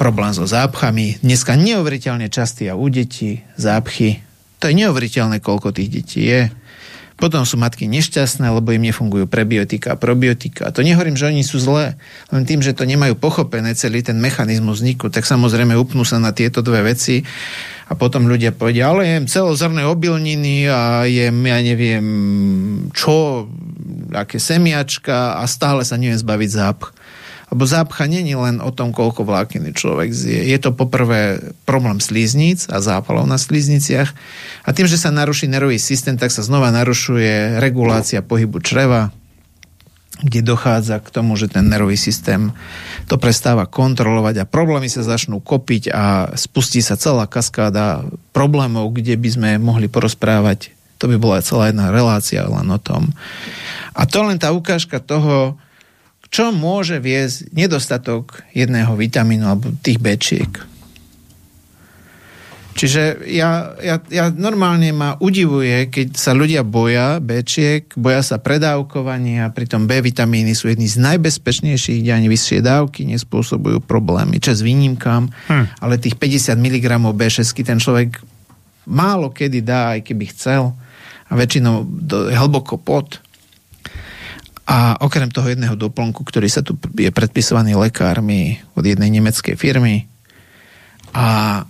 problém 0.00 0.32
so 0.34 0.48
zápchami. 0.48 1.20
Dneska 1.22 1.54
neuveriteľne 1.54 2.26
častý 2.32 2.66
a 2.72 2.74
u 2.74 2.88
detí 2.88 3.44
zápchy. 3.54 4.18
To 4.58 4.68
je 4.68 4.74
neuveriteľné, 4.74 5.38
koľko 5.38 5.76
tých 5.76 5.90
detí 5.92 6.20
je. 6.26 6.50
Potom 7.22 7.46
sú 7.46 7.54
matky 7.54 7.86
nešťastné, 7.86 8.50
lebo 8.50 8.74
im 8.74 8.82
nefungujú 8.82 9.30
prebiotika 9.30 9.94
a 9.94 10.00
probiotika. 10.00 10.66
A 10.66 10.74
to 10.74 10.82
nehovorím, 10.82 11.14
že 11.14 11.30
oni 11.30 11.46
sú 11.46 11.62
zlé, 11.62 11.94
len 12.34 12.42
tým, 12.42 12.58
že 12.58 12.74
to 12.74 12.82
nemajú 12.82 13.14
pochopené 13.14 13.78
celý 13.78 14.02
ten 14.02 14.18
mechanizmus 14.18 14.82
vzniku, 14.82 15.06
tak 15.06 15.22
samozrejme 15.22 15.78
upnú 15.78 16.02
sa 16.02 16.18
na 16.18 16.34
tieto 16.34 16.66
dve 16.66 16.82
veci 16.82 17.22
a 17.86 17.94
potom 17.94 18.26
ľudia 18.26 18.50
povedia, 18.50 18.90
ale 18.90 19.06
jem 19.06 19.30
celozrné 19.30 19.86
obilniny 19.86 20.66
a 20.66 21.06
jem, 21.06 21.46
ja 21.46 21.62
neviem, 21.62 22.06
čo, 22.90 23.46
aké 24.10 24.42
semiačka 24.42 25.38
a 25.38 25.46
stále 25.46 25.86
sa 25.86 25.94
neviem 25.94 26.18
zbaviť 26.18 26.50
zápch. 26.50 26.90
Lebo 27.52 27.68
zápcha 27.68 28.08
není 28.08 28.32
len 28.32 28.64
o 28.64 28.72
tom, 28.72 28.96
koľko 28.96 29.28
vlákniny 29.28 29.76
človek 29.76 30.08
zje. 30.08 30.40
Je 30.48 30.56
to 30.56 30.72
poprvé 30.72 31.52
problém 31.68 32.00
slíznic 32.00 32.64
a 32.72 32.80
zápalov 32.80 33.28
na 33.28 33.36
slízniciach. 33.36 34.08
A 34.64 34.68
tým, 34.72 34.88
že 34.88 34.96
sa 34.96 35.12
naruší 35.12 35.52
nervový 35.52 35.76
systém, 35.76 36.16
tak 36.16 36.32
sa 36.32 36.40
znova 36.40 36.72
narušuje 36.72 37.60
regulácia 37.60 38.24
pohybu 38.24 38.64
čreva. 38.64 39.12
kde 40.22 40.44
dochádza 40.44 41.02
k 41.02 41.08
tomu, 41.10 41.34
že 41.34 41.50
ten 41.50 41.66
nervový 41.66 41.98
systém 41.98 42.54
to 43.10 43.18
prestáva 43.18 43.66
kontrolovať 43.66 44.44
a 44.44 44.48
problémy 44.48 44.86
sa 44.86 45.02
začnú 45.02 45.42
kopiť 45.42 45.90
a 45.90 46.30
spustí 46.38 46.78
sa 46.78 46.94
celá 46.94 47.26
kaskáda 47.26 48.06
problémov, 48.30 48.94
kde 48.94 49.18
by 49.18 49.28
sme 49.28 49.50
mohli 49.58 49.90
porozprávať. 49.90 50.70
To 51.02 51.10
by 51.10 51.18
bola 51.18 51.42
celá 51.42 51.74
jedna 51.74 51.90
relácia 51.90 52.46
len 52.46 52.70
o 52.70 52.78
tom. 52.78 53.10
A 53.98 54.06
to 54.06 54.22
len 54.22 54.38
tá 54.38 54.54
ukážka 54.54 55.02
toho, 55.02 55.58
čo 56.32 56.48
môže 56.48 56.96
viesť 56.96 57.52
nedostatok 57.52 58.40
jedného 58.56 58.96
vitamínu 58.96 59.44
alebo 59.44 59.68
tých 59.84 60.00
bečiek. 60.00 60.72
Čiže 62.72 63.28
ja, 63.28 63.76
ja, 63.84 64.00
ja 64.08 64.32
normálne 64.32 64.96
ma 64.96 65.20
udivuje, 65.20 65.92
keď 65.92 66.16
sa 66.16 66.32
ľudia 66.32 66.64
boja 66.64 67.20
Bčiek, 67.20 67.92
boja 68.00 68.24
sa 68.24 68.40
predávkovania, 68.40 69.52
pritom 69.52 69.84
B 69.84 70.00
vitamíny 70.00 70.56
sú 70.56 70.72
jedny 70.72 70.88
z 70.88 71.04
najbezpečnejších, 71.04 72.00
kde 72.00 72.12
ani 72.16 72.32
vyššie 72.32 72.64
dávky 72.64 73.04
nespôsobujú 73.12 73.84
problémy. 73.84 74.40
Čas 74.40 74.64
výnimkám, 74.64 75.28
hm. 75.28 75.66
ale 75.84 76.00
tých 76.00 76.16
50 76.16 76.56
mg 76.56 76.86
B6 77.12 77.44
ten 77.60 77.76
človek 77.76 78.24
málo 78.88 79.30
kedy 79.30 79.62
dá, 79.62 79.94
aj 79.94 80.08
keby 80.08 80.32
chcel 80.32 80.72
a 81.28 81.32
väčšinou 81.32 81.86
do, 81.86 82.28
hlboko 82.32 82.80
pod. 82.80 83.21
A 84.62 84.94
okrem 85.02 85.28
toho 85.28 85.50
jedného 85.50 85.74
doplnku, 85.74 86.22
ktorý 86.22 86.46
sa 86.46 86.62
tu 86.62 86.78
je 86.94 87.10
predpisovaný 87.10 87.74
lekármi 87.74 88.62
od 88.78 88.86
jednej 88.86 89.10
nemeckej 89.10 89.58
firmy 89.58 90.06
a 91.12 91.60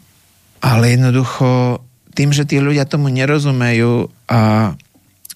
ale 0.62 0.94
jednoducho 0.94 1.82
tým, 2.14 2.30
že 2.30 2.46
tí 2.46 2.62
ľudia 2.62 2.86
tomu 2.86 3.10
nerozumejú 3.10 4.06
a 4.30 4.72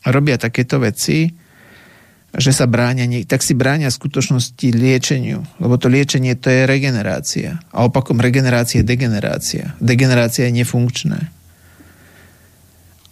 robia 0.06 0.38
takéto 0.38 0.78
veci, 0.78 1.34
že 2.36 2.52
sa 2.52 2.68
bránia, 2.68 3.08
tak 3.26 3.42
si 3.42 3.56
bránia 3.56 3.88
v 3.90 3.98
skutočnosti 3.98 4.68
liečeniu. 4.70 5.42
Lebo 5.58 5.80
to 5.80 5.90
liečenie 5.90 6.36
to 6.38 6.52
je 6.52 6.68
regenerácia. 6.68 7.58
A 7.72 7.88
opakom 7.88 8.20
regenerácie 8.20 8.84
je 8.84 8.88
degenerácia. 8.88 9.74
Degenerácia 9.80 10.46
je 10.46 10.62
nefunkčné. 10.62 11.20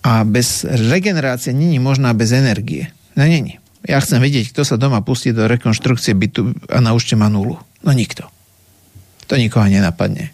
A 0.05 0.23
bez 0.29 0.69
regenerácie 0.69 1.57
není 1.57 1.81
možná 1.81 2.12
bez 2.12 2.37
energie. 2.37 2.93
No 3.16 3.25
není. 3.25 3.64
Ja 3.85 4.01
chcem 4.01 4.16
vidieť, 4.20 4.52
kto 4.52 4.65
sa 4.65 4.81
doma 4.81 5.05
pustí 5.05 5.36
do 5.36 5.44
rekonštrukcie 5.44 6.16
bytu 6.16 6.56
a 6.73 6.81
naučte 6.81 7.20
ma 7.20 7.28
nulu. 7.28 7.61
No 7.85 7.90
nikto. 7.93 8.24
To 9.28 9.36
nikoho 9.36 9.69
nenapadne. 9.69 10.32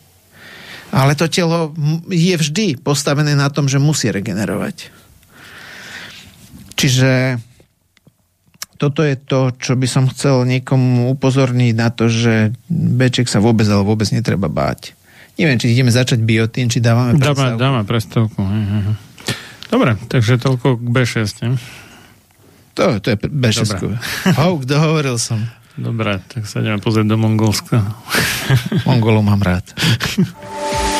Ale 0.91 1.15
to 1.15 1.31
telo 1.31 1.75
je 2.11 2.35
vždy 2.35 2.79
postavené 2.79 3.35
na 3.39 3.51
tom, 3.51 3.71
že 3.71 3.83
musí 3.83 4.11
regenerovať. 4.11 4.91
Čiže 6.75 7.39
toto 8.81 9.05
je 9.05 9.15
to, 9.19 9.53
čo 9.61 9.77
by 9.77 9.87
som 9.87 10.09
chcel 10.09 10.49
niekomu 10.49 11.13
upozorniť 11.13 11.75
na 11.77 11.93
to, 11.93 12.09
že 12.09 12.57
Bček 12.71 13.29
sa 13.29 13.43
vôbec, 13.43 13.69
ale 13.69 13.85
vôbec 13.85 14.09
netreba 14.09 14.49
báť. 14.49 14.97
Neviem, 15.37 15.61
či 15.61 15.77
ideme 15.77 15.93
začať 15.93 16.25
biotín, 16.25 16.73
či 16.73 16.81
dávame 16.81 17.19
prestávku. 17.21 17.61
Dáme, 17.61 17.61
dáme 17.61 17.81
prestávku. 17.85 18.41
Dobre, 19.71 19.95
takže 20.11 20.41
toľko 20.41 20.81
k 20.81 20.87
B6. 20.91 21.21
Ne? 21.45 21.61
To, 22.79 23.01
to 23.03 23.07
je 23.13 23.17
B6. 23.17 23.79
Hou, 24.39 24.53
kto 24.63 24.75
hovoril 24.79 25.17
som. 25.19 25.43
Dobre, 25.81 26.21
tak 26.29 26.45
sa 26.45 26.61
ideme 26.61 26.83
pozrieť 26.83 27.09
do 27.09 27.17
Mongolska. 27.17 27.81
Mongolov 28.85 29.25
mám 29.25 29.41
rád. 29.41 29.65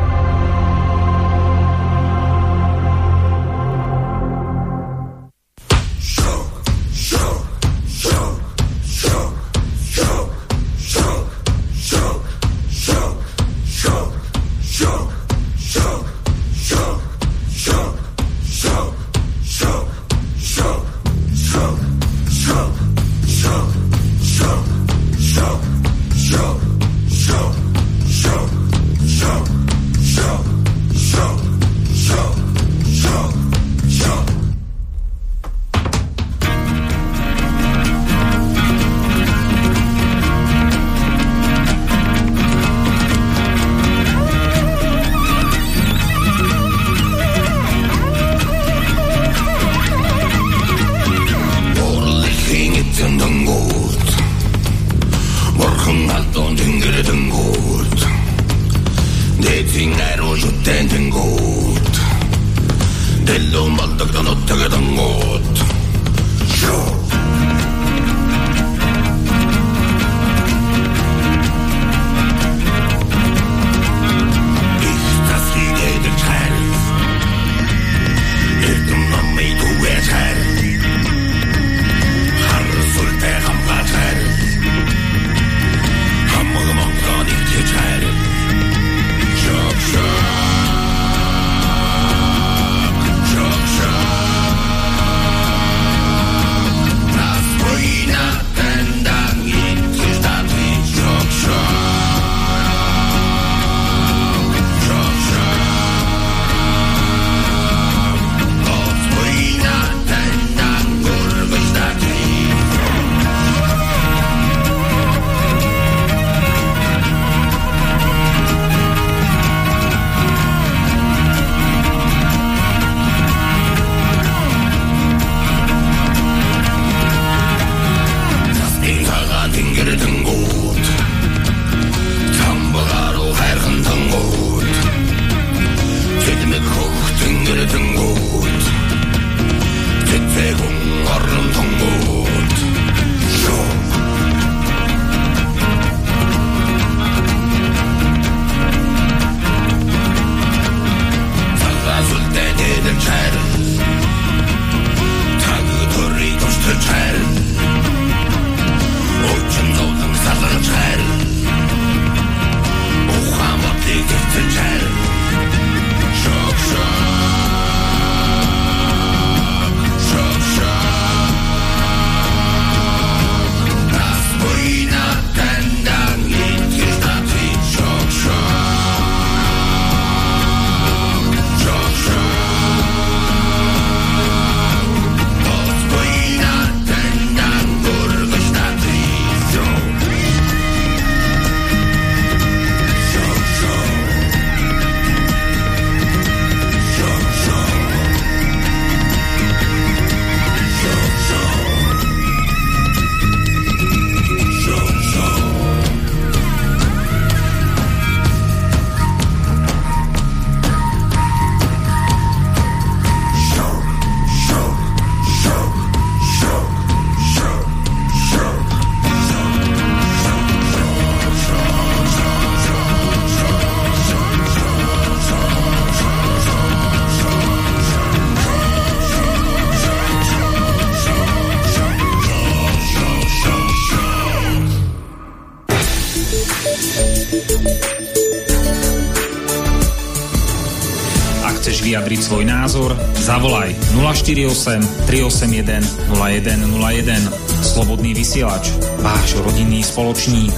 Zavolaj 243.31 243.71
048 243.95 245.07
381 245.07 245.79
0101. 246.19 247.31
Slobodný 247.63 248.11
vysielač. 248.11 248.75
Váš 248.99 249.39
rodinný 249.39 249.87
spoločník. 249.87 250.51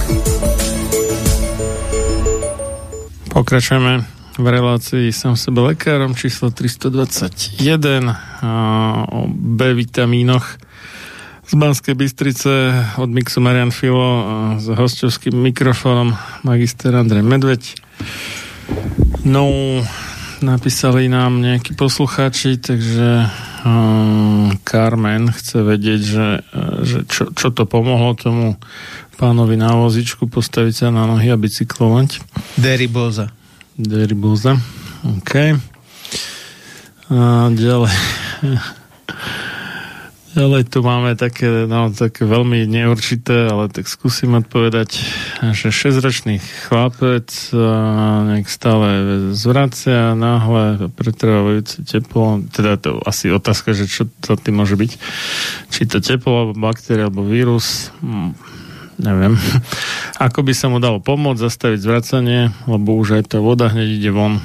Pokračujeme 3.30 4.02
v 4.34 4.46
relácii 4.50 5.14
sám 5.14 5.38
sebe 5.38 5.70
lekárom 5.70 6.18
číslo 6.18 6.50
321 6.50 7.62
o 9.06 9.30
B 9.30 9.58
vitamínoch 9.78 10.58
z 11.46 11.52
Banskej 11.54 11.94
Bystrice 11.94 12.74
od 12.98 13.06
Mixu 13.06 13.38
Marian 13.38 13.70
Filo 13.70 14.26
s 14.58 14.66
hostovským 14.66 15.38
mikrofónom 15.46 16.10
magister 16.42 16.90
Andrej 16.90 17.22
Medveď. 17.22 17.62
No, 19.22 19.46
napísali 20.42 21.06
nám 21.06 21.38
nejakí 21.38 21.76
poslucháči, 21.78 22.58
takže 22.58 23.30
um, 23.62 24.56
Carmen 24.66 25.30
chce 25.30 25.62
vedieť, 25.62 26.00
že, 26.00 26.28
že 26.82 26.98
čo, 27.06 27.30
čo 27.30 27.52
to 27.54 27.68
pomohlo 27.68 28.16
tomu 28.18 28.58
pánovi 29.14 29.54
na 29.54 29.76
vozičku 29.78 30.26
postaviť 30.26 30.74
sa 30.74 30.88
na 30.90 31.06
nohy 31.06 31.30
a 31.30 31.38
bicyklovať. 31.38 32.24
Deriboza. 32.58 33.30
Deriboza, 33.78 34.58
OK. 35.04 35.54
A 37.10 37.14
A 37.14 37.52
ďalej. 37.52 37.94
Ďalej 40.34 40.66
tu 40.66 40.82
máme 40.82 41.14
také, 41.14 41.70
no, 41.70 41.94
také 41.94 42.26
veľmi 42.26 42.66
neurčité, 42.66 43.46
ale 43.46 43.70
tak 43.70 43.86
skúsim 43.86 44.34
odpovedať, 44.34 44.98
že 45.54 45.70
6-ročný 45.70 46.42
chlapec 46.66 47.30
nejak 48.34 48.50
stále 48.50 48.86
zvracia 49.30 50.18
náhle 50.18 50.90
pretrvávajúce 50.90 51.86
teplo, 51.86 52.42
teda 52.50 52.82
to 52.82 52.98
asi 53.06 53.30
otázka, 53.30 53.78
že 53.78 53.86
čo 53.86 54.10
to 54.26 54.34
tým 54.34 54.58
môže 54.58 54.74
byť, 54.74 54.92
či 55.70 55.86
to 55.86 56.02
teplo, 56.02 56.50
alebo 56.50 56.58
baktéria, 56.58 57.06
alebo 57.06 57.22
vírus, 57.22 57.94
hm, 58.02 58.34
neviem. 58.98 59.38
Ako 60.26 60.42
by 60.42 60.50
sa 60.50 60.66
mu 60.66 60.82
dalo 60.82 60.98
pomôcť 60.98 61.46
zastaviť 61.46 61.78
zvracanie, 61.78 62.50
lebo 62.66 62.98
už 62.98 63.22
aj 63.22 63.24
tá 63.30 63.38
voda 63.38 63.70
hneď 63.70 64.02
ide 64.02 64.10
von. 64.10 64.42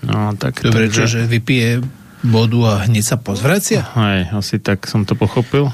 No, 0.00 0.32
tak, 0.40 0.64
Dobre, 0.64 0.88
takže... 0.88 0.96
čo, 0.96 1.04
že 1.04 1.20
vypije 1.28 1.84
vodu 2.28 2.58
a 2.66 2.72
hneď 2.86 3.04
sa 3.04 3.16
pozvracia? 3.16 3.86
Hej, 3.94 4.34
asi 4.34 4.56
tak 4.58 4.84
som 4.90 5.06
to 5.06 5.14
pochopil. 5.14 5.70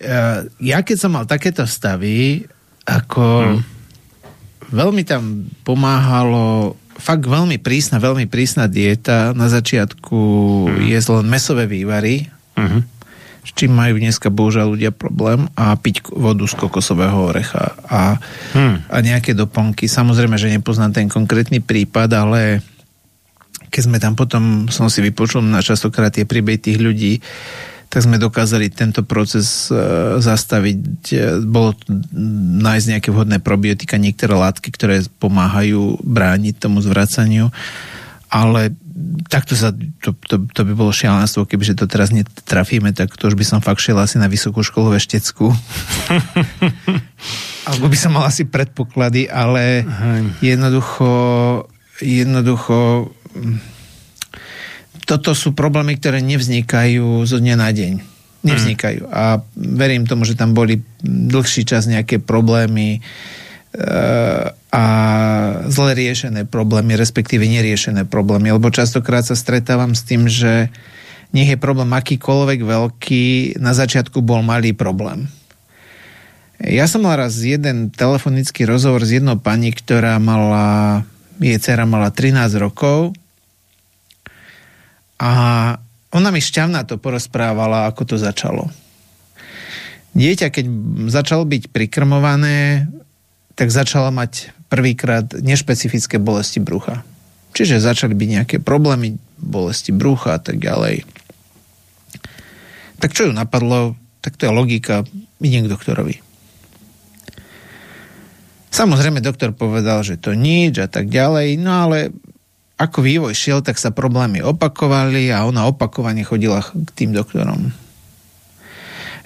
Ja, 0.00 0.42
ja 0.58 0.78
keď 0.80 0.96
som 0.96 1.14
mal 1.14 1.28
takéto 1.28 1.62
stavy, 1.68 2.48
ako 2.88 3.24
hmm. 3.46 3.60
veľmi 4.72 5.02
tam 5.06 5.46
pomáhalo 5.62 6.74
fakt 6.98 7.26
veľmi 7.26 7.58
prísna, 7.58 8.02
veľmi 8.02 8.26
prísna 8.26 8.66
dieta. 8.66 9.34
Na 9.36 9.46
začiatku 9.50 10.18
hmm. 10.70 10.90
jesť 10.90 11.08
len 11.20 11.26
mesové 11.28 11.64
vývary, 11.70 12.26
hmm. 12.58 12.80
s 13.42 13.50
čím 13.54 13.74
majú 13.74 13.98
dneska 13.98 14.30
bohužiaľ 14.30 14.66
ľudia 14.74 14.92
problém 14.94 15.46
a 15.54 15.74
piť 15.74 16.08
vodu 16.10 16.44
z 16.46 16.54
kokosového 16.58 17.18
orecha 17.30 17.74
a, 17.86 18.16
hmm. 18.56 18.90
a 18.90 18.96
nejaké 19.02 19.34
doplnky. 19.34 19.86
Samozrejme, 19.86 20.38
že 20.40 20.52
nepoznám 20.52 20.94
ten 20.94 21.06
konkrétny 21.06 21.62
prípad, 21.62 22.08
ale 22.16 22.62
keď 23.72 23.82
sme 23.88 23.96
tam 23.96 24.12
potom, 24.12 24.68
som 24.68 24.92
si 24.92 25.00
vypočul 25.00 25.40
na 25.40 25.64
častokrát 25.64 26.12
tie 26.12 26.28
príbehy 26.28 26.60
tých 26.60 26.76
ľudí, 26.76 27.24
tak 27.88 28.04
sme 28.04 28.20
dokázali 28.20 28.72
tento 28.72 29.04
proces 29.04 29.68
e, 29.68 29.76
zastaviť. 30.20 30.80
E, 31.12 31.16
bolo 31.44 31.76
nájsť 32.64 32.86
nejaké 32.88 33.08
vhodné 33.12 33.40
probiotika, 33.40 34.00
niektoré 34.00 34.32
látky, 34.32 34.68
ktoré 34.72 35.04
pomáhajú 35.20 36.00
brániť 36.00 36.56
tomu 36.56 36.80
zvracaniu. 36.80 37.52
Ale 38.32 38.72
takto 39.28 39.52
sa, 39.52 39.76
to, 40.00 40.16
to, 40.24 40.40
to 40.56 40.60
by 40.64 40.72
bolo 40.72 40.88
šialenstvo, 40.88 41.44
kebyže 41.44 41.76
to 41.76 41.84
teraz 41.84 42.12
netrafíme, 42.16 42.96
tak 42.96 43.12
to 43.12 43.28
už 43.28 43.36
by 43.36 43.44
som 43.44 43.60
fakt 43.60 43.84
šiel 43.84 44.00
asi 44.00 44.16
na 44.16 44.28
vysokú 44.28 44.64
školu 44.64 44.96
veštecku. 44.96 45.52
Alebo 47.68 47.86
by 47.92 47.98
som 48.00 48.16
mal 48.16 48.24
asi 48.24 48.48
predpoklady, 48.48 49.28
ale 49.28 49.84
jednoducho 50.40 51.12
jednoducho 52.02 53.08
toto 55.06 55.34
sú 55.34 55.52
problémy, 55.52 55.98
ktoré 55.98 56.22
nevznikajú 56.22 57.26
zo 57.26 57.38
dňa 57.42 57.56
na 57.58 57.70
deň. 57.74 57.92
Nevznikajú. 58.42 59.06
A 59.06 59.38
verím 59.54 60.08
tomu, 60.08 60.26
že 60.26 60.34
tam 60.34 60.50
boli 60.54 60.82
dlhší 61.04 61.62
čas 61.62 61.86
nejaké 61.86 62.18
problémy 62.18 62.98
e, 62.98 63.00
a 64.72 64.84
zle 65.70 65.90
riešené 65.94 66.50
problémy, 66.50 66.98
respektíve 66.98 67.46
neriešené 67.46 68.08
problémy. 68.10 68.50
Lebo 68.50 68.74
častokrát 68.74 69.22
sa 69.22 69.38
stretávam 69.38 69.94
s 69.94 70.02
tým, 70.02 70.26
že 70.26 70.74
nech 71.32 71.48
je 71.48 71.58
problém 71.60 71.88
akýkoľvek 71.94 72.60
veľký, 72.66 73.24
na 73.62 73.72
začiatku 73.72 74.20
bol 74.20 74.42
malý 74.42 74.74
problém. 74.74 75.30
Ja 76.62 76.86
som 76.86 77.02
mal 77.06 77.18
raz 77.18 77.42
jeden 77.42 77.90
telefonický 77.90 78.66
rozhovor 78.68 79.02
s 79.02 79.18
jednou 79.18 79.34
pani, 79.38 79.74
ktorá 79.74 80.18
mala, 80.22 81.02
jej 81.42 81.58
dcera 81.58 81.86
mala 81.88 82.14
13 82.14 82.38
rokov 82.58 83.16
a 85.22 85.30
ona 86.12 86.28
mi 86.34 86.42
šťavná 86.42 86.82
to 86.82 86.98
porozprávala, 86.98 87.86
ako 87.86 88.02
to 88.02 88.16
začalo. 88.18 88.66
Dieťa, 90.12 90.50
keď 90.50 90.66
začalo 91.08 91.46
byť 91.46 91.70
prikrmované, 91.70 92.90
tak 93.54 93.70
začala 93.70 94.10
mať 94.10 94.50
prvýkrát 94.66 95.30
nešpecifické 95.40 96.18
bolesti 96.18 96.58
brucha. 96.58 97.06
Čiže 97.54 97.84
začali 97.84 98.12
byť 98.12 98.28
nejaké 98.28 98.56
problémy, 98.58 99.16
bolesti 99.38 99.94
brucha 99.94 100.36
a 100.36 100.40
tak 100.42 100.58
ďalej. 100.60 101.06
Tak 103.00 103.14
čo 103.14 103.30
ju 103.30 103.32
napadlo? 103.32 103.94
Tak 104.20 104.36
to 104.36 104.48
je 104.48 104.52
logika, 104.52 105.06
idem 105.40 105.64
k 105.64 105.72
doktorovi. 105.72 106.16
Samozrejme, 108.72 109.20
doktor 109.20 109.52
povedal, 109.52 110.00
že 110.00 110.16
to 110.16 110.32
nič 110.32 110.80
a 110.80 110.88
tak 110.88 111.12
ďalej, 111.12 111.60
no 111.60 111.88
ale 111.88 112.08
ako 112.82 112.98
vývoj 113.06 113.30
šiel, 113.30 113.62
tak 113.62 113.78
sa 113.78 113.94
problémy 113.94 114.42
opakovali 114.42 115.30
a 115.30 115.46
ona 115.46 115.70
opakovane 115.70 116.26
chodila 116.26 116.58
k 116.66 116.90
tým 116.98 117.14
doktorom. 117.14 117.70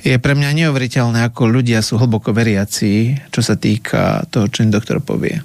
Je 0.05 0.15
pre 0.21 0.37
mňa 0.37 0.67
neuveriteľné, 0.67 1.25
ako 1.27 1.51
ľudia 1.51 1.81
sú 1.83 1.97
hlboko 1.99 2.31
veriaci, 2.31 3.17
čo 3.33 3.41
sa 3.43 3.57
týka 3.57 4.29
toho, 4.31 4.47
čo 4.47 4.63
im 4.63 4.71
doktor 4.71 5.03
povie. 5.03 5.41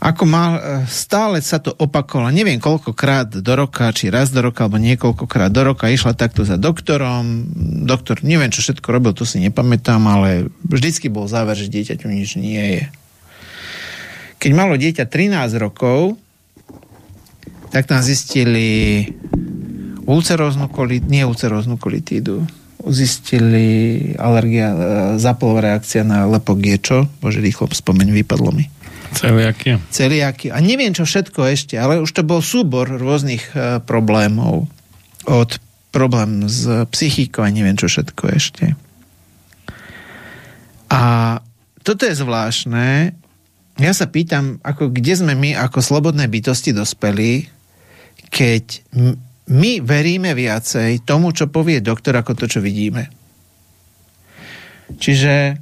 Ako 0.00 0.24
mal, 0.24 0.50
e, 0.56 0.60
stále 0.88 1.44
sa 1.44 1.60
to 1.60 1.76
opakovalo, 1.76 2.32
neviem 2.32 2.56
koľkokrát 2.56 3.36
do 3.44 3.52
roka, 3.52 3.92
či 3.92 4.08
raz 4.08 4.32
do 4.32 4.40
roka, 4.40 4.64
alebo 4.64 4.80
niekoľkokrát 4.80 5.52
do 5.52 5.72
roka, 5.72 5.92
išla 5.92 6.16
takto 6.16 6.40
za 6.40 6.56
doktorom, 6.56 7.44
doktor 7.84 8.24
neviem, 8.24 8.48
čo 8.48 8.64
všetko 8.64 8.88
robil, 8.96 9.12
to 9.12 9.28
si 9.28 9.44
nepamätám, 9.44 10.00
ale 10.08 10.48
vždycky 10.64 11.12
bol 11.12 11.28
záver, 11.28 11.52
že 11.52 11.68
dieťaťu 11.68 12.08
nič 12.08 12.40
nie 12.40 12.80
je 12.80 12.82
keď 14.40 14.50
malo 14.56 14.74
dieťa 14.80 15.04
13 15.04 15.60
rokov, 15.60 16.16
tak 17.70 17.84
tam 17.86 18.00
zistili 18.00 19.04
ulceróznu 20.08 20.72
kolit, 20.72 21.04
nie 21.06 21.22
ulceróznu 21.22 21.76
kolitídu, 21.76 22.42
zistili 22.88 24.10
alergia, 24.16 24.72
e, 24.72 24.76
zápalová 25.20 25.76
reakcia 25.76 26.02
na 26.02 26.24
lepogiečo, 26.24 27.06
bože 27.20 27.44
rýchlo 27.44 27.68
spomeň, 27.68 28.08
vypadlo 28.24 28.50
mi. 28.50 28.66
Celiaky. 29.10 29.76
Celiaky. 29.90 30.54
A 30.54 30.58
neviem 30.62 30.94
čo 30.94 31.04
všetko 31.04 31.44
ešte, 31.50 31.74
ale 31.76 32.00
už 32.00 32.10
to 32.10 32.22
bol 32.22 32.38
súbor 32.38 32.86
rôznych 32.86 33.42
uh, 33.58 33.82
problémov. 33.82 34.70
Od 35.26 35.50
problém 35.90 36.46
s 36.46 36.62
psychikou 36.94 37.42
a 37.42 37.50
neviem 37.50 37.74
čo 37.74 37.90
všetko 37.90 38.24
ešte. 38.30 38.78
A 40.94 41.02
toto 41.82 42.06
je 42.06 42.14
zvláštne, 42.14 43.18
ja 43.80 43.92
sa 43.96 44.06
pýtam, 44.06 44.60
ako 44.60 44.92
kde 44.92 45.12
sme 45.16 45.32
my 45.32 45.56
ako 45.56 45.80
slobodné 45.80 46.28
bytosti 46.28 46.76
dospeli, 46.76 47.48
keď 48.30 48.84
my 49.50 49.82
veríme 49.82 50.30
viacej 50.36 51.02
tomu, 51.02 51.34
čo 51.34 51.50
povie 51.50 51.82
doktor, 51.82 52.14
ako 52.20 52.38
to, 52.38 52.44
čo 52.46 52.60
vidíme. 52.62 53.10
Čiže 54.94 55.58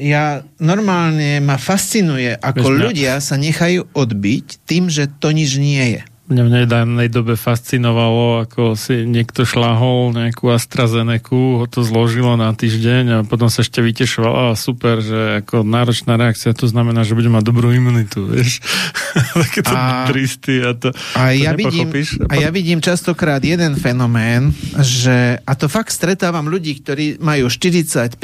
ja 0.00 0.40
normálne 0.56 1.44
ma 1.44 1.60
fascinuje, 1.60 2.32
ako 2.32 2.72
ľudia 2.72 3.20
sa 3.20 3.36
nechajú 3.36 3.92
odbiť 3.92 4.64
tým, 4.64 4.88
že 4.88 5.12
to 5.20 5.34
nič 5.34 5.60
nie 5.60 6.00
je. 6.00 6.02
Mňa 6.30 6.46
v 6.46 6.54
nedávnej 6.62 7.08
dobe 7.10 7.34
fascinovalo, 7.34 8.46
ako 8.46 8.78
si 8.78 9.02
niekto 9.02 9.42
šlahol 9.42 10.14
nejakú 10.14 10.46
AstraZeneku, 10.54 11.58
ho 11.58 11.66
to 11.66 11.82
zložilo 11.82 12.38
na 12.38 12.54
týždeň 12.54 13.04
a 13.10 13.16
potom 13.26 13.50
sa 13.50 13.66
ešte 13.66 13.82
vytešoval, 13.82 14.54
a 14.54 14.54
super, 14.54 15.02
že 15.02 15.42
ako 15.42 15.66
náročná 15.66 16.14
reakcia, 16.14 16.54
to 16.54 16.70
znamená, 16.70 17.02
že 17.02 17.18
bude 17.18 17.26
mať 17.26 17.42
dobrú 17.42 17.74
imunitu, 17.74 18.30
vieš. 18.30 18.62
Takéto 19.42 19.74
a, 19.74 20.06
tristy 20.06 20.62
a 20.62 20.70
to, 20.70 20.94
a, 21.18 21.34
to 21.34 21.42
ja 21.42 21.50
vidím, 21.50 21.90
a 22.30 22.34
ja 22.38 22.54
vidím 22.54 22.78
častokrát 22.78 23.42
jeden 23.42 23.74
fenomén, 23.74 24.54
že, 24.78 25.34
a 25.42 25.52
to 25.58 25.66
fakt 25.66 25.90
stretávam 25.90 26.46
ľudí, 26.46 26.78
ktorí 26.78 27.18
majú 27.18 27.50
40-50 27.50 28.14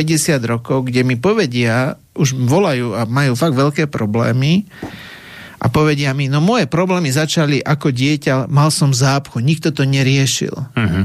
rokov, 0.46 0.86
kde 0.86 1.02
mi 1.02 1.18
povedia, 1.18 1.98
už 2.14 2.38
volajú 2.38 2.94
a 2.94 3.02
majú 3.02 3.34
fakt 3.34 3.58
veľké 3.58 3.90
problémy, 3.90 4.62
a 5.56 5.66
povedia 5.72 6.12
mi, 6.12 6.28
no 6.28 6.44
moje 6.44 6.68
problémy 6.68 7.08
začali 7.08 7.64
ako 7.64 7.88
dieťa, 7.88 8.52
mal 8.52 8.68
som 8.68 8.92
zápchu, 8.92 9.40
nikto 9.40 9.72
to 9.72 9.88
neriešil. 9.88 10.52
Uh-huh. 10.52 11.04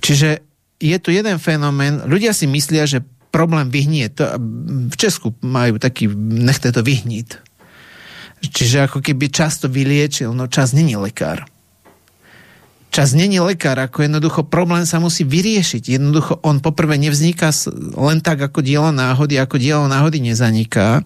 Čiže 0.00 0.40
je 0.80 0.96
tu 1.00 1.12
jeden 1.12 1.36
fenomén, 1.36 2.04
ľudia 2.04 2.32
si 2.32 2.48
myslia, 2.48 2.88
že 2.88 3.04
problém 3.28 3.68
vyhnie. 3.68 4.08
To, 4.16 4.40
v 4.88 4.96
Česku 4.96 5.36
majú 5.44 5.76
taký, 5.76 6.08
nechte 6.16 6.72
to 6.72 6.80
vyhniť. 6.80 7.28
Čiže 8.48 8.88
ako 8.88 9.04
keby 9.04 9.32
často 9.32 9.68
vyliečil, 9.68 10.32
no 10.32 10.48
čas 10.48 10.72
není 10.76 10.96
lekár. 10.96 11.44
Čas 12.92 13.12
není 13.12 13.36
lekár, 13.44 13.76
ako 13.76 14.08
jednoducho 14.08 14.48
problém 14.48 14.88
sa 14.88 14.96
musí 14.96 15.20
vyriešiť. 15.20 16.00
Jednoducho 16.00 16.40
on 16.40 16.64
poprvé 16.64 16.96
nevzniká 16.96 17.52
len 17.92 18.24
tak 18.24 18.40
ako 18.40 18.64
dielo 18.64 18.88
náhody, 18.88 19.36
ako 19.36 19.60
dielo 19.60 19.84
náhody 19.84 20.24
nezaniká. 20.24 21.04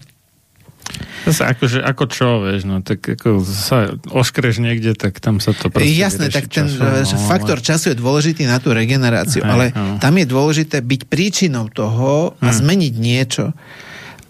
Zase 1.21 1.43
akože, 1.45 1.79
ako 1.85 2.03
čo, 2.09 2.27
vieš, 2.41 2.65
no 2.65 2.81
tak 2.81 3.05
ako 3.05 3.45
sa 3.45 3.93
oškreš 4.09 4.57
niekde, 4.57 4.97
tak 4.97 5.21
tam 5.21 5.37
sa 5.37 5.53
to 5.53 5.69
proste 5.69 5.93
Jasné, 5.93 6.33
tak 6.33 6.49
ten 6.49 6.65
časom, 6.65 7.21
no, 7.21 7.27
faktor 7.29 7.61
ale... 7.61 7.65
času 7.65 7.93
je 7.93 7.97
dôležitý 8.01 8.49
na 8.49 8.57
tú 8.57 8.73
regeneráciu, 8.73 9.45
Aj, 9.45 9.51
ale 9.53 9.65
no. 9.71 10.01
tam 10.01 10.17
je 10.17 10.25
dôležité 10.25 10.81
byť 10.81 11.01
príčinou 11.05 11.69
toho 11.69 12.33
a 12.41 12.49
hmm. 12.49 12.57
zmeniť 12.57 12.93
niečo. 12.97 13.53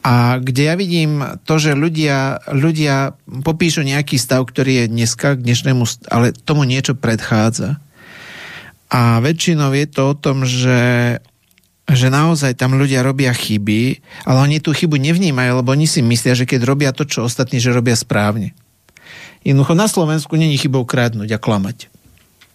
A 0.01 0.41
kde 0.41 0.63
ja 0.65 0.75
vidím 0.75 1.21
to, 1.45 1.61
že 1.61 1.77
ľudia, 1.77 2.41
ľudia 2.49 3.13
popíšu 3.45 3.85
nejaký 3.85 4.17
stav, 4.17 4.41
ktorý 4.49 4.85
je 4.85 4.85
dneska 4.89 5.37
k 5.37 5.45
dnešnému, 5.45 5.85
ale 6.09 6.33
tomu 6.33 6.65
niečo 6.65 6.97
predchádza. 6.97 7.77
A 8.91 9.21
väčšinou 9.21 9.71
je 9.77 9.87
to 9.87 10.01
o 10.11 10.17
tom, 10.17 10.43
že, 10.43 11.21
že 11.89 12.13
naozaj 12.13 12.55
tam 12.55 12.77
ľudia 12.77 13.01
robia 13.01 13.33
chyby, 13.33 14.01
ale 14.29 14.37
oni 14.45 14.57
tú 14.61 14.71
chybu 14.71 15.01
nevnímajú, 15.01 15.61
lebo 15.63 15.73
oni 15.73 15.89
si 15.89 16.05
myslia, 16.05 16.37
že 16.37 16.45
keď 16.45 16.61
robia 16.63 16.89
to, 16.93 17.03
čo 17.03 17.25
ostatní, 17.25 17.57
že 17.57 17.73
robia 17.73 17.97
správne. 17.97 18.53
Jednoducho 19.41 19.73
na 19.73 19.89
Slovensku 19.89 20.37
není 20.37 20.55
chybou 20.61 20.85
kradnúť 20.85 21.35
a 21.35 21.41
klamať. 21.41 21.89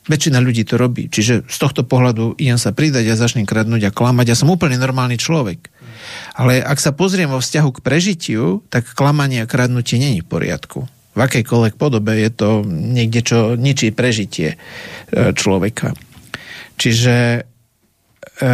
Väčšina 0.06 0.38
ľudí 0.38 0.62
to 0.62 0.78
robí. 0.78 1.10
Čiže 1.10 1.50
z 1.50 1.56
tohto 1.58 1.82
pohľadu 1.82 2.38
idem 2.38 2.54
sa 2.62 2.70
pridať 2.70 3.10
a 3.10 3.18
začnem 3.18 3.42
kradnúť 3.42 3.90
a 3.90 3.94
klamať. 3.94 4.26
Ja 4.30 4.38
som 4.38 4.54
úplne 4.54 4.78
normálny 4.78 5.18
človek. 5.18 5.66
Ale 6.38 6.62
ak 6.62 6.78
sa 6.78 6.94
pozriem 6.94 7.26
vo 7.26 7.42
vzťahu 7.42 7.68
k 7.74 7.82
prežitiu, 7.82 8.62
tak 8.70 8.86
klamanie 8.94 9.42
a 9.42 9.50
kradnutie 9.50 9.98
není 9.98 10.22
v 10.22 10.30
poriadku. 10.30 10.86
V 11.16 11.20
akejkoľvek 11.24 11.74
podobe 11.74 12.22
je 12.22 12.30
to 12.30 12.62
niekde, 12.68 13.26
čo 13.26 13.38
ničí 13.58 13.90
prežitie 13.90 14.54
e, 14.54 14.56
človeka. 15.34 15.96
Čiže 16.78 17.16
e, 17.40 18.46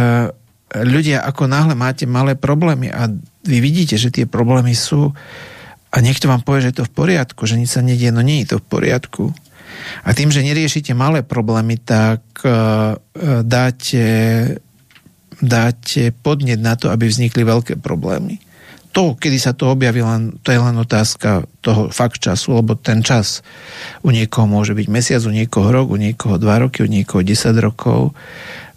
ľudia, 0.81 1.21
ako 1.21 1.45
náhle 1.45 1.77
máte 1.77 2.09
malé 2.09 2.33
problémy 2.33 2.89
a 2.89 3.05
vy 3.45 3.57
vidíte, 3.61 3.95
že 4.01 4.09
tie 4.09 4.25
problémy 4.25 4.73
sú 4.73 5.13
a 5.93 6.01
niekto 6.01 6.25
vám 6.25 6.41
povie, 6.41 6.65
že 6.65 6.69
je 6.73 6.79
to 6.81 6.89
v 6.89 6.95
poriadku, 6.97 7.45
že 7.45 7.59
nič 7.59 7.77
sa 7.77 7.85
nedie, 7.85 8.09
no 8.09 8.25
nie 8.25 8.41
je 8.41 8.57
to 8.57 8.57
v 8.57 8.65
poriadku 8.65 9.29
a 10.03 10.09
tým, 10.15 10.31
že 10.31 10.45
neriešite 10.45 10.95
malé 10.95 11.21
problémy, 11.25 11.79
tak 11.81 12.23
uh, 12.45 12.97
dáte, 13.43 14.05
dáte 15.41 16.01
podnet 16.23 16.59
na 16.59 16.75
to, 16.79 16.89
aby 16.91 17.07
vznikli 17.07 17.43
veľké 17.43 17.79
problémy. 17.79 18.39
To, 18.93 19.17
kedy 19.17 19.37
sa 19.41 19.57
to 19.57 19.73
objaví, 19.73 20.05
len, 20.05 20.37
to 20.45 20.53
je 20.53 20.61
len 20.61 20.77
otázka 20.77 21.49
toho 21.65 21.89
fakt 21.89 22.21
času, 22.21 22.61
lebo 22.61 22.77
ten 22.77 23.01
čas 23.01 23.41
u 24.05 24.13
niekoho 24.13 24.45
môže 24.45 24.77
byť 24.77 24.87
mesiac, 24.87 25.21
u 25.25 25.33
niekoho 25.33 25.73
rok, 25.73 25.89
u 25.89 25.97
niekoho 25.97 26.37
dva 26.37 26.61
roky, 26.61 26.85
u 26.85 26.89
niekoho 26.89 27.25
10 27.25 27.57
rokov, 27.57 28.13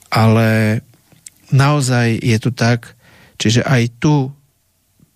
ale 0.09 0.81
naozaj 1.51 2.19
je 2.23 2.39
to 2.41 2.51
tak, 2.51 2.95
čiže 3.37 3.63
aj 3.63 4.01
tu 4.01 4.33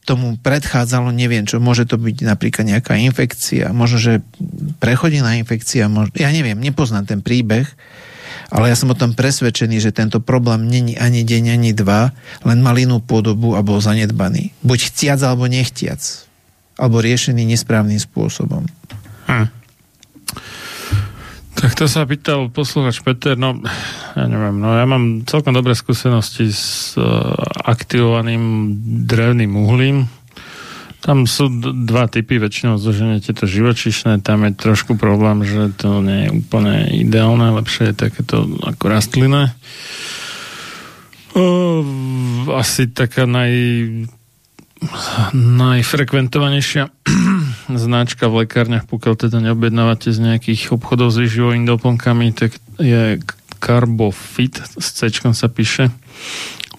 tomu 0.05 0.35
predchádzalo, 0.41 1.13
neviem 1.15 1.47
čo, 1.47 1.63
môže 1.63 1.87
to 1.87 2.01
byť 2.01 2.27
napríklad 2.27 2.67
nejaká 2.67 2.99
infekcia, 2.99 3.71
možno, 3.71 4.01
že 4.01 4.13
prechodina 4.83 5.39
infekcia, 5.39 5.87
možno, 5.87 6.17
ja 6.19 6.33
neviem, 6.35 6.59
nepoznám 6.59 7.07
ten 7.07 7.21
príbeh, 7.23 7.69
ale 8.51 8.73
ja 8.73 8.77
som 8.77 8.91
o 8.91 8.99
tom 8.99 9.15
presvedčený, 9.15 9.79
že 9.79 9.95
tento 9.95 10.19
problém 10.19 10.67
není 10.67 10.99
ani 10.99 11.23
deň, 11.23 11.45
ani 11.55 11.71
dva, 11.71 12.11
len 12.43 12.59
mal 12.59 12.75
inú 12.75 12.99
podobu 12.99 13.55
a 13.55 13.63
bol 13.63 13.79
zanedbaný. 13.79 14.51
Buď 14.67 14.91
chtiac, 14.91 15.23
alebo 15.23 15.47
nechtiac. 15.47 16.03
Alebo 16.75 16.99
riešený 16.99 17.47
nesprávnym 17.47 18.03
spôsobom. 18.03 18.67
Hm. 19.31 19.47
Tak 21.61 21.77
to 21.77 21.85
sa 21.85 22.09
pýtal 22.09 22.49
posluchač 22.49 23.05
Peter, 23.05 23.37
no 23.37 23.61
ja 24.17 24.25
neviem, 24.25 24.57
no 24.57 24.73
ja 24.73 24.89
mám 24.89 25.29
celkom 25.29 25.53
dobré 25.53 25.77
skúsenosti 25.77 26.49
s 26.49 26.97
uh, 26.97 27.37
aktivovaným 27.69 28.73
drevným 29.05 29.53
uhlím. 29.61 30.09
Tam 31.05 31.29
sú 31.29 31.53
d- 31.53 31.77
dva 31.85 32.09
typy, 32.09 32.41
väčšinou 32.41 32.81
zoženete 32.81 33.37
to 33.37 33.45
živočišné, 33.45 34.25
tam 34.25 34.49
je 34.49 34.57
trošku 34.57 34.97
problém, 34.97 35.45
že 35.45 35.69
to 35.77 36.01
nie 36.01 36.29
je 36.29 36.31
úplne 36.33 36.75
ideálne, 36.97 37.53
lepšie 37.53 37.93
je 37.93 38.09
takéto 38.09 38.49
ako 38.65 38.85
rastlinné. 38.89 39.53
Uh, 41.37 41.85
asi 42.57 42.89
taká 42.89 43.29
naj 43.29 43.53
najfrekventovanejšia 45.37 46.89
značka 47.77 48.27
v 48.27 48.47
lekárniach, 48.47 48.89
pokiaľ 48.89 49.15
teda 49.15 49.39
neobjednávate 49.39 50.11
z 50.11 50.19
nejakých 50.19 50.75
obchodov 50.75 51.13
s 51.13 51.21
výživovými 51.21 51.67
doplnkami, 51.69 52.33
tak 52.35 52.57
je 52.81 53.21
Carbofit, 53.61 54.57
s 54.59 54.89
C 54.97 55.13
sa 55.13 55.49
píše, 55.53 55.93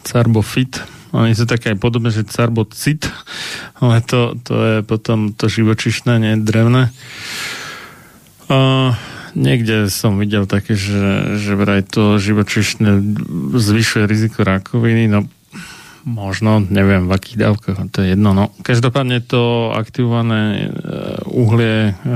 Carbofit. 0.02 0.82
Oni 1.12 1.36
sú 1.36 1.44
také 1.46 1.76
aj 1.76 1.78
podobné, 1.78 2.10
že 2.10 2.26
Carbocit, 2.26 3.06
ale 3.78 4.02
to, 4.02 4.40
to 4.42 4.56
je 4.56 4.78
potom 4.82 5.36
to 5.36 5.52
živočišné, 5.52 6.18
nie 6.18 6.34
drevné. 6.40 6.90
Uh, 8.48 8.96
niekde 9.36 9.92
som 9.92 10.20
videl 10.20 10.48
také, 10.48 10.76
že, 10.76 11.36
že 11.40 11.54
vraj 11.56 11.84
to 11.84 12.20
živočišné 12.20 13.00
zvyšuje 13.56 14.04
riziko 14.08 14.44
rakoviny, 14.44 15.08
no 15.12 15.28
možno, 16.04 16.62
neviem 16.62 17.06
v 17.06 17.14
akých 17.14 17.38
dávkach, 17.38 17.78
to 17.94 18.02
je 18.02 18.18
jedno. 18.18 18.34
No, 18.34 18.50
každopádne 18.66 19.22
to 19.22 19.74
aktivované 19.74 20.42
e, 20.42 20.68
uhlie 21.30 21.92
e, 21.92 22.14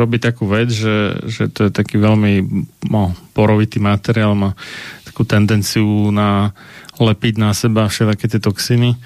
robí 0.00 0.16
takú 0.16 0.48
vec, 0.48 0.72
že, 0.72 1.20
že 1.28 1.52
to 1.52 1.68
je 1.68 1.70
taký 1.70 2.00
veľmi 2.00 2.64
no, 2.88 3.12
porovitý 3.36 3.80
materiál, 3.80 4.32
má 4.32 4.56
takú 5.04 5.28
tendenciu 5.28 6.10
na 6.10 6.56
lepiť 6.98 7.34
na 7.36 7.50
seba 7.52 7.90
všetky 7.90 8.26
tie 8.30 8.40
toxiny, 8.40 8.96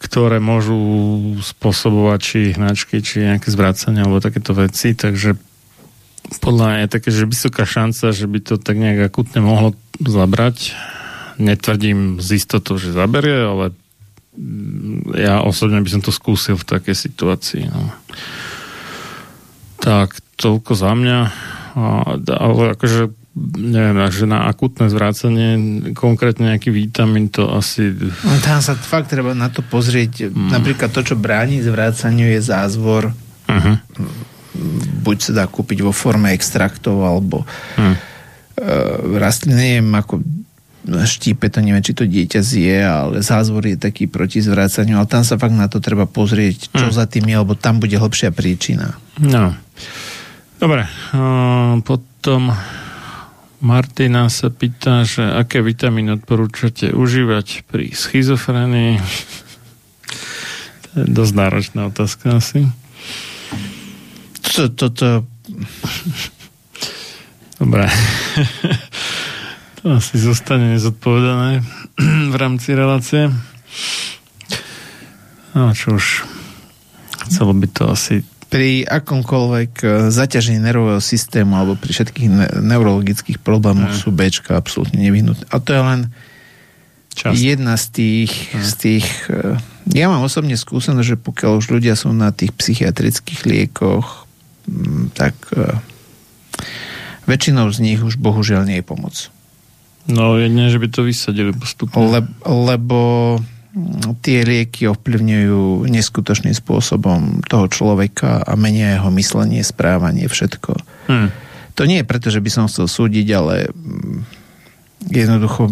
ktoré 0.00 0.38
môžu 0.40 0.76
spôsobovať 1.40 2.18
či 2.20 2.38
hnačky, 2.56 3.02
či 3.02 3.26
nejaké 3.26 3.48
zvracania 3.52 4.06
alebo 4.06 4.22
takéto 4.22 4.54
veci, 4.56 4.94
takže 4.94 5.36
podľa 6.38 6.64
mňa 6.68 6.78
je 6.84 6.94
také, 6.94 7.08
že 7.10 7.26
vysoká 7.26 7.64
šanca, 7.66 8.14
že 8.14 8.26
by 8.30 8.38
to 8.38 8.54
tak 8.60 8.76
nejak 8.78 9.10
akutne 9.10 9.42
mohlo 9.42 9.74
zabrať 9.98 10.76
netvrdím 11.40 12.20
z 12.20 12.36
istotou, 12.36 12.76
že 12.76 12.92
zaberie, 12.92 13.40
ale 13.40 13.72
ja 15.16 15.42
osobne 15.42 15.80
by 15.82 15.90
som 15.90 16.02
to 16.04 16.12
skúsil 16.14 16.54
v 16.60 16.68
takej 16.68 16.94
situácii. 16.94 17.64
No. 17.66 17.90
Tak, 19.80 20.20
toľko 20.36 20.72
za 20.76 20.92
mňa. 20.92 21.18
Ale 22.28 22.76
akože 22.76 23.10
neviem, 23.56 23.96
že 24.10 24.26
na 24.26 24.50
akutné 24.50 24.90
zvrácanie 24.90 25.50
konkrétne 25.94 26.52
nejaký 26.54 26.74
vítamin 26.74 27.30
to 27.30 27.46
asi... 27.48 27.94
No, 28.26 28.36
tam 28.42 28.58
sa 28.60 28.74
fakt 28.74 29.10
treba 29.10 29.32
na 29.38 29.48
to 29.48 29.62
pozrieť. 29.62 30.28
Mm. 30.28 30.50
Napríklad 30.50 30.90
to, 30.90 31.00
čo 31.06 31.14
bráni 31.14 31.62
zvrácaniu 31.62 32.26
je 32.26 32.40
zázvor. 32.42 33.14
Uh-huh. 33.46 33.76
Buď 35.06 35.16
sa 35.30 35.32
dá 35.42 35.44
kúpiť 35.46 35.78
vo 35.80 35.94
forme 35.94 36.34
extraktov 36.34 37.02
alebo 37.06 37.46
uh-huh. 37.46 37.96
rastliny, 39.16 39.78
neviem, 39.78 39.90
ako 39.94 40.22
štípe 40.86 41.52
to, 41.52 41.60
neviem, 41.60 41.84
či 41.84 41.92
to 41.92 42.08
dieťa 42.08 42.40
zje, 42.40 42.78
ale 42.80 43.14
zázvor 43.20 43.68
je 43.68 43.76
taký 43.76 44.08
proti 44.08 44.40
zvrácaniu, 44.40 44.96
ale 44.96 45.08
tam 45.08 45.22
sa 45.22 45.36
fakt 45.36 45.52
na 45.52 45.68
to 45.68 45.76
treba 45.78 46.08
pozrieť, 46.08 46.72
čo 46.72 46.88
hmm. 46.88 46.96
za 46.96 47.04
tým 47.04 47.28
je, 47.28 47.36
lebo 47.36 47.52
tam 47.52 47.78
bude 47.78 47.96
hlbšia 48.00 48.32
príčina. 48.32 48.96
No. 49.20 49.52
Dobre, 50.60 50.88
potom 51.84 52.52
Martina 53.60 54.28
sa 54.32 54.48
pýta, 54.48 55.04
že 55.04 55.24
aké 55.24 55.60
vitamíny 55.60 56.16
odporúčate 56.16 56.96
užívať 56.96 57.68
pri 57.68 57.92
schizofrenii. 57.92 59.00
to 60.84 60.88
je 61.00 61.06
dosť 61.12 61.32
náročná 61.36 61.80
otázka 61.92 62.40
asi. 62.40 62.64
Toto... 64.40 64.72
To, 64.72 64.86
to... 64.92 65.08
Dobre. 67.60 67.84
To 69.80 69.96
asi 69.96 70.20
zostane 70.20 70.76
nezodpovedané 70.76 71.64
v 72.32 72.36
rámci 72.36 72.76
relácie. 72.76 73.32
No 75.56 75.72
čo 75.72 75.96
už, 75.96 76.28
chcelo 77.26 77.56
by 77.56 77.66
to 77.72 77.88
asi 77.88 78.20
pri 78.50 78.82
akomkoľvek 78.82 79.72
e, 79.80 79.86
zaťažení 80.10 80.58
nervového 80.58 80.98
systému 80.98 81.54
alebo 81.54 81.78
pri 81.78 81.94
všetkých 81.94 82.28
ne- 82.28 82.52
neurologických 82.60 83.38
problémoch 83.38 83.94
mm. 83.94 84.00
sú 84.02 84.10
Bčka 84.10 84.58
absolútne 84.58 84.98
nevyhnutné. 84.98 85.46
A 85.48 85.56
to 85.62 85.70
je 85.70 85.82
len 85.86 86.00
Čas. 87.14 87.38
jedna 87.38 87.78
z 87.78 87.86
tých, 87.94 88.32
mm. 88.50 88.60
z 88.60 88.72
tých... 88.76 89.06
E, 89.30 89.56
ja 89.94 90.10
mám 90.10 90.26
osobne 90.26 90.58
skúsenosť, 90.58 91.06
že 91.06 91.16
pokiaľ 91.16 91.62
už 91.62 91.66
ľudia 91.70 91.94
sú 91.94 92.10
na 92.10 92.34
tých 92.34 92.50
psychiatrických 92.52 93.46
liekoch, 93.46 94.26
tak 95.14 95.38
e, 95.54 95.78
väčšinou 97.30 97.70
z 97.70 97.78
nich 97.86 98.02
už 98.02 98.18
bohužiaľ 98.18 98.66
nie 98.66 98.82
je 98.82 98.84
pomoc. 98.84 99.30
No 100.08 100.40
jedne, 100.40 100.72
že 100.72 100.80
by 100.80 100.88
to 100.88 101.04
vysadili 101.04 101.52
postupne. 101.52 102.00
Le, 102.00 102.20
lebo 102.48 102.98
tie 104.24 104.42
lieky 104.42 104.90
ovplyvňujú 104.90 105.86
neskutočným 105.86 106.56
spôsobom 106.56 107.44
toho 107.46 107.66
človeka 107.70 108.42
a 108.42 108.52
menia 108.58 108.98
jeho 108.98 109.10
myslenie, 109.14 109.62
správanie, 109.62 110.26
všetko. 110.26 110.72
Hmm. 111.06 111.30
To 111.78 111.86
nie 111.86 112.02
je 112.02 112.08
preto, 112.08 112.28
že 112.34 112.42
by 112.42 112.50
som 112.50 112.64
chcel 112.66 112.90
súdiť, 112.90 113.26
ale 113.30 113.70
jednoducho 115.06 115.70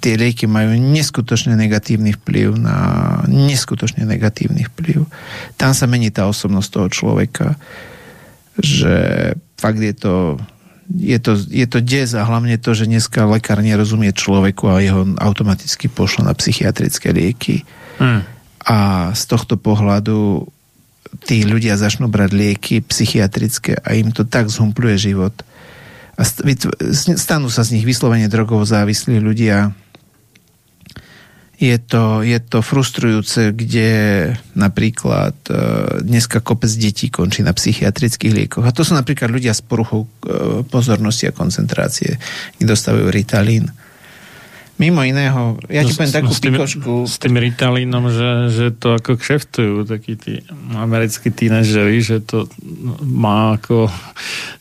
tie 0.00 0.16
lieky 0.16 0.48
majú 0.48 0.72
neskutočne 0.80 1.52
negatívny 1.52 2.16
vplyv 2.16 2.56
na 2.56 2.76
neskutočne 3.28 4.08
negatívny 4.08 4.64
vplyv. 4.72 5.04
Tam 5.60 5.76
sa 5.76 5.84
mení 5.84 6.08
tá 6.08 6.24
osobnosť 6.24 6.68
toho 6.72 6.88
človeka, 6.88 7.60
že 8.56 9.36
fakt 9.60 9.84
je 9.84 9.92
to 9.92 10.40
je 10.88 11.18
to, 11.20 11.36
je 11.36 11.66
to 11.68 11.84
des 11.84 12.08
a 12.16 12.24
hlavne 12.24 12.56
to, 12.56 12.72
že 12.72 12.88
dneska 12.88 13.28
lekár 13.28 13.60
nerozumie 13.60 14.12
človeku 14.16 14.64
a 14.72 14.80
jeho 14.80 15.04
automaticky 15.20 15.92
pošlo 15.92 16.24
na 16.24 16.32
psychiatrické 16.32 17.12
lieky. 17.12 17.68
Hmm. 18.00 18.24
A 18.64 19.10
z 19.12 19.22
tohto 19.28 19.60
pohľadu 19.60 20.48
tí 21.24 21.44
ľudia 21.44 21.76
začnú 21.76 22.08
brať 22.08 22.30
lieky 22.32 22.84
psychiatrické 22.84 23.80
a 23.80 23.96
im 23.96 24.12
to 24.12 24.24
tak 24.24 24.48
zhumpluje 24.48 25.12
život. 25.12 25.34
A 26.18 26.26
stanú 27.14 27.46
sa 27.46 27.62
z 27.62 27.78
nich 27.78 27.86
vyslovene 27.86 28.26
drogovo 28.26 28.66
závislí 28.66 29.22
ľudia. 29.22 29.70
Je 31.58 31.74
to, 31.82 32.22
je 32.22 32.38
to 32.38 32.62
frustrujúce, 32.62 33.50
kde 33.50 33.90
napríklad 34.54 35.34
e, 35.50 35.54
dneska 36.06 36.38
kopec 36.38 36.70
detí 36.70 37.10
končí 37.10 37.42
na 37.42 37.50
psychiatrických 37.50 38.30
liekoch. 38.30 38.62
A 38.62 38.70
to 38.70 38.86
sú 38.86 38.94
napríklad 38.94 39.26
ľudia 39.26 39.50
s 39.50 39.66
poruchou 39.66 40.06
e, 40.06 40.62
pozornosti 40.62 41.26
a 41.26 41.34
koncentrácie, 41.34 42.14
kde 42.54 42.64
dostávajú 42.64 43.10
ritalín 43.10 43.74
Mimo 44.78 45.02
iného, 45.02 45.58
ja 45.66 45.82
ti 45.82 45.90
no, 45.90 45.98
poviem 45.98 46.14
takú 46.14 46.30
s 46.30 46.38
tým, 46.38 46.54
pikošku. 46.54 46.92
S 47.02 47.18
tým 47.18 47.34
Ritalínom, 47.34 48.14
že, 48.14 48.30
že 48.46 48.66
to 48.70 48.94
ako 48.94 49.18
kšeftujú 49.18 49.82
takí 49.82 50.14
tí 50.14 50.38
americkí 50.70 51.34
tínežeri, 51.34 51.98
že 51.98 52.22
to 52.22 52.46
má 53.02 53.58
ako 53.58 53.90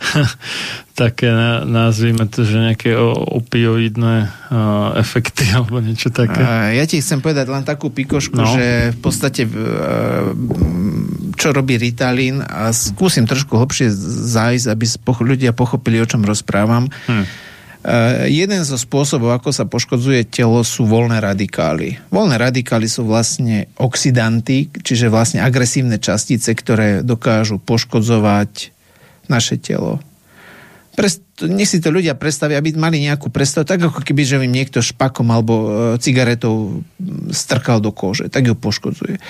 také, 1.02 1.30
nazvime 1.70 2.26
to, 2.26 2.50
že 2.50 2.58
nejaké 2.58 2.98
opioidné 2.98 4.34
uh, 4.50 4.98
efekty 4.98 5.46
alebo 5.58 5.86
niečo 5.86 6.10
také. 6.10 6.42
A 6.42 6.74
ja 6.74 6.90
ti 6.90 6.98
chcem 6.98 7.22
povedať 7.22 7.46
len 7.54 7.62
takú 7.62 7.94
pikošku, 7.94 8.42
no. 8.42 8.58
že 8.58 8.98
v 8.98 9.00
podstate 9.00 9.46
uh, 9.46 10.34
čo 11.38 11.54
robí 11.54 11.78
Ritalín 11.78 12.42
a 12.42 12.74
skúsim 12.74 13.30
trošku 13.30 13.54
hlbšie 13.54 13.94
zájsť, 14.34 14.66
aby 14.74 14.86
ľudia 15.22 15.54
pochopili, 15.54 16.02
o 16.02 16.10
čom 16.10 16.26
rozprávam. 16.26 16.90
Hm 17.06 17.26
Uh, 17.28 17.48
jeden 18.28 18.68
zo 18.68 18.76
spôsobov, 18.76 19.32
ako 19.32 19.56
sa 19.56 19.64
poškodzuje 19.64 20.28
telo, 20.28 20.60
sú 20.68 20.84
voľné 20.84 21.24
radikály. 21.24 21.96
Voľné 22.12 22.36
radikály 22.36 22.92
sú 22.92 23.08
vlastne 23.08 23.72
oxidanty, 23.80 24.68
čiže 24.68 25.08
vlastne 25.08 25.40
agresívne 25.40 25.96
častice, 25.96 26.52
ktoré 26.52 27.00
dokážu 27.00 27.64
poškodzovať 27.64 28.76
naše 29.32 29.56
telo. 29.56 30.04
Prest, 31.00 31.24
nech 31.46 31.70
si 31.70 31.78
to 31.80 31.94
ľudia 31.94 32.18
predstavia, 32.18 32.58
aby 32.60 32.74
mali 32.74 33.06
nejakú 33.06 33.30
predstavu, 33.32 33.64
tak 33.64 33.80
ako 33.86 34.02
keby, 34.02 34.22
že 34.26 34.42
im 34.42 34.50
niekto 34.50 34.82
špakom 34.82 35.30
alebo 35.30 35.54
e, 35.54 35.68
cigaretou 36.02 36.82
strkal 37.30 37.80
do 37.80 37.94
kože, 37.94 38.34
tak 38.34 38.50
ju 38.50 38.58
poškodzuje 38.58 39.22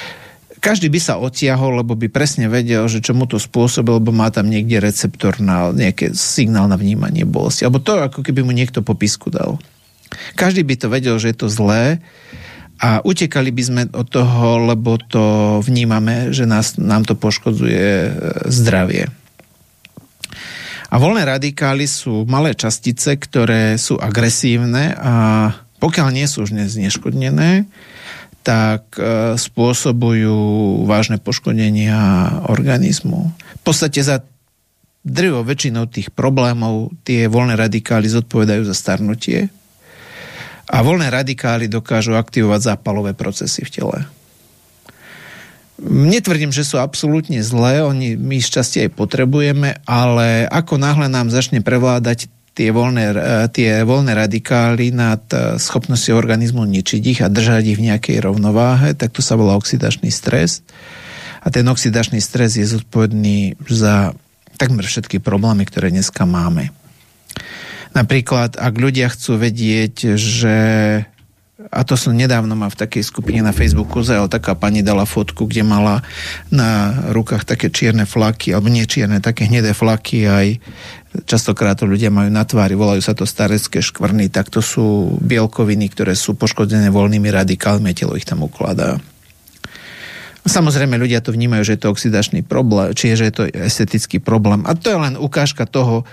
každý 0.67 0.91
by 0.91 0.99
sa 0.99 1.15
otiahol, 1.15 1.79
lebo 1.79 1.95
by 1.95 2.11
presne 2.11 2.51
vedel, 2.51 2.83
že 2.91 2.99
čo 2.99 3.15
mu 3.15 3.23
to 3.23 3.39
spôsobil, 3.39 4.03
lebo 4.03 4.11
má 4.11 4.27
tam 4.27 4.51
niekde 4.51 4.83
receptor 4.83 5.39
na 5.39 5.71
nejaký 5.71 6.11
signál 6.11 6.67
na 6.67 6.75
vnímanie 6.75 7.23
bolesti. 7.23 7.63
Alebo 7.63 7.79
to, 7.79 7.95
ako 7.95 8.19
keby 8.19 8.43
mu 8.43 8.51
niekto 8.51 8.83
popisku 8.83 9.31
dal. 9.31 9.55
Každý 10.35 10.67
by 10.67 10.75
to 10.75 10.91
vedel, 10.91 11.15
že 11.15 11.31
je 11.31 11.37
to 11.39 11.47
zlé 11.47 12.03
a 12.83 12.99
utekali 12.99 13.55
by 13.55 13.63
sme 13.63 13.81
od 13.95 14.11
toho, 14.11 14.67
lebo 14.67 14.99
to 14.99 15.57
vnímame, 15.63 16.35
že 16.35 16.43
nás, 16.43 16.75
nám 16.75 17.07
to 17.07 17.15
poškodzuje 17.15 17.87
e, 17.87 18.11
zdravie. 18.51 19.07
A 20.91 20.95
voľné 20.99 21.23
radikály 21.23 21.87
sú 21.87 22.27
malé 22.27 22.55
častice, 22.55 23.15
ktoré 23.15 23.79
sú 23.79 23.95
agresívne 23.99 24.95
a 24.99 25.13
pokiaľ 25.79 26.07
nie 26.11 26.27
sú 26.27 26.43
už 26.43 26.55
zneškodnené, 26.55 27.67
tak 28.47 28.95
e, 28.95 29.35
spôsobujú 29.35 30.39
vážne 30.87 31.19
poškodenia 31.19 31.99
organizmu. 32.47 33.35
V 33.35 33.61
podstate 33.67 33.99
za 33.99 34.23
drvo 35.03 35.43
väčšinou 35.43 35.91
tých 35.91 36.15
problémov 36.15 36.95
tie 37.03 37.27
voľné 37.27 37.59
radikály 37.59 38.07
zodpovedajú 38.07 38.63
za 38.63 38.71
starnutie 38.71 39.51
a 40.67 40.77
voľné 40.79 41.11
radikály 41.11 41.67
dokážu 41.67 42.15
aktivovať 42.15 42.75
zápalové 42.75 43.11
procesy 43.11 43.67
v 43.67 43.71
tele. 43.71 43.97
Netvrdím, 45.83 46.49
že 46.49 46.63
sú 46.63 46.79
absolútne 46.79 47.43
zlé, 47.43 47.83
oni 47.83 48.15
my 48.17 48.39
šťastie 48.41 48.87
aj 48.87 48.97
potrebujeme, 48.97 49.77
ale 49.85 50.47
ako 50.47 50.79
náhle 50.79 51.11
nám 51.11 51.29
začne 51.29 51.59
prevládať 51.59 52.31
tie 52.57 52.73
voľné, 52.73 53.05
e, 53.13 53.15
tie 53.53 53.85
voľné 53.85 54.17
radikály 54.17 54.89
nad 54.89 55.21
e, 55.29 55.61
schopnosťou 55.61 56.17
organizmu 56.17 56.65
ničiť 56.65 57.01
ich 57.05 57.19
a 57.21 57.29
držať 57.29 57.63
ich 57.69 57.77
v 57.77 57.93
nejakej 57.93 58.17
rovnováhe, 58.25 58.97
tak 58.97 59.13
to 59.13 59.21
sa 59.21 59.37
volá 59.37 59.53
oxidačný 59.53 60.09
stres. 60.09 60.65
A 61.45 61.53
ten 61.53 61.69
oxidačný 61.69 62.17
stres 62.17 62.57
je 62.57 62.65
zodpovedný 62.65 63.61
za 63.69 64.17
takmer 64.57 64.89
všetky 64.89 65.21
problémy, 65.21 65.69
ktoré 65.69 65.93
dneska 65.93 66.25
máme. 66.25 66.73
Napríklad, 67.93 68.57
ak 68.57 68.73
ľudia 68.73 69.13
chcú 69.13 69.37
vedieť, 69.37 70.17
že 70.17 70.57
a 71.67 71.83
to 71.83 71.99
som 71.99 72.15
nedávno 72.15 72.55
ma 72.55 72.71
v 72.71 72.79
takej 72.79 73.03
skupine 73.03 73.43
na 73.43 73.51
Facebooku 73.51 73.99
zajal, 73.99 74.31
taká 74.31 74.55
pani 74.55 74.79
dala 74.79 75.03
fotku, 75.03 75.47
kde 75.47 75.67
mala 75.67 76.03
na 76.47 76.95
rukách 77.11 77.43
také 77.43 77.67
čierne 77.67 78.07
flaky, 78.07 78.55
alebo 78.55 78.71
nie 78.71 78.87
čierne, 78.87 79.19
také 79.19 79.47
hnedé 79.47 79.75
flaky, 79.75 80.27
aj 80.27 80.47
častokrát 81.27 81.79
to 81.79 81.89
ľudia 81.89 82.07
majú 82.07 82.31
na 82.31 82.47
tvári, 82.47 82.75
volajú 82.75 83.01
sa 83.03 83.17
to 83.17 83.27
starecké 83.27 83.83
škvrny, 83.83 84.31
tak 84.31 84.47
to 84.47 84.63
sú 84.63 85.17
bielkoviny, 85.19 85.91
ktoré 85.91 86.15
sú 86.15 86.39
poškodené 86.39 86.87
voľnými 86.87 87.27
radikálmi 87.27 87.91
telo 87.91 88.15
ich 88.15 88.27
tam 88.27 88.47
ukladá. 88.47 88.99
Samozrejme, 90.47 90.95
ľudia 90.95 91.19
to 91.19 91.35
vnímajú, 91.35 91.67
že 91.67 91.75
je 91.75 91.81
to 91.83 91.91
oxidačný 91.91 92.39
problém, 92.39 92.95
čiže 92.95 93.15
že 93.19 93.25
je 93.27 93.33
to 93.35 93.43
estetický 93.51 94.23
problém. 94.23 94.63
A 94.63 94.79
to 94.79 94.87
je 94.87 94.97
len 94.97 95.19
ukážka 95.19 95.67
toho, 95.67 96.07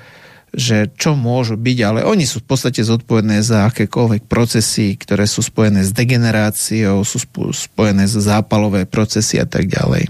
že 0.54 0.86
čo 0.94 1.18
môžu 1.18 1.58
byť, 1.58 1.78
ale 1.82 2.00
oni 2.06 2.24
sú 2.24 2.38
v 2.38 2.54
podstate 2.54 2.86
zodpovedné 2.86 3.42
za 3.42 3.66
akékoľvek 3.66 4.30
procesy, 4.30 4.94
ktoré 4.94 5.26
sú 5.26 5.42
spojené 5.42 5.82
s 5.82 5.90
degeneráciou, 5.90 7.02
sú 7.02 7.18
spojené 7.50 8.06
s 8.06 8.14
zápalové 8.14 8.86
procesy 8.86 9.42
a 9.42 9.46
tak 9.46 9.66
ďalej. 9.66 10.06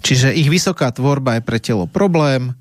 Čiže 0.00 0.32
ich 0.32 0.46
vysoká 0.46 0.94
tvorba 0.94 1.36
je 1.36 1.42
pre 1.42 1.58
telo 1.58 1.90
problém 1.90 2.54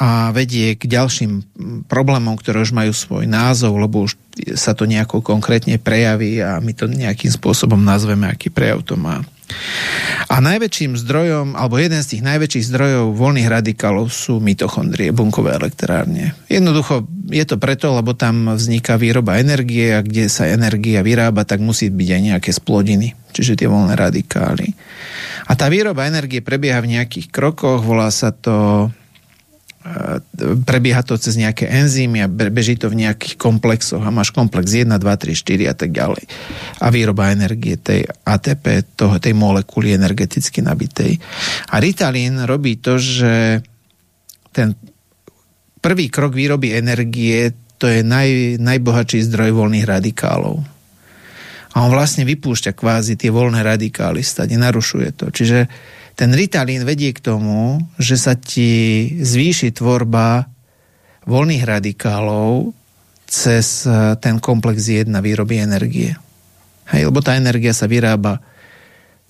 a 0.00 0.32
vedie 0.32 0.72
k 0.72 0.88
ďalším 0.88 1.44
problémom, 1.84 2.32
ktoré 2.40 2.64
už 2.64 2.72
majú 2.72 2.96
svoj 2.96 3.28
názov, 3.28 3.76
lebo 3.76 4.08
už 4.08 4.16
sa 4.56 4.72
to 4.72 4.88
nejako 4.88 5.20
konkrétne 5.20 5.76
prejaví 5.76 6.40
a 6.40 6.56
my 6.64 6.72
to 6.72 6.88
nejakým 6.88 7.28
spôsobom 7.28 7.76
nazveme, 7.76 8.24
aký 8.24 8.48
prejav 8.48 8.80
to 8.80 8.96
má. 8.96 9.20
A 10.32 10.40
najväčším 10.40 10.96
zdrojom, 10.96 11.58
alebo 11.58 11.76
jeden 11.76 12.00
z 12.00 12.16
tých 12.16 12.22
najväčších 12.24 12.68
zdrojov 12.72 13.12
voľných 13.12 13.48
radikálov 13.52 14.08
sú 14.08 14.40
mitochondrie, 14.40 15.12
bunkové 15.12 15.52
elektrárne. 15.56 16.32
Jednoducho 16.48 17.04
je 17.28 17.44
to 17.44 17.60
preto, 17.60 17.92
lebo 17.92 18.16
tam 18.16 18.56
vzniká 18.56 18.96
výroba 18.96 19.36
energie 19.36 19.92
a 19.92 20.00
kde 20.00 20.32
sa 20.32 20.48
energia 20.48 21.04
vyrába, 21.04 21.44
tak 21.44 21.60
musí 21.60 21.92
byť 21.92 22.08
aj 22.08 22.22
nejaké 22.32 22.50
splodiny, 22.54 23.12
čiže 23.36 23.60
tie 23.60 23.68
voľné 23.68 23.92
radikály. 23.92 24.72
A 25.48 25.52
tá 25.52 25.68
výroba 25.68 26.08
energie 26.08 26.40
prebieha 26.40 26.80
v 26.80 26.96
nejakých 26.96 27.28
krokoch, 27.28 27.84
volá 27.84 28.08
sa 28.08 28.32
to 28.32 28.88
prebieha 30.62 31.02
to 31.02 31.18
cez 31.18 31.34
nejaké 31.34 31.66
enzymy 31.66 32.22
a 32.22 32.30
beží 32.30 32.78
to 32.78 32.86
v 32.86 33.02
nejakých 33.02 33.34
komplexoch 33.34 34.02
a 34.02 34.14
máš 34.14 34.30
komplex 34.30 34.70
1, 34.70 34.86
2, 34.86 35.02
3, 35.02 35.34
4 35.34 35.72
a 35.72 35.74
tak 35.74 35.90
ďalej. 35.90 36.24
A 36.78 36.86
výroba 36.94 37.34
energie 37.34 37.74
tej 37.74 38.06
ATP, 38.22 38.94
toho, 38.94 39.18
tej 39.18 39.34
molekuly 39.34 39.90
energeticky 39.98 40.62
nabitej. 40.62 41.18
A 41.74 41.82
Ritalin 41.82 42.46
robí 42.46 42.78
to, 42.78 42.94
že 43.02 43.58
ten 44.54 44.78
prvý 45.82 46.06
krok 46.06 46.30
výroby 46.38 46.78
energie 46.78 47.50
to 47.82 47.90
je 47.90 48.06
naj, 48.06 48.62
najbohatší 48.62 49.26
zdroj 49.26 49.50
voľných 49.58 49.86
radikálov. 49.90 50.62
A 51.74 51.76
on 51.82 51.90
vlastne 51.90 52.22
vypúšťa 52.22 52.78
kvázi 52.78 53.18
tie 53.18 53.34
voľné 53.34 53.66
radikály, 53.66 54.22
stade 54.22 54.54
narušuje 54.54 55.10
to. 55.18 55.34
Čiže 55.34 55.66
ten 56.12 56.30
Ritalín 56.36 56.84
vedie 56.84 57.16
k 57.16 57.24
tomu, 57.24 57.80
že 57.96 58.20
sa 58.20 58.36
ti 58.36 59.08
zvýši 59.16 59.72
tvorba 59.72 60.44
voľných 61.24 61.64
radikálov 61.64 62.76
cez 63.24 63.88
eh, 63.88 64.14
ten 64.20 64.36
komplex 64.42 64.84
1 64.84 65.08
výroby 65.08 65.62
energie. 65.62 66.12
Hej, 66.92 67.08
lebo 67.08 67.24
tá 67.24 67.38
energia 67.38 67.72
sa 67.72 67.88
vyrába 67.88 68.44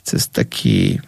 cez 0.03 0.27
taký 0.27 0.99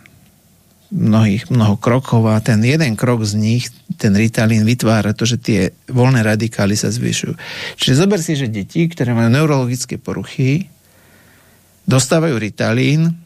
mnohých, 0.95 1.51
mnoho 1.51 1.75
krokov 1.83 2.23
a 2.31 2.39
ten 2.39 2.63
jeden 2.63 2.95
krok 2.95 3.27
z 3.27 3.35
nich, 3.35 3.67
ten 3.99 4.15
Ritalín 4.15 4.63
vytvára 4.63 5.11
to, 5.11 5.27
že 5.27 5.43
tie 5.43 5.61
voľné 5.91 6.23
radikály 6.23 6.79
sa 6.79 6.95
zvyšujú. 6.95 7.35
Čiže 7.75 7.99
zober 7.99 8.23
si, 8.23 8.39
že 8.39 8.47
deti, 8.47 8.87
ktoré 8.87 9.11
majú 9.11 9.27
neurologické 9.27 9.99
poruchy, 9.99 10.71
dostávajú 11.91 12.39
Ritalín, 12.39 13.24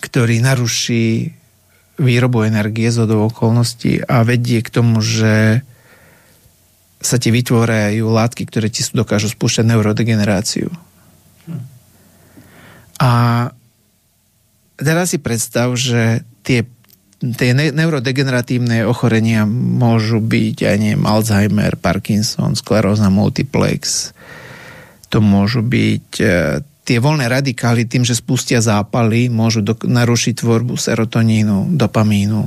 ktorý 0.00 0.44
naruší 0.44 1.32
výrobu 1.96 2.44
energie 2.44 2.92
z 2.92 3.08
okolností 3.08 4.04
a 4.04 4.20
vedie 4.20 4.60
k 4.60 4.68
tomu, 4.68 5.00
že 5.00 5.64
sa 7.00 7.16
ti 7.16 7.32
vytvorajú 7.32 8.04
látky, 8.04 8.48
ktoré 8.48 8.68
ti 8.68 8.84
dokážu 8.92 9.32
spúšťať 9.32 9.64
neurodegeneráciu. 9.68 10.68
A 12.96 13.12
teraz 14.80 15.12
si 15.12 15.18
predstav, 15.20 15.76
že 15.76 16.24
tie, 16.40 16.64
tie 17.20 17.50
neurodegeneratívne 17.52 18.88
ochorenia 18.88 19.44
môžu 19.48 20.20
byť, 20.24 20.56
aj 20.64 20.76
neviem, 20.80 21.04
Alzheimer, 21.04 21.76
Parkinson, 21.76 22.56
skleróza 22.56 23.12
multiplex, 23.12 24.12
to 25.12 25.20
môžu 25.20 25.60
byť 25.62 26.08
e, 26.18 26.26
tie 26.86 27.02
voľné 27.02 27.26
radikály 27.26 27.90
tým, 27.90 28.06
že 28.06 28.14
spustia 28.14 28.62
zápaly, 28.62 29.26
môžu 29.26 29.66
do, 29.66 29.74
narušiť 29.74 30.38
tvorbu 30.38 30.78
serotonínu, 30.78 31.74
dopamínu, 31.74 32.46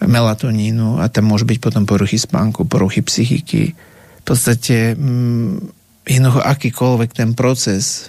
melatonínu 0.00 1.04
a 1.04 1.12
tam 1.12 1.28
môžu 1.28 1.44
byť 1.44 1.58
potom 1.60 1.84
poruchy 1.84 2.16
spánku, 2.16 2.64
poruchy 2.64 3.04
psychiky. 3.04 3.76
V 3.76 4.24
podstate 4.24 4.96
mm, 4.96 5.68
jednoducho 6.08 6.40
akýkoľvek 6.40 7.10
ten 7.12 7.36
proces 7.36 8.08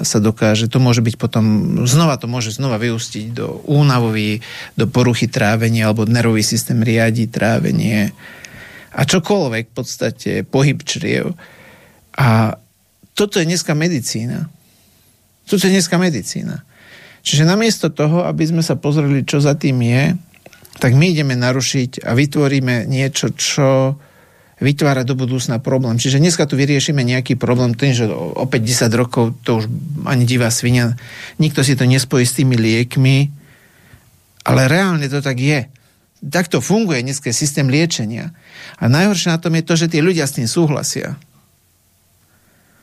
sa 0.00 0.16
dokáže, 0.16 0.72
to 0.72 0.80
môže 0.80 1.04
byť 1.04 1.20
potom, 1.20 1.44
znova 1.84 2.16
to 2.16 2.24
môže 2.24 2.56
znova 2.56 2.80
vyústiť 2.80 3.36
do 3.36 3.60
únavový, 3.68 4.40
do 4.72 4.88
poruchy 4.88 5.28
trávenia, 5.28 5.92
alebo 5.92 6.08
nervový 6.08 6.40
systém 6.40 6.80
riadi 6.80 7.28
trávenie 7.28 8.16
a 8.96 9.00
čokoľvek 9.04 9.64
v 9.70 9.74
podstate, 9.76 10.30
pohyb 10.48 10.80
čriev. 10.82 11.36
A 12.16 12.56
toto 13.12 13.38
je 13.38 13.44
dneska 13.44 13.76
medicína. 13.76 14.48
Toto 15.50 15.66
je 15.66 15.74
dneska 15.74 15.98
medicína. 15.98 16.62
Čiže 17.26 17.42
namiesto 17.42 17.90
toho, 17.90 18.22
aby 18.22 18.46
sme 18.46 18.62
sa 18.62 18.78
pozreli, 18.78 19.26
čo 19.26 19.42
za 19.42 19.58
tým 19.58 19.82
je, 19.82 20.14
tak 20.78 20.94
my 20.94 21.10
ideme 21.10 21.34
narušiť 21.34 22.06
a 22.06 22.14
vytvoríme 22.14 22.86
niečo, 22.86 23.34
čo 23.34 23.98
vytvára 24.62 25.02
do 25.02 25.18
budúcna 25.18 25.58
problém. 25.58 25.98
Čiže 25.98 26.22
dneska 26.22 26.46
tu 26.46 26.54
vyriešime 26.54 27.02
nejaký 27.02 27.34
problém, 27.34 27.74
tým, 27.74 27.92
že 27.96 28.06
o 28.12 28.46
5-10 28.46 28.92
rokov 28.94 29.34
to 29.42 29.60
už 29.60 29.66
ani 30.06 30.24
divá 30.28 30.52
svinia, 30.52 30.94
nikto 31.42 31.66
si 31.66 31.74
to 31.74 31.88
nespojí 31.88 32.22
s 32.22 32.36
tými 32.36 32.54
liekmi, 32.54 33.32
ale 34.46 34.70
reálne 34.70 35.08
to 35.10 35.18
tak 35.20 35.40
je. 35.40 35.66
Takto 36.20 36.60
funguje 36.60 37.00
dneska 37.00 37.32
systém 37.32 37.68
liečenia. 37.68 38.36
A 38.76 38.88
najhoršie 38.92 39.32
na 39.32 39.40
tom 39.40 39.56
je 39.56 39.64
to, 39.64 39.74
že 39.76 39.88
tí 39.88 40.04
ľudia 40.04 40.28
s 40.28 40.36
tým 40.36 40.44
súhlasia. 40.44 41.16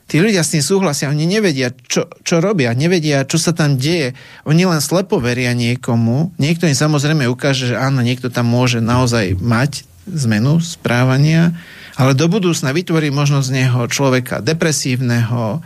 Tí 0.07 0.23
ľudia 0.23 0.39
s 0.39 0.55
tým 0.55 0.63
súhlasia, 0.63 1.11
oni 1.11 1.27
nevedia, 1.27 1.75
čo, 1.75 2.07
čo 2.23 2.39
robia, 2.39 2.71
nevedia, 2.71 3.27
čo 3.27 3.35
sa 3.35 3.51
tam 3.51 3.75
deje. 3.75 4.15
Oni 4.47 4.63
len 4.63 4.79
slepo 4.79 5.19
veria 5.19 5.51
niekomu. 5.51 6.31
Niekto 6.39 6.63
im 6.63 6.79
samozrejme 6.79 7.27
ukáže, 7.27 7.71
že 7.71 7.75
áno, 7.75 7.99
niekto 7.99 8.31
tam 8.31 8.47
môže 8.47 8.79
naozaj 8.79 9.35
mať 9.35 9.83
zmenu 10.07 10.63
správania, 10.63 11.51
ale 11.99 12.15
do 12.15 12.31
budúcna 12.31 12.71
vytvorí 12.71 13.11
možno 13.11 13.43
z 13.43 13.51
neho 13.51 13.83
človeka 13.91 14.39
depresívneho, 14.39 15.59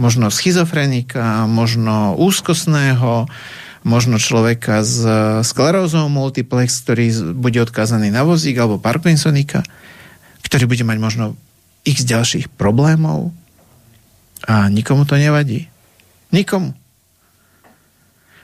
možno 0.00 0.32
schizofrenika, 0.32 1.44
možno 1.44 2.16
úzkostného, 2.16 3.28
možno 3.84 4.16
človeka 4.16 4.80
s 4.80 5.04
sklerózou 5.44 6.08
multiplex, 6.08 6.80
ktorý 6.80 7.36
bude 7.36 7.60
odkázaný 7.60 8.08
na 8.08 8.24
vozík, 8.24 8.56
alebo 8.56 8.80
Parkinsonika, 8.80 9.60
ktorý 10.48 10.64
bude 10.64 10.88
mať 10.88 10.96
možno 10.96 11.24
x 11.84 12.08
ďalších 12.08 12.48
problémov, 12.56 13.34
a 14.48 14.68
nikomu 14.68 15.04
to 15.04 15.14
nevadí. 15.18 15.68
Nikomu. 16.32 16.74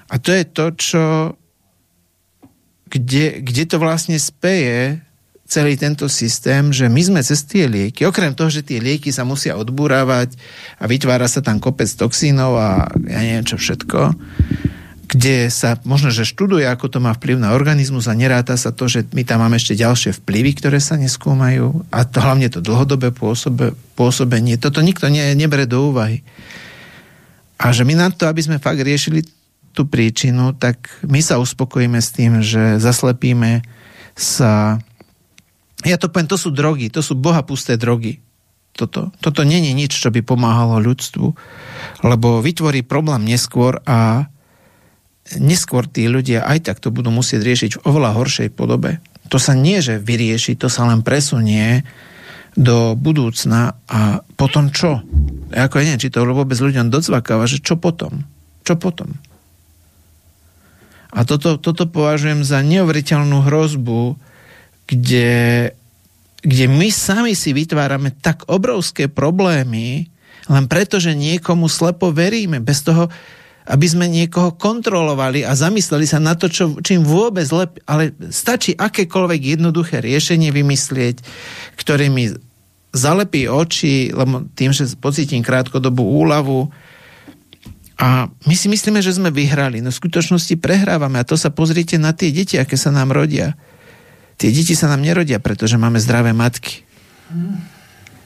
A 0.09 0.15
to 0.17 0.33
je 0.33 0.45
to, 0.49 0.67
čo 0.77 1.05
kde, 2.89 3.45
kde 3.45 3.65
to 3.69 3.77
vlastne 3.77 4.17
speje 4.17 5.05
celý 5.49 5.81
tento 5.81 6.05
systém, 6.13 6.69
že 6.73 6.93
my 6.93 7.01
sme 7.01 7.21
cez 7.25 7.41
tie 7.49 7.65
lieky, 7.65 8.05
okrem 8.05 8.37
toho, 8.37 8.53
že 8.53 8.61
tie 8.61 8.85
lieky 8.85 9.09
sa 9.09 9.25
musia 9.25 9.57
odburávať 9.57 10.37
a 10.77 10.85
vytvára 10.85 11.25
sa 11.25 11.41
tam 11.41 11.57
kopec 11.57 11.89
toxínov 11.89 12.53
a 12.61 12.69
ja 13.09 13.21
neviem 13.25 13.49
čo 13.49 13.57
všetko, 13.57 14.13
kde 15.09 15.49
sa 15.49 15.81
možno, 15.89 16.13
že 16.13 16.29
študuje, 16.29 16.69
ako 16.69 16.93
to 16.93 16.99
má 17.01 17.17
vplyv 17.17 17.41
na 17.41 17.57
organizmus 17.57 18.13
a 18.13 18.19
neráta 18.19 18.61
sa 18.61 18.77
to, 18.77 18.93
že 18.93 19.09
my 19.17 19.25
tam 19.25 19.41
máme 19.41 19.57
ešte 19.57 19.73
ďalšie 19.73 20.13
vplyvy, 20.21 20.61
ktoré 20.61 20.85
sa 20.85 21.01
neskúmajú 21.01 21.89
a 21.89 22.05
to 22.05 22.21
hlavne 22.21 22.53
to 22.53 22.61
dlhodobé 22.61 23.09
pôsobe, 23.17 23.73
pôsobenie. 23.97 24.61
Toto 24.61 24.85
nikto 24.85 25.09
ne, 25.09 25.33
nebere 25.33 25.65
do 25.65 25.89
úvahy. 25.89 26.21
A 27.57 27.73
že 27.73 27.89
my 27.89 27.97
na 27.97 28.13
to, 28.13 28.29
aby 28.29 28.45
sme 28.45 28.61
fakt 28.61 28.85
riešili 28.85 29.25
tú 29.73 29.89
príčinu, 29.89 30.53
tak 30.53 30.93
my 31.09 31.25
sa 31.25 31.41
uspokojíme 31.41 31.99
s 31.99 32.13
tým, 32.13 32.45
že 32.45 32.77
zaslepíme 32.77 33.65
sa... 34.13 34.77
Ja 35.89 35.97
to 35.97 36.13
poviem, 36.13 36.29
to 36.29 36.37
sú 36.37 36.53
drogy, 36.53 36.93
to 36.93 37.01
sú 37.01 37.17
bohapusté 37.17 37.81
drogy. 37.81 38.21
Toto, 38.77 39.11
toto 39.19 39.41
není 39.43 39.73
nič, 39.73 39.97
čo 39.97 40.13
by 40.13 40.23
pomáhalo 40.23 40.79
ľudstvu, 40.85 41.27
lebo 42.05 42.39
vytvorí 42.45 42.85
problém 42.87 43.27
neskôr 43.27 43.83
a 43.89 44.31
neskôr 45.37 45.85
tí 45.85 46.09
ľudia 46.09 46.49
aj 46.49 46.73
tak 46.73 46.81
to 46.81 46.89
budú 46.89 47.13
musieť 47.13 47.45
riešiť 47.45 47.71
v 47.77 47.83
oveľa 47.85 48.17
horšej 48.17 48.49
podobe. 48.57 49.05
To 49.29 49.37
sa 49.37 49.53
nie, 49.53 49.85
že 49.85 50.01
vyrieši, 50.01 50.57
to 50.57 50.73
sa 50.73 50.89
len 50.89 51.05
presunie 51.05 51.85
do 52.57 52.97
budúcna 52.97 53.77
a 53.85 54.25
potom 54.41 54.73
čo? 54.73 55.05
Ja 55.53 55.69
ako 55.69 55.79
ja 55.79 55.93
neviem, 55.93 56.03
či 56.03 56.11
to 56.11 56.25
vôbec 56.25 56.57
ľuďom 56.57 56.89
docvakáva, 56.89 57.45
že 57.45 57.61
čo 57.61 57.77
potom? 57.77 58.25
Čo 58.65 58.81
potom? 58.81 59.21
A 61.13 61.25
toto, 61.25 61.57
toto 61.61 61.89
považujem 61.89 62.45
za 62.45 62.61
neuveriteľnú 62.61 63.49
hrozbu, 63.49 64.17
kde, 64.89 65.73
kde 66.45 66.65
my 66.69 66.89
sami 66.93 67.33
si 67.33 67.57
vytvárame 67.57 68.13
tak 68.13 68.45
obrovské 68.49 69.09
problémy, 69.09 70.09
len 70.49 70.65
preto, 70.65 70.97
že 70.97 71.13
niekomu 71.13 71.69
slepo 71.69 72.09
veríme. 72.09 72.61
Bez 72.61 72.81
toho, 72.81 73.13
aby 73.69 73.87
sme 73.87 74.09
niekoho 74.09 74.57
kontrolovali 74.57 75.45
a 75.45 75.53
zamysleli 75.53 76.09
sa 76.09 76.17
na 76.17 76.33
to, 76.33 76.49
čo, 76.49 76.81
čím 76.81 77.05
vôbec 77.05 77.45
lep, 77.53 77.77
ale 77.85 78.17
stačí 78.33 78.73
akékoľvek 78.73 79.61
jednoduché 79.61 80.01
riešenie 80.01 80.49
vymyslieť, 80.49 81.21
ktoré 81.77 82.09
mi 82.09 82.33
zalepí 82.97 83.45
oči, 83.45 84.09
lebo 84.17 84.49
tým, 84.57 84.73
že 84.73 84.89
pocítim 84.97 85.45
krátkodobú 85.45 86.01
úľavu, 86.01 86.73
a 87.99 88.31
my 88.31 88.55
si 88.55 88.71
myslíme, 88.71 89.03
že 89.03 89.19
sme 89.19 89.35
vyhrali, 89.35 89.83
no 89.83 89.91
v 89.91 90.01
skutočnosti 90.07 90.55
prehrávame 90.63 91.19
a 91.19 91.27
to 91.27 91.35
sa 91.35 91.51
pozrite 91.51 91.99
na 91.99 92.15
tie 92.15 92.31
deti, 92.31 92.55
aké 92.55 92.79
sa 92.79 92.95
nám 92.95 93.11
rodia. 93.11 93.59
Tie 94.39 94.55
deti 94.55 94.79
sa 94.79 94.87
nám 94.87 95.03
nerodia, 95.03 95.43
pretože 95.43 95.75
máme 95.75 95.99
zdravé 95.99 96.31
matky. 96.31 96.87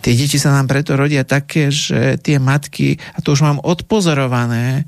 Tie 0.05 0.13
deti 0.13 0.37
sa 0.37 0.53
nám 0.53 0.69
preto 0.69 0.93
rodia 0.93 1.25
také, 1.25 1.73
že 1.73 2.21
tie 2.21 2.37
matky, 2.37 3.01
a 3.17 3.25
to 3.25 3.33
už 3.33 3.49
mám 3.49 3.65
odpozorované, 3.65 4.85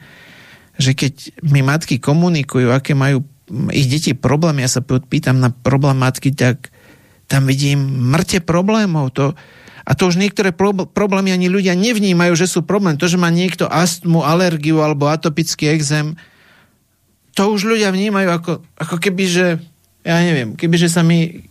že 0.78 0.92
keď 0.92 1.44
mi 1.46 1.62
matky 1.62 2.02
komunikujú, 2.02 2.70
aké 2.74 2.92
majú 2.98 3.22
ich 3.70 3.86
deti 3.86 4.12
problémy, 4.16 4.64
ja 4.64 4.70
sa 4.70 4.80
pýtam 4.82 5.38
na 5.38 5.52
problém 5.52 6.00
matky, 6.00 6.32
tak 6.32 6.72
tam 7.28 7.44
vidím 7.48 7.80
mŕte 8.10 8.40
problémov. 8.40 9.12
To, 9.16 9.36
a 9.84 9.92
to 9.92 10.08
už 10.08 10.16
niektoré 10.16 10.52
problémy 10.90 11.30
ani 11.30 11.52
ľudia 11.52 11.76
nevnímajú, 11.76 12.32
že 12.34 12.48
sú 12.48 12.64
problém. 12.64 12.96
To, 12.96 13.06
že 13.06 13.20
má 13.20 13.28
niekto 13.28 13.68
astmu, 13.68 14.24
alergiu 14.24 14.80
alebo 14.80 15.08
atopický 15.12 15.70
exém, 15.70 16.16
to 17.34 17.50
už 17.50 17.66
ľudia 17.66 17.90
vnímajú 17.90 18.28
ako, 18.30 18.52
ako 18.78 18.96
keby, 19.02 19.24
že 19.26 19.46
ja 20.06 20.16
neviem, 20.22 20.54
keby, 20.54 20.76
že 20.78 20.88
sa 20.88 21.02
mi 21.02 21.50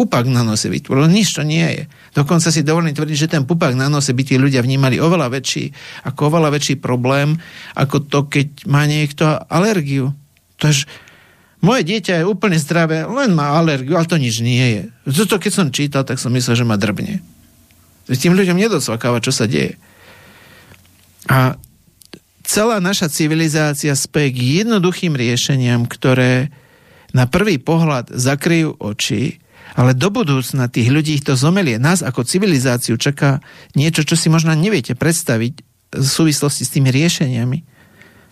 pupak 0.00 0.24
na 0.32 0.40
nose 0.40 0.72
vytvoril. 0.72 1.12
Nič 1.12 1.36
to 1.36 1.44
nie 1.44 1.60
je. 1.60 1.82
Dokonca 2.16 2.48
si 2.48 2.64
dovolím 2.64 2.96
tvrdiť, 2.96 3.28
že 3.28 3.28
ten 3.28 3.44
pupak 3.44 3.76
na 3.76 3.92
nose 3.92 4.16
by 4.16 4.22
tí 4.24 4.40
ľudia 4.40 4.64
vnímali 4.64 4.96
oveľa 4.96 5.28
väčší, 5.28 5.68
ako 6.08 6.32
oveľa 6.32 6.56
väčší 6.56 6.80
problém, 6.80 7.36
ako 7.76 8.08
to, 8.08 8.24
keď 8.32 8.64
má 8.64 8.88
niekto 8.88 9.28
alergiu. 9.52 10.16
To 10.64 10.72
je, 10.72 10.88
moje 11.60 11.84
dieťa 11.84 12.24
je 12.24 12.24
úplne 12.24 12.56
zdravé, 12.56 13.04
len 13.04 13.36
má 13.36 13.52
alergiu, 13.60 14.00
ale 14.00 14.08
to 14.08 14.16
nič 14.16 14.40
nie 14.40 14.64
je. 14.80 14.82
Toto 15.20 15.36
keď 15.36 15.52
som 15.52 15.68
čítal, 15.68 16.08
tak 16.08 16.16
som 16.16 16.32
myslel, 16.32 16.56
že 16.56 16.64
ma 16.64 16.80
drbne. 16.80 17.20
Tým 18.08 18.32
ľuďom 18.32 18.56
nedocvakáva, 18.56 19.20
čo 19.20 19.36
sa 19.36 19.44
deje. 19.44 19.76
A 21.28 21.60
celá 22.48 22.80
naša 22.80 23.12
civilizácia 23.12 23.92
spie 23.92 24.32
k 24.32 24.64
jednoduchým 24.64 25.12
riešeniam, 25.12 25.84
ktoré 25.84 26.48
na 27.12 27.28
prvý 27.28 27.60
pohľad 27.60 28.10
zakryjú 28.10 28.80
oči, 28.80 29.38
ale 29.74 29.94
do 29.94 30.10
budúcna 30.10 30.66
tých 30.66 30.90
ľudí 30.90 31.22
to 31.22 31.38
zomelie. 31.38 31.78
Nás 31.78 32.02
ako 32.02 32.26
civilizáciu 32.26 32.98
čaká 32.98 33.38
niečo, 33.78 34.02
čo 34.02 34.18
si 34.18 34.32
možno 34.32 34.54
neviete 34.54 34.98
predstaviť 34.98 35.54
v 35.90 36.06
súvislosti 36.06 36.62
s 36.66 36.74
tými 36.74 36.90
riešeniami. 36.90 37.58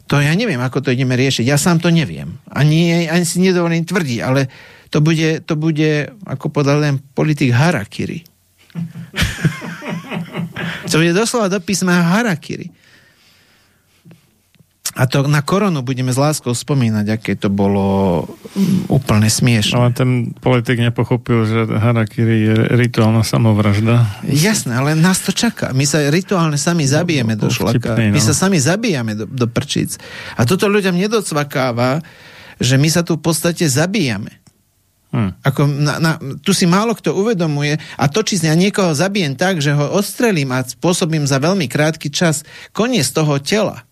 To 0.09 0.16
ja 0.16 0.32
neviem, 0.32 0.59
ako 0.59 0.89
to 0.89 0.94
ideme 0.94 1.19
riešiť. 1.19 1.44
Ja 1.44 1.60
sám 1.60 1.85
to 1.85 1.93
neviem. 1.93 2.40
Ani, 2.48 3.10
ani 3.10 3.28
si 3.28 3.44
nedovolím 3.44 3.85
tvrdiť, 3.85 4.19
ale 4.24 4.48
to 4.89 5.05
bude, 5.05 5.44
to 5.44 5.55
bude 5.59 6.16
ako 6.24 6.48
podal 6.48 6.81
len 6.81 6.97
politik 7.12 7.52
Harakiri. 7.52 8.24
to 10.90 10.94
bude 10.97 11.12
doslova 11.12 11.52
do 11.52 11.60
písma 11.60 12.16
Harakiri. 12.16 12.73
A 14.97 15.05
to 15.05 15.28
na 15.28 15.44
koronu 15.44 15.85
budeme 15.85 16.09
s 16.09 16.16
láskou 16.16 16.56
spomínať, 16.56 17.06
aké 17.20 17.36
to 17.36 17.52
bolo 17.52 18.24
mm, 18.56 18.89
úplne 18.89 19.28
smiešne. 19.28 19.77
Ale 19.77 19.93
ten 19.93 20.32
politik 20.32 20.81
nepochopil, 20.81 21.44
že 21.44 21.60
harakiri 21.69 22.36
je 22.48 22.56
rituálna 22.73 23.20
samovražda. 23.20 24.24
Jasné, 24.24 24.81
ale 24.81 24.97
nás 24.97 25.20
to 25.20 25.31
čaká. 25.31 25.77
My 25.77 25.85
sa 25.85 26.09
rituálne 26.09 26.56
sami 26.56 26.89
zabijeme 26.89 27.36
no, 27.36 27.47
do 27.47 27.48
šlaka. 27.52 27.94
Vtipný, 27.94 28.10
no. 28.10 28.15
My 28.16 28.20
sa 28.24 28.32
sami 28.32 28.56
zabijame 28.56 29.12
do, 29.12 29.28
do 29.28 29.44
prčíc. 29.44 30.01
A 30.40 30.48
toto 30.48 30.66
ľuďom 30.73 30.97
nedocvakáva, 30.97 32.01
že 32.56 32.81
my 32.81 32.89
sa 32.89 33.05
tu 33.05 33.20
v 33.20 33.23
podstate 33.28 33.69
zabíjame. 33.69 34.40
Hmm. 35.09 35.32
Ako 35.40 35.65
na, 35.65 35.97
na, 35.97 36.12
tu 36.44 36.52
si 36.52 36.69
málo 36.69 36.93
kto 36.93 37.16
uvedomuje 37.16 37.81
a 37.97 38.05
to, 38.12 38.20
či 38.20 38.44
ja 38.44 38.52
niekoho 38.52 38.93
zabijem 38.93 39.40
tak, 39.40 39.56
že 39.56 39.73
ho 39.73 39.97
odstrelím 39.97 40.52
a 40.52 40.60
spôsobím 40.60 41.24
za 41.24 41.40
veľmi 41.40 41.65
krátky 41.65 42.12
čas 42.12 42.44
koniec 42.77 43.09
toho 43.09 43.40
tela, 43.40 43.88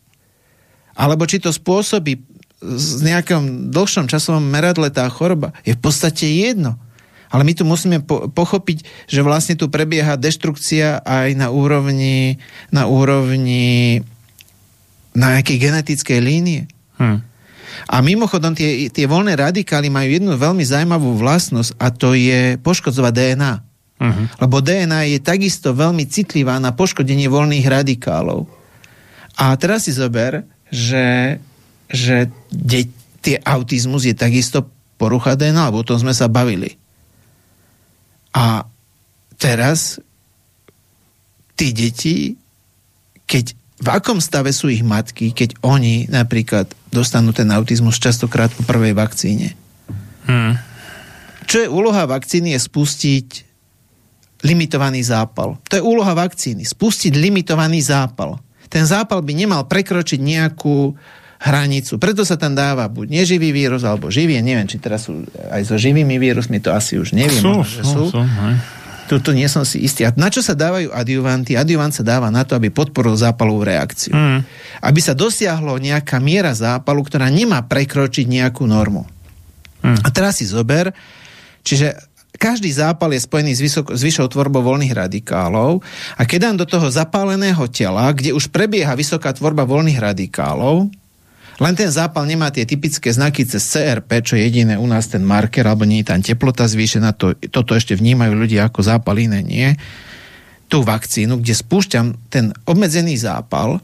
alebo 0.97 1.28
či 1.28 1.39
to 1.39 1.52
spôsobí 1.52 2.18
z 2.64 3.05
nejakom 3.05 3.68
dlhšom 3.68 4.09
časovom 4.09 4.43
meradle 4.43 4.89
tá 4.89 5.05
choroba, 5.12 5.52
je 5.62 5.77
v 5.77 5.81
podstate 5.81 6.24
jedno. 6.24 6.81
Ale 7.28 7.44
my 7.44 7.52
tu 7.52 7.68
musíme 7.68 8.01
po- 8.01 8.32
pochopiť, 8.32 8.86
že 9.10 9.20
vlastne 9.20 9.59
tu 9.59 9.68
prebieha 9.68 10.16
deštrukcia 10.16 11.05
aj 11.05 11.36
na 11.36 11.52
úrovni, 11.52 12.40
na 12.73 12.89
úrovni 12.89 14.01
na 15.16 15.36
nejakej 15.36 15.59
genetickej 15.68 16.20
línie. 16.20 16.68
Hmm. 16.97 17.24
A 17.89 18.01
mimochodom, 18.01 18.56
tie, 18.56 18.89
tie 18.89 19.05
voľné 19.05 19.36
radikály 19.36 19.93
majú 19.93 20.09
jednu 20.09 20.32
veľmi 20.36 20.64
zaujímavú 20.64 21.16
vlastnosť 21.20 21.77
a 21.77 21.93
to 21.93 22.16
je 22.16 22.56
poškodzovať 22.60 23.12
DNA. 23.12 23.52
Uh-huh. 23.97 24.12
Mhm. 24.12 24.24
Lebo 24.44 24.56
DNA 24.60 25.01
je 25.16 25.18
takisto 25.24 25.73
veľmi 25.73 26.05
citlivá 26.09 26.60
na 26.60 26.73
poškodenie 26.73 27.28
voľných 27.32 27.64
radikálov. 27.64 28.44
A 29.36 29.52
teraz 29.60 29.85
si 29.85 29.93
zober, 29.93 30.44
že, 30.71 31.39
že 31.91 32.31
de, 32.51 32.91
tie 33.23 33.37
autizmus 33.43 34.07
je 34.07 34.15
takisto 34.15 34.67
porucha 34.97 35.37
DNA, 35.37 35.71
lebo 35.71 35.83
o 35.83 35.89
tom 35.89 36.01
sme 36.01 36.15
sa 36.17 36.27
bavili. 36.27 36.79
A 38.37 38.65
teraz 39.41 40.01
tí 41.57 41.73
deti, 41.73 42.37
keď 43.25 43.57
v 43.77 43.89
akom 43.93 44.21
stave 44.21 44.53
sú 44.57 44.73
ich 44.73 44.81
matky, 44.81 45.37
keď 45.37 45.61
oni 45.61 46.09
napríklad 46.09 46.69
dostanú 46.89 47.37
ten 47.37 47.49
autizmus 47.53 48.01
častokrát 48.01 48.49
po 48.53 48.65
prvej 48.65 48.97
vakcíne. 48.97 49.53
Hmm. 50.25 50.57
Čo 51.45 51.63
je 51.63 51.69
úloha 51.69 52.09
vakcíny 52.09 52.57
je 52.57 52.61
spustiť 52.61 53.29
limitovaný 54.43 55.05
zápal. 55.05 55.61
To 55.69 55.75
je 55.77 55.83
úloha 55.85 56.13
vakcíny. 56.17 56.65
Spustiť 56.65 57.13
limitovaný 57.15 57.81
zápal. 57.85 58.41
Ten 58.67 58.85
zápal 58.85 59.23
by 59.23 59.33
nemal 59.33 59.63
prekročiť 59.67 60.19
nejakú 60.19 60.97
hranicu. 61.37 62.01
Preto 62.01 62.25
sa 62.25 62.41
tam 62.41 62.57
dáva 62.57 62.89
buď 62.89 63.13
neživý 63.23 63.53
vírus, 63.53 63.85
alebo 63.85 64.09
živý. 64.09 64.41
Neviem, 64.41 64.67
či 64.67 64.81
teraz 64.81 65.07
sú 65.07 65.23
aj 65.53 65.63
so 65.69 65.77
živými 65.77 66.17
vírusmi, 66.17 66.59
to 66.65 66.73
asi 66.73 66.97
už 66.97 67.13
neviem. 67.13 67.45
Sú, 67.45 67.61
že 67.63 67.83
sú. 67.85 68.09
sú, 68.09 68.21
sú 68.21 68.21
tu 69.07 69.31
nie 69.31 69.47
som 69.47 69.63
si 69.63 69.87
istý. 69.87 70.03
A 70.03 70.11
na 70.19 70.27
čo 70.27 70.43
sa 70.43 70.59
dávajú 70.59 70.91
adjuvanty? 70.91 71.55
Adjuvant 71.55 71.95
sa 71.95 72.03
dáva 72.03 72.27
na 72.35 72.43
to, 72.43 72.59
aby 72.59 72.75
podporil 72.75 73.15
zápalovú 73.15 73.63
reakciu. 73.63 74.11
Mm. 74.11 74.43
Aby 74.83 75.01
sa 75.01 75.15
dosiahlo 75.15 75.79
nejaká 75.79 76.19
miera 76.19 76.51
zápalu, 76.51 77.07
ktorá 77.07 77.31
nemá 77.31 77.63
prekročiť 77.63 78.27
nejakú 78.27 78.67
normu. 78.67 79.07
Mm. 79.87 80.03
A 80.03 80.09
teraz 80.11 80.43
si 80.43 80.45
zober, 80.51 80.91
čiže 81.63 81.95
každý 82.37 82.71
zápal 82.73 83.13
je 83.13 83.25
spojený 83.25 83.53
s, 83.57 83.61
vysoko, 83.61 83.91
s 83.97 84.01
vyššou 84.01 84.33
tvorbou 84.33 84.63
voľných 84.63 84.95
radikálov 84.95 85.83
a 86.17 86.23
keď 86.25 86.39
dám 86.53 86.57
do 86.63 86.67
toho 86.69 86.89
zapáleného 86.89 87.65
tela, 87.73 88.13
kde 88.13 88.37
už 88.37 88.53
prebieha 88.53 88.93
vysoká 88.95 89.33
tvorba 89.35 89.67
voľných 89.67 89.99
radikálov, 89.99 90.89
len 91.57 91.73
ten 91.73 91.89
zápal 91.89 92.29
nemá 92.29 92.53
tie 92.53 92.69
typické 92.69 93.09
znaky 93.09 93.49
cez 93.49 93.65
CRP, 93.65 94.21
čo 94.21 94.37
je 94.37 94.45
jediné 94.45 94.77
u 94.77 94.85
nás 94.85 95.09
ten 95.09 95.25
marker, 95.25 95.65
alebo 95.65 95.89
nie 95.89 96.05
je 96.05 96.13
tam 96.13 96.21
teplota 96.21 96.69
zvýšená, 96.69 97.17
to, 97.17 97.33
toto 97.49 97.73
ešte 97.73 97.97
vnímajú 97.97 98.37
ľudia 98.37 98.69
ako 98.69 98.85
zápal, 98.85 99.17
iné 99.17 99.41
nie. 99.41 99.73
Tú 100.69 100.85
vakcínu, 100.85 101.41
kde 101.41 101.55
spúšťam 101.57 102.07
ten 102.29 102.53
obmedzený 102.69 103.17
zápal 103.17 103.81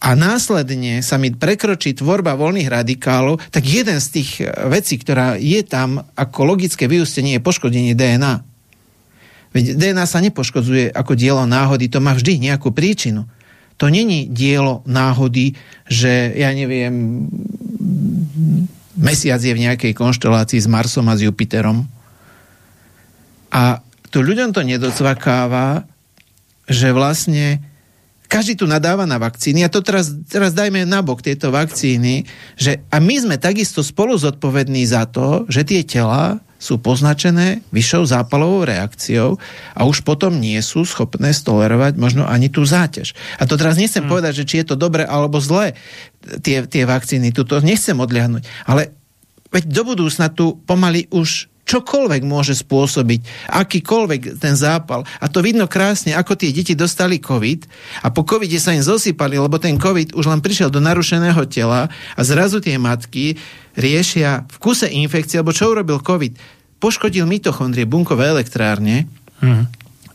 a 0.00 0.16
následne 0.16 1.04
sa 1.04 1.20
mi 1.20 1.28
prekročí 1.28 1.92
tvorba 1.92 2.32
voľných 2.32 2.72
radikálov, 2.72 3.36
tak 3.52 3.68
jeden 3.68 4.00
z 4.00 4.08
tých 4.08 4.30
eh, 4.40 4.48
vecí, 4.72 4.96
ktorá 4.96 5.36
je 5.36 5.60
tam 5.60 6.00
ako 6.16 6.56
logické 6.56 6.88
vyústenie, 6.88 7.36
je 7.36 7.44
poškodenie 7.44 7.92
DNA. 7.92 8.40
Veď 9.50 9.76
DNA 9.76 10.04
sa 10.08 10.24
nepoškodzuje 10.24 10.94
ako 10.94 11.12
dielo 11.18 11.44
náhody, 11.44 11.90
to 11.92 12.00
má 12.00 12.16
vždy 12.16 12.38
nejakú 12.48 12.72
príčinu. 12.72 13.28
To 13.82 13.88
není 13.88 14.28
dielo 14.30 14.86
náhody, 14.86 15.56
že 15.88 16.36
ja 16.36 16.52
neviem, 16.52 17.26
mesiac 18.94 19.40
je 19.40 19.56
v 19.56 19.64
nejakej 19.64 19.92
konštelácii 19.96 20.60
s 20.60 20.68
Marsom 20.70 21.08
a 21.08 21.16
s 21.16 21.24
Jupiterom. 21.24 21.88
A 23.50 23.82
tu 24.12 24.22
ľuďom 24.22 24.54
to 24.54 24.62
nedocvakáva, 24.62 25.82
že 26.70 26.94
vlastne 26.94 27.69
každý 28.30 28.54
tu 28.54 28.70
nadáva 28.70 29.10
na 29.10 29.18
vakcíny 29.18 29.66
a 29.66 29.72
to 29.72 29.82
teraz, 29.82 30.14
teraz 30.30 30.54
dajme 30.54 30.86
nabok 30.86 31.18
tieto 31.18 31.50
vakcíny, 31.50 32.30
že 32.54 32.78
a 32.86 33.02
my 33.02 33.18
sme 33.18 33.36
takisto 33.42 33.82
spolu 33.82 34.14
zodpovední 34.14 34.86
za 34.86 35.10
to, 35.10 35.50
že 35.50 35.66
tie 35.66 35.82
tela 35.82 36.38
sú 36.60 36.78
poznačené 36.78 37.66
vyššou 37.74 38.06
zápalovou 38.06 38.68
reakciou 38.68 39.40
a 39.74 39.80
už 39.82 40.06
potom 40.06 40.38
nie 40.38 40.60
sú 40.62 40.86
schopné 40.86 41.34
stolerovať 41.34 41.98
možno 41.98 42.22
ani 42.28 42.52
tú 42.52 42.62
záťaž. 42.62 43.16
A 43.40 43.48
to 43.50 43.58
teraz 43.58 43.80
nechcem 43.80 44.06
hmm. 44.06 44.12
povedať, 44.12 44.44
že 44.44 44.46
či 44.46 44.54
je 44.62 44.66
to 44.70 44.76
dobre 44.78 45.02
alebo 45.02 45.42
zlé, 45.42 45.74
tie, 46.22 46.62
tie 46.70 46.86
vakcíny, 46.86 47.34
tu 47.34 47.42
to 47.42 47.58
nechcem 47.64 47.98
odliahnuť, 47.98 48.46
ale 48.70 48.94
veď 49.50 49.62
do 49.74 49.82
budúcna 49.82 50.30
tu 50.30 50.54
pomaly 50.68 51.10
už 51.10 51.49
čokoľvek 51.70 52.26
môže 52.26 52.58
spôsobiť, 52.58 53.46
akýkoľvek 53.46 54.42
ten 54.42 54.58
zápal. 54.58 55.06
A 55.22 55.30
to 55.30 55.38
vidno 55.38 55.70
krásne, 55.70 56.18
ako 56.18 56.34
tie 56.34 56.50
deti 56.50 56.74
dostali 56.74 57.22
COVID 57.22 57.70
a 58.02 58.10
po 58.10 58.26
COVID 58.26 58.50
sa 58.58 58.74
im 58.74 58.82
zosypali, 58.82 59.38
lebo 59.38 59.62
ten 59.62 59.78
COVID 59.78 60.18
už 60.18 60.26
len 60.26 60.42
prišiel 60.42 60.74
do 60.74 60.82
narušeného 60.82 61.46
tela 61.46 61.86
a 62.18 62.20
zrazu 62.26 62.58
tie 62.58 62.74
matky 62.74 63.38
riešia 63.78 64.50
v 64.50 64.56
kuse 64.58 64.90
infekcie, 64.90 65.38
alebo 65.38 65.54
čo 65.54 65.70
urobil 65.70 66.02
COVID? 66.02 66.58
Poškodil 66.82 67.28
mitochondrie, 67.28 67.86
bunkové 67.86 68.26
elektrárne, 68.32 69.06
mm. 69.38 69.68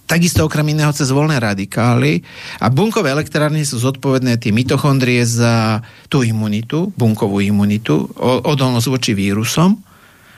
takisto 0.09 0.43
okrem 0.43 0.75
iného 0.75 0.91
cez 0.91 1.07
voľné 1.13 1.39
radikály 1.39 2.25
a 2.59 2.67
bunkové 2.73 3.13
elektrárne 3.13 3.63
sú 3.63 3.79
zodpovedné 3.79 4.41
tie 4.41 4.51
mitochondrie 4.51 5.23
za 5.23 5.85
tú 6.11 6.25
imunitu, 6.25 6.91
bunkovú 6.97 7.39
imunitu, 7.39 8.11
odolnosť 8.43 8.87
voči 8.91 9.13
vírusom 9.13 9.84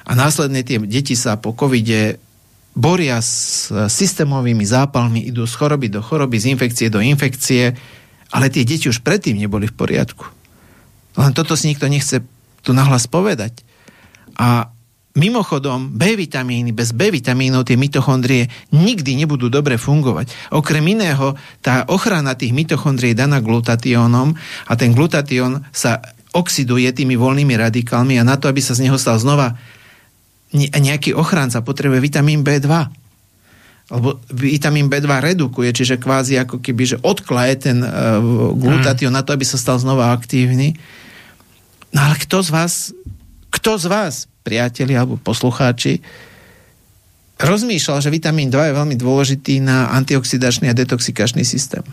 a 0.08 0.12
následne 0.16 0.64
tie 0.64 0.80
deti 0.80 1.20
sa 1.20 1.36
po 1.36 1.52
covide 1.52 2.24
boria 2.72 3.20
s 3.20 3.68
systémovými 3.74 4.64
zápalmi, 4.64 5.28
idú 5.28 5.44
z 5.44 5.54
choroby 5.60 5.92
do 5.92 6.00
choroby, 6.00 6.40
z 6.40 6.56
infekcie 6.56 6.88
do 6.88 7.04
infekcie, 7.04 7.76
ale 8.32 8.48
tie 8.48 8.64
deti 8.64 8.88
už 8.88 9.04
predtým 9.04 9.36
neboli 9.36 9.68
v 9.68 9.76
poriadku. 9.76 10.24
Len 11.20 11.34
toto 11.36 11.60
si 11.60 11.68
nikto 11.74 11.92
nechce 11.92 12.24
tu 12.64 12.72
nahlas 12.72 13.10
povedať. 13.10 13.66
A 14.38 14.70
mimochodom, 15.18 15.98
B 15.98 16.14
vitamíny, 16.14 16.72
bez 16.72 16.94
B 16.94 17.10
vitamínov 17.10 17.66
tie 17.66 17.76
mitochondrie 17.76 18.48
nikdy 18.70 19.18
nebudú 19.18 19.50
dobre 19.50 19.82
fungovať. 19.82 20.54
Okrem 20.54 20.86
iného, 20.86 21.34
tá 21.60 21.84
ochrana 21.90 22.38
tých 22.38 22.54
mitochondrií 22.54 23.18
je 23.18 23.22
daná 23.26 23.42
glutatiónom 23.42 24.38
a 24.70 24.74
ten 24.78 24.94
glutatión 24.94 25.66
sa 25.74 26.00
oxiduje 26.38 26.94
tými 26.94 27.18
voľnými 27.18 27.58
radikálmi 27.58 28.22
a 28.22 28.28
na 28.28 28.38
to, 28.38 28.46
aby 28.46 28.62
sa 28.62 28.78
z 28.78 28.86
neho 28.86 29.02
stal 29.02 29.18
znova 29.18 29.58
nejaký 30.56 31.12
ochránca 31.12 31.60
potrebuje 31.60 32.00
vitamín 32.00 32.44
B2. 32.46 32.68
Lebo 33.88 34.20
vitamín 34.32 34.92
B2 34.92 35.08
redukuje, 35.08 35.72
čiže 35.72 35.96
kvázi 35.96 36.36
ako 36.44 36.60
keby, 36.60 36.84
že 36.84 36.98
odklaje 37.00 37.72
ten 37.72 37.80
uh, 37.80 38.20
glutatión 38.52 39.16
mm. 39.16 39.18
na 39.20 39.24
to, 39.24 39.32
aby 39.32 39.48
sa 39.48 39.56
stal 39.56 39.80
znova 39.80 40.12
aktívny. 40.12 40.76
No 41.96 42.04
ale 42.04 42.20
kto 42.20 42.44
z 42.44 42.50
vás, 42.52 42.74
kto 43.48 43.80
z 43.80 43.86
vás, 43.88 44.14
priatelia 44.44 45.04
alebo 45.04 45.16
poslucháči, 45.16 46.04
rozmýšľal, 47.40 48.04
že 48.04 48.12
vitamín 48.12 48.52
2 48.52 48.72
je 48.72 48.78
veľmi 48.78 48.96
dôležitý 49.00 49.64
na 49.64 49.88
antioxidačný 49.96 50.68
a 50.68 50.76
detoxikačný 50.76 51.48
systém? 51.48 51.84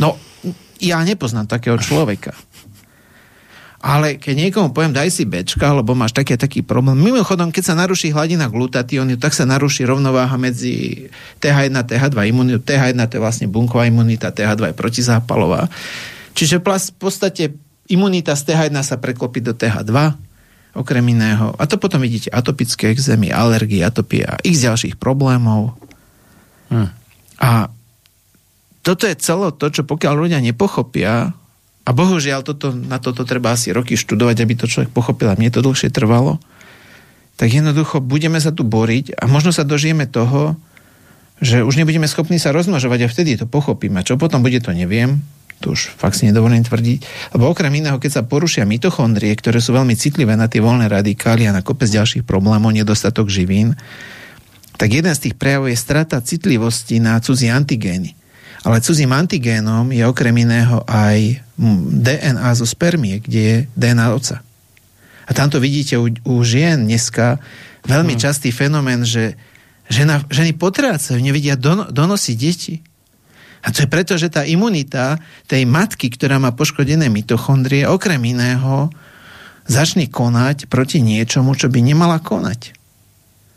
No, 0.00 0.16
ja 0.80 0.98
nepoznám 1.04 1.44
takého 1.44 1.76
človeka. 1.76 2.32
Ale 3.82 4.14
keď 4.14 4.34
niekomu 4.46 4.70
poviem, 4.70 4.94
daj 4.94 5.10
si 5.10 5.26
bečka, 5.26 5.74
lebo 5.74 5.98
máš 5.98 6.14
taký 6.14 6.38
taký 6.38 6.62
problém. 6.62 6.94
Mimochodom, 7.02 7.50
keď 7.50 7.64
sa 7.66 7.74
naruší 7.74 8.14
hladina 8.14 8.46
glutatiónu, 8.46 9.18
tak 9.18 9.34
sa 9.34 9.42
naruší 9.42 9.82
rovnováha 9.90 10.38
medzi 10.38 11.10
TH1 11.42 11.74
a 11.74 11.82
TH2 11.82 12.30
imunitu. 12.30 12.62
TH1 12.62 12.94
to 13.10 13.18
je 13.18 13.22
vlastne 13.26 13.50
bunková 13.50 13.90
imunita, 13.90 14.30
TH2 14.30 14.70
je 14.70 14.76
protizápalová. 14.78 15.66
Čiže 16.38 16.62
v 16.62 16.94
podstate 16.94 17.58
imunita 17.90 18.38
z 18.38 18.54
TH1 18.54 18.76
sa 18.86 19.02
preklopí 19.02 19.42
do 19.42 19.50
TH2, 19.50 19.90
okrem 20.78 21.04
iného. 21.10 21.50
A 21.58 21.66
to 21.66 21.74
potom 21.74 21.98
vidíte 21.98 22.30
atopické 22.30 22.94
exémy, 22.94 23.34
alergie, 23.34 23.82
atopie 23.82 24.22
a 24.22 24.38
ich 24.46 24.62
ďalších 24.62 24.94
problémov. 24.94 25.74
Hm. 26.70 26.86
A 27.42 27.66
toto 28.86 29.10
je 29.10 29.18
celo 29.18 29.50
to, 29.50 29.74
čo 29.74 29.82
pokiaľ 29.82 30.14
ľudia 30.22 30.38
nepochopia, 30.38 31.34
a 31.82 31.90
bohužiaľ, 31.90 32.46
toto, 32.46 32.70
na 32.70 33.02
toto 33.02 33.26
treba 33.26 33.50
asi 33.50 33.74
roky 33.74 33.98
študovať, 33.98 34.36
aby 34.38 34.54
to 34.54 34.70
človek 34.70 34.94
pochopil 34.94 35.26
a 35.26 35.34
mne 35.34 35.50
to 35.50 35.66
dlhšie 35.66 35.90
trvalo. 35.90 36.38
Tak 37.34 37.50
jednoducho 37.50 37.98
budeme 37.98 38.38
sa 38.38 38.54
tu 38.54 38.62
boriť 38.62 39.18
a 39.18 39.26
možno 39.26 39.50
sa 39.50 39.66
dožijeme 39.66 40.06
toho, 40.06 40.54
že 41.42 41.66
už 41.66 41.74
nebudeme 41.74 42.06
schopní 42.06 42.38
sa 42.38 42.54
rozmnožovať 42.54 43.00
a 43.02 43.10
vtedy 43.10 43.34
to 43.34 43.50
pochopíme. 43.50 43.98
Čo 44.06 44.14
potom 44.14 44.46
bude, 44.46 44.62
to 44.62 44.70
neviem. 44.70 45.26
to 45.58 45.74
už 45.74 45.90
fakt 45.98 46.14
si 46.14 46.30
nedovolím 46.30 46.62
tvrdiť, 46.62 47.32
lebo 47.34 47.50
okrem 47.50 47.74
iného, 47.74 47.98
keď 47.98 48.10
sa 48.10 48.22
porušia 48.22 48.62
mitochondrie, 48.62 49.34
ktoré 49.34 49.58
sú 49.58 49.74
veľmi 49.74 49.98
citlivé 49.98 50.38
na 50.38 50.46
tie 50.46 50.62
voľné 50.62 50.86
radikály 50.86 51.50
a 51.50 51.54
na 51.54 51.66
kopec 51.66 51.90
ďalších 51.90 52.22
problémov, 52.22 52.70
nedostatok 52.70 53.26
živín, 53.26 53.74
tak 54.78 54.94
jeden 54.94 55.10
z 55.14 55.30
tých 55.30 55.34
prejavov 55.34 55.70
je 55.70 55.78
strata 55.78 56.22
citlivosti 56.22 57.02
na 57.02 57.18
cudzí 57.18 57.50
antigény. 57.50 58.21
Ale 58.62 58.78
cudzím 58.78 59.10
antigénom 59.10 59.90
je 59.90 60.06
okrem 60.06 60.34
iného 60.38 60.86
aj 60.86 61.42
DNA 61.98 62.48
zo 62.54 62.66
spermie, 62.66 63.18
kde 63.18 63.40
je 63.40 63.56
DNA 63.74 64.06
oca. 64.14 64.38
A 65.26 65.30
tamto 65.34 65.58
vidíte 65.58 65.98
u, 65.98 66.06
u 66.06 66.34
žien 66.46 66.86
dneska 66.86 67.42
veľmi 67.86 68.14
hmm. 68.14 68.22
častý 68.22 68.54
fenomén, 68.54 69.02
že 69.02 69.34
žena, 69.90 70.22
ženy 70.30 70.54
potrácajú, 70.54 71.18
nevidia 71.18 71.58
don, 71.58 71.90
donosiť 71.90 72.36
deti. 72.38 72.74
A 73.62 73.70
to 73.70 73.86
je 73.86 73.88
preto, 73.90 74.18
že 74.18 74.30
tá 74.30 74.42
imunita 74.42 75.22
tej 75.46 75.62
matky, 75.66 76.10
ktorá 76.10 76.42
má 76.42 76.50
poškodené 76.50 77.06
mitochondrie, 77.06 77.86
okrem 77.86 78.18
iného, 78.26 78.90
začne 79.70 80.10
konať 80.10 80.66
proti 80.66 80.98
niečomu, 80.98 81.54
čo 81.54 81.70
by 81.70 81.78
nemala 81.78 82.18
konať. 82.18 82.74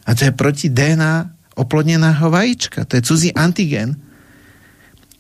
A 0.06 0.14
to 0.14 0.30
je 0.30 0.34
proti 0.38 0.69
DNA 0.69 1.34
oplodneného 1.57 2.30
vajíčka. 2.30 2.86
To 2.86 3.02
je 3.02 3.02
cudzí 3.02 3.30
antigen. 3.34 3.98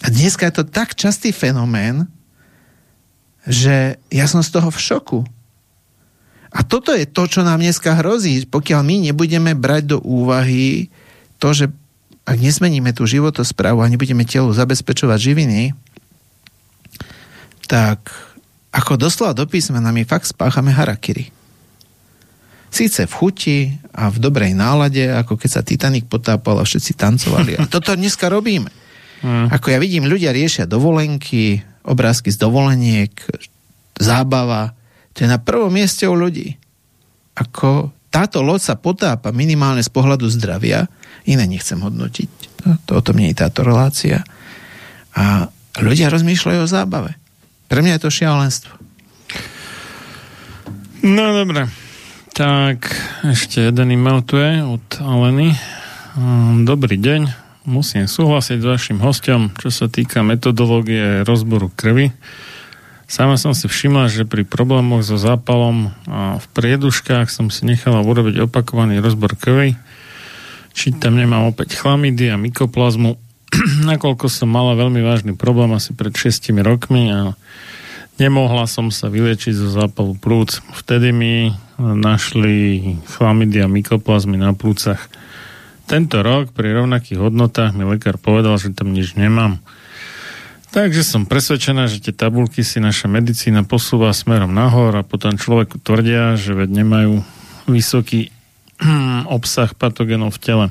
A 0.05 0.13
dneska 0.13 0.45
je 0.45 0.61
to 0.61 0.65
tak 0.69 0.93
častý 0.93 1.33
fenomén, 1.33 2.05
že 3.49 3.97
ja 4.13 4.29
som 4.29 4.45
z 4.45 4.53
toho 4.53 4.69
v 4.69 4.77
šoku. 4.77 5.19
A 6.53 6.61
toto 6.61 6.93
je 6.93 7.09
to, 7.09 7.25
čo 7.25 7.41
nám 7.41 7.57
dneska 7.57 7.97
hrozí, 7.97 8.45
pokiaľ 8.45 8.85
my 8.85 8.95
nebudeme 9.09 9.57
brať 9.57 9.97
do 9.97 9.99
úvahy 10.05 10.93
to, 11.41 11.57
že 11.57 11.73
ak 12.21 12.37
nesmeníme 12.37 12.93
tú 12.93 13.09
životosprávu 13.09 13.81
a 13.81 13.89
nebudeme 13.89 14.21
telu 14.29 14.53
zabezpečovať 14.53 15.19
živiny, 15.19 15.73
tak 17.65 18.13
ako 18.69 19.01
doslova 19.01 19.33
do 19.33 19.49
písmena 19.49 19.89
my 19.89 20.05
fakt 20.05 20.29
spáchame 20.29 20.69
harakiri. 20.69 21.33
Síce 22.69 23.09
v 23.09 23.13
chuti 23.13 23.57
a 23.89 24.13
v 24.13 24.21
dobrej 24.21 24.53
nálade, 24.53 25.07
ako 25.09 25.39
keď 25.39 25.49
sa 25.49 25.65
Titanic 25.65 26.05
potápal 26.05 26.61
a 26.61 26.67
všetci 26.67 26.93
tancovali. 26.93 27.57
A 27.57 27.65
toto 27.65 27.97
dneska 27.97 28.29
robíme. 28.29 28.84
Mm. 29.25 29.49
Ako 29.49 29.73
ja 29.73 29.81
vidím, 29.81 30.05
ľudia 30.05 30.29
riešia 30.29 30.69
dovolenky, 30.69 31.65
obrázky 31.81 32.29
z 32.29 32.37
dovoleniek, 32.37 33.09
zábava. 33.97 34.77
To 35.17 35.25
je 35.25 35.29
na 35.31 35.41
prvom 35.41 35.73
mieste 35.73 36.05
u 36.05 36.13
ľudí. 36.13 36.61
Ako 37.33 37.89
táto 38.13 38.45
loď 38.45 38.61
sa 38.61 38.75
potápa 38.77 39.33
minimálne 39.33 39.81
z 39.81 39.89
pohľadu 39.89 40.29
zdravia, 40.29 40.85
iné 41.25 41.49
nechcem 41.49 41.81
hodnotiť. 41.81 42.29
To, 42.61 42.67
to 42.85 42.91
o 42.99 43.01
tom 43.01 43.17
nie 43.17 43.33
je 43.33 43.41
táto 43.41 43.65
relácia. 43.65 44.21
A 45.17 45.49
ľudia 45.81 46.13
rozmýšľajú 46.13 46.59
o 46.61 46.69
zábave. 46.69 47.17
Pre 47.65 47.81
mňa 47.81 47.97
je 47.97 48.03
to 48.05 48.13
šialenstvo. 48.13 48.73
No 51.01 51.33
dobre. 51.33 51.65
Tak, 52.35 52.91
ešte 53.25 53.71
jeden 53.71 53.95
e-mail 53.95 54.21
tu 54.21 54.37
je 54.37 54.59
od 54.61 54.85
Aleny. 55.01 55.55
Hm, 56.13 56.67
dobrý 56.67 56.99
deň. 56.99 57.44
Musím 57.65 58.05
súhlasiť 58.05 58.61
s 58.61 58.65
vašim 58.65 58.97
hostom, 59.01 59.49
čo 59.57 59.73
sa 59.73 59.89
týka 59.89 60.21
metodológie 60.21 61.25
rozboru 61.25 61.73
krvi. 61.73 62.13
Sama 63.05 63.37
som 63.37 63.53
si 63.53 63.69
všimla, 63.69 64.09
že 64.09 64.25
pri 64.25 64.45
problémoch 64.45 65.05
so 65.05 65.17
zápalom 65.17 65.93
v 66.41 66.45
prieduškách 66.57 67.29
som 67.29 67.53
si 67.53 67.65
nechala 67.65 68.01
urobiť 68.01 68.45
opakovaný 68.45 68.97
rozbor 69.01 69.37
krvi 69.37 69.77
či 70.75 70.91
tam 70.91 71.15
nemám 71.15 71.47
opäť 71.47 71.79
chlamidy 71.79 72.35
a 72.35 72.37
mykoplazmu, 72.37 73.15
nakoľko 73.95 74.27
som 74.27 74.51
mala 74.51 74.75
veľmi 74.75 74.99
vážny 74.99 75.33
problém 75.33 75.71
asi 75.71 75.95
pred 75.95 76.11
6 76.11 76.51
rokmi 76.59 77.15
a 77.15 77.39
nemohla 78.19 78.67
som 78.67 78.91
sa 78.91 79.07
vyliečiť 79.07 79.55
zo 79.55 79.71
zápalu 79.71 80.19
plúc. 80.19 80.59
Vtedy 80.75 81.15
mi 81.15 81.55
našli 81.79 82.99
chlamidy 83.15 83.63
a 83.63 83.71
mykoplazmy 83.71 84.35
na 84.35 84.51
plúcach. 84.51 85.07
Tento 85.85 86.25
rok 86.25 86.49
pri 86.49 86.73
rovnakých 86.73 87.21
hodnotách 87.21 87.77
mi 87.77 87.85
lekár 87.85 88.17
povedal, 88.17 88.57
že 88.57 88.73
tam 88.73 88.89
nič 88.89 89.13
nemám. 89.13 89.61
Takže 90.73 91.07
som 91.07 91.23
presvedčená, 91.23 91.87
že 91.87 92.03
tie 92.03 92.11
tabulky 92.11 92.59
si 92.65 92.83
naša 92.83 93.07
medicína 93.07 93.63
posúva 93.63 94.11
smerom 94.11 94.51
nahor 94.51 94.91
a 94.97 95.07
potom 95.07 95.39
človeku 95.39 95.79
tvrdia, 95.79 96.35
že 96.35 96.51
veď 96.51 96.83
nemajú 96.83 97.13
vysoký 97.69 98.33
obsah 99.37 99.71
patogenov 99.71 100.35
v 100.35 100.41
tele. 100.41 100.67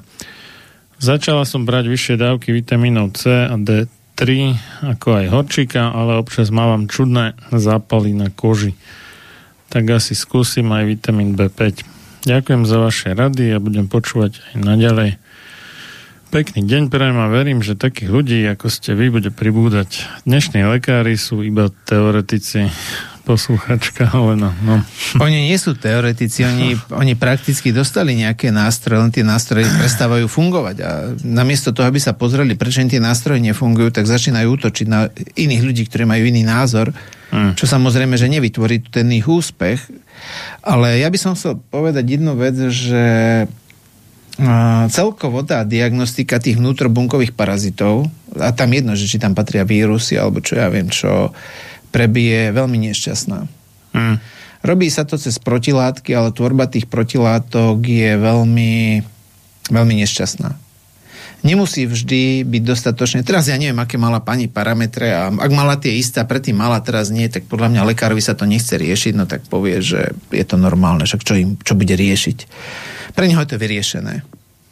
Začala 0.98 1.46
som 1.46 1.62
brať 1.62 1.88
vyššie 1.88 2.14
dávky 2.20 2.52
vitamínov 2.52 3.16
C 3.16 3.48
a 3.48 3.54
D3, 3.54 4.20
ako 4.92 5.24
aj 5.24 5.26
horčika, 5.30 5.94
ale 5.94 6.18
občas 6.18 6.52
mávam 6.52 6.90
čudné 6.90 7.38
zápaly 7.54 8.12
na 8.12 8.28
koži. 8.34 8.74
Tak 9.70 9.88
asi 9.88 10.12
skúsim 10.18 10.68
aj 10.74 10.84
vitamín 10.90 11.32
B5. 11.38 11.93
Ďakujem 12.24 12.64
za 12.64 12.80
vaše 12.80 13.12
rady 13.12 13.52
a 13.52 13.60
budem 13.60 13.84
počúvať 13.84 14.40
aj 14.40 14.54
naďalej. 14.56 15.10
Pekný 16.32 16.64
deň 16.64 16.88
prajem 16.88 17.20
a 17.20 17.28
verím, 17.28 17.60
že 17.60 17.76
takých 17.76 18.08
ľudí, 18.08 18.40
ako 18.48 18.72
ste 18.72 18.96
vy, 18.96 19.12
bude 19.12 19.28
pribúdať. 19.28 20.08
Dnešní 20.24 20.64
lekári 20.64 21.20
sú 21.20 21.44
iba 21.44 21.68
teoretici 21.84 22.72
posluchačka 23.28 24.08
Helena. 24.08 24.56
No. 24.64 24.80
Oni 25.20 25.52
nie 25.52 25.56
sú 25.60 25.76
teoretici, 25.76 26.44
oni, 26.48 26.76
oni 26.96 27.12
prakticky 27.12 27.76
dostali 27.76 28.16
nejaké 28.16 28.48
nástroje, 28.48 29.00
len 29.00 29.12
tie 29.12 29.24
nástroje 29.24 29.68
prestávajú 29.68 30.24
fungovať. 30.24 30.76
A 30.80 30.90
namiesto 31.24 31.76
toho, 31.76 31.88
aby 31.88 32.00
sa 32.00 32.16
pozreli, 32.16 32.56
prečo 32.56 32.84
tie 32.84 33.00
nástroje 33.00 33.40
nefungujú, 33.44 33.92
tak 33.92 34.08
začínajú 34.08 34.48
útočiť 34.48 34.86
na 34.88 35.12
iných 35.36 35.62
ľudí, 35.64 35.82
ktorí 35.88 36.04
majú 36.08 36.24
iný 36.24 36.44
názor, 36.44 36.92
hmm. 37.32 37.56
čo 37.56 37.64
samozrejme, 37.68 38.16
že 38.16 38.32
nevytvorí 38.32 38.80
ten 38.92 39.12
ich 39.12 39.28
úspech. 39.28 40.03
Ale 40.64 40.98
ja 41.00 41.08
by 41.12 41.18
som 41.20 41.36
chcel 41.36 41.60
povedať 41.68 42.16
jednu 42.16 42.34
vec, 42.38 42.56
že 42.72 43.04
celkovo 44.90 45.46
tá 45.46 45.62
diagnostika 45.62 46.42
tých 46.42 46.58
vnútrobunkových 46.58 47.38
parazitov, 47.38 48.10
a 48.34 48.50
tam 48.50 48.74
jedno, 48.74 48.98
že 48.98 49.06
či 49.06 49.22
tam 49.22 49.30
patria 49.30 49.62
vírusy, 49.62 50.18
alebo 50.18 50.42
čo 50.42 50.58
ja 50.58 50.66
viem, 50.66 50.90
čo 50.90 51.30
prebije, 51.94 52.50
veľmi 52.50 52.90
nešťastná. 52.90 53.38
Hmm. 53.94 54.18
Robí 54.66 54.90
sa 54.90 55.06
to 55.06 55.14
cez 55.14 55.38
protilátky, 55.38 56.10
ale 56.18 56.34
tvorba 56.34 56.66
tých 56.66 56.90
protilátok 56.90 57.78
je 57.84 58.18
veľmi, 58.18 59.06
veľmi 59.70 59.94
nešťastná. 60.02 60.63
Nemusí 61.44 61.84
vždy 61.84 62.48
byť 62.48 62.62
dostatočne. 62.64 63.20
Teraz 63.20 63.52
ja 63.52 63.60
neviem, 63.60 63.76
aké 63.76 64.00
mala 64.00 64.24
pani 64.24 64.48
parametre 64.48 65.12
a 65.12 65.28
ak 65.28 65.52
mala 65.52 65.76
tie 65.76 65.92
isté 65.92 66.24
a 66.24 66.28
predtým 66.28 66.56
mala, 66.56 66.80
teraz 66.80 67.12
nie, 67.12 67.28
tak 67.28 67.44
podľa 67.44 67.68
mňa 67.68 67.88
lekárovi 67.92 68.24
sa 68.24 68.32
to 68.32 68.48
nechce 68.48 68.72
riešiť, 68.72 69.12
no 69.12 69.28
tak 69.28 69.44
povie, 69.52 69.84
že 69.84 70.16
je 70.32 70.44
to 70.48 70.56
normálne, 70.56 71.04
však 71.04 71.20
čo, 71.20 71.36
im, 71.36 71.60
čo 71.60 71.76
bude 71.76 71.92
riešiť. 71.92 72.38
Pre 73.12 73.28
neho 73.28 73.44
je 73.44 73.50
to 73.52 73.60
vyriešené. 73.60 74.24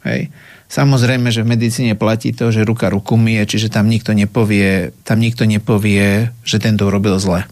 Hej. 0.03 0.33
Samozrejme, 0.73 1.29
že 1.29 1.45
v 1.45 1.53
medicíne 1.53 1.93
platí 1.93 2.33
to, 2.33 2.49
že 2.49 2.65
ruka 2.65 2.89
ruku 2.89 3.13
mie, 3.21 3.45
čiže 3.45 3.69
tam 3.69 3.85
nikto 3.85 4.17
nepovie, 4.17 4.97
tam 5.05 5.21
nikto 5.21 5.45
nepovie, 5.45 6.33
že 6.41 6.57
tento 6.57 6.89
urobil 6.89 7.21
zle. 7.21 7.45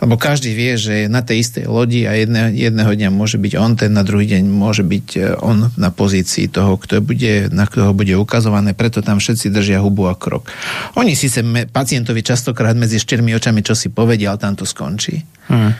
Lebo 0.00 0.16
každý 0.16 0.56
vie, 0.56 0.80
že 0.80 1.04
je 1.04 1.06
na 1.12 1.20
tej 1.20 1.44
istej 1.44 1.68
lodi 1.68 2.08
a 2.08 2.16
jedne, 2.16 2.48
jedného 2.56 2.88
dňa 2.88 3.08
môže 3.12 3.36
byť 3.36 3.52
on, 3.60 3.76
ten 3.76 3.92
na 3.92 4.00
druhý 4.00 4.24
deň 4.32 4.48
môže 4.48 4.80
byť 4.80 5.06
e, 5.12 5.20
on 5.44 5.68
na 5.76 5.92
pozícii 5.92 6.48
toho, 6.48 6.80
kto 6.80 7.04
bude, 7.04 7.52
na 7.52 7.68
ktorého 7.68 7.92
bude 7.92 8.16
ukazované, 8.16 8.72
preto 8.72 9.04
tam 9.04 9.20
všetci 9.20 9.52
držia 9.52 9.84
hubu 9.84 10.08
a 10.08 10.16
krok. 10.16 10.48
Oni 10.96 11.12
síce 11.12 11.44
pacientovi 11.68 12.24
častokrát 12.24 12.72
medzi 12.80 12.96
štyrmi 12.96 13.36
očami 13.36 13.60
čo 13.60 13.76
si 13.76 13.92
povedia, 13.92 14.32
ale 14.32 14.40
tam 14.40 14.56
to 14.56 14.64
skončí. 14.64 15.20
Hmm. 15.52 15.76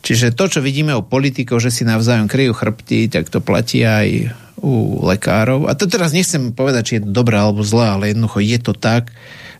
Čiže 0.00 0.32
to, 0.34 0.48
čo 0.50 0.64
vidíme 0.64 0.96
u 0.96 1.06
politikov, 1.06 1.62
že 1.62 1.70
si 1.70 1.86
navzájom 1.86 2.26
kryjú 2.26 2.56
chrbty, 2.56 3.06
tak 3.12 3.28
to 3.28 3.38
platí 3.38 3.84
aj 3.84 4.32
u 4.60 5.04
lekárov. 5.04 5.68
A 5.68 5.76
to 5.76 5.88
teraz 5.88 6.12
nechcem 6.12 6.52
povedať, 6.52 6.82
či 6.84 6.92
je 6.98 7.04
to 7.04 7.12
dobré 7.12 7.36
alebo 7.40 7.64
zlé, 7.64 7.86
ale 7.92 8.04
jednoducho 8.12 8.40
je 8.40 8.58
to 8.60 8.72
tak. 8.76 9.12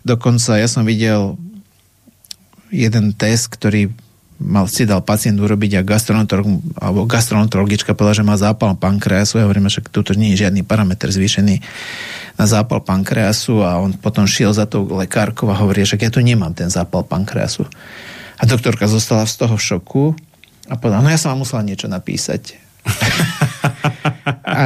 Dokonca 0.05 0.57
ja 0.57 0.69
som 0.69 0.89
videl 0.89 1.37
jeden 2.71 3.13
test, 3.15 3.51
ktorý 3.53 3.91
mal, 4.41 4.65
si 4.67 4.89
dal 4.89 5.05
pacient 5.05 5.37
urobiť 5.37 5.77
a 5.79 5.87
gastroenterolog, 5.87 6.65
alebo 6.81 7.05
gastroenterologička 7.05 7.93
povedala, 7.93 8.17
že 8.17 8.25
má 8.25 8.37
zápal 8.41 8.73
pankreasu. 8.81 9.37
Ja 9.37 9.45
hovorím, 9.45 9.69
že 9.69 9.85
tuto 9.85 10.17
nie 10.17 10.33
je 10.33 10.49
žiadny 10.49 10.65
parameter 10.65 11.13
zvýšený 11.13 11.61
na 12.41 12.45
zápal 12.49 12.81
pankreasu 12.81 13.61
a 13.61 13.77
on 13.77 13.93
potom 13.93 14.25
šiel 14.25 14.57
za 14.57 14.65
tou 14.65 14.89
lekárkou 14.89 15.53
a 15.53 15.61
hovorí, 15.61 15.85
že 15.85 16.01
ja 16.01 16.09
tu 16.09 16.25
nemám 16.25 16.57
ten 16.57 16.73
zápal 16.73 17.05
pankreasu. 17.05 17.69
A 18.41 18.49
doktorka 18.49 18.89
zostala 18.89 19.29
z 19.29 19.37
toho 19.37 19.61
šoku 19.61 20.17
a 20.73 20.75
povedala, 20.81 21.05
no 21.05 21.13
ja 21.13 21.21
som 21.21 21.37
vám 21.37 21.45
musela 21.45 21.61
niečo 21.61 21.93
napísať. 21.93 22.57
a 24.49 24.65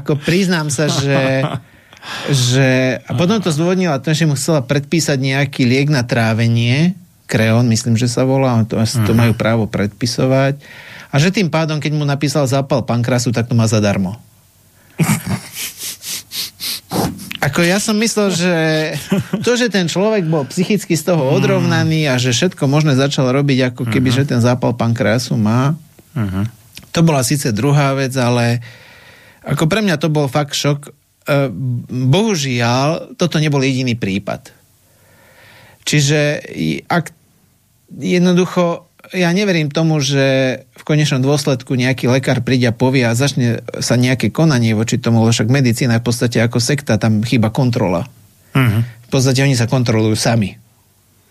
ako 0.00 0.16
priznám 0.16 0.72
sa, 0.72 0.88
že 0.88 1.44
že 2.32 2.96
a 3.04 3.12
potom 3.12 3.44
to 3.44 3.52
zdôvodnila 3.52 4.00
to, 4.00 4.16
že 4.16 4.24
mu 4.24 4.32
chcela 4.32 4.64
predpísať 4.64 5.20
nejaký 5.20 5.68
liek 5.68 5.92
na 5.92 6.00
trávenie, 6.00 6.96
kreón, 7.30 7.70
myslím, 7.70 7.94
že 7.94 8.10
sa 8.10 8.26
volá, 8.26 8.66
to, 8.66 8.74
to 9.06 9.12
majú 9.14 9.30
právo 9.38 9.70
predpisovať. 9.70 10.58
A 11.14 11.22
že 11.22 11.30
tým 11.30 11.46
pádom, 11.46 11.78
keď 11.78 11.94
mu 11.94 12.02
napísal 12.02 12.50
zápal 12.50 12.82
pankrasu, 12.82 13.30
tak 13.30 13.46
to 13.46 13.54
má 13.54 13.70
zadarmo. 13.70 14.18
Ako 17.40 17.64
ja 17.64 17.80
som 17.80 17.96
myslel, 17.96 18.28
že 18.36 18.54
to, 19.40 19.56
že 19.56 19.72
ten 19.72 19.88
človek 19.88 20.28
bol 20.28 20.44
psychicky 20.44 20.92
z 20.92 21.08
toho 21.08 21.32
odrovnaný 21.32 22.04
a 22.12 22.20
že 22.20 22.36
všetko 22.36 22.68
možné 22.68 22.92
začal 22.98 23.32
robiť, 23.32 23.72
ako 23.72 23.88
keby, 23.88 24.12
uh-huh. 24.12 24.26
že 24.26 24.28
ten 24.28 24.44
zápal 24.44 24.76
pankreasu 24.76 25.40
má, 25.40 25.72
uh-huh. 26.12 26.44
to 26.92 27.00
bola 27.00 27.24
síce 27.24 27.48
druhá 27.56 27.96
vec, 27.96 28.12
ale 28.20 28.60
ako 29.40 29.64
pre 29.72 29.80
mňa 29.80 29.96
to 29.96 30.12
bol 30.12 30.28
fakt 30.28 30.52
šok. 30.52 30.92
E, 31.24 31.48
bohužiaľ, 31.88 33.16
toto 33.16 33.40
nebol 33.40 33.64
jediný 33.64 33.96
prípad. 33.96 34.52
Čiže 35.88 36.44
ak 36.92 37.19
jednoducho 37.98 38.90
ja 39.10 39.32
neverím 39.32 39.72
tomu, 39.72 39.98
že 39.98 40.60
v 40.76 40.82
konečnom 40.84 41.24
dôsledku 41.24 41.74
nejaký 41.74 42.06
lekár 42.06 42.44
príde 42.44 42.68
a 42.68 42.76
povie 42.76 43.02
a 43.08 43.16
začne 43.16 43.64
sa 43.80 43.96
nejaké 43.96 44.28
konanie 44.30 44.76
voči 44.76 45.00
tomu, 45.00 45.24
lebo 45.24 45.32
však 45.32 45.50
medicína 45.50 45.98
je 45.98 46.02
v 46.04 46.06
podstate 46.06 46.38
ako 46.38 46.60
sekta, 46.60 47.00
tam 47.00 47.24
chýba 47.24 47.48
kontrola. 47.50 48.06
Uh-huh. 48.52 48.82
V 48.84 49.08
podstate 49.08 49.42
oni 49.42 49.56
sa 49.56 49.66
kontrolujú 49.66 50.14
sami. 50.14 50.54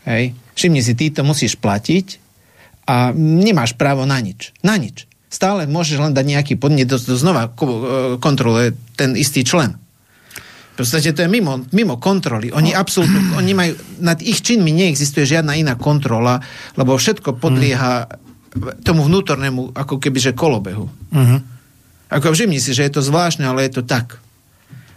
Hej? 0.09 0.33
Všimni 0.57 0.81
si, 0.81 0.97
ty 0.97 1.13
to 1.13 1.21
musíš 1.23 1.55
platiť 1.55 2.19
a 2.89 3.13
nemáš 3.15 3.77
právo 3.77 4.03
na 4.03 4.17
nič. 4.19 4.51
Na 4.65 4.75
nič. 4.75 5.05
Stále 5.29 5.69
môžeš 5.69 6.09
len 6.09 6.13
dať 6.17 6.25
nejaký 6.25 6.53
podnet, 6.57 6.89
znova 6.89 7.47
e, 7.47 8.17
kontroluje 8.17 8.73
ten 8.97 9.13
istý 9.13 9.45
člen. 9.45 9.77
V 10.79 10.87
podstate 10.87 11.11
to 11.11 11.27
je 11.27 11.29
mimo, 11.29 11.59
mimo 11.75 11.99
kontroly. 11.99 12.55
Oni 12.55 12.71
absolútne, 12.71 13.35
oni 13.43 13.51
majú, 13.51 13.75
nad 13.99 14.23
ich 14.23 14.39
činmi 14.39 14.71
neexistuje 14.71 15.27
žiadna 15.27 15.59
iná 15.59 15.75
kontrola, 15.75 16.39
lebo 16.79 16.95
všetko 16.95 17.35
podlieha 17.35 18.07
tomu 18.87 19.03
vnútornému, 19.03 19.75
ako 19.75 19.99
keby, 19.99 20.17
že 20.23 20.31
kolobehu. 20.31 20.87
Uh-huh. 20.87 21.39
Ako 22.07 22.31
všimni 22.31 22.63
si, 22.63 22.71
že 22.71 22.87
je 22.87 22.95
to 22.95 23.03
zvláštne, 23.03 23.43
ale 23.43 23.67
je 23.67 23.75
to 23.75 23.83
tak. 23.83 24.23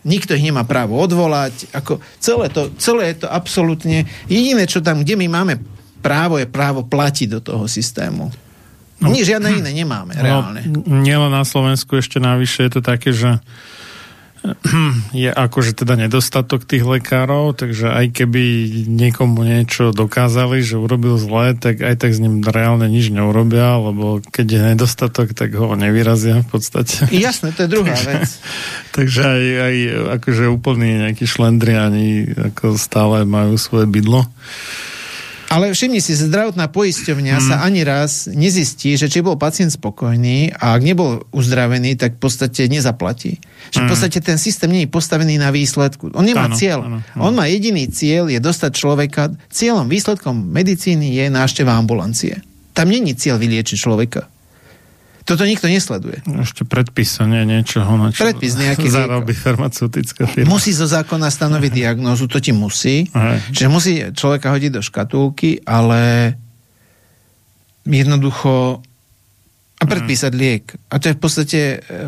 Nikto 0.07 0.39
ich 0.39 0.47
nemá 0.47 0.63
právo 0.63 1.03
odvolať. 1.03 1.75
Ako 1.75 1.99
celé, 2.23 2.47
to, 2.49 2.71
celé 2.79 3.11
je 3.11 3.27
to 3.27 3.29
absolútne... 3.29 4.07
Jediné, 4.31 4.71
čo 4.71 4.81
tam, 4.81 5.03
kde 5.03 5.19
my 5.19 5.27
máme 5.27 5.55
právo, 5.99 6.39
je 6.39 6.47
právo 6.47 6.87
platiť 6.87 7.29
do 7.29 7.41
toho 7.43 7.65
systému. 7.67 8.31
No, 9.03 9.11
Nič 9.11 9.35
žiadne 9.35 9.51
iné 9.51 9.75
nemáme, 9.75 10.15
no, 10.15 10.23
reálne. 10.23 10.63
Nielen 10.87 11.35
na 11.35 11.43
Slovensku 11.43 11.99
ešte 11.99 12.23
navyše 12.23 12.71
je 12.71 12.71
to 12.79 12.81
také, 12.87 13.11
že 13.11 13.43
je 15.15 15.31
akože 15.31 15.79
teda 15.79 15.95
nedostatok 15.95 16.67
tých 16.67 16.83
lekárov, 16.83 17.55
takže 17.55 17.95
aj 17.95 18.11
keby 18.11 18.43
niekomu 18.91 19.47
niečo 19.47 19.95
dokázali, 19.95 20.67
že 20.67 20.83
urobil 20.83 21.15
zle, 21.15 21.55
tak 21.55 21.79
aj 21.79 21.95
tak 22.03 22.11
s 22.11 22.19
ním 22.19 22.43
reálne 22.43 22.91
nič 22.91 23.15
neurobia, 23.15 23.79
lebo 23.79 24.19
keď 24.19 24.47
je 24.47 24.61
nedostatok, 24.75 25.31
tak 25.39 25.55
ho 25.55 25.79
nevyrazia 25.79 26.43
v 26.43 26.49
podstate. 26.59 27.07
Jasné, 27.15 27.55
to 27.55 27.67
je 27.67 27.71
druhá 27.71 27.95
vec. 27.95 28.27
takže 28.97 29.23
aj, 29.23 29.43
aj 29.63 29.77
akože 30.19 30.45
úplný 30.51 31.07
nejaký 31.07 31.25
šlendriani 31.25 32.35
ako 32.53 32.75
stále 32.75 33.23
majú 33.23 33.55
svoje 33.55 33.87
bydlo. 33.87 34.27
Ale 35.53 35.77
všimni 35.77 36.01
si, 36.01 36.17
zdravotná 36.17 36.73
poisťovňa 36.73 37.37
hmm. 37.37 37.45
sa 37.45 37.61
ani 37.61 37.85
raz 37.85 38.25
nezistí, 38.33 38.97
že 38.97 39.13
či 39.13 39.21
bol 39.21 39.37
pacient 39.37 39.69
spokojný 39.69 40.57
a 40.57 40.73
ak 40.73 40.81
nebol 40.81 41.29
uzdravený, 41.29 42.01
tak 42.01 42.17
v 42.17 42.21
podstate 42.25 42.73
nezaplatí. 42.73 43.37
Že 43.69 43.79
v 43.79 43.85
mhm. 43.85 43.91
podstate 43.93 44.19
ten 44.25 44.41
systém 44.41 44.73
nie 44.73 44.89
je 44.89 44.91
postavený 44.91 45.37
na 45.37 45.53
výsledku. 45.53 46.09
On 46.17 46.25
nemá 46.25 46.49
ano, 46.49 46.57
cieľ. 46.57 46.81
Ano, 46.89 46.99
ano. 47.05 47.21
On 47.21 47.37
má 47.37 47.45
jediný 47.53 47.85
cieľ, 47.93 48.33
je 48.33 48.41
dostať 48.41 48.73
človeka. 48.73 49.37
Cieľom, 49.53 49.93
výsledkom 49.93 50.41
medicíny 50.41 51.21
je 51.21 51.29
návšteva 51.29 51.77
ambulancie. 51.77 52.41
Tam 52.73 52.89
není 52.89 53.13
cieľ 53.13 53.37
vyliečiť 53.37 53.77
človeka. 53.77 54.32
Toto 55.23 55.47
nikto 55.47 55.71
nesleduje. 55.71 56.19
Ešte 56.43 56.67
predpis 56.67 57.23
nie 57.23 57.47
niečoho, 57.47 57.95
na 57.95 58.11
čo 58.11 58.27
predpis 58.27 58.59
nejaký 58.59 58.91
zarobí 58.97 59.35
farmaceutická 59.35 60.27
firma. 60.27 60.51
Musí 60.51 60.75
zo 60.75 60.91
zákona 60.91 61.31
stanoviť 61.31 61.71
diagnózu, 61.71 62.27
to 62.27 62.43
ti 62.43 62.51
musí. 62.51 63.07
Aj. 63.15 63.39
Čiže 63.55 63.69
musí 63.71 63.93
človeka 64.15 64.51
hodiť 64.51 64.71
do 64.75 64.83
škatulky, 64.83 65.63
ale 65.63 66.35
jednoducho 67.87 68.83
a 69.83 69.85
predpísať 69.85 70.33
liek. 70.39 70.65
A 70.95 71.03
to 71.03 71.11
je 71.11 71.19
v 71.19 71.21
podstate, 71.21 71.61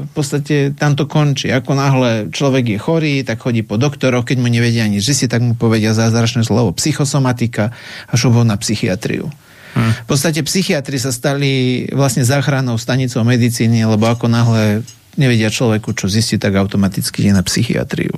v 0.06 0.10
podstate 0.14 0.56
tam 0.78 0.94
to 0.94 1.10
končí. 1.10 1.50
Ako 1.50 1.74
náhle 1.74 2.30
človek 2.30 2.70
je 2.70 2.78
chorý, 2.78 3.14
tak 3.26 3.42
chodí 3.42 3.66
po 3.66 3.74
doktoroch, 3.74 4.22
keď 4.22 4.38
mu 4.38 4.46
nevedia 4.46 4.86
že 4.86 5.10
si 5.10 5.26
tak 5.26 5.42
mu 5.42 5.58
povedia 5.58 5.90
zázračné 5.90 6.46
slovo 6.46 6.70
psychosomatika 6.78 7.74
a 8.06 8.14
šubo 8.14 8.46
na 8.46 8.54
psychiatriu. 8.54 9.26
V 9.74 10.06
podstate 10.06 10.40
psychiatri 10.46 11.02
sa 11.02 11.10
stali 11.10 11.84
vlastne 11.90 12.22
záchrannou 12.22 12.78
stanicou 12.78 13.26
medicíny, 13.26 13.82
lebo 13.82 14.06
ako 14.06 14.30
náhle 14.30 14.86
nevedia 15.18 15.50
človeku, 15.50 15.94
čo 15.94 16.06
zistiť, 16.06 16.38
tak 16.38 16.54
automaticky 16.58 17.26
ide 17.26 17.34
na 17.34 17.42
psychiatriu. 17.42 18.14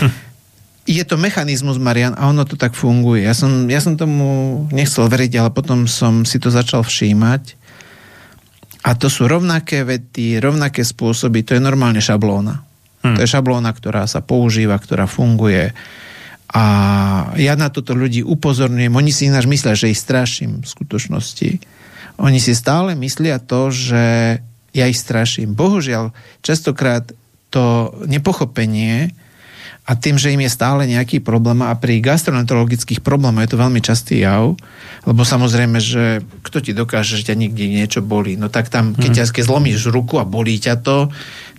Hm. 0.00 0.12
Je 0.82 1.04
to 1.06 1.14
mechanizmus, 1.14 1.78
Marian, 1.78 2.18
a 2.18 2.26
ono 2.26 2.42
to 2.42 2.58
tak 2.58 2.74
funguje. 2.74 3.22
Ja 3.22 3.36
som, 3.38 3.70
ja 3.70 3.78
som 3.78 3.94
tomu 3.94 4.64
nechcel 4.74 5.06
veriť, 5.06 5.32
ale 5.38 5.50
potom 5.54 5.86
som 5.86 6.26
si 6.26 6.42
to 6.42 6.50
začal 6.50 6.82
všímať. 6.82 7.54
A 8.82 8.98
to 8.98 9.06
sú 9.06 9.30
rovnaké 9.30 9.86
vety, 9.86 10.42
rovnaké 10.42 10.82
spôsoby, 10.82 11.46
to 11.46 11.54
je 11.54 11.62
normálne 11.62 12.02
šablóna. 12.02 12.66
Hm. 13.06 13.14
To 13.14 13.20
je 13.22 13.28
šablóna, 13.30 13.70
ktorá 13.70 14.10
sa 14.10 14.24
používa, 14.24 14.74
ktorá 14.74 15.06
funguje. 15.06 15.70
A 16.52 16.64
ja 17.40 17.56
na 17.56 17.72
toto 17.72 17.96
ľudí 17.96 18.20
upozorňujem. 18.20 18.92
Oni 18.92 19.08
si 19.08 19.32
ináč 19.32 19.48
myslia, 19.48 19.72
že 19.72 19.88
ich 19.88 20.00
straším 20.00 20.60
v 20.60 20.68
skutočnosti. 20.68 21.50
Oni 22.20 22.38
si 22.38 22.52
stále 22.52 22.92
myslia 22.92 23.40
to, 23.40 23.72
že 23.72 24.04
ja 24.72 24.84
ich 24.88 25.00
straším. 25.00 25.56
Bohužiaľ, 25.56 26.12
častokrát 26.44 27.08
to 27.52 27.92
nepochopenie 28.08 29.12
a 29.82 29.98
tým, 29.98 30.14
že 30.14 30.30
im 30.30 30.40
je 30.46 30.52
stále 30.52 30.86
nejaký 30.86 31.20
problém 31.20 31.58
a 31.60 31.74
pri 31.74 31.98
gastroenterologických 31.98 33.02
problémoch 33.02 33.42
je 33.44 33.52
to 33.52 33.62
veľmi 33.62 33.80
častý 33.82 34.22
jav, 34.22 34.54
lebo 35.02 35.22
samozrejme, 35.26 35.82
že 35.82 36.22
kto 36.46 36.58
ti 36.62 36.72
dokáže, 36.72 37.18
že 37.18 37.34
ťa 37.34 37.36
niekde 37.36 37.66
niečo 37.66 38.00
bolí, 38.00 38.38
no 38.38 38.46
tak 38.46 38.70
tam, 38.70 38.94
keď, 38.94 39.10
mhm. 39.10 39.16
ťa, 39.18 39.42
zlomíš 39.42 39.90
ruku 39.90 40.22
a 40.22 40.24
bolí 40.24 40.56
ťa 40.56 40.78
to, 40.80 41.10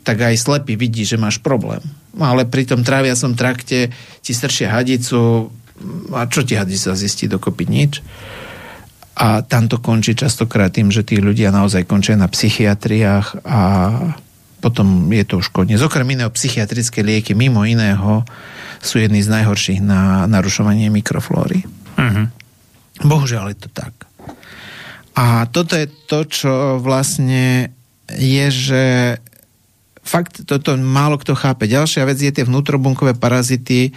tak 0.04 0.20
aj 0.20 0.36
slepý 0.36 0.76
vidí, 0.76 1.08
že 1.08 1.16
máš 1.20 1.40
problém. 1.40 1.82
Ale 2.20 2.46
pri 2.46 2.68
tom 2.68 2.84
tráviacom 2.84 3.34
trakte 3.34 3.90
ti 4.22 4.32
stršia 4.36 4.70
hadicu 4.70 5.50
a 6.14 6.30
čo 6.30 6.46
ti 6.46 6.54
hadica 6.54 6.94
zistí 6.94 7.26
dokopy 7.26 7.66
nič. 7.66 7.94
A 9.14 9.46
tam 9.46 9.70
to 9.70 9.78
končí 9.78 10.18
častokrát 10.18 10.74
tým, 10.74 10.90
že 10.90 11.06
tí 11.06 11.22
ľudia 11.22 11.54
naozaj 11.54 11.86
končia 11.86 12.18
na 12.18 12.26
psychiatriách 12.26 13.46
a 13.46 13.62
potom 14.64 15.12
je 15.12 15.24
to 15.28 15.44
už 15.44 15.52
koniec. 15.52 15.78
Okrem 15.84 16.08
iného 16.16 16.32
psychiatrické 16.32 17.04
lieky 17.04 17.36
mimo 17.36 17.68
iného 17.68 18.24
sú 18.80 19.00
jedny 19.00 19.20
z 19.20 19.30
najhorších 19.30 19.84
na 19.84 20.24
narušovanie 20.26 20.88
mikroflóry. 20.88 21.68
Uh-huh. 22.00 22.32
Bohužiaľ 23.04 23.54
je 23.54 23.58
to 23.68 23.70
tak. 23.70 23.94
A 25.14 25.46
toto 25.52 25.78
je 25.78 25.88
to, 26.10 26.26
čo 26.26 26.54
vlastne 26.82 27.70
je, 28.10 28.46
že 28.50 28.84
fakt 30.04 30.44
toto 30.44 30.76
málo 30.76 31.16
kto 31.18 31.34
chápe. 31.34 31.66
Ďalšia 31.66 32.04
vec 32.04 32.20
je 32.20 32.32
tie 32.32 32.44
vnútrobunkové 32.46 33.16
parazity 33.16 33.96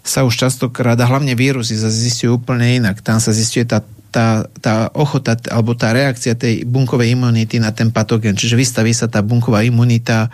sa 0.00 0.24
už 0.24 0.48
častokrát, 0.48 0.96
a 0.96 1.10
hlavne 1.10 1.36
vírusy 1.36 1.76
sa 1.76 1.92
zistujú 1.92 2.40
úplne 2.40 2.80
inak. 2.80 3.04
Tam 3.04 3.20
sa 3.20 3.36
zistuje 3.36 3.68
tá, 3.68 3.84
tá, 4.08 4.48
tá 4.64 4.88
ochota 4.96 5.36
alebo 5.52 5.76
tá 5.76 5.92
reakcia 5.92 6.32
tej 6.38 6.64
bunkovej 6.64 7.12
imunity 7.12 7.60
na 7.60 7.68
ten 7.74 7.92
patogen. 7.92 8.32
Čiže 8.32 8.56
vystaví 8.56 8.96
sa 8.96 9.12
tá 9.12 9.20
bunková 9.20 9.60
imunita 9.60 10.32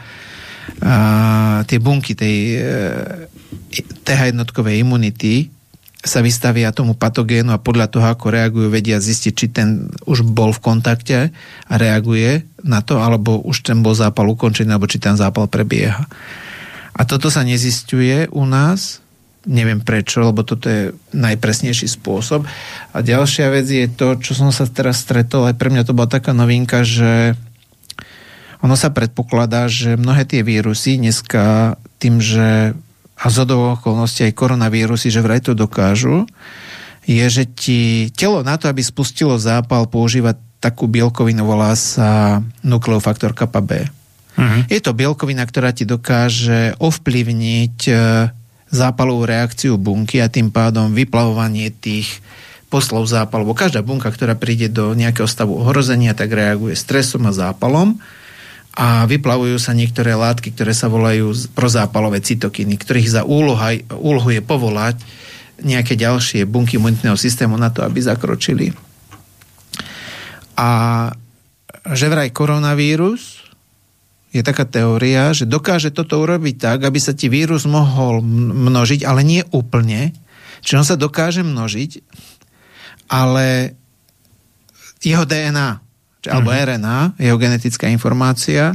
a 0.82 1.62
tie 1.66 1.78
bunky 1.78 2.18
tej 2.18 2.58
e, 2.58 2.60
TH 4.02 4.34
jednotkovej 4.34 4.82
imunity 4.82 5.46
sa 6.06 6.22
vystavia 6.22 6.70
tomu 6.70 6.94
patogénu 6.94 7.50
a 7.50 7.58
podľa 7.58 7.90
toho, 7.90 8.06
ako 8.06 8.30
reagujú, 8.30 8.70
vedia 8.70 9.02
zistiť, 9.02 9.32
či 9.34 9.46
ten 9.50 9.90
už 10.06 10.22
bol 10.22 10.54
v 10.54 10.62
kontakte 10.62 11.18
a 11.66 11.74
reaguje 11.74 12.46
na 12.62 12.80
to, 12.80 13.02
alebo 13.02 13.42
už 13.42 13.66
ten 13.66 13.82
bol 13.82 13.92
zápal 13.92 14.30
ukončený, 14.30 14.70
alebo 14.70 14.86
či 14.86 15.02
ten 15.02 15.18
zápal 15.18 15.50
prebieha. 15.50 16.06
A 16.96 17.02
toto 17.04 17.28
sa 17.28 17.42
nezistuje 17.42 18.30
u 18.30 18.46
nás, 18.46 19.04
neviem 19.46 19.82
prečo, 19.82 20.22
lebo 20.22 20.46
toto 20.46 20.70
je 20.70 20.94
najpresnejší 21.12 21.86
spôsob. 21.90 22.46
A 22.94 22.98
ďalšia 23.02 23.50
vec 23.50 23.66
je 23.66 23.86
to, 23.90 24.16
čo 24.22 24.32
som 24.32 24.54
sa 24.54 24.64
teraz 24.70 25.02
stretol, 25.02 25.46
aj 25.50 25.58
pre 25.58 25.68
mňa 25.74 25.86
to 25.86 25.92
bola 25.92 26.10
taká 26.10 26.30
novinka, 26.32 26.86
že 26.86 27.34
ono 28.64 28.74
sa 28.74 28.90
predpokladá, 28.90 29.68
že 29.68 30.00
mnohé 30.00 30.24
tie 30.24 30.40
vírusy 30.40 30.96
dneska 30.96 31.76
tým, 32.00 32.18
že 32.18 32.72
a 33.16 33.32
z 33.32 33.48
okolností 33.48 34.28
aj 34.28 34.36
koronavírusy, 34.36 35.08
že 35.08 35.24
vraj 35.24 35.40
to 35.40 35.56
dokážu, 35.56 36.28
je, 37.06 37.24
že 37.30 37.44
ti 37.48 38.10
telo 38.12 38.42
na 38.42 38.60
to, 38.60 38.68
aby 38.68 38.82
spustilo 38.82 39.38
zápal, 39.38 39.86
používa 39.88 40.34
takú 40.58 40.90
bielkovinu, 40.90 41.46
volá 41.46 41.72
sa 41.78 42.42
nukleofaktor 42.66 43.32
kappa 43.32 43.62
B. 43.62 43.86
Uh-huh. 44.36 44.60
Je 44.68 44.82
to 44.82 44.92
bielkovina, 44.92 45.46
ktorá 45.46 45.72
ti 45.72 45.88
dokáže 45.88 46.76
ovplyvniť 46.76 47.76
e, 47.88 47.92
zápalovú 48.68 49.24
reakciu 49.24 49.80
bunky 49.80 50.20
a 50.20 50.28
tým 50.28 50.50
pádom 50.52 50.92
vyplavovanie 50.92 51.72
tých 51.72 52.20
poslov 52.68 53.06
zápalu. 53.06 53.48
Každá 53.54 53.80
bunka, 53.80 54.10
ktorá 54.10 54.34
príde 54.34 54.66
do 54.66 54.92
nejakého 54.92 55.30
stavu 55.30 55.56
ohrozenia, 55.62 56.12
tak 56.12 56.34
reaguje 56.34 56.74
stresom 56.74 57.30
a 57.30 57.32
zápalom 57.32 57.96
a 58.76 59.08
vyplavujú 59.08 59.56
sa 59.56 59.72
niektoré 59.72 60.12
látky, 60.12 60.52
ktoré 60.52 60.76
sa 60.76 60.92
volajú 60.92 61.32
prozápalové 61.56 62.20
cytokiny, 62.20 62.76
ktorých 62.76 63.08
za 63.08 63.22
úloha, 63.24 63.72
úlohu 63.96 64.28
je 64.28 64.44
povolať 64.44 65.00
nejaké 65.64 65.96
ďalšie 65.96 66.44
bunky 66.44 66.76
imunitného 66.76 67.16
systému 67.16 67.56
na 67.56 67.72
to, 67.72 67.80
aby 67.80 68.04
zakročili. 68.04 68.76
A 70.60 70.68
že 71.96 72.12
vraj 72.12 72.28
koronavírus 72.36 73.48
je 74.36 74.44
taká 74.44 74.68
teória, 74.68 75.32
že 75.32 75.48
dokáže 75.48 75.88
toto 75.88 76.20
urobiť 76.20 76.60
tak, 76.60 76.78
aby 76.84 77.00
sa 77.00 77.16
ti 77.16 77.32
vírus 77.32 77.64
mohol 77.64 78.20
množiť, 78.68 79.08
ale 79.08 79.24
nie 79.24 79.40
úplne. 79.56 80.12
Čiže 80.60 80.76
on 80.76 80.84
sa 80.84 81.00
dokáže 81.00 81.40
množiť, 81.40 82.04
ale 83.08 83.72
jeho 85.00 85.24
DNA 85.24 85.85
alebo 86.28 86.50
uh-huh. 86.52 86.76
RNA, 86.76 86.98
jeho 87.18 87.36
genetická 87.38 87.86
informácia 87.90 88.74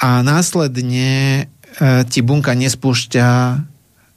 a 0.00 0.24
následne 0.24 1.44
e, 1.78 2.02
ti 2.08 2.20
bunka 2.24 2.56
nespúšťa 2.56 3.28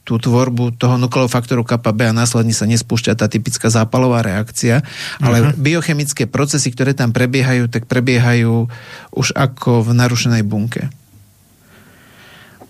tú 0.05 0.21
tvorbu 0.21 0.77
toho 0.77 1.01
nukleofaktoru 1.01 1.65
kappa 1.65 1.89
B 1.89 2.05
a 2.05 2.13
následne 2.13 2.53
sa 2.53 2.69
nespúšťa 2.69 3.17
tá 3.17 3.25
typická 3.25 3.73
zápalová 3.73 4.21
reakcia, 4.21 4.85
ale 5.17 5.41
uh-huh. 5.41 5.57
biochemické 5.57 6.29
procesy, 6.29 6.69
ktoré 6.69 6.93
tam 6.93 7.09
prebiehajú, 7.09 7.67
tak 7.67 7.89
prebiehajú 7.89 8.69
už 9.17 9.27
ako 9.33 9.81
v 9.81 9.89
narušenej 9.97 10.45
bunke. 10.45 10.93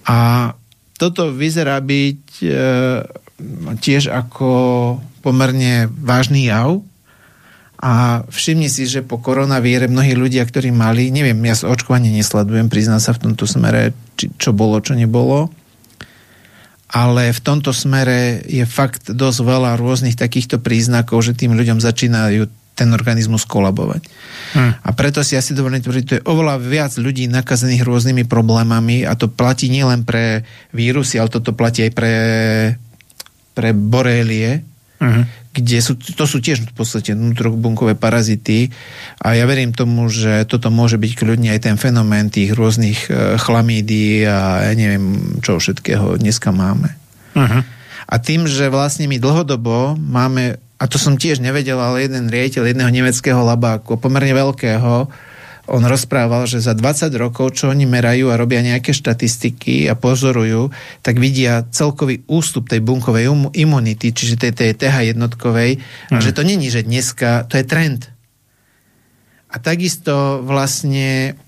A 0.07 0.51
toto 0.95 1.35
vyzerá 1.35 1.75
byť 1.83 2.23
e, 2.39 2.49
tiež 3.83 4.15
ako 4.15 4.49
pomerne 5.19 5.91
vážny 5.91 6.47
jav, 6.47 6.80
a 7.76 8.24
všimni 8.32 8.72
si, 8.72 8.88
že 8.88 9.04
po 9.04 9.20
koronavíre 9.20 9.92
mnohí 9.92 10.16
ľudia, 10.16 10.48
ktorí 10.48 10.72
mali, 10.72 11.12
neviem, 11.12 11.36
ja 11.44 11.56
očkovanie 11.60 12.08
nesledujem, 12.16 12.72
priznám 12.72 13.04
sa 13.04 13.12
v 13.12 13.30
tomto 13.30 13.44
smere, 13.44 13.92
či, 14.16 14.32
čo 14.40 14.56
bolo, 14.56 14.80
čo 14.80 14.95
nebolo, 14.95 15.52
ale 16.95 17.36
v 17.36 17.42
tomto 17.44 17.76
smere 17.76 18.40
je 18.48 18.64
fakt 18.64 19.12
dosť 19.12 19.40
veľa 19.44 19.76
rôznych 19.76 20.16
takýchto 20.16 20.64
príznakov, 20.64 21.20
že 21.28 21.36
tým 21.36 21.52
ľuďom 21.52 21.84
začínajú 21.84 22.48
ten 22.76 22.92
organizmus 22.92 23.48
kolabovať. 23.48 24.04
Hmm. 24.56 24.76
A 24.84 24.90
preto 24.92 25.24
si 25.24 25.40
asi 25.40 25.56
dovolím 25.56 25.80
tvrdiť, 25.80 26.06
to 26.08 26.16
je 26.20 26.28
oveľa 26.28 26.60
viac 26.60 26.92
ľudí 27.00 27.28
nakazených 27.32 27.88
rôznymi 27.88 28.28
problémami 28.28 29.08
a 29.08 29.16
to 29.16 29.32
platí 29.32 29.72
nielen 29.72 30.04
pre 30.04 30.44
vírusy, 30.76 31.20
ale 31.20 31.32
toto 31.32 31.56
platí 31.56 31.88
aj 31.88 31.92
pre, 31.95 32.16
pre 33.56 33.72
borélie, 33.72 34.64
hmm 35.00 35.44
kde 35.56 35.80
sú, 35.80 35.95
to 35.95 36.27
sú 36.27 36.43
tiež 36.43 36.67
v 36.67 36.75
podstate 36.75 37.16
vnútrobunkové 37.16 37.95
parazity 37.95 38.75
a 39.24 39.40
ja 39.40 39.48
verím 39.48 39.72
tomu, 39.72 40.11
že 40.11 40.43
toto 40.43 40.67
môže 40.67 41.00
byť 41.00 41.11
kľudne 41.16 41.56
aj 41.56 41.64
ten 41.64 41.75
fenomén 41.80 42.27
tých 42.27 42.51
rôznych 42.51 43.08
e, 43.08 43.40
chlamídií 43.40 44.27
a 44.27 44.67
ja 44.67 44.74
neviem, 44.75 45.40
čo 45.40 45.56
všetkého 45.56 46.19
dneska 46.19 46.51
máme. 46.51 46.92
Uh-huh. 47.32 47.64
A 48.06 48.16
tým, 48.19 48.45
že 48.51 48.67
vlastne 48.67 49.08
my 49.08 49.16
dlhodobo 49.16 49.95
máme, 49.95 50.59
a 50.75 50.84
to 50.92 51.00
som 51.00 51.16
tiež 51.16 51.40
nevedel, 51.40 51.80
ale 51.80 52.03
jeden 52.03 52.27
riaditeľ 52.27 52.75
jedného 52.75 52.92
nemeckého 52.92 53.40
labáku, 53.40 53.95
pomerne 53.95 54.35
veľkého, 54.35 55.08
on 55.66 55.82
rozprával, 55.85 56.45
že 56.45 56.61
za 56.61 56.77
20 56.77 57.10
rokov, 57.18 57.58
čo 57.58 57.74
oni 57.74 57.90
merajú 57.90 58.30
a 58.30 58.38
robia 58.38 58.61
nejaké 58.61 58.94
štatistiky 58.94 59.90
a 59.90 59.98
pozorujú, 59.98 60.69
tak 61.02 61.18
vidia 61.18 61.66
celkový 61.74 62.22
ústup 62.30 62.69
tej 62.69 62.85
bunkovej 62.85 63.30
imunity, 63.58 64.14
čiže 64.14 64.38
tej, 64.38 64.52
tej 64.53 64.72
TH 64.77 65.16
jednotkovej, 65.16 65.82
mm. 65.82 66.16
a 66.16 66.18
že 66.22 66.35
to 66.35 66.45
není, 66.45 66.69
že 66.69 66.85
dneska, 66.85 67.50
to 67.50 67.58
je 67.58 67.66
trend. 67.66 68.10
A 69.50 69.61
takisto 69.61 70.44
vlastne 70.44 71.40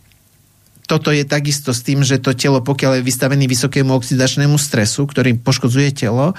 toto 0.87 1.11
je 1.11 1.27
takisto 1.27 1.75
s 1.75 1.83
tým, 1.83 2.01
že 2.01 2.17
to 2.17 2.31
telo, 2.31 2.63
pokiaľ 2.63 2.99
je 2.99 3.07
vystavený 3.07 3.45
vysokému 3.51 3.91
oxidačnému 3.91 4.55
stresu, 4.55 5.03
ktorý 5.03 5.35
poškodzuje 5.35 5.91
telo, 5.91 6.31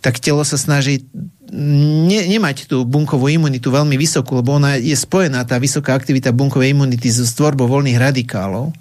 tak 0.00 0.16
telo 0.16 0.40
sa 0.40 0.56
snaží 0.56 1.04
ne, 1.52 2.20
nemať 2.24 2.72
tú 2.72 2.88
bunkovú 2.88 3.28
imunitu 3.28 3.68
veľmi 3.68 4.00
vysokú, 4.00 4.40
lebo 4.40 4.56
ona 4.56 4.80
je 4.80 4.96
spojená, 4.96 5.44
tá 5.44 5.60
vysoká 5.60 5.92
aktivita 5.92 6.32
bunkovej 6.32 6.72
imunity 6.72 7.12
s 7.12 7.36
tvorbou 7.36 7.68
voľných 7.68 8.00
radikálov. 8.00 8.72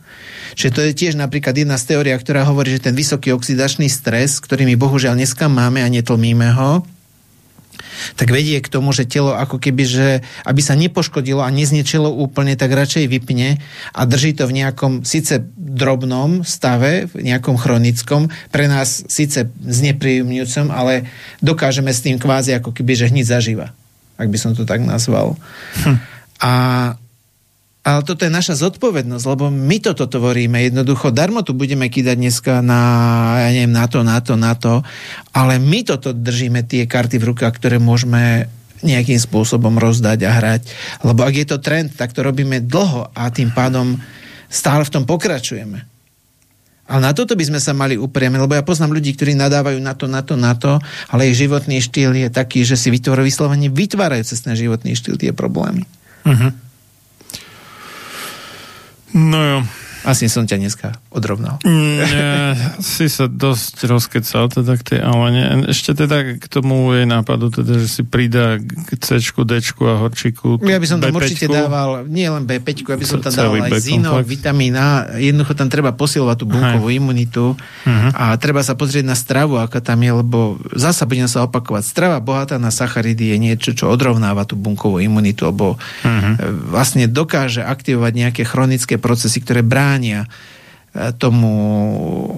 Čiže 0.55 0.71
to 0.71 0.81
je 0.87 0.91
tiež 0.95 1.13
napríklad 1.19 1.53
jedna 1.53 1.75
z 1.75 1.93
teória, 1.93 2.15
ktorá 2.15 2.47
hovorí, 2.47 2.73
že 2.73 2.89
ten 2.89 2.95
vysoký 2.95 3.35
oxidačný 3.35 3.91
stres, 3.91 4.39
ktorý 4.39 4.65
my 4.71 4.75
bohužiaľ 4.79 5.19
dneska 5.19 5.51
máme 5.51 5.83
a 5.83 5.91
netlmíme 5.91 6.55
ho, 6.55 6.87
tak 8.15 8.31
vedie 8.31 8.59
k 8.59 8.71
tomu, 8.71 8.91
že 8.95 9.09
telo 9.09 9.35
ako 9.35 9.57
keby, 9.57 9.83
že 9.85 10.07
aby 10.45 10.61
sa 10.63 10.77
nepoškodilo 10.77 11.43
a 11.43 11.49
nezniečilo 11.49 12.09
úplne, 12.09 12.55
tak 12.55 12.73
radšej 12.73 13.05
vypne 13.09 13.59
a 13.93 14.01
drží 14.03 14.35
to 14.35 14.47
v 14.47 14.63
nejakom 14.63 15.07
síce 15.07 15.41
drobnom 15.55 16.41
stave, 16.43 17.07
v 17.11 17.21
nejakom 17.29 17.55
chronickom, 17.59 18.31
pre 18.49 18.65
nás 18.65 19.05
síce 19.07 19.49
znepríjemňujúcom, 19.63 20.67
ale 20.71 21.09
dokážeme 21.43 21.93
s 21.93 22.03
tým 22.03 22.17
kvázi 22.17 22.55
ako 22.57 22.73
keby, 22.73 22.93
že 22.95 23.09
hneď 23.11 23.25
zažíva, 23.25 23.67
ak 24.17 24.27
by 24.27 24.37
som 24.37 24.51
to 24.55 24.63
tak 24.63 24.81
nazval. 24.81 25.37
Hm. 25.83 25.97
A 26.39 26.51
ale 27.79 28.03
toto 28.03 28.27
je 28.27 28.31
naša 28.31 28.59
zodpovednosť, 28.59 29.25
lebo 29.25 29.47
my 29.47 29.77
toto 29.79 30.03
tvoríme. 30.03 30.67
Jednoducho, 30.67 31.15
darmo 31.15 31.47
tu 31.47 31.55
budeme 31.55 31.87
kýdať 31.87 32.15
dneska 32.19 32.53
na, 32.59 32.81
ja 33.47 33.49
neviem, 33.55 33.71
na 33.71 33.87
to, 33.87 34.03
na 34.03 34.19
to, 34.19 34.33
na 34.35 34.53
to, 34.53 34.83
ale 35.31 35.63
my 35.63 35.87
toto 35.87 36.11
držíme 36.11 36.67
tie 36.67 36.83
karty 36.83 37.15
v 37.17 37.31
rukách, 37.31 37.55
ktoré 37.55 37.79
môžeme 37.79 38.51
nejakým 38.83 39.19
spôsobom 39.19 39.79
rozdať 39.79 40.19
a 40.27 40.31
hrať. 40.39 40.61
Lebo 41.07 41.23
ak 41.23 41.35
je 41.35 41.47
to 41.47 41.63
trend, 41.63 41.95
tak 41.95 42.11
to 42.11 42.23
robíme 42.23 42.63
dlho 42.63 43.11
a 43.15 43.31
tým 43.31 43.51
pádom 43.55 43.95
stále 44.51 44.83
v 44.83 44.93
tom 44.99 45.03
pokračujeme. 45.07 45.87
Ale 46.89 47.05
na 47.05 47.13
toto 47.13 47.37
by 47.37 47.45
sme 47.45 47.61
sa 47.61 47.71
mali 47.77 47.93
upriamiť, 48.01 48.39
lebo 48.41 48.57
ja 48.57 48.65
poznám 48.65 48.97
ľudí, 48.97 49.13
ktorí 49.13 49.37
nadávajú 49.37 49.77
na 49.77 49.93
to, 49.93 50.09
na 50.09 50.21
to, 50.25 50.33
na 50.33 50.57
to, 50.57 50.81
ale 51.13 51.29
ich 51.29 51.37
životný 51.37 51.85
štýl 51.85 52.17
je 52.17 52.29
taký, 52.33 52.65
že 52.65 52.73
si 52.73 52.89
vytvorujú 52.89 53.29
vyslovene, 53.29 53.69
vytvárajú 53.69 54.25
cez 54.25 54.41
ten 54.41 54.57
životný 54.57 54.97
štýl 54.97 55.21
tie 55.21 55.29
problémy. 55.29 55.85
Uh-huh. 56.25 56.49
No 59.13 59.63
Asi 60.07 60.31
som 60.31 60.47
ťa 60.47 60.57
dneska 60.61 60.87
odrovnal. 61.11 61.59
Nie, 61.67 62.55
si 62.79 63.11
sa 63.11 63.27
dosť 63.27 63.83
rozkecal 63.83 64.47
teda 64.47 64.79
k 64.79 64.83
tej 64.95 64.99
nie. 65.33 65.45
Ešte 65.67 65.91
teda 65.91 66.39
k 66.39 66.45
tomu 66.47 66.95
jej 66.95 67.03
nápadu, 67.03 67.51
teda, 67.51 67.83
že 67.83 67.87
si 67.91 68.01
pridá 68.07 68.55
k 68.59 68.89
C, 68.95 69.19
D 69.19 69.51
a 69.59 69.95
horčiku. 69.99 70.55
Ja 70.63 70.79
by 70.79 70.87
som 70.87 71.03
tam 71.03 71.11
B5. 71.11 71.19
určite 71.19 71.45
dával, 71.51 72.07
nie 72.07 72.31
len 72.31 72.47
B5, 72.47 72.87
ja 72.87 72.95
by 72.95 73.05
som 73.05 73.19
tam 73.19 73.33
dával 73.35 73.67
aj 73.67 73.75
zinok, 73.83 74.23
vitamín 74.23 74.79
A. 74.79 75.19
Jednoducho 75.19 75.53
tam 75.59 75.67
treba 75.67 75.91
posilovať 75.91 76.35
tú 76.39 76.45
bunkovú 76.47 76.87
Aj. 76.87 76.95
imunitu 76.95 77.59
uh-huh. 77.59 78.09
a 78.15 78.31
treba 78.39 78.63
sa 78.63 78.79
pozrieť 78.79 79.03
na 79.03 79.17
stravu, 79.19 79.59
aká 79.59 79.83
tam 79.83 79.99
je, 79.99 80.11
lebo 80.15 80.61
zasa 80.77 81.03
budem 81.03 81.27
sa 81.27 81.43
opakovať. 81.43 81.83
Strava 81.83 82.23
bohatá 82.23 82.55
na 82.55 82.71
sacharidy 82.71 83.35
je 83.35 83.37
niečo, 83.41 83.69
čo 83.75 83.91
odrovnáva 83.91 84.47
tú 84.47 84.55
bunkovú 84.55 85.03
imunitu, 85.03 85.49
lebo 85.49 85.75
uh-huh. 85.75 86.33
vlastne 86.71 87.11
dokáže 87.11 87.65
aktivovať 87.65 88.13
nejaké 88.15 88.43
chronické 88.47 88.95
procesy, 88.95 89.43
ktoré 89.43 89.65
bránia 89.65 89.88
bránia 89.89 90.29
e, 90.93 91.09
tomu, 91.17 91.53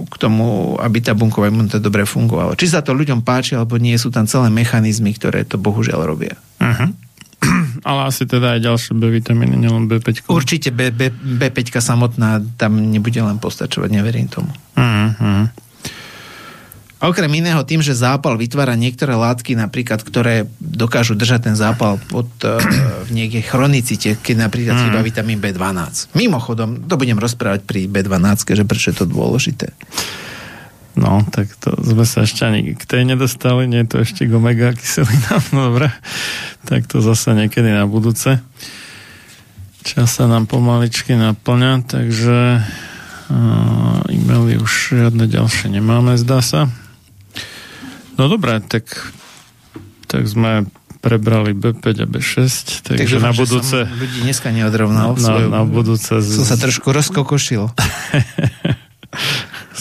k 0.07 0.15
tomu, 0.15 0.79
aby 0.79 1.03
tá 1.03 1.11
bunková 1.11 1.51
imunita 1.51 1.83
dobre 1.83 2.07
fungovala. 2.07 2.55
Či 2.55 2.71
sa 2.71 2.79
to 2.79 2.95
ľuďom 2.95 3.27
páči, 3.27 3.59
alebo 3.59 3.75
nie, 3.75 3.99
sú 3.99 4.07
tam 4.07 4.23
celé 4.23 4.47
mechanizmy, 4.47 5.11
ktoré 5.11 5.43
to 5.43 5.59
bohužiaľ 5.59 6.07
robia. 6.07 6.39
Uh-huh. 6.63 6.95
Ale 7.87 8.07
asi 8.07 8.23
teda 8.23 8.55
aj 8.55 8.63
ďalšie 8.63 8.91
B 8.95 9.11
vitamíny, 9.11 9.59
nielen 9.59 9.91
B5. 9.91 10.31
Určite 10.31 10.71
B, 10.71 10.95
B, 10.95 11.11
B5 11.11 11.83
samotná 11.83 12.39
tam 12.55 12.79
nebude 12.79 13.19
len 13.19 13.35
postačovať, 13.35 13.89
neverím 13.91 14.31
tomu. 14.31 14.55
Uh-huh. 14.79 15.51
A 17.01 17.09
okrem 17.09 17.33
iného 17.33 17.57
tým, 17.65 17.81
že 17.81 17.97
zápal 17.97 18.37
vytvára 18.37 18.77
niektoré 18.77 19.17
látky, 19.17 19.57
napríklad, 19.57 20.05
ktoré 20.05 20.45
dokážu 20.61 21.17
držať 21.17 21.49
ten 21.49 21.55
zápal 21.57 21.97
pod, 21.97 22.29
uh, 22.45 22.61
v 23.03 23.11
niekej 23.17 23.41
chronicite, 23.41 24.21
keď 24.21 24.45
napríklad 24.45 24.77
mm. 24.77 24.81
chýba 24.85 25.01
vitamín 25.01 25.41
B12. 25.41 26.13
Mimochodom, 26.13 26.85
to 26.85 26.93
budem 27.01 27.17
rozprávať 27.17 27.65
pri 27.65 27.89
B12, 27.89 28.53
že 28.53 28.63
prečo 28.69 28.93
je 28.93 29.01
to 29.01 29.09
dôležité. 29.09 29.73
No, 30.93 31.25
tak 31.33 31.49
to 31.57 31.73
sme 31.81 32.05
sa 32.05 32.21
ešte 32.27 32.45
ani 32.45 32.77
k 32.77 32.83
tej 32.85 33.09
nedostali, 33.09 33.65
nie 33.65 33.81
je 33.81 33.89
to 33.89 33.97
ešte 34.05 34.29
k 34.29 34.31
omega 34.37 34.69
kyselinám, 34.77 35.41
no 35.57 35.73
dobre. 35.73 35.89
Tak 36.69 36.85
to 36.85 37.01
zase 37.01 37.33
niekedy 37.33 37.73
na 37.73 37.89
budúce. 37.89 38.37
Čas 39.81 40.21
sa 40.21 40.29
nám 40.29 40.45
pomaličky 40.45 41.17
naplňa, 41.17 41.81
takže 41.89 42.61
uh, 42.61 44.11
e-maily 44.13 44.61
už 44.61 45.01
žiadne 45.01 45.25
ďalšie 45.25 45.73
nemáme, 45.73 46.13
zdá 46.21 46.45
sa. 46.45 46.69
No 48.15 48.31
dobré, 48.31 48.63
tak, 48.63 48.87
tak 50.07 50.27
sme 50.27 50.67
prebrali 51.01 51.57
B5 51.57 51.85
a 52.03 52.05
B6, 52.05 52.45
takže, 52.85 52.99
takže 53.01 53.17
na 53.17 53.33
budúce... 53.33 53.77
Som 53.89 53.97
ľudí 53.97 54.19
dneska 54.21 54.53
neodrovnal. 54.53 55.17
Na, 55.17 55.17
svoju, 55.17 55.47
na 55.49 55.63
budúce... 55.65 56.13
Som 56.21 56.45
sa 56.45 56.57
trošku 56.61 56.93
rozkokošil. 56.93 57.65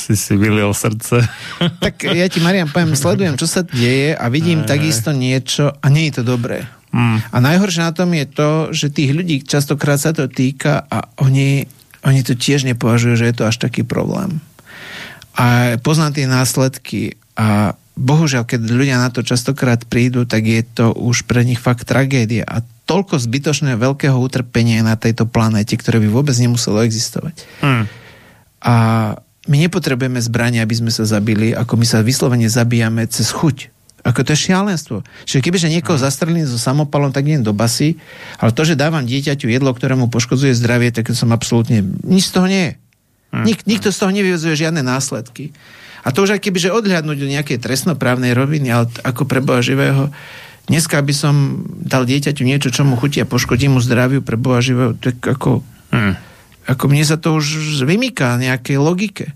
si 0.00 0.14
si 0.16 0.34
vyliel 0.34 0.72
srdce. 0.72 1.20
tak 1.84 2.08
ja 2.08 2.26
ti, 2.30 2.40
Marian, 2.40 2.72
poviem, 2.72 2.96
sledujem, 2.96 3.36
čo 3.36 3.44
sa 3.44 3.60
deje 3.62 4.16
a 4.16 4.24
vidím 4.32 4.64
aj, 4.64 4.68
takisto 4.72 5.12
niečo 5.12 5.76
a 5.76 5.86
nie 5.92 6.08
je 6.08 6.20
to 6.20 6.22
dobré. 6.24 6.64
Mm. 6.90 7.20
A 7.20 7.36
najhoršie 7.38 7.84
na 7.84 7.92
tom 7.92 8.10
je 8.16 8.26
to, 8.26 8.50
že 8.72 8.90
tých 8.90 9.12
ľudí 9.12 9.44
častokrát 9.44 10.00
sa 10.00 10.16
to 10.16 10.26
týka 10.26 10.88
a 10.88 11.06
oni 11.20 11.68
oni 12.00 12.24
to 12.24 12.32
tiež 12.32 12.64
nepovažujú, 12.64 13.14
že 13.16 13.28
je 13.28 13.36
to 13.36 13.44
až 13.44 13.60
taký 13.60 13.84
problém. 13.84 14.40
A 15.36 15.76
poznám 15.80 16.16
tie 16.16 16.26
následky 16.26 17.20
a 17.36 17.76
bohužiaľ, 17.98 18.46
keď 18.46 18.60
ľudia 18.66 18.96
na 18.98 19.10
to 19.10 19.20
častokrát 19.26 19.82
prídu, 19.86 20.24
tak 20.24 20.46
je 20.46 20.62
to 20.62 20.94
už 20.94 21.26
pre 21.26 21.42
nich 21.42 21.58
fakt 21.58 21.84
tragédia 21.86 22.46
a 22.46 22.62
toľko 22.86 23.22
zbytočného 23.22 23.78
veľkého 23.78 24.16
utrpenia 24.18 24.82
na 24.82 24.98
tejto 24.98 25.26
planéte, 25.26 25.78
ktoré 25.78 26.02
by 26.02 26.08
vôbec 26.10 26.34
nemuselo 26.34 26.82
existovať. 26.82 27.38
Hmm. 27.62 27.86
A 28.60 28.74
my 29.46 29.56
nepotrebujeme 29.56 30.20
zbranie, 30.20 30.60
aby 30.60 30.74
sme 30.74 30.90
sa 30.92 31.06
zabili, 31.06 31.54
ako 31.54 31.78
my 31.78 31.86
sa 31.86 32.02
vyslovene 32.02 32.50
zabíjame 32.50 33.06
cez 33.06 33.30
chuť. 33.30 33.72
Ako 34.00 34.24
to 34.24 34.32
je 34.32 34.48
šialenstvo. 34.48 35.04
Čiže 35.28 35.44
kebyže 35.44 35.68
niekoho 35.68 36.00
zastrelím 36.00 36.48
so 36.48 36.56
samopalom, 36.56 37.12
tak 37.12 37.28
idem 37.28 37.44
do 37.44 37.52
basy, 37.52 38.00
ale 38.40 38.48
to, 38.56 38.64
že 38.64 38.80
dávam 38.80 39.04
dieťaťu 39.04 39.52
jedlo, 39.52 39.76
ktorému 39.76 40.08
poškodzuje 40.08 40.56
zdravie, 40.56 40.88
tak 40.88 41.12
som 41.12 41.36
absolútne... 41.36 41.84
Nič 42.00 42.32
z 42.32 42.34
toho 42.34 42.46
nie 42.48 42.64
je. 42.64 42.72
Hmm. 43.30 43.44
Nik, 43.46 43.60
nikto 43.68 43.92
z 43.92 44.00
toho 44.00 44.10
nevyvozuje 44.10 44.56
žiadne 44.56 44.80
následky. 44.80 45.52
A 46.00 46.08
to 46.12 46.24
už 46.24 46.36
aj 46.36 46.40
kebyže 46.40 46.72
odhľadnúť 46.72 47.18
do 47.20 47.28
nejakej 47.28 47.60
trestnoprávnej 47.60 48.32
roviny, 48.32 48.72
ale 48.72 48.88
ako 49.04 49.28
pre 49.28 49.44
Boha 49.44 49.60
živého, 49.60 50.08
dneska 50.70 51.00
by 51.00 51.14
som 51.14 51.64
dal 51.66 52.08
dieťaťu 52.08 52.42
niečo, 52.44 52.72
čo 52.72 52.88
mu 52.88 52.96
chutí 52.96 53.20
a 53.20 53.28
poškodí 53.28 53.68
mu 53.68 53.82
zdraviu 53.82 54.24
pre 54.24 54.40
Boha 54.40 54.64
živého, 54.64 54.96
tak 54.96 55.20
ako, 55.20 55.60
hmm. 55.92 56.14
ako 56.70 56.84
mne 56.88 57.04
sa 57.04 57.20
to 57.20 57.36
už 57.36 57.84
vymýka 57.84 58.40
nejakej 58.40 58.76
logike. 58.80 59.26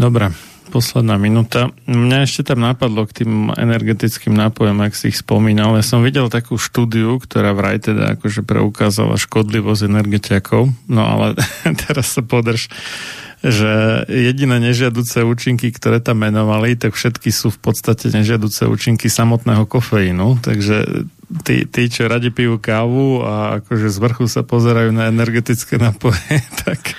Dobre, 0.00 0.32
posledná 0.72 1.20
minúta. 1.20 1.68
Mňa 1.84 2.24
ešte 2.24 2.48
tam 2.48 2.64
napadlo 2.64 3.04
k 3.04 3.22
tým 3.22 3.52
energetickým 3.52 4.32
nápojom, 4.32 4.80
ak 4.80 4.96
si 4.96 5.12
ich 5.12 5.20
spomínal. 5.20 5.76
Ja 5.76 5.84
som 5.84 6.00
videl 6.00 6.32
takú 6.32 6.56
štúdiu, 6.56 7.20
ktorá 7.20 7.52
vraj 7.52 7.84
teda 7.84 8.16
akože 8.16 8.40
preukázala 8.40 9.20
škodlivosť 9.20 9.92
energetiakov. 9.92 10.72
No 10.88 11.02
ale 11.04 11.36
teraz 11.84 12.16
sa 12.16 12.24
podrž 12.24 12.72
že 13.42 14.06
jediné 14.06 14.62
nežiaduce 14.62 15.26
účinky, 15.26 15.74
ktoré 15.74 15.98
tam 15.98 16.22
menovali, 16.22 16.78
tak 16.78 16.94
všetky 16.94 17.34
sú 17.34 17.50
v 17.50 17.58
podstate 17.58 18.14
nežiaduce 18.14 18.70
účinky 18.70 19.10
samotného 19.10 19.66
kofeínu, 19.66 20.38
takže 20.38 21.10
tí, 21.40 21.64
tí, 21.64 21.82
čo 21.88 22.04
radi 22.04 22.28
pijú 22.28 22.60
kávu 22.60 23.24
a 23.24 23.64
akože 23.64 23.88
z 23.88 23.98
vrchu 23.98 24.26
sa 24.28 24.44
pozerajú 24.44 24.92
na 24.92 25.08
energetické 25.08 25.80
nápoje, 25.80 26.20
tak 26.68 26.92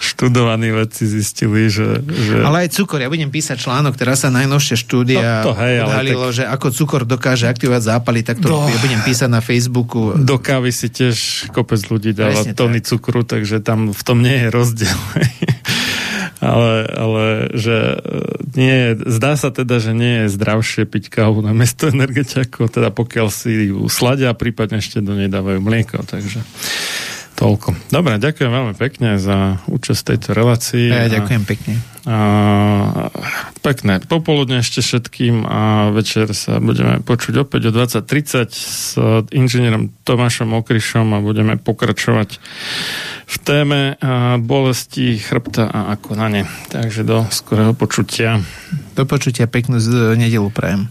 študovaní 0.00 0.72
vedci 0.72 1.04
zistili, 1.04 1.68
že, 1.68 2.00
že... 2.02 2.40
Ale 2.40 2.66
aj 2.66 2.74
cukor, 2.74 3.02
ja 3.02 3.12
budem 3.12 3.28
písať 3.28 3.60
článok, 3.60 3.98
teraz 3.98 4.24
sa 4.24 4.32
najnovšie 4.32 4.76
štúdia 4.78 5.44
no, 5.44 5.52
to, 5.52 5.54
hej, 5.58 5.84
odhalilo, 5.84 6.28
tak... 6.32 6.36
že 6.40 6.44
ako 6.48 6.66
cukor 6.72 7.02
dokáže 7.04 7.46
aktivovať 7.50 7.82
zápaly, 7.84 8.20
tak 8.24 8.40
to 8.40 8.48
do... 8.48 8.56
ja 8.64 8.78
budem 8.80 9.00
písať 9.04 9.28
na 9.28 9.44
Facebooku. 9.44 10.16
Do 10.16 10.40
kávy 10.40 10.72
si 10.72 10.88
tiež 10.88 11.50
kopec 11.52 11.82
ľudí 11.90 12.16
dáva 12.16 12.40
Presne 12.40 12.54
tony 12.56 12.80
tak. 12.80 12.88
cukru, 12.94 13.20
takže 13.26 13.60
tam 13.60 13.92
v 13.92 14.02
tom 14.06 14.24
nie 14.24 14.46
je 14.46 14.48
rozdiel. 14.48 14.98
ale, 16.38 16.86
ale 16.94 17.24
že 17.58 17.76
e, 17.76 17.96
nie 18.54 18.94
zdá 19.06 19.34
sa 19.34 19.50
teda, 19.50 19.82
že 19.82 19.90
nie 19.90 20.24
je 20.24 20.34
zdravšie 20.38 20.86
piť 20.86 21.10
kávu 21.10 21.42
na 21.42 21.50
mesto 21.50 21.90
energetiakov, 21.90 22.70
teda 22.70 22.94
pokiaľ 22.94 23.28
si 23.30 23.74
ju 23.74 23.90
sladia, 23.90 24.30
prípadne 24.38 24.78
ešte 24.78 25.02
do 25.02 25.18
nej 25.18 25.26
dávajú 25.26 25.58
mlieko, 25.58 26.06
takže 26.06 26.38
Toľko. 27.38 27.94
Dobre, 27.94 28.18
ďakujem 28.18 28.50
veľmi 28.50 28.74
pekne 28.74 29.14
za 29.14 29.62
účasť 29.70 30.02
tejto 30.10 30.34
relácii. 30.34 30.90
Ja, 30.90 31.06
ďakujem 31.06 31.42
pekne. 31.46 31.78
A, 32.02 32.18
pekné 33.62 34.02
popoludne 34.02 34.58
ešte 34.58 34.82
všetkým 34.82 35.46
a 35.46 35.94
večer 35.94 36.34
sa 36.34 36.58
budeme 36.58 36.98
počuť 36.98 37.46
opäť 37.46 37.70
o 37.70 37.72
20.30 37.78 38.50
s 38.50 38.98
inžinierom 39.30 39.94
Tomášom 40.02 40.50
Okryšom 40.50 41.14
a 41.14 41.22
budeme 41.22 41.54
pokračovať 41.54 42.42
v 43.28 43.36
téme 43.46 43.94
bolesti 44.42 45.22
chrbta 45.22 45.70
a 45.70 45.94
ako 45.94 46.18
na 46.18 46.26
ne. 46.26 46.42
Takže 46.74 47.06
do 47.06 47.22
skorého 47.30 47.70
počutia. 47.70 48.42
Do 48.98 49.06
počutia, 49.06 49.46
peknú 49.46 49.78
nedelu 50.18 50.50
prajem. 50.50 50.90